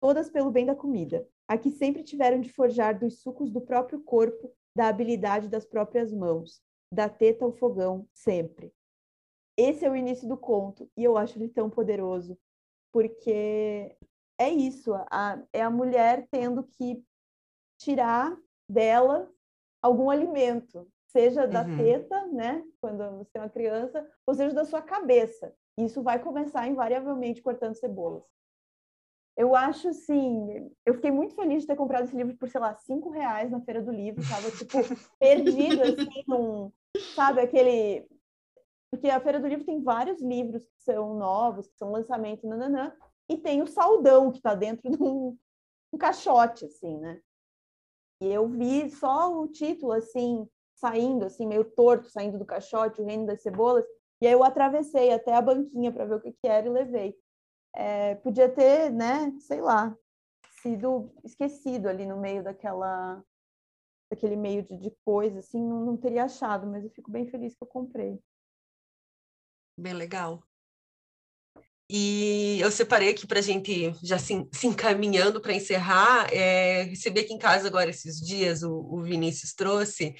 Todas 0.00 0.30
pelo 0.30 0.50
bem 0.50 0.64
da 0.66 0.74
comida, 0.74 1.28
a 1.48 1.58
que 1.58 1.70
sempre 1.70 2.02
tiveram 2.02 2.40
de 2.40 2.52
forjar 2.52 2.98
dos 2.98 3.20
sucos 3.20 3.50
do 3.50 3.60
próprio 3.60 4.02
corpo, 4.02 4.52
da 4.76 4.88
habilidade 4.88 5.48
das 5.48 5.64
próprias 5.64 6.12
mãos, 6.12 6.62
da 6.92 7.08
teta 7.08 7.44
ao 7.44 7.52
fogão, 7.52 8.08
sempre. 8.12 8.72
Esse 9.56 9.84
é 9.84 9.90
o 9.90 9.96
início 9.96 10.26
do 10.26 10.36
conto, 10.36 10.90
e 10.96 11.04
eu 11.04 11.16
acho 11.16 11.38
ele 11.38 11.48
tão 11.48 11.68
poderoso, 11.68 12.38
porque 12.90 13.94
é 14.38 14.50
isso, 14.50 14.92
a, 14.94 15.42
é 15.52 15.60
a 15.60 15.70
mulher 15.70 16.26
tendo 16.30 16.64
que 16.64 17.04
tirar 17.82 18.36
dela 18.68 19.30
algum 19.82 20.10
alimento, 20.10 20.88
seja 21.08 21.46
da 21.46 21.62
uhum. 21.62 21.76
teta, 21.76 22.26
né, 22.28 22.64
quando 22.80 23.18
você 23.18 23.30
tem 23.32 23.42
uma 23.42 23.50
criança, 23.50 24.08
ou 24.26 24.34
seja 24.34 24.54
da 24.54 24.64
sua 24.64 24.80
cabeça. 24.80 25.54
Isso 25.76 26.02
vai 26.02 26.18
começar 26.18 26.68
invariavelmente 26.68 27.42
cortando 27.42 27.74
cebolas. 27.74 28.22
Eu 29.36 29.56
acho 29.56 29.88
assim, 29.88 30.70
eu 30.84 30.94
fiquei 30.94 31.10
muito 31.10 31.34
feliz 31.34 31.62
de 31.62 31.66
ter 31.66 31.76
comprado 31.76 32.04
esse 32.04 32.14
livro 32.14 32.36
por, 32.36 32.48
sei 32.48 32.60
lá, 32.60 32.74
cinco 32.76 33.08
reais 33.08 33.50
na 33.50 33.60
feira 33.62 33.80
do 33.80 33.90
livro, 33.90 34.22
tava 34.28 34.50
tipo 34.50 34.78
perdido 35.18 35.82
assim 35.82 36.22
num, 36.28 36.70
sabe, 37.14 37.40
aquele 37.40 38.06
porque 38.90 39.08
a 39.08 39.20
feira 39.20 39.40
do 39.40 39.48
livro 39.48 39.64
tem 39.64 39.82
vários 39.82 40.20
livros 40.20 40.62
que 40.62 40.82
são 40.82 41.14
novos, 41.14 41.66
que 41.66 41.78
são 41.78 41.90
lançamentos, 41.90 42.44
nananã, 42.44 42.94
e 43.26 43.38
tem 43.38 43.62
o 43.62 43.66
saldão 43.66 44.30
que 44.30 44.36
está 44.36 44.54
dentro 44.54 44.90
de 44.90 45.02
um, 45.02 45.34
um 45.90 45.96
caixote, 45.96 46.66
assim, 46.66 46.98
né? 46.98 47.18
E 48.22 48.32
eu 48.32 48.48
vi 48.48 48.88
só 48.88 49.36
o 49.36 49.48
título, 49.48 49.90
assim, 49.90 50.48
saindo, 50.76 51.24
assim, 51.24 51.44
meio 51.44 51.64
torto, 51.64 52.08
saindo 52.08 52.38
do 52.38 52.44
caixote, 52.44 53.02
o 53.02 53.04
reino 53.04 53.26
das 53.26 53.42
cebolas, 53.42 53.84
e 54.20 54.28
aí 54.28 54.32
eu 54.32 54.44
atravessei 54.44 55.12
até 55.12 55.34
a 55.34 55.42
banquinha 55.42 55.90
para 55.90 56.04
ver 56.04 56.14
o 56.14 56.20
que, 56.20 56.30
que 56.30 56.46
era 56.46 56.64
e 56.64 56.70
levei. 56.70 57.18
É, 57.74 58.14
podia 58.14 58.48
ter, 58.48 58.92
né, 58.92 59.32
sei 59.40 59.60
lá, 59.60 59.98
sido 60.62 61.12
esquecido 61.24 61.88
ali 61.88 62.06
no 62.06 62.16
meio 62.16 62.44
daquela 62.44 63.20
daquele 64.08 64.36
meio 64.36 64.62
de, 64.62 64.76
de 64.76 64.90
coisa, 65.04 65.40
assim, 65.40 65.60
não, 65.60 65.84
não 65.84 65.96
teria 65.96 66.24
achado, 66.24 66.64
mas 66.64 66.84
eu 66.84 66.90
fico 66.90 67.10
bem 67.10 67.26
feliz 67.26 67.56
que 67.56 67.64
eu 67.64 67.66
comprei. 67.66 68.22
Bem 69.76 69.94
legal. 69.94 70.44
E 71.94 72.58
eu 72.58 72.70
separei 72.70 73.10
aqui 73.10 73.26
para 73.26 73.40
a 73.40 73.42
gente 73.42 73.94
já 74.02 74.18
se, 74.18 74.48
se 74.50 74.66
encaminhando 74.66 75.42
para 75.42 75.52
encerrar. 75.52 76.26
É, 76.32 76.84
recebi 76.84 77.20
aqui 77.20 77.34
em 77.34 77.38
casa 77.38 77.66
agora 77.68 77.90
esses 77.90 78.18
dias, 78.18 78.62
o, 78.62 78.72
o 78.72 79.02
Vinícius 79.02 79.52
trouxe 79.52 80.14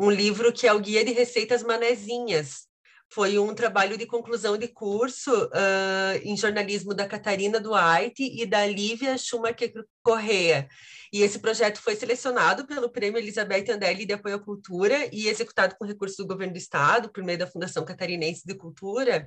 um 0.00 0.10
livro 0.10 0.50
que 0.54 0.66
é 0.66 0.72
o 0.72 0.80
Guia 0.80 1.04
de 1.04 1.12
Receitas 1.12 1.62
Manezinhas, 1.62 2.67
foi 3.10 3.38
um 3.38 3.54
trabalho 3.54 3.96
de 3.96 4.06
conclusão 4.06 4.56
de 4.58 4.68
curso 4.68 5.32
uh, 5.32 6.18
em 6.22 6.36
jornalismo 6.36 6.94
da 6.94 7.06
Catarina 7.06 7.58
Duarte 7.58 8.22
e 8.22 8.44
da 8.44 8.66
Lívia 8.66 9.16
Schumacher 9.16 9.72
Correa. 10.02 10.68
E 11.12 11.22
esse 11.22 11.38
projeto 11.38 11.80
foi 11.80 11.96
selecionado 11.96 12.66
pelo 12.66 12.90
Prêmio 12.90 13.18
Elizabeth 13.18 13.70
Andelli 13.70 14.04
de 14.04 14.12
Apoio 14.12 14.36
à 14.36 14.38
Cultura 14.38 15.08
e 15.10 15.26
executado 15.28 15.74
com 15.78 15.86
recursos 15.86 16.18
do 16.18 16.26
governo 16.26 16.52
do 16.52 16.58
estado, 16.58 17.10
por 17.10 17.24
meio 17.24 17.38
da 17.38 17.46
Fundação 17.46 17.84
Catarinense 17.84 18.46
de 18.46 18.54
Cultura. 18.54 19.26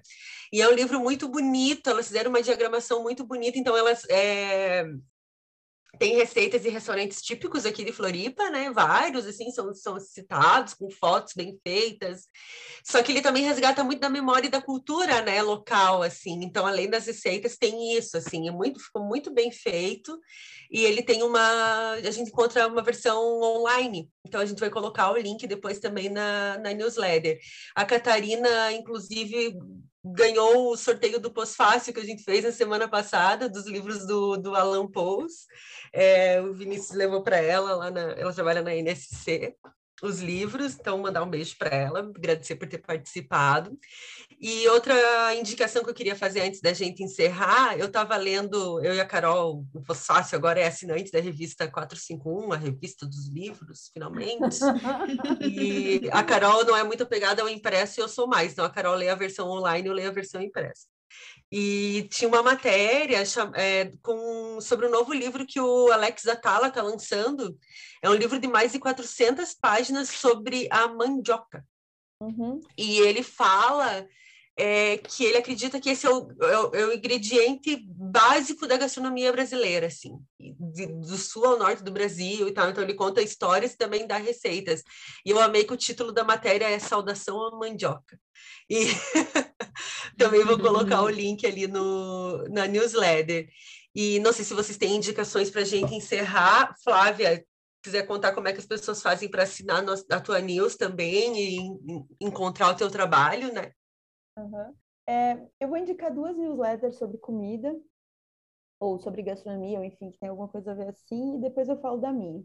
E 0.53 0.62
é 0.62 0.70
um 0.70 0.74
livro 0.74 0.99
muito 0.99 1.28
bonito, 1.28 1.90
elas 1.90 2.08
fizeram 2.08 2.30
uma 2.30 2.41
diagramação 2.41 3.02
muito 3.02 3.26
bonita, 3.26 3.58
então 3.58 3.76
elas 3.76 4.03
é, 4.10 4.86
tem 5.99 6.15
receitas 6.15 6.65
e 6.65 6.69
restaurantes 6.69 7.22
típicos 7.22 7.65
aqui 7.65 7.84
de 7.84 7.91
Floripa, 7.91 8.49
né? 8.49 8.72
Vários, 8.72 9.26
assim, 9.26 9.51
são, 9.51 9.73
são 9.73 9.99
citados, 9.99 10.73
com 10.73 10.89
fotos 10.89 11.34
bem 11.35 11.59
feitas. 11.65 12.27
Só 12.84 13.03
que 13.03 13.11
ele 13.11 13.22
também 13.22 13.43
resgata 13.43 13.84
muito 13.84 13.99
da 13.99 14.09
memória 14.09 14.47
e 14.47 14.51
da 14.51 14.61
cultura, 14.61 15.22
né? 15.22 15.41
Local, 15.41 16.01
assim. 16.01 16.43
Então, 16.43 16.65
além 16.65 16.89
das 16.89 17.05
receitas, 17.05 17.57
tem 17.57 17.95
isso, 17.95 18.18
assim. 18.18 18.47
É 18.47 18.51
muito, 18.51 18.80
ficou 18.80 19.03
muito 19.03 19.34
bem 19.34 19.51
feito. 19.51 20.18
E 20.72 20.84
ele 20.84 21.03
tem 21.03 21.23
uma... 21.23 21.91
A 21.91 22.11
gente 22.11 22.30
encontra 22.30 22.68
uma 22.68 22.81
versão 22.81 23.41
online. 23.41 24.09
Então, 24.26 24.39
a 24.39 24.45
gente 24.45 24.59
vai 24.59 24.69
colocar 24.69 25.11
o 25.11 25.18
link 25.18 25.45
depois 25.45 25.80
também 25.80 26.09
na, 26.09 26.57
na 26.59 26.73
newsletter. 26.73 27.38
A 27.76 27.85
Catarina, 27.85 28.72
inclusive, 28.72 29.55
ganhou 30.03 30.72
o 30.72 30.78
sorteio 30.78 31.19
do 31.19 31.32
pós-fácil 31.32 31.94
que 31.94 31.99
a 31.99 32.06
gente 32.06 32.23
fez 32.23 32.44
na 32.44 32.52
semana 32.52 32.88
passada, 32.88 33.48
dos 33.48 33.65
livros 33.68 34.06
do, 34.06 34.38
do 34.38 34.56
Alan 34.56 34.88
Pous. 34.88 35.45
É, 35.94 36.41
o 36.41 36.53
Vinícius 36.53 36.98
levou 36.98 37.23
para 37.23 37.38
ela, 37.38 37.76
lá 37.76 37.91
na, 37.91 38.02
ela 38.14 38.34
trabalha 38.34 38.61
na 38.61 38.76
NSC, 38.76 39.56
os 40.02 40.19
livros, 40.19 40.76
então 40.80 40.98
mandar 40.98 41.23
um 41.23 41.30
beijo 41.30 41.56
para 41.57 41.76
ela, 41.76 41.99
agradecer 41.99 42.56
por 42.56 42.68
ter 42.68 42.80
participado. 42.80 43.78
E 44.40 44.68
outra 44.69 45.36
indicação 45.36 45.84
que 45.84 45.90
eu 45.91 45.94
queria 45.94 46.15
fazer 46.15 46.41
antes 46.41 46.61
da 46.61 46.73
gente 46.73 47.03
encerrar, 47.03 47.78
eu 47.78 47.86
estava 47.86 48.18
lendo, 48.18 48.84
eu 48.84 48.95
e 48.95 48.99
a 48.99 49.06
Carol, 49.06 49.64
o 49.73 49.84
Fossácio 49.84 50.36
agora 50.36 50.60
é 50.60 50.65
assinante 50.65 51.11
da 51.11 51.19
revista 51.19 51.69
451, 51.69 52.52
a 52.52 52.57
revista 52.57 53.06
dos 53.06 53.30
livros, 53.30 53.91
finalmente. 53.94 54.60
e 55.41 56.10
a 56.11 56.23
Carol 56.23 56.65
não 56.65 56.76
é 56.76 56.84
muito 56.84 57.03
apegada 57.03 57.44
ao 57.44 57.49
impresso 57.49 57.99
e 57.99 58.02
eu 58.02 58.10
sou 58.10 58.28
mais, 58.28 58.53
então 58.53 58.65
a 58.65 58.69
Carol 58.69 58.95
lê 58.95 59.10
a 59.10 59.15
versão 59.15 59.48
online, 59.48 59.88
eu 59.88 59.94
leio 59.94 60.10
a 60.10 60.14
versão 60.14 60.41
impressa. 60.41 60.90
E 61.52 62.08
tinha 62.12 62.30
uma 62.30 62.42
matéria 62.42 63.24
é, 63.56 63.92
com, 64.02 64.62
sobre 64.62 64.86
o 64.86 64.90
um 64.90 64.92
novo 64.92 65.14
livro 65.14 65.46
que 65.46 65.60
o 65.60 65.92
Alex 65.92 66.26
Atala 66.28 66.68
está 66.68 66.82
lançando. 66.82 67.58
É 68.02 68.10
um 68.10 68.14
livro 68.14 68.40
de 68.40 68.48
mais 68.48 68.72
de 68.72 68.80
400 68.80 69.54
páginas 69.56 70.10
sobre 70.10 70.68
a 70.72 70.88
mandioca. 70.88 71.66
Uhum. 72.22 72.62
E 72.78 73.00
ele 73.00 73.22
fala 73.22 74.08
é, 74.62 74.98
que 75.00 75.24
ele 75.24 75.38
acredita 75.38 75.80
que 75.80 75.90
esse 75.90 76.06
é 76.06 76.10
o, 76.12 76.32
é 76.40 76.60
o, 76.60 76.76
é 76.76 76.86
o, 76.86 76.94
ingrediente 76.94 77.84
básico 77.88 78.68
da 78.68 78.78
gastronomia 78.78 79.32
brasileira, 79.32 79.88
assim, 79.88 80.20
de, 80.40 80.86
do 80.86 81.18
sul 81.18 81.44
ao 81.46 81.58
norte 81.58 81.82
do 81.82 81.92
Brasil 81.92 82.48
e 82.48 82.52
tal. 82.52 82.70
Então 82.70 82.84
ele 82.84 82.94
conta 82.94 83.24
histórias 83.24 83.74
e 83.74 83.78
também 83.78 84.06
dá 84.06 84.18
receitas. 84.18 84.84
E 85.26 85.32
eu 85.32 85.40
amei 85.40 85.64
que 85.64 85.74
o 85.74 85.78
título 85.78 86.12
da 86.12 86.24
matéria 86.24 86.70
é 86.70 86.78
Saudação 86.78 87.42
à 87.42 87.58
Mandioca. 87.58 88.20
E 88.70 88.86
também 90.16 90.46
vou 90.46 90.60
colocar 90.60 91.02
o 91.02 91.10
link 91.10 91.44
ali 91.44 91.66
no, 91.66 92.48
na 92.50 92.68
newsletter. 92.68 93.50
E 93.96 94.20
não 94.20 94.32
sei 94.32 94.46
se 94.46 94.54
vocês 94.54 94.78
têm 94.78 94.96
indicações 94.96 95.50
para 95.50 95.62
a 95.62 95.66
gente 95.66 95.96
encerrar. 95.96 96.76
Flávia, 96.84 97.44
quiser 97.82 98.06
contar 98.06 98.34
como 98.34 98.48
é 98.48 98.54
que 98.54 98.60
as 98.60 98.68
pessoas 98.68 99.02
fazem 99.02 99.28
para 99.28 99.42
assinar 99.42 99.84
a 100.12 100.20
tua 100.20 100.40
news 100.40 100.76
também 100.76 101.34
e 101.36 102.06
encontrar 102.22 102.70
o 102.70 102.76
teu 102.76 102.92
trabalho, 102.92 103.52
né? 103.52 103.72
Uhum. 104.38 104.76
É, 105.08 105.48
eu 105.60 105.68
vou 105.70 105.78
indicar 105.78 106.14
duas 106.14 106.38
newsletters 106.38 106.98
sobre 106.98 107.18
comida, 107.18 107.74
ou 108.80 108.99
sobre 108.99 109.22
gastronomia, 109.22 109.78
ou 109.80 109.86
enfim, 109.86 110.12
que 110.12 110.20
tem 110.20 110.30
alguma 110.30 110.48
coisa 110.48 110.72
a 110.72 110.76
ver 110.76 110.90
assim, 110.90 111.36
e 111.38 111.41
depois 111.41 111.70
eu 111.70 111.78
falo 111.80 111.98
da 111.99 112.12
minha. 112.12 112.44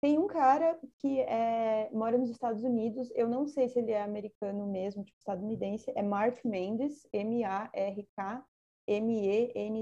Tem 0.00 0.18
um 0.18 0.26
cara 0.28 0.78
que 0.98 1.20
é, 1.22 1.90
mora 1.92 2.18
nos 2.18 2.30
Estados 2.30 2.62
Unidos, 2.64 3.10
eu 3.16 3.28
não 3.28 3.46
sei 3.48 3.68
se 3.68 3.78
ele 3.80 3.92
é 3.92 4.02
americano 4.02 4.66
mesmo, 4.66 5.04
tipo 5.04 5.18
estadunidense, 5.18 5.92
é 5.96 6.02
Mark 6.02 6.44
Mendes, 6.44 7.06
M-A-R-K 7.12 8.44
M-E-N-D-E-Z, 8.88 9.72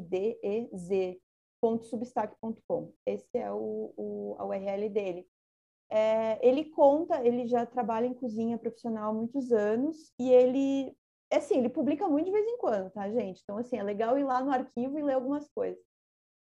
substack.com. 1.83 2.93
Esse 3.07 3.39
é 3.39 3.53
o, 3.53 3.93
o, 3.97 4.37
a 4.39 4.47
URL 4.47 4.89
dele. 4.91 5.27
É, 5.91 6.39
ele 6.47 6.67
conta, 6.71 7.25
ele 7.27 7.47
já 7.49 7.67
trabalha 7.67 8.07
em 8.07 8.15
cozinha 8.15 8.59
profissional 8.59 9.11
há 9.11 9.15
muitos 9.15 9.53
anos 9.53 10.13
e 10.19 10.31
ele, 10.31 10.95
assim, 11.37 11.59
ele 11.59 11.69
publica 11.69 12.09
muito 12.09 12.27
de 12.27 12.33
vez 12.33 12.47
em 12.47 12.59
quando, 12.59 12.91
tá, 12.91 13.09
gente? 13.11 13.41
Então, 13.43 13.59
assim, 13.59 13.77
é 13.77 13.83
legal 13.83 14.19
ir 14.19 14.25
lá 14.25 14.43
no 14.43 14.51
arquivo 14.51 14.99
e 14.99 15.03
ler 15.03 15.15
algumas 15.15 15.49
coisas. 15.49 15.83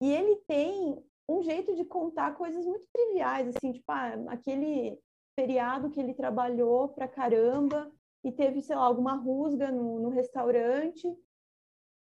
E 0.01 0.13
ele 0.13 0.37
tem 0.47 1.03
um 1.29 1.43
jeito 1.43 1.75
de 1.75 1.85
contar 1.85 2.37
coisas 2.37 2.65
muito 2.65 2.87
triviais, 2.93 3.49
assim, 3.49 3.73
tipo, 3.73 3.91
ah, 3.91 4.15
aquele 4.29 4.99
feriado 5.39 5.91
que 5.91 6.01
ele 6.01 6.15
trabalhou 6.15 6.89
pra 6.91 7.09
caramba 7.09 7.91
e 8.25 8.33
teve, 8.33 8.63
sei 8.63 8.77
lá, 8.77 8.83
alguma 8.85 9.15
rusga 9.15 9.71
no, 9.71 10.01
no 10.01 10.09
restaurante. 10.09 11.07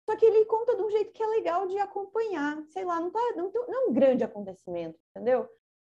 Só 0.10 0.16
que 0.16 0.26
ele 0.26 0.46
conta 0.46 0.76
de 0.76 0.82
um 0.82 0.90
jeito 0.90 1.12
que 1.12 1.22
é 1.22 1.28
legal 1.28 1.68
de 1.68 1.78
acompanhar. 1.80 2.64
Sei 2.70 2.86
lá, 2.86 3.00
não, 3.00 3.12
tá, 3.12 3.20
não, 3.36 3.52
não 3.52 3.74
é 3.74 3.90
um 3.90 3.94
grande 3.94 4.24
acontecimento, 4.24 4.98
entendeu? 5.12 5.48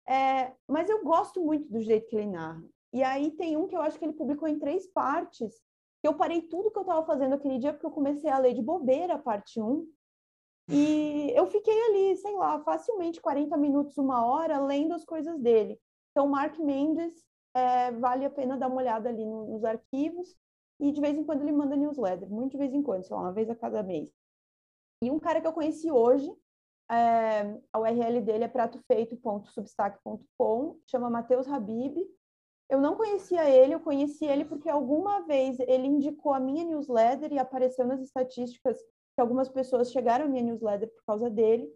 É, 0.08 0.54
mas 0.68 0.90
eu 0.90 1.04
gosto 1.04 1.42
muito 1.44 1.70
do 1.72 1.82
jeito 1.82 2.08
que 2.08 2.16
ele 2.16 2.28
narra. 2.28 2.64
E 2.94 3.02
aí 3.02 3.32
tem 3.32 3.58
um 3.58 3.68
que 3.68 3.76
eu 3.76 3.82
acho 3.82 3.98
que 3.98 4.06
ele 4.06 4.14
publicou 4.14 4.48
em 4.48 4.60
três 4.60 4.86
partes. 4.88 5.64
Eu 6.04 6.16
parei 6.16 6.42
tudo 6.42 6.70
que 6.70 6.78
eu 6.78 6.84
estava 6.84 7.06
fazendo 7.06 7.34
aquele 7.34 7.58
dia 7.58 7.72
porque 7.72 7.86
eu 7.86 7.92
comecei 7.92 8.30
a 8.30 8.38
ler 8.38 8.54
de 8.54 8.62
bobeira 8.62 9.18
parte 9.18 9.62
1. 9.62 9.88
E 10.70 11.32
eu 11.36 11.48
fiquei 11.48 11.78
ali, 11.88 12.18
sei 12.18 12.36
lá, 12.36 12.62
facilmente 12.64 13.22
40 13.22 13.56
minutos, 13.58 13.98
uma 13.98 14.26
hora, 14.26 14.60
lendo 14.60 14.94
as 14.94 15.06
coisas 15.06 15.40
dele. 15.40 15.80
Então, 16.12 16.28
Mark 16.28 16.58
Mendes, 16.60 17.14
é, 17.54 17.92
vale 17.92 18.26
a 18.26 18.30
pena 18.30 18.58
dar 18.58 18.68
uma 18.68 18.78
olhada 18.78 19.10
ali 19.10 19.26
no, 19.26 19.48
nos 19.48 19.64
arquivos. 19.64 20.36
E 20.80 20.92
de 20.92 21.00
vez 21.00 21.18
em 21.18 21.24
quando 21.24 21.42
ele 21.42 21.52
manda 21.52 21.76
newsletter, 21.76 22.30
muito 22.30 22.52
de 22.52 22.58
vez 22.58 22.74
em 22.74 22.82
quando, 22.82 23.06
sei 23.06 23.16
lá, 23.16 23.22
uma 23.22 23.32
vez 23.32 23.50
a 23.50 23.56
cada 23.56 23.82
mês. 23.82 24.12
E 25.02 25.12
um 25.12 25.20
cara 25.20 25.40
que 25.40 25.48
eu 25.48 25.54
conheci 25.54 25.92
hoje, 25.92 26.30
é, 26.90 27.60
a 27.72 27.80
URL 27.80 28.20
dele 28.22 28.44
é 28.44 28.48
pratofeito.substack.com, 28.48 30.80
chama 30.86 31.10
Matheus 31.10 31.48
Habib. 31.48 31.98
Eu 32.70 32.80
não 32.80 32.96
conhecia 32.96 33.50
ele, 33.50 33.74
eu 33.74 33.80
conheci 33.80 34.26
ele 34.26 34.46
porque 34.46 34.70
alguma 34.70 35.22
vez 35.22 35.60
ele 35.60 35.88
indicou 35.88 36.34
a 36.34 36.40
minha 36.40 36.64
newsletter 36.64 37.32
e 37.32 37.40
apareceu 37.40 37.86
nas 37.86 38.02
estatísticas 38.02 38.78
que 39.14 39.22
algumas 39.22 39.50
pessoas 39.50 39.92
chegaram 39.92 40.26
à 40.26 40.28
minha 40.28 40.44
newsletter 40.44 40.92
por 40.94 41.04
causa 41.06 41.30
dele. 41.30 41.72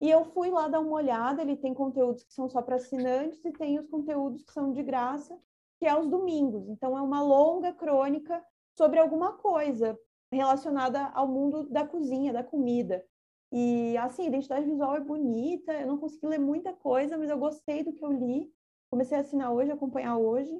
E 0.00 0.10
eu 0.10 0.24
fui 0.24 0.50
lá 0.50 0.66
dar 0.66 0.80
uma 0.80 0.92
olhada, 0.92 1.42
ele 1.42 1.56
tem 1.56 1.74
conteúdos 1.74 2.24
que 2.24 2.32
são 2.32 2.48
só 2.48 2.62
para 2.62 2.76
assinantes 2.76 3.44
e 3.44 3.52
tem 3.52 3.78
os 3.78 3.86
conteúdos 3.86 4.42
que 4.42 4.52
são 4.52 4.72
de 4.72 4.82
graça, 4.82 5.38
que 5.78 5.86
é 5.86 5.90
aos 5.90 6.08
domingos. 6.08 6.68
Então 6.68 6.96
é 6.96 7.02
uma 7.02 7.22
longa 7.22 7.72
crônica 7.72 8.42
sobre 8.76 8.98
alguma 8.98 9.34
coisa 9.34 9.98
relacionada 10.32 11.06
ao 11.08 11.28
mundo 11.28 11.68
da 11.68 11.86
cozinha, 11.86 12.32
da 12.32 12.42
comida. 12.42 13.04
E 13.52 13.96
assim, 13.98 14.22
a 14.22 14.28
identidade 14.28 14.64
visual 14.64 14.96
é 14.96 15.00
bonita, 15.00 15.72
eu 15.72 15.86
não 15.86 15.98
consegui 15.98 16.26
ler 16.28 16.38
muita 16.38 16.72
coisa, 16.72 17.18
mas 17.18 17.28
eu 17.28 17.38
gostei 17.38 17.82
do 17.82 17.92
que 17.92 18.04
eu 18.04 18.12
li. 18.12 18.50
Comecei 18.90 19.18
a 19.18 19.20
assinar 19.20 19.52
hoje, 19.52 19.70
acompanhar 19.70 20.16
hoje. 20.18 20.52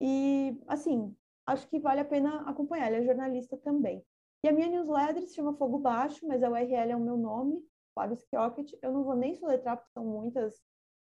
E 0.00 0.60
assim, 0.66 1.14
acho 1.46 1.68
que 1.68 1.78
vale 1.78 2.00
a 2.00 2.04
pena 2.04 2.42
acompanhar. 2.48 2.88
Ele 2.88 3.02
é 3.02 3.06
jornalista 3.06 3.56
também. 3.56 4.04
E 4.44 4.48
a 4.48 4.52
minha 4.52 4.68
newsletter 4.68 5.22
se 5.22 5.34
chama 5.34 5.54
Fogo 5.54 5.78
Baixo, 5.78 6.26
mas 6.26 6.42
a 6.42 6.50
URL 6.50 6.90
é 6.90 6.96
o 6.96 7.00
meu 7.00 7.16
nome, 7.16 7.64
Flávio 7.94 8.16
Skiocket. 8.16 8.72
Eu 8.82 8.92
não 8.92 9.04
vou 9.04 9.14
nem 9.14 9.34
soletrar, 9.34 9.76
porque 9.76 9.92
são 9.92 10.04
muitas 10.04 10.60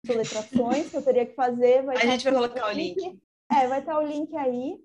soletrações 0.04 0.90
que 0.90 0.96
eu 0.96 1.04
teria 1.04 1.26
que 1.26 1.34
fazer. 1.34 1.84
Vai 1.84 1.96
a 1.96 2.00
gente 2.00 2.24
vai 2.24 2.32
colocar 2.32 2.68
o 2.68 2.72
link. 2.72 3.00
link. 3.00 3.22
É, 3.50 3.68
vai 3.68 3.80
estar 3.80 3.98
o 3.98 4.06
link 4.06 4.34
aí. 4.36 4.82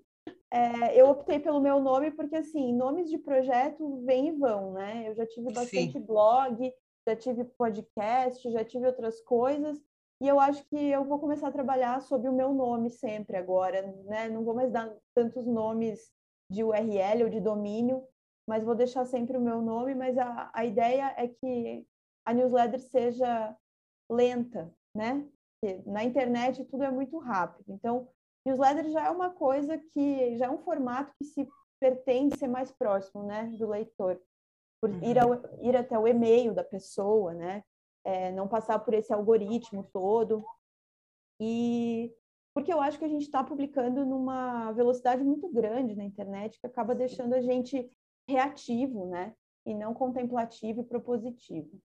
É, 0.52 1.00
eu 1.00 1.08
optei 1.08 1.40
pelo 1.40 1.60
meu 1.60 1.80
nome 1.80 2.12
porque, 2.12 2.36
assim, 2.36 2.72
nomes 2.72 3.10
de 3.10 3.18
projeto 3.18 4.04
vêm 4.04 4.28
e 4.28 4.32
vão, 4.32 4.72
né? 4.72 5.08
Eu 5.08 5.14
já 5.14 5.26
tive 5.26 5.52
bastante 5.52 5.92
Sim. 5.92 6.00
blog, 6.00 6.72
já 7.06 7.16
tive 7.16 7.44
podcast, 7.44 8.50
já 8.50 8.64
tive 8.64 8.86
outras 8.86 9.20
coisas. 9.20 9.76
E 10.20 10.26
eu 10.26 10.40
acho 10.40 10.64
que 10.64 10.76
eu 10.76 11.04
vou 11.04 11.18
começar 11.18 11.48
a 11.48 11.52
trabalhar 11.52 12.00
sob 12.00 12.26
o 12.28 12.32
meu 12.32 12.54
nome 12.54 12.90
sempre 12.90 13.36
agora, 13.36 13.82
né? 14.04 14.28
Não 14.28 14.44
vou 14.44 14.54
mais 14.54 14.72
dar 14.72 14.90
tantos 15.14 15.46
nomes 15.46 16.10
de 16.50 16.64
URL 16.64 17.24
ou 17.24 17.28
de 17.28 17.40
domínio, 17.40 18.02
mas 18.48 18.64
vou 18.64 18.74
deixar 18.74 19.04
sempre 19.04 19.36
o 19.36 19.40
meu 19.40 19.60
nome. 19.60 19.94
Mas 19.94 20.16
a, 20.16 20.50
a 20.54 20.64
ideia 20.64 21.12
é 21.16 21.28
que 21.28 21.86
a 22.24 22.32
newsletter 22.32 22.80
seja 22.80 23.54
lenta, 24.10 24.72
né? 24.94 25.26
Porque 25.60 25.82
na 25.86 26.02
internet 26.02 26.64
tudo 26.64 26.84
é 26.84 26.90
muito 26.90 27.18
rápido. 27.18 27.72
Então, 27.72 28.08
newsletter 28.44 28.90
já 28.90 29.06
é 29.06 29.10
uma 29.10 29.30
coisa 29.30 29.76
que 29.76 30.36
já 30.36 30.46
é 30.46 30.50
um 30.50 30.58
formato 30.58 31.12
que 31.18 31.24
se 31.24 31.46
pretende 31.78 32.38
ser 32.38 32.48
mais 32.48 32.70
próximo, 32.72 33.22
né, 33.22 33.44
do 33.58 33.68
leitor, 33.68 34.18
por 34.80 34.90
uhum. 34.90 35.02
ir, 35.02 35.18
ao, 35.18 35.34
ir 35.60 35.76
até 35.76 35.98
o 35.98 36.08
e-mail 36.08 36.54
da 36.54 36.64
pessoa, 36.64 37.34
né? 37.34 37.62
É, 38.06 38.30
não 38.30 38.46
passar 38.46 38.78
por 38.78 38.94
esse 38.94 39.12
algoritmo 39.12 39.88
todo. 39.92 40.44
E 41.40 42.14
porque 42.54 42.72
eu 42.72 42.80
acho 42.80 42.98
que 42.98 43.04
a 43.04 43.08
gente 43.08 43.24
está 43.24 43.44
publicando 43.44 44.06
numa 44.06 44.72
velocidade 44.72 45.22
muito 45.22 45.46
grande 45.48 45.94
na 45.94 46.04
internet 46.04 46.58
que 46.58 46.66
acaba 46.66 46.94
deixando 46.94 47.34
a 47.34 47.40
gente 47.42 47.90
reativo, 48.26 49.06
né? 49.06 49.34
E 49.66 49.74
não 49.74 49.92
contemplativo 49.92 50.80
e 50.80 50.84
propositivo. 50.84 51.78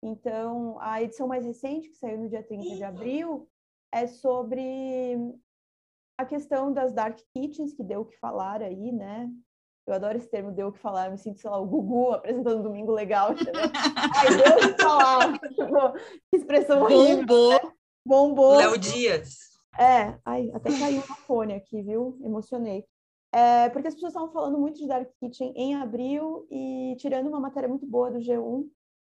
Então, 0.00 0.78
a 0.80 1.02
edição 1.02 1.26
mais 1.26 1.44
recente, 1.44 1.88
que 1.88 1.96
saiu 1.96 2.18
no 2.18 2.28
dia 2.28 2.42
30 2.42 2.76
de 2.76 2.84
abril, 2.84 3.48
é 3.90 4.06
sobre 4.06 5.16
a 6.16 6.24
questão 6.24 6.72
das 6.72 6.92
dark 6.92 7.18
kitchens, 7.34 7.72
que 7.72 7.82
deu 7.82 8.02
o 8.02 8.04
que 8.04 8.16
falar 8.18 8.62
aí, 8.62 8.92
né? 8.92 9.28
Eu 9.86 9.94
adoro 9.94 10.16
esse 10.16 10.28
termo, 10.28 10.52
deu 10.52 10.68
o 10.68 10.72
que 10.72 10.78
falar, 10.78 11.06
eu 11.06 11.12
me 11.12 11.18
sinto, 11.18 11.40
sei 11.40 11.50
lá, 11.50 11.58
o 11.58 11.66
Gugu 11.66 12.12
apresentando 12.12 12.60
um 12.60 12.62
Domingo 12.62 12.92
Legal, 12.92 13.32
entendeu? 13.34 13.62
Ai, 14.16 14.36
deu 14.36 14.54
o 14.54 14.74
que 14.74 14.82
falar! 14.82 15.38
que 16.30 16.36
expressão 16.36 16.82
horrível! 16.82 17.26
Bombou! 17.26 17.52
Né? 17.52 17.72
Bombou! 18.06 18.56
Léo 18.56 18.78
Dias! 18.78 19.52
É, 19.78 20.18
ai, 20.24 20.50
até 20.54 20.70
caiu 20.78 21.02
uma 21.02 21.16
fone 21.16 21.54
aqui, 21.54 21.82
viu? 21.82 22.18
Emocionei. 22.22 22.84
É, 23.34 23.70
porque 23.70 23.88
as 23.88 23.94
pessoas 23.94 24.12
estavam 24.12 24.30
falando 24.30 24.58
muito 24.58 24.78
de 24.78 24.86
Dark 24.86 25.08
Kitchen 25.18 25.52
em 25.56 25.74
abril 25.74 26.46
e 26.50 26.94
tirando 26.98 27.28
uma 27.28 27.40
matéria 27.40 27.68
muito 27.68 27.86
boa 27.86 28.10
do 28.10 28.18
G1, 28.18 28.68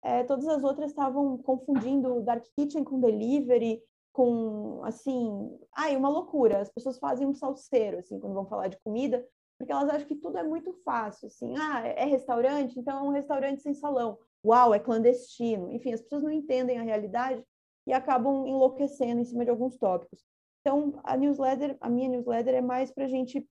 é, 0.03 0.23
todas 0.23 0.47
as 0.47 0.63
outras 0.63 0.89
estavam 0.89 1.37
confundindo 1.37 2.21
Dark 2.23 2.43
Kitchen 2.57 2.83
com 2.83 2.99
delivery, 2.99 3.81
com, 4.11 4.81
assim, 4.83 5.55
ai, 5.75 5.95
uma 5.95 6.09
loucura. 6.09 6.61
As 6.61 6.71
pessoas 6.71 6.97
fazem 6.97 7.27
um 7.27 7.35
salseiro, 7.35 7.99
assim, 7.99 8.19
quando 8.19 8.33
vão 8.33 8.47
falar 8.47 8.67
de 8.67 8.79
comida, 8.83 9.23
porque 9.57 9.71
elas 9.71 9.89
acham 9.89 10.07
que 10.07 10.15
tudo 10.15 10.37
é 10.37 10.43
muito 10.43 10.71
fácil, 10.85 11.27
assim, 11.27 11.55
ah, 11.57 11.85
é 11.85 12.05
restaurante, 12.05 12.79
então 12.79 12.99
é 12.99 13.09
um 13.09 13.11
restaurante 13.11 13.61
sem 13.61 13.73
salão. 13.73 14.17
Uau, 14.45 14.73
é 14.73 14.79
clandestino. 14.79 15.71
Enfim, 15.71 15.93
as 15.93 16.01
pessoas 16.01 16.23
não 16.23 16.31
entendem 16.31 16.77
a 16.77 16.83
realidade 16.83 17.43
e 17.87 17.93
acabam 17.93 18.45
enlouquecendo 18.45 19.21
em 19.21 19.25
cima 19.25 19.43
de 19.43 19.49
alguns 19.49 19.77
tópicos. 19.77 20.23
Então, 20.61 20.99
a 21.03 21.17
newsletter, 21.17 21.77
a 21.81 21.89
minha 21.89 22.09
newsletter 22.09 22.53
é 22.53 22.61
mais 22.61 22.91
para 22.91 23.05
a 23.05 23.07
gente 23.07 23.47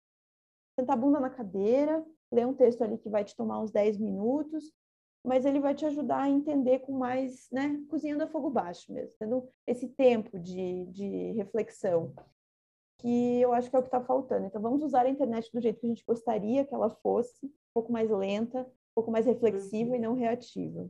sentar 0.77 0.97
a 0.97 0.99
bunda 0.99 1.19
na 1.19 1.29
cadeira, 1.29 2.03
ler 2.31 2.47
um 2.47 2.53
texto 2.53 2.83
ali 2.83 2.97
que 2.97 3.09
vai 3.09 3.23
te 3.23 3.35
tomar 3.35 3.61
uns 3.61 3.71
10 3.71 3.97
minutos, 3.97 4.73
mas 5.23 5.45
ele 5.45 5.59
vai 5.59 5.73
te 5.73 5.85
ajudar 5.85 6.23
a 6.23 6.29
entender 6.29 6.79
com 6.79 6.91
mais, 6.91 7.47
né, 7.51 7.81
cozinhando 7.89 8.23
a 8.23 8.27
fogo 8.27 8.49
baixo 8.49 8.91
mesmo, 8.91 9.15
tendo 9.17 9.47
esse 9.65 9.87
tempo 9.87 10.37
de, 10.37 10.85
de 10.87 11.31
reflexão, 11.33 12.13
que 13.03 13.41
eu 13.41 13.53
acho 13.53 13.69
que 13.69 13.75
é 13.75 13.79
o 13.79 13.81
que 13.81 13.89
está 13.89 14.01
faltando. 14.01 14.45
Então, 14.45 14.61
vamos 14.61 14.81
usar 14.81 15.05
a 15.05 15.09
internet 15.09 15.51
do 15.51 15.59
jeito 15.59 15.77
que 15.77 15.85
a 15.85 15.89
gente 15.89 16.05
gostaria 16.05 16.65
que 16.65 16.73
ela 16.73 16.89
fosse, 16.89 17.45
um 17.45 17.51
pouco 17.73 17.91
mais 17.91 18.09
lenta, 18.09 18.61
um 18.61 18.93
pouco 18.95 19.11
mais 19.11 19.25
reflexiva 19.25 19.89
uhum. 19.89 19.95
e 19.95 19.99
não 19.99 20.15
reativa. 20.15 20.89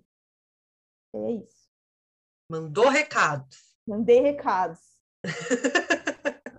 É 1.15 1.31
isso. 1.31 1.68
Mandou 2.49 2.88
recados. 2.88 3.76
Mandei 3.88 4.22
recados. 4.22 4.80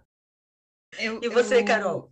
eu, 0.98 1.20
e 1.22 1.28
você, 1.28 1.60
eu... 1.60 1.64
Carol? 1.64 2.10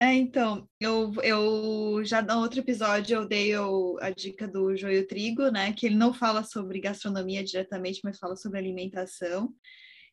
É, 0.00 0.14
então, 0.14 0.68
eu, 0.80 1.12
eu 1.22 2.04
já 2.04 2.22
no 2.22 2.40
outro 2.40 2.60
episódio 2.60 3.16
eu 3.16 3.26
dei 3.26 3.56
o, 3.56 3.98
a 4.00 4.10
dica 4.10 4.46
do 4.46 4.76
Joio 4.76 5.06
Trigo, 5.06 5.48
né? 5.48 5.72
Que 5.72 5.86
ele 5.86 5.96
não 5.96 6.12
fala 6.12 6.44
sobre 6.44 6.80
gastronomia 6.80 7.42
diretamente, 7.42 8.00
mas 8.04 8.18
fala 8.18 8.36
sobre 8.36 8.58
alimentação. 8.58 9.52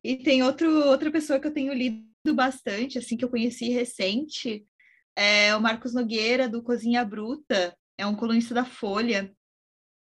E 0.03 0.17
tem 0.17 0.41
outro, 0.41 0.87
outra 0.87 1.11
pessoa 1.11 1.39
que 1.39 1.47
eu 1.47 1.53
tenho 1.53 1.73
lido 1.73 2.08
bastante, 2.25 2.97
assim, 2.97 3.17
que 3.17 3.23
eu 3.23 3.29
conheci 3.29 3.69
recente, 3.69 4.65
é 5.15 5.55
o 5.55 5.61
Marcos 5.61 5.93
Nogueira, 5.93 6.47
do 6.47 6.63
Cozinha 6.63 7.03
Bruta, 7.03 7.75
é 7.97 8.05
um 8.05 8.15
colunista 8.15 8.53
da 8.53 8.65
Folha. 8.65 9.33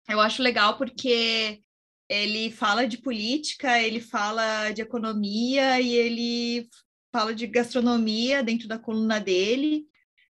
Eu 0.09 0.19
acho 0.19 0.41
legal 0.41 0.77
porque 0.77 1.61
ele 2.09 2.51
fala 2.51 2.87
de 2.87 2.97
política, 2.97 3.81
ele 3.81 3.99
fala 3.99 4.71
de 4.71 4.81
economia 4.81 5.79
e 5.81 5.95
ele 5.95 6.69
fala 7.11 7.33
de 7.33 7.47
gastronomia 7.47 8.43
dentro 8.43 8.67
da 8.67 8.77
coluna 8.77 9.19
dele. 9.19 9.87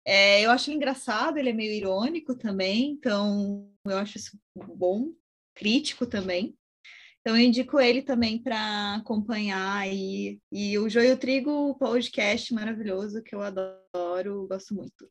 É, 0.04 0.42
eu 0.42 0.50
acho 0.50 0.72
engraçado, 0.72 1.38
ele 1.38 1.50
é 1.50 1.54
meio 1.54 1.72
irônico 1.72 2.36
também, 2.36 2.92
então 2.92 3.72
eu 3.86 3.98
acho 3.98 4.18
isso 4.18 4.38
bom, 4.56 5.14
crítico 5.54 6.08
também. 6.08 6.58
Então 7.22 7.38
eu 7.38 7.44
indico 7.44 7.80
ele 7.80 8.02
também 8.02 8.42
para 8.42 8.96
acompanhar 8.96 9.88
e, 9.88 10.42
e 10.52 10.80
o 10.80 10.90
Joio 10.90 11.16
Trigo 11.18 11.78
podcast 11.78 12.52
maravilhoso 12.52 13.22
que 13.22 13.36
eu 13.36 13.42
adoro, 13.44 14.48
gosto 14.48 14.74
muito. 14.74 15.08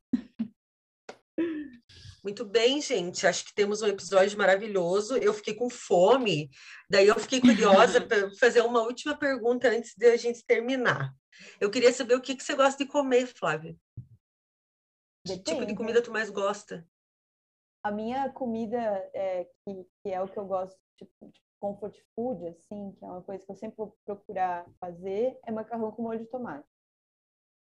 Muito 2.23 2.45
bem, 2.45 2.81
gente. 2.81 3.27
Acho 3.27 3.45
que 3.45 3.55
temos 3.55 3.81
um 3.81 3.87
episódio 3.87 4.37
maravilhoso. 4.37 5.17
Eu 5.17 5.33
fiquei 5.33 5.55
com 5.55 5.71
fome, 5.71 6.51
daí 6.91 7.07
eu 7.07 7.19
fiquei 7.19 7.41
curiosa 7.41 8.01
para 8.07 8.31
fazer 8.35 8.61
uma 8.63 8.83
última 8.83 9.17
pergunta 9.17 9.69
antes 9.69 9.95
de 9.97 10.07
a 10.07 10.17
gente 10.17 10.45
terminar. 10.45 11.15
Eu 11.61 11.71
queria 11.71 11.93
saber 11.93 12.17
o 12.17 12.21
que, 12.21 12.35
que 12.35 12.43
você 12.43 12.55
gosta 12.55 12.85
de 12.85 12.91
comer, 12.91 13.27
Flávia. 13.27 13.77
Que 15.25 15.39
tipo 15.39 15.65
de 15.65 15.75
comida 15.75 16.03
tu 16.03 16.11
mais 16.11 16.29
gosta? 16.29 16.87
A 17.85 17.91
minha 17.91 18.31
comida, 18.31 18.77
é, 19.15 19.45
que, 19.45 19.87
que, 20.03 20.11
é 20.11 20.21
o 20.21 20.29
que 20.29 20.39
eu 20.39 20.45
gosto, 20.45 20.79
tipo, 20.99 21.31
de 21.31 21.41
comfort 21.61 21.97
food, 22.15 22.47
assim, 22.47 22.93
que 22.99 23.05
é 23.05 23.09
uma 23.09 23.23
coisa 23.23 23.45
que 23.45 23.53
eu 23.53 23.57
sempre 23.57 23.77
vou 23.77 23.97
procurar 24.05 24.67
fazer, 24.81 25.39
é 25.47 25.53
macarrão 25.53 25.93
com 25.93 26.03
molho 26.03 26.21
de 26.21 26.27
tomate. 26.27 26.67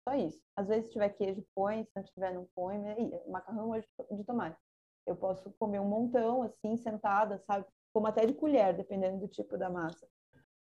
Só 0.09 0.15
isso. 0.15 0.41
Às 0.57 0.69
vezes, 0.69 0.87
se 0.87 0.93
tiver 0.93 1.11
queijo, 1.11 1.45
põe. 1.55 1.85
Se 1.85 1.91
não 1.95 2.03
tiver, 2.05 2.33
não 2.33 2.49
põe. 2.55 2.77
E 2.77 3.31
macarrão 3.31 3.69
molho 3.69 3.85
de 4.11 4.25
tomate. 4.25 4.59
Eu 5.07 5.17
posso 5.17 5.51
comer 5.59 5.81
um 5.81 5.89
montão, 5.89 6.43
assim, 6.43 6.77
sentada, 6.77 7.39
sabe? 7.47 7.67
Como 7.93 8.07
até 8.07 8.25
de 8.25 8.35
colher, 8.35 8.75
dependendo 8.75 9.19
do 9.19 9.29
tipo 9.29 9.59
da 9.59 9.69
massa. 9.69 10.07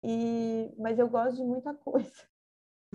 E... 0.03 0.75
Mas 0.79 0.99
eu 0.99 1.09
gosto 1.09 1.37
de 1.37 1.45
muita 1.45 1.75
coisa. 1.85 2.27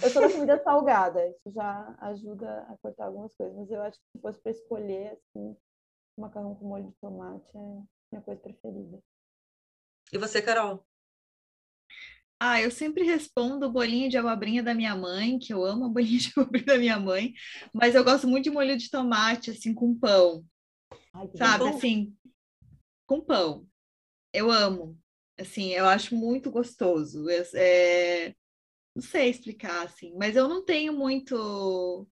Eu 0.02 0.10
sou 0.10 0.22
da 0.22 0.32
comida 0.32 0.62
salgada, 0.62 1.28
isso 1.28 1.52
já 1.52 1.96
ajuda 2.02 2.68
a 2.70 2.78
cortar 2.78 3.06
algumas 3.06 3.34
coisas. 3.36 3.56
Mas 3.56 3.72
eu 3.72 3.82
acho 3.82 4.00
que 4.00 4.06
se 4.12 4.20
fosse 4.20 4.40
para 4.40 4.52
escolher, 4.52 5.14
assim, 5.14 5.58
macarrão 6.18 6.56
com 6.56 6.66
molho 6.66 6.86
de 6.86 6.96
tomate 6.98 7.50
é 7.56 7.82
minha 8.12 8.22
coisa 8.24 8.42
preferida. 8.42 9.00
E 10.12 10.18
você, 10.18 10.42
Carol? 10.42 10.86
Ah, 12.40 12.62
eu 12.62 12.70
sempre 12.70 13.04
respondo 13.04 13.66
o 13.66 13.72
bolinho 13.72 14.10
de 14.10 14.18
abobrinha 14.18 14.62
da 14.62 14.74
minha 14.74 14.96
mãe, 14.96 15.40
que 15.40 15.52
eu 15.52 15.66
amo 15.66 15.86
a 15.86 15.90
bolinha 15.90 16.20
de 16.20 16.32
abobrinha 16.36 16.66
da 16.66 16.78
minha 16.78 17.00
mãe, 17.00 17.34
mas 17.74 17.96
eu 17.96 18.04
gosto 18.04 18.28
muito 18.28 18.46
de 18.46 18.52
molho 18.52 18.78
de 18.78 18.90
tomate, 18.90 19.52
assim, 19.52 19.74
com 19.74 19.98
pão. 19.98 20.46
Ai, 21.14 21.28
sabe, 21.36 21.64
bom. 21.64 21.70
assim, 21.70 22.16
com 23.08 23.22
pão. 23.22 23.68
Eu 24.32 24.52
amo. 24.52 24.98
Assim, 25.38 25.72
eu 25.72 25.86
acho 25.86 26.16
muito 26.16 26.52
gostoso. 26.52 27.26
É... 27.56 28.36
Não 28.96 29.02
sei 29.02 29.30
explicar, 29.30 29.86
assim, 29.86 30.16
mas 30.16 30.36
eu 30.36 30.48
não 30.48 30.64
tenho 30.64 30.94
muito. 30.94 32.08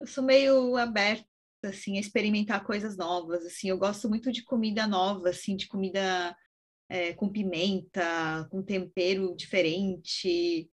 Eu 0.00 0.06
sou 0.06 0.24
meio 0.24 0.76
aberta, 0.76 1.26
assim, 1.64 1.96
a 1.96 2.00
experimentar 2.00 2.64
coisas 2.64 2.96
novas, 2.96 3.44
assim. 3.46 3.68
Eu 3.68 3.78
gosto 3.78 4.08
muito 4.08 4.32
de 4.32 4.44
comida 4.44 4.86
nova, 4.86 5.30
assim, 5.30 5.56
de 5.56 5.68
comida 5.68 6.36
é, 6.88 7.12
com 7.12 7.28
pimenta, 7.28 8.46
com 8.50 8.62
tempero 8.62 9.34
diferente. 9.36 10.70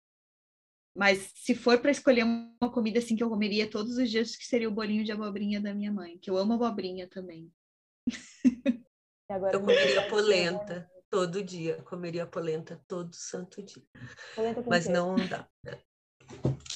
Mas 0.97 1.31
se 1.35 1.55
for 1.55 1.79
para 1.79 1.91
escolher 1.91 2.25
uma 2.25 2.73
comida 2.73 2.99
assim 2.99 3.15
que 3.15 3.23
eu 3.23 3.29
comeria 3.29 3.71
todos 3.71 3.97
os 3.97 4.11
dias, 4.11 4.37
que 4.37 4.45
seria 4.45 4.69
o 4.69 4.73
bolinho 4.73 5.05
de 5.05 5.13
abobrinha 5.13 5.61
da 5.61 5.73
minha 5.75 5.93
mãe, 5.93 6.19
que 6.19 6.31
eu 6.31 6.37
amo 6.37 6.55
abobrinha 6.55 7.07
também. 7.07 7.53
eu 9.53 9.61
comeria 9.61 10.09
polenta 10.09 10.91
todo 11.11 11.43
dia, 11.43 11.83
comeria 11.83 12.27
polenta 12.27 12.83
todo 12.89 13.15
santo 13.15 13.63
dia. 13.63 13.83
Mas 14.67 14.89
não 14.89 15.15
dá. 15.15 15.49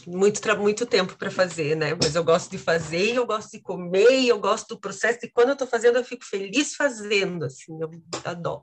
Muito, 0.07 0.41
muito 0.59 0.87
tempo 0.87 1.17
para 1.17 1.31
fazer, 1.31 1.77
né? 1.77 1.95
Mas 1.95 2.15
eu 2.15 2.25
gosto 2.25 2.51
de 2.51 2.59
fazer, 2.59 3.15
eu 3.15 3.27
gosto 3.27 3.53
de 3.53 3.61
comer, 3.61 4.27
eu 4.27 4.39
gosto 4.41 4.69
do 4.69 4.81
processo, 4.81 5.21
e 5.23 5.31
quando 5.31 5.49
eu 5.49 5.53
estou 5.53 5.69
fazendo, 5.69 5.99
eu 5.99 6.05
fico 6.05 6.25
feliz 6.25 6.75
fazendo, 6.75 7.45
assim, 7.45 7.79
eu 7.81 7.91
adoro. 8.25 8.63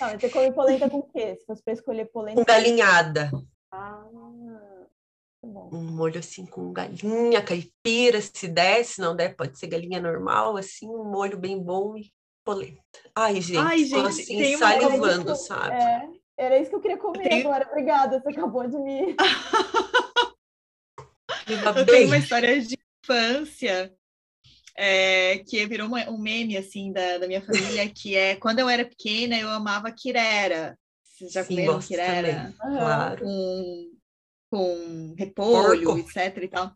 Ah, 0.00 0.18
você 0.18 0.28
come 0.28 0.52
polenta 0.52 0.90
com 0.90 0.98
o 0.98 1.02
quê? 1.02 1.36
Se 1.36 1.46
fosse 1.46 1.62
para 1.62 1.72
escolher 1.72 2.06
polenta. 2.06 2.40
Com 2.40 2.44
galinhada. 2.44 3.30
Ah, 3.72 4.04
bom. 5.46 5.70
Um 5.72 5.82
molho 5.82 6.18
assim 6.18 6.44
com 6.44 6.72
galinha, 6.72 7.42
caipira, 7.42 8.20
se 8.20 8.48
der, 8.48 8.84
se 8.84 9.00
não 9.00 9.16
der, 9.16 9.34
pode 9.34 9.58
ser 9.58 9.68
galinha 9.68 10.00
normal, 10.00 10.56
assim, 10.56 10.88
um 10.88 11.04
molho 11.04 11.38
bem 11.38 11.58
bom 11.58 11.96
e 11.96 12.12
polenta. 12.44 12.82
Ai, 13.14 13.40
gente, 13.40 13.58
Ai, 13.58 13.84
gente 13.84 14.06
assim, 14.06 14.56
salivando, 14.56 15.30
uma... 15.30 15.36
sabe? 15.36 15.74
É, 15.74 16.08
era 16.36 16.58
isso 16.58 16.70
que 16.70 16.76
eu 16.76 16.80
queria 16.80 16.98
comer 16.98 17.28
tem... 17.28 17.40
agora. 17.40 17.66
Obrigada, 17.70 18.20
você 18.20 18.30
acabou 18.30 18.68
de 18.68 18.78
me. 18.78 19.16
eu 21.76 21.86
tenho 21.86 22.08
uma 22.08 22.18
história 22.18 22.60
de 22.60 22.76
infância 23.02 23.94
é, 24.76 25.38
que 25.38 25.64
virou 25.66 25.88
um 25.88 26.18
meme 26.18 26.56
assim 26.56 26.92
da, 26.92 27.18
da 27.18 27.26
minha 27.26 27.40
família, 27.40 27.88
que 27.94 28.14
é 28.14 28.36
quando 28.36 28.58
eu 28.58 28.68
era 28.68 28.84
pequena 28.84 29.38
eu 29.38 29.48
amava 29.48 29.90
quirera. 29.90 30.78
Vocês 31.02 31.32
já 31.32 31.42
Sim, 31.42 31.56
comeram 31.56 31.78
quirera? 31.80 32.54
Claro. 32.60 33.24
Com, 33.24 33.90
com 34.50 35.14
repolho, 35.16 35.84
Porco. 35.84 36.00
etc 36.00 36.42
e 36.42 36.48
tal. 36.48 36.72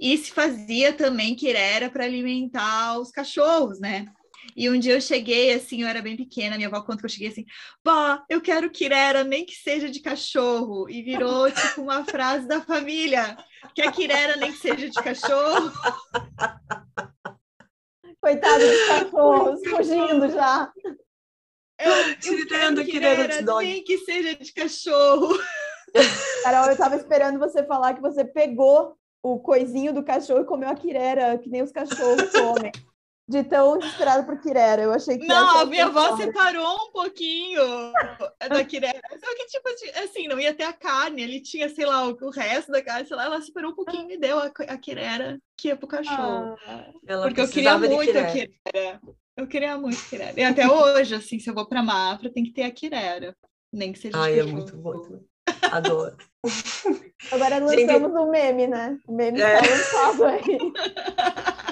E 0.00 0.18
se 0.18 0.32
fazia 0.32 0.92
também 0.92 1.36
quirera 1.36 1.88
para 1.88 2.04
alimentar 2.04 2.98
os 2.98 3.12
cachorros, 3.12 3.78
né? 3.78 4.06
E 4.56 4.68
um 4.68 4.78
dia 4.78 4.94
eu 4.94 5.00
cheguei, 5.00 5.52
assim, 5.54 5.82
eu 5.82 5.88
era 5.88 6.02
bem 6.02 6.16
pequena, 6.16 6.56
minha 6.56 6.68
avó 6.68 6.82
conta 6.82 6.98
que 6.98 7.06
eu 7.06 7.10
cheguei 7.10 7.28
assim, 7.28 7.44
pá, 7.82 8.24
eu 8.28 8.40
quero 8.40 8.70
quirera, 8.70 9.24
nem 9.24 9.44
que 9.44 9.54
seja 9.54 9.88
de 9.88 10.00
cachorro. 10.00 10.88
E 10.88 11.02
virou, 11.02 11.50
tipo, 11.52 11.82
uma 11.82 12.04
frase 12.04 12.46
da 12.46 12.60
família, 12.60 13.36
que 13.74 13.82
a 13.82 13.90
quirera 13.90 14.36
nem 14.36 14.52
que 14.52 14.58
seja 14.58 14.88
de 14.88 15.02
cachorro. 15.02 15.72
Coitado 18.20 18.62
dos 18.64 18.86
cachorros, 18.86 19.60
fugindo 19.68 20.30
já. 20.30 20.72
Eu, 21.80 22.16
Tirando 22.20 22.80
eu 22.80 22.86
quirera, 22.86 23.42
nem 23.42 23.82
que 23.82 23.98
seja 23.98 24.36
de 24.36 24.52
cachorro. 24.52 25.36
Carol, 26.44 26.70
eu 26.70 26.76
tava 26.76 26.94
esperando 26.94 27.40
você 27.40 27.64
falar 27.64 27.94
que 27.94 28.00
você 28.00 28.24
pegou 28.24 28.96
o 29.20 29.40
coisinho 29.40 29.92
do 29.92 30.04
cachorro 30.04 30.42
e 30.42 30.46
comeu 30.46 30.68
a 30.68 30.74
quirera, 30.74 31.36
que 31.38 31.48
nem 31.48 31.62
os 31.62 31.72
cachorros 31.72 32.30
comem 32.30 32.70
de 33.28 33.44
tão 33.44 33.78
desesperado 33.78 34.24
por 34.24 34.40
Quirera. 34.40 34.82
Eu 34.82 34.92
achei 34.92 35.18
que. 35.18 35.26
Não, 35.26 35.60
a 35.60 35.64
minha 35.64 35.86
avó 35.86 36.16
separou 36.16 36.74
um 36.88 36.92
pouquinho 36.92 37.92
da 38.48 38.64
Quirera. 38.64 39.00
Só 39.10 39.34
que, 39.36 39.46
tipo 39.46 39.68
assim, 40.02 40.28
não 40.28 40.38
ia 40.38 40.54
ter 40.54 40.64
a 40.64 40.72
carne, 40.72 41.22
ele 41.22 41.40
tinha, 41.40 41.68
sei 41.68 41.86
lá, 41.86 42.06
o, 42.06 42.30
resto 42.30 42.72
da 42.72 42.82
carne, 42.82 43.06
sei 43.06 43.16
lá, 43.16 43.24
ela 43.24 43.40
separou 43.40 43.72
um 43.72 43.74
pouquinho 43.74 44.10
e 44.10 44.18
deu 44.18 44.38
a, 44.38 44.46
a 44.46 44.78
Quirera 44.78 45.38
que 45.56 45.68
ia 45.68 45.76
pro 45.76 45.88
cachorro. 45.88 46.56
Ah, 46.66 46.86
Porque 47.22 47.40
eu 47.40 47.48
queria 47.48 47.78
muito 47.78 48.18
a 48.18 48.24
Quirera. 48.24 49.00
Eu 49.36 49.46
queria 49.46 49.78
muito 49.78 50.08
Quirera. 50.08 50.38
E 50.38 50.44
até 50.44 50.68
hoje, 50.68 51.14
assim, 51.14 51.38
se 51.38 51.48
eu 51.48 51.54
vou 51.54 51.66
pra 51.66 51.82
Mafra, 51.82 52.30
tem 52.32 52.44
que 52.44 52.52
ter 52.52 52.64
a 52.64 52.70
Quirera. 52.70 53.34
Nem 53.72 53.92
que 53.92 53.98
seja. 53.98 54.18
Ai, 54.18 54.38
é 54.38 54.42
muito 54.42 54.76
bom. 54.76 55.22
Adoro. 55.70 56.16
Agora 57.30 57.58
lançamos 57.58 58.12
o 58.12 58.24
um 58.24 58.30
meme, 58.30 58.66
né? 58.66 58.98
O 59.06 59.12
meme 59.14 59.40
é. 59.40 59.56
tá 59.56 59.68
lançado 59.68 60.24
aí. 60.24 60.42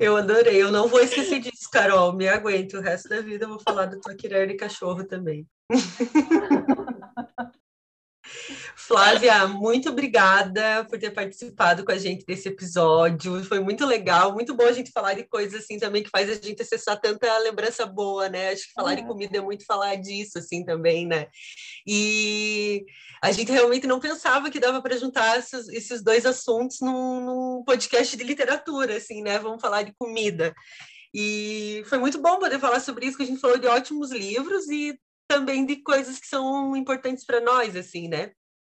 Eu 0.00 0.16
adorei. 0.16 0.62
Eu 0.62 0.72
não 0.72 0.88
vou 0.88 1.00
esquecer 1.00 1.40
disso, 1.40 1.68
Carol. 1.70 2.12
Me 2.14 2.28
aguento. 2.28 2.74
O 2.74 2.80
resto 2.80 3.08
da 3.08 3.20
vida 3.20 3.44
eu 3.44 3.50
vou 3.50 3.60
falar 3.60 3.86
querer 4.16 4.48
de 4.48 4.54
cachorro 4.54 5.04
também. 5.04 5.46
Flávia, 8.78 9.48
muito 9.48 9.88
obrigada 9.88 10.84
por 10.84 11.00
ter 11.00 11.10
participado 11.10 11.84
com 11.84 11.90
a 11.90 11.98
gente 11.98 12.24
desse 12.24 12.48
episódio. 12.48 13.42
Foi 13.44 13.58
muito 13.58 13.84
legal, 13.84 14.32
muito 14.32 14.54
bom 14.54 14.64
a 14.64 14.72
gente 14.72 14.92
falar 14.92 15.14
de 15.14 15.24
coisas 15.24 15.64
assim 15.64 15.80
também 15.80 16.00
que 16.00 16.08
faz 16.08 16.30
a 16.30 16.34
gente 16.34 16.62
acessar 16.62 16.98
tanta 17.00 17.36
lembrança 17.38 17.84
boa, 17.84 18.28
né? 18.28 18.50
Acho 18.50 18.68
que 18.68 18.72
falar 18.72 18.92
é. 18.92 18.96
de 18.96 19.04
comida 19.04 19.36
é 19.36 19.40
muito 19.40 19.66
falar 19.66 19.96
disso 19.96 20.38
assim 20.38 20.64
também, 20.64 21.08
né? 21.08 21.26
E 21.84 22.84
a 23.20 23.32
gente 23.32 23.50
realmente 23.50 23.86
não 23.86 23.98
pensava 23.98 24.48
que 24.48 24.60
dava 24.60 24.80
para 24.80 24.96
juntar 24.96 25.40
esses, 25.40 25.68
esses, 25.70 26.00
dois 26.00 26.24
assuntos 26.24 26.80
num, 26.80 27.20
num 27.20 27.64
podcast 27.64 28.16
de 28.16 28.22
literatura, 28.22 28.96
assim, 28.96 29.22
né? 29.22 29.40
Vamos 29.40 29.60
falar 29.60 29.82
de 29.82 29.92
comida. 29.98 30.54
E 31.12 31.82
foi 31.86 31.98
muito 31.98 32.20
bom 32.20 32.38
poder 32.38 32.60
falar 32.60 32.78
sobre 32.78 33.06
isso, 33.06 33.16
que 33.16 33.24
a 33.24 33.26
gente 33.26 33.40
falou 33.40 33.58
de 33.58 33.66
ótimos 33.66 34.12
livros 34.12 34.68
e 34.68 34.96
também 35.26 35.66
de 35.66 35.76
coisas 35.82 36.20
que 36.20 36.28
são 36.28 36.76
importantes 36.76 37.24
para 37.24 37.40
nós, 37.40 37.74
assim, 37.74 38.06
né? 38.06 38.30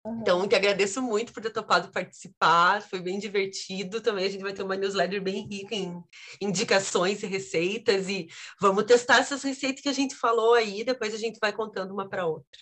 Uhum. 0.05 0.21
Então, 0.21 0.47
te 0.47 0.55
agradeço 0.55 1.01
muito 1.01 1.33
por 1.33 1.43
ter 1.43 1.51
topado 1.51 1.91
participar, 1.91 2.81
foi 2.81 3.01
bem 3.01 3.19
divertido. 3.19 4.01
Também 4.01 4.25
a 4.25 4.29
gente 4.29 4.41
vai 4.41 4.53
ter 4.53 4.63
uma 4.63 4.75
newsletter 4.75 5.21
bem 5.21 5.45
rica 5.45 5.75
em 5.75 6.01
indicações 6.41 7.21
e 7.21 7.27
receitas, 7.27 8.07
e 8.07 8.27
vamos 8.61 8.85
testar 8.85 9.19
essas 9.19 9.43
receitas 9.43 9.81
que 9.81 9.89
a 9.89 9.93
gente 9.93 10.15
falou 10.15 10.53
aí, 10.53 10.83
depois 10.83 11.13
a 11.13 11.17
gente 11.17 11.37
vai 11.39 11.51
contando 11.51 11.91
uma 11.91 12.07
para 12.07 12.25
outra. 12.25 12.59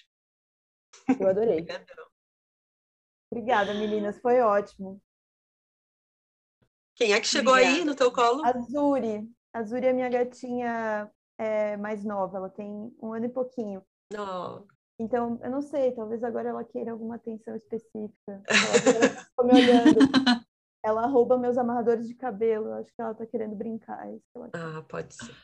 Eu 1.20 1.30
adorei. 1.30 1.66
Obrigada, 3.32 3.74
meninas, 3.74 4.20
foi 4.20 4.40
ótimo. 4.40 5.02
Quem 6.96 7.14
é 7.14 7.22
que 7.22 7.28
chegou 7.28 7.54
Obrigada. 7.54 7.78
aí 7.78 7.86
no 7.86 7.94
teu 7.94 8.12
colo? 8.12 8.44
A 8.44 8.58
Zuri. 8.60 9.30
A 9.54 9.64
Zuri 9.64 9.86
é 9.86 9.94
minha 9.94 10.10
gatinha 10.10 11.12
é, 11.38 11.78
mais 11.78 12.04
nova, 12.04 12.38
ela 12.38 12.50
tem 12.50 12.92
um 13.00 13.14
ano 13.14 13.26
e 13.26 13.30
pouquinho. 13.30 13.86
Oh. 14.14 14.66
Então, 15.00 15.40
eu 15.44 15.52
não 15.52 15.62
sei, 15.62 15.92
talvez 15.92 16.24
agora 16.24 16.50
ela 16.50 16.64
queira 16.64 16.92
alguma 16.92 17.16
atenção 17.16 17.56
específica. 17.56 18.42
Ela 18.48 19.10
ficou 19.10 19.46
me 19.46 19.54
olhando. 19.54 20.00
Ela 20.84 21.06
rouba 21.06 21.38
meus 21.38 21.58
amarradores 21.58 22.08
de 22.08 22.14
cabelo. 22.14 22.72
Acho 22.76 22.96
que 22.96 23.02
ela 23.02 23.14
tá 23.14 23.26
querendo 23.26 23.56
brincar. 23.56 24.08
É 24.08 24.16
ah, 24.54 24.82
pode 24.88 25.14
ser. 25.14 25.36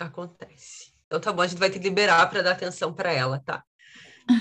Acontece. 0.00 0.92
Então 1.06 1.20
tá 1.20 1.32
bom, 1.32 1.42
a 1.42 1.46
gente 1.46 1.60
vai 1.60 1.70
te 1.70 1.78
liberar 1.78 2.28
para 2.28 2.42
dar 2.42 2.52
atenção 2.52 2.92
para 2.92 3.12
ela, 3.12 3.38
tá? 3.38 3.62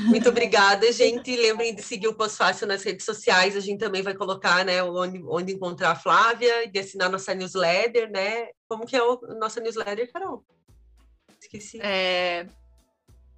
Muito 0.07 0.27
obrigada, 0.29 0.91
gente. 0.91 1.35
Lembrem 1.35 1.75
de 1.75 1.83
seguir 1.83 2.07
o 2.07 2.15
Pós-Fácil 2.15 2.65
nas 2.65 2.81
redes 2.81 3.05
sociais. 3.05 3.55
A 3.55 3.59
gente 3.59 3.77
também 3.77 4.01
vai 4.01 4.15
colocar, 4.15 4.65
né, 4.65 4.81
onde, 4.81 5.23
onde 5.27 5.53
encontrar 5.53 5.91
a 5.91 5.95
Flávia 5.95 6.63
e 6.63 6.71
de 6.71 6.79
assinar 6.79 7.11
nossa 7.11 7.35
newsletter, 7.35 8.09
né? 8.09 8.47
Como 8.67 8.87
que 8.87 8.95
é 8.95 9.03
o 9.03 9.19
nossa 9.37 9.61
newsletter, 9.61 10.11
Carol? 10.11 10.43
Esqueci. 11.39 11.79
É 11.79 12.47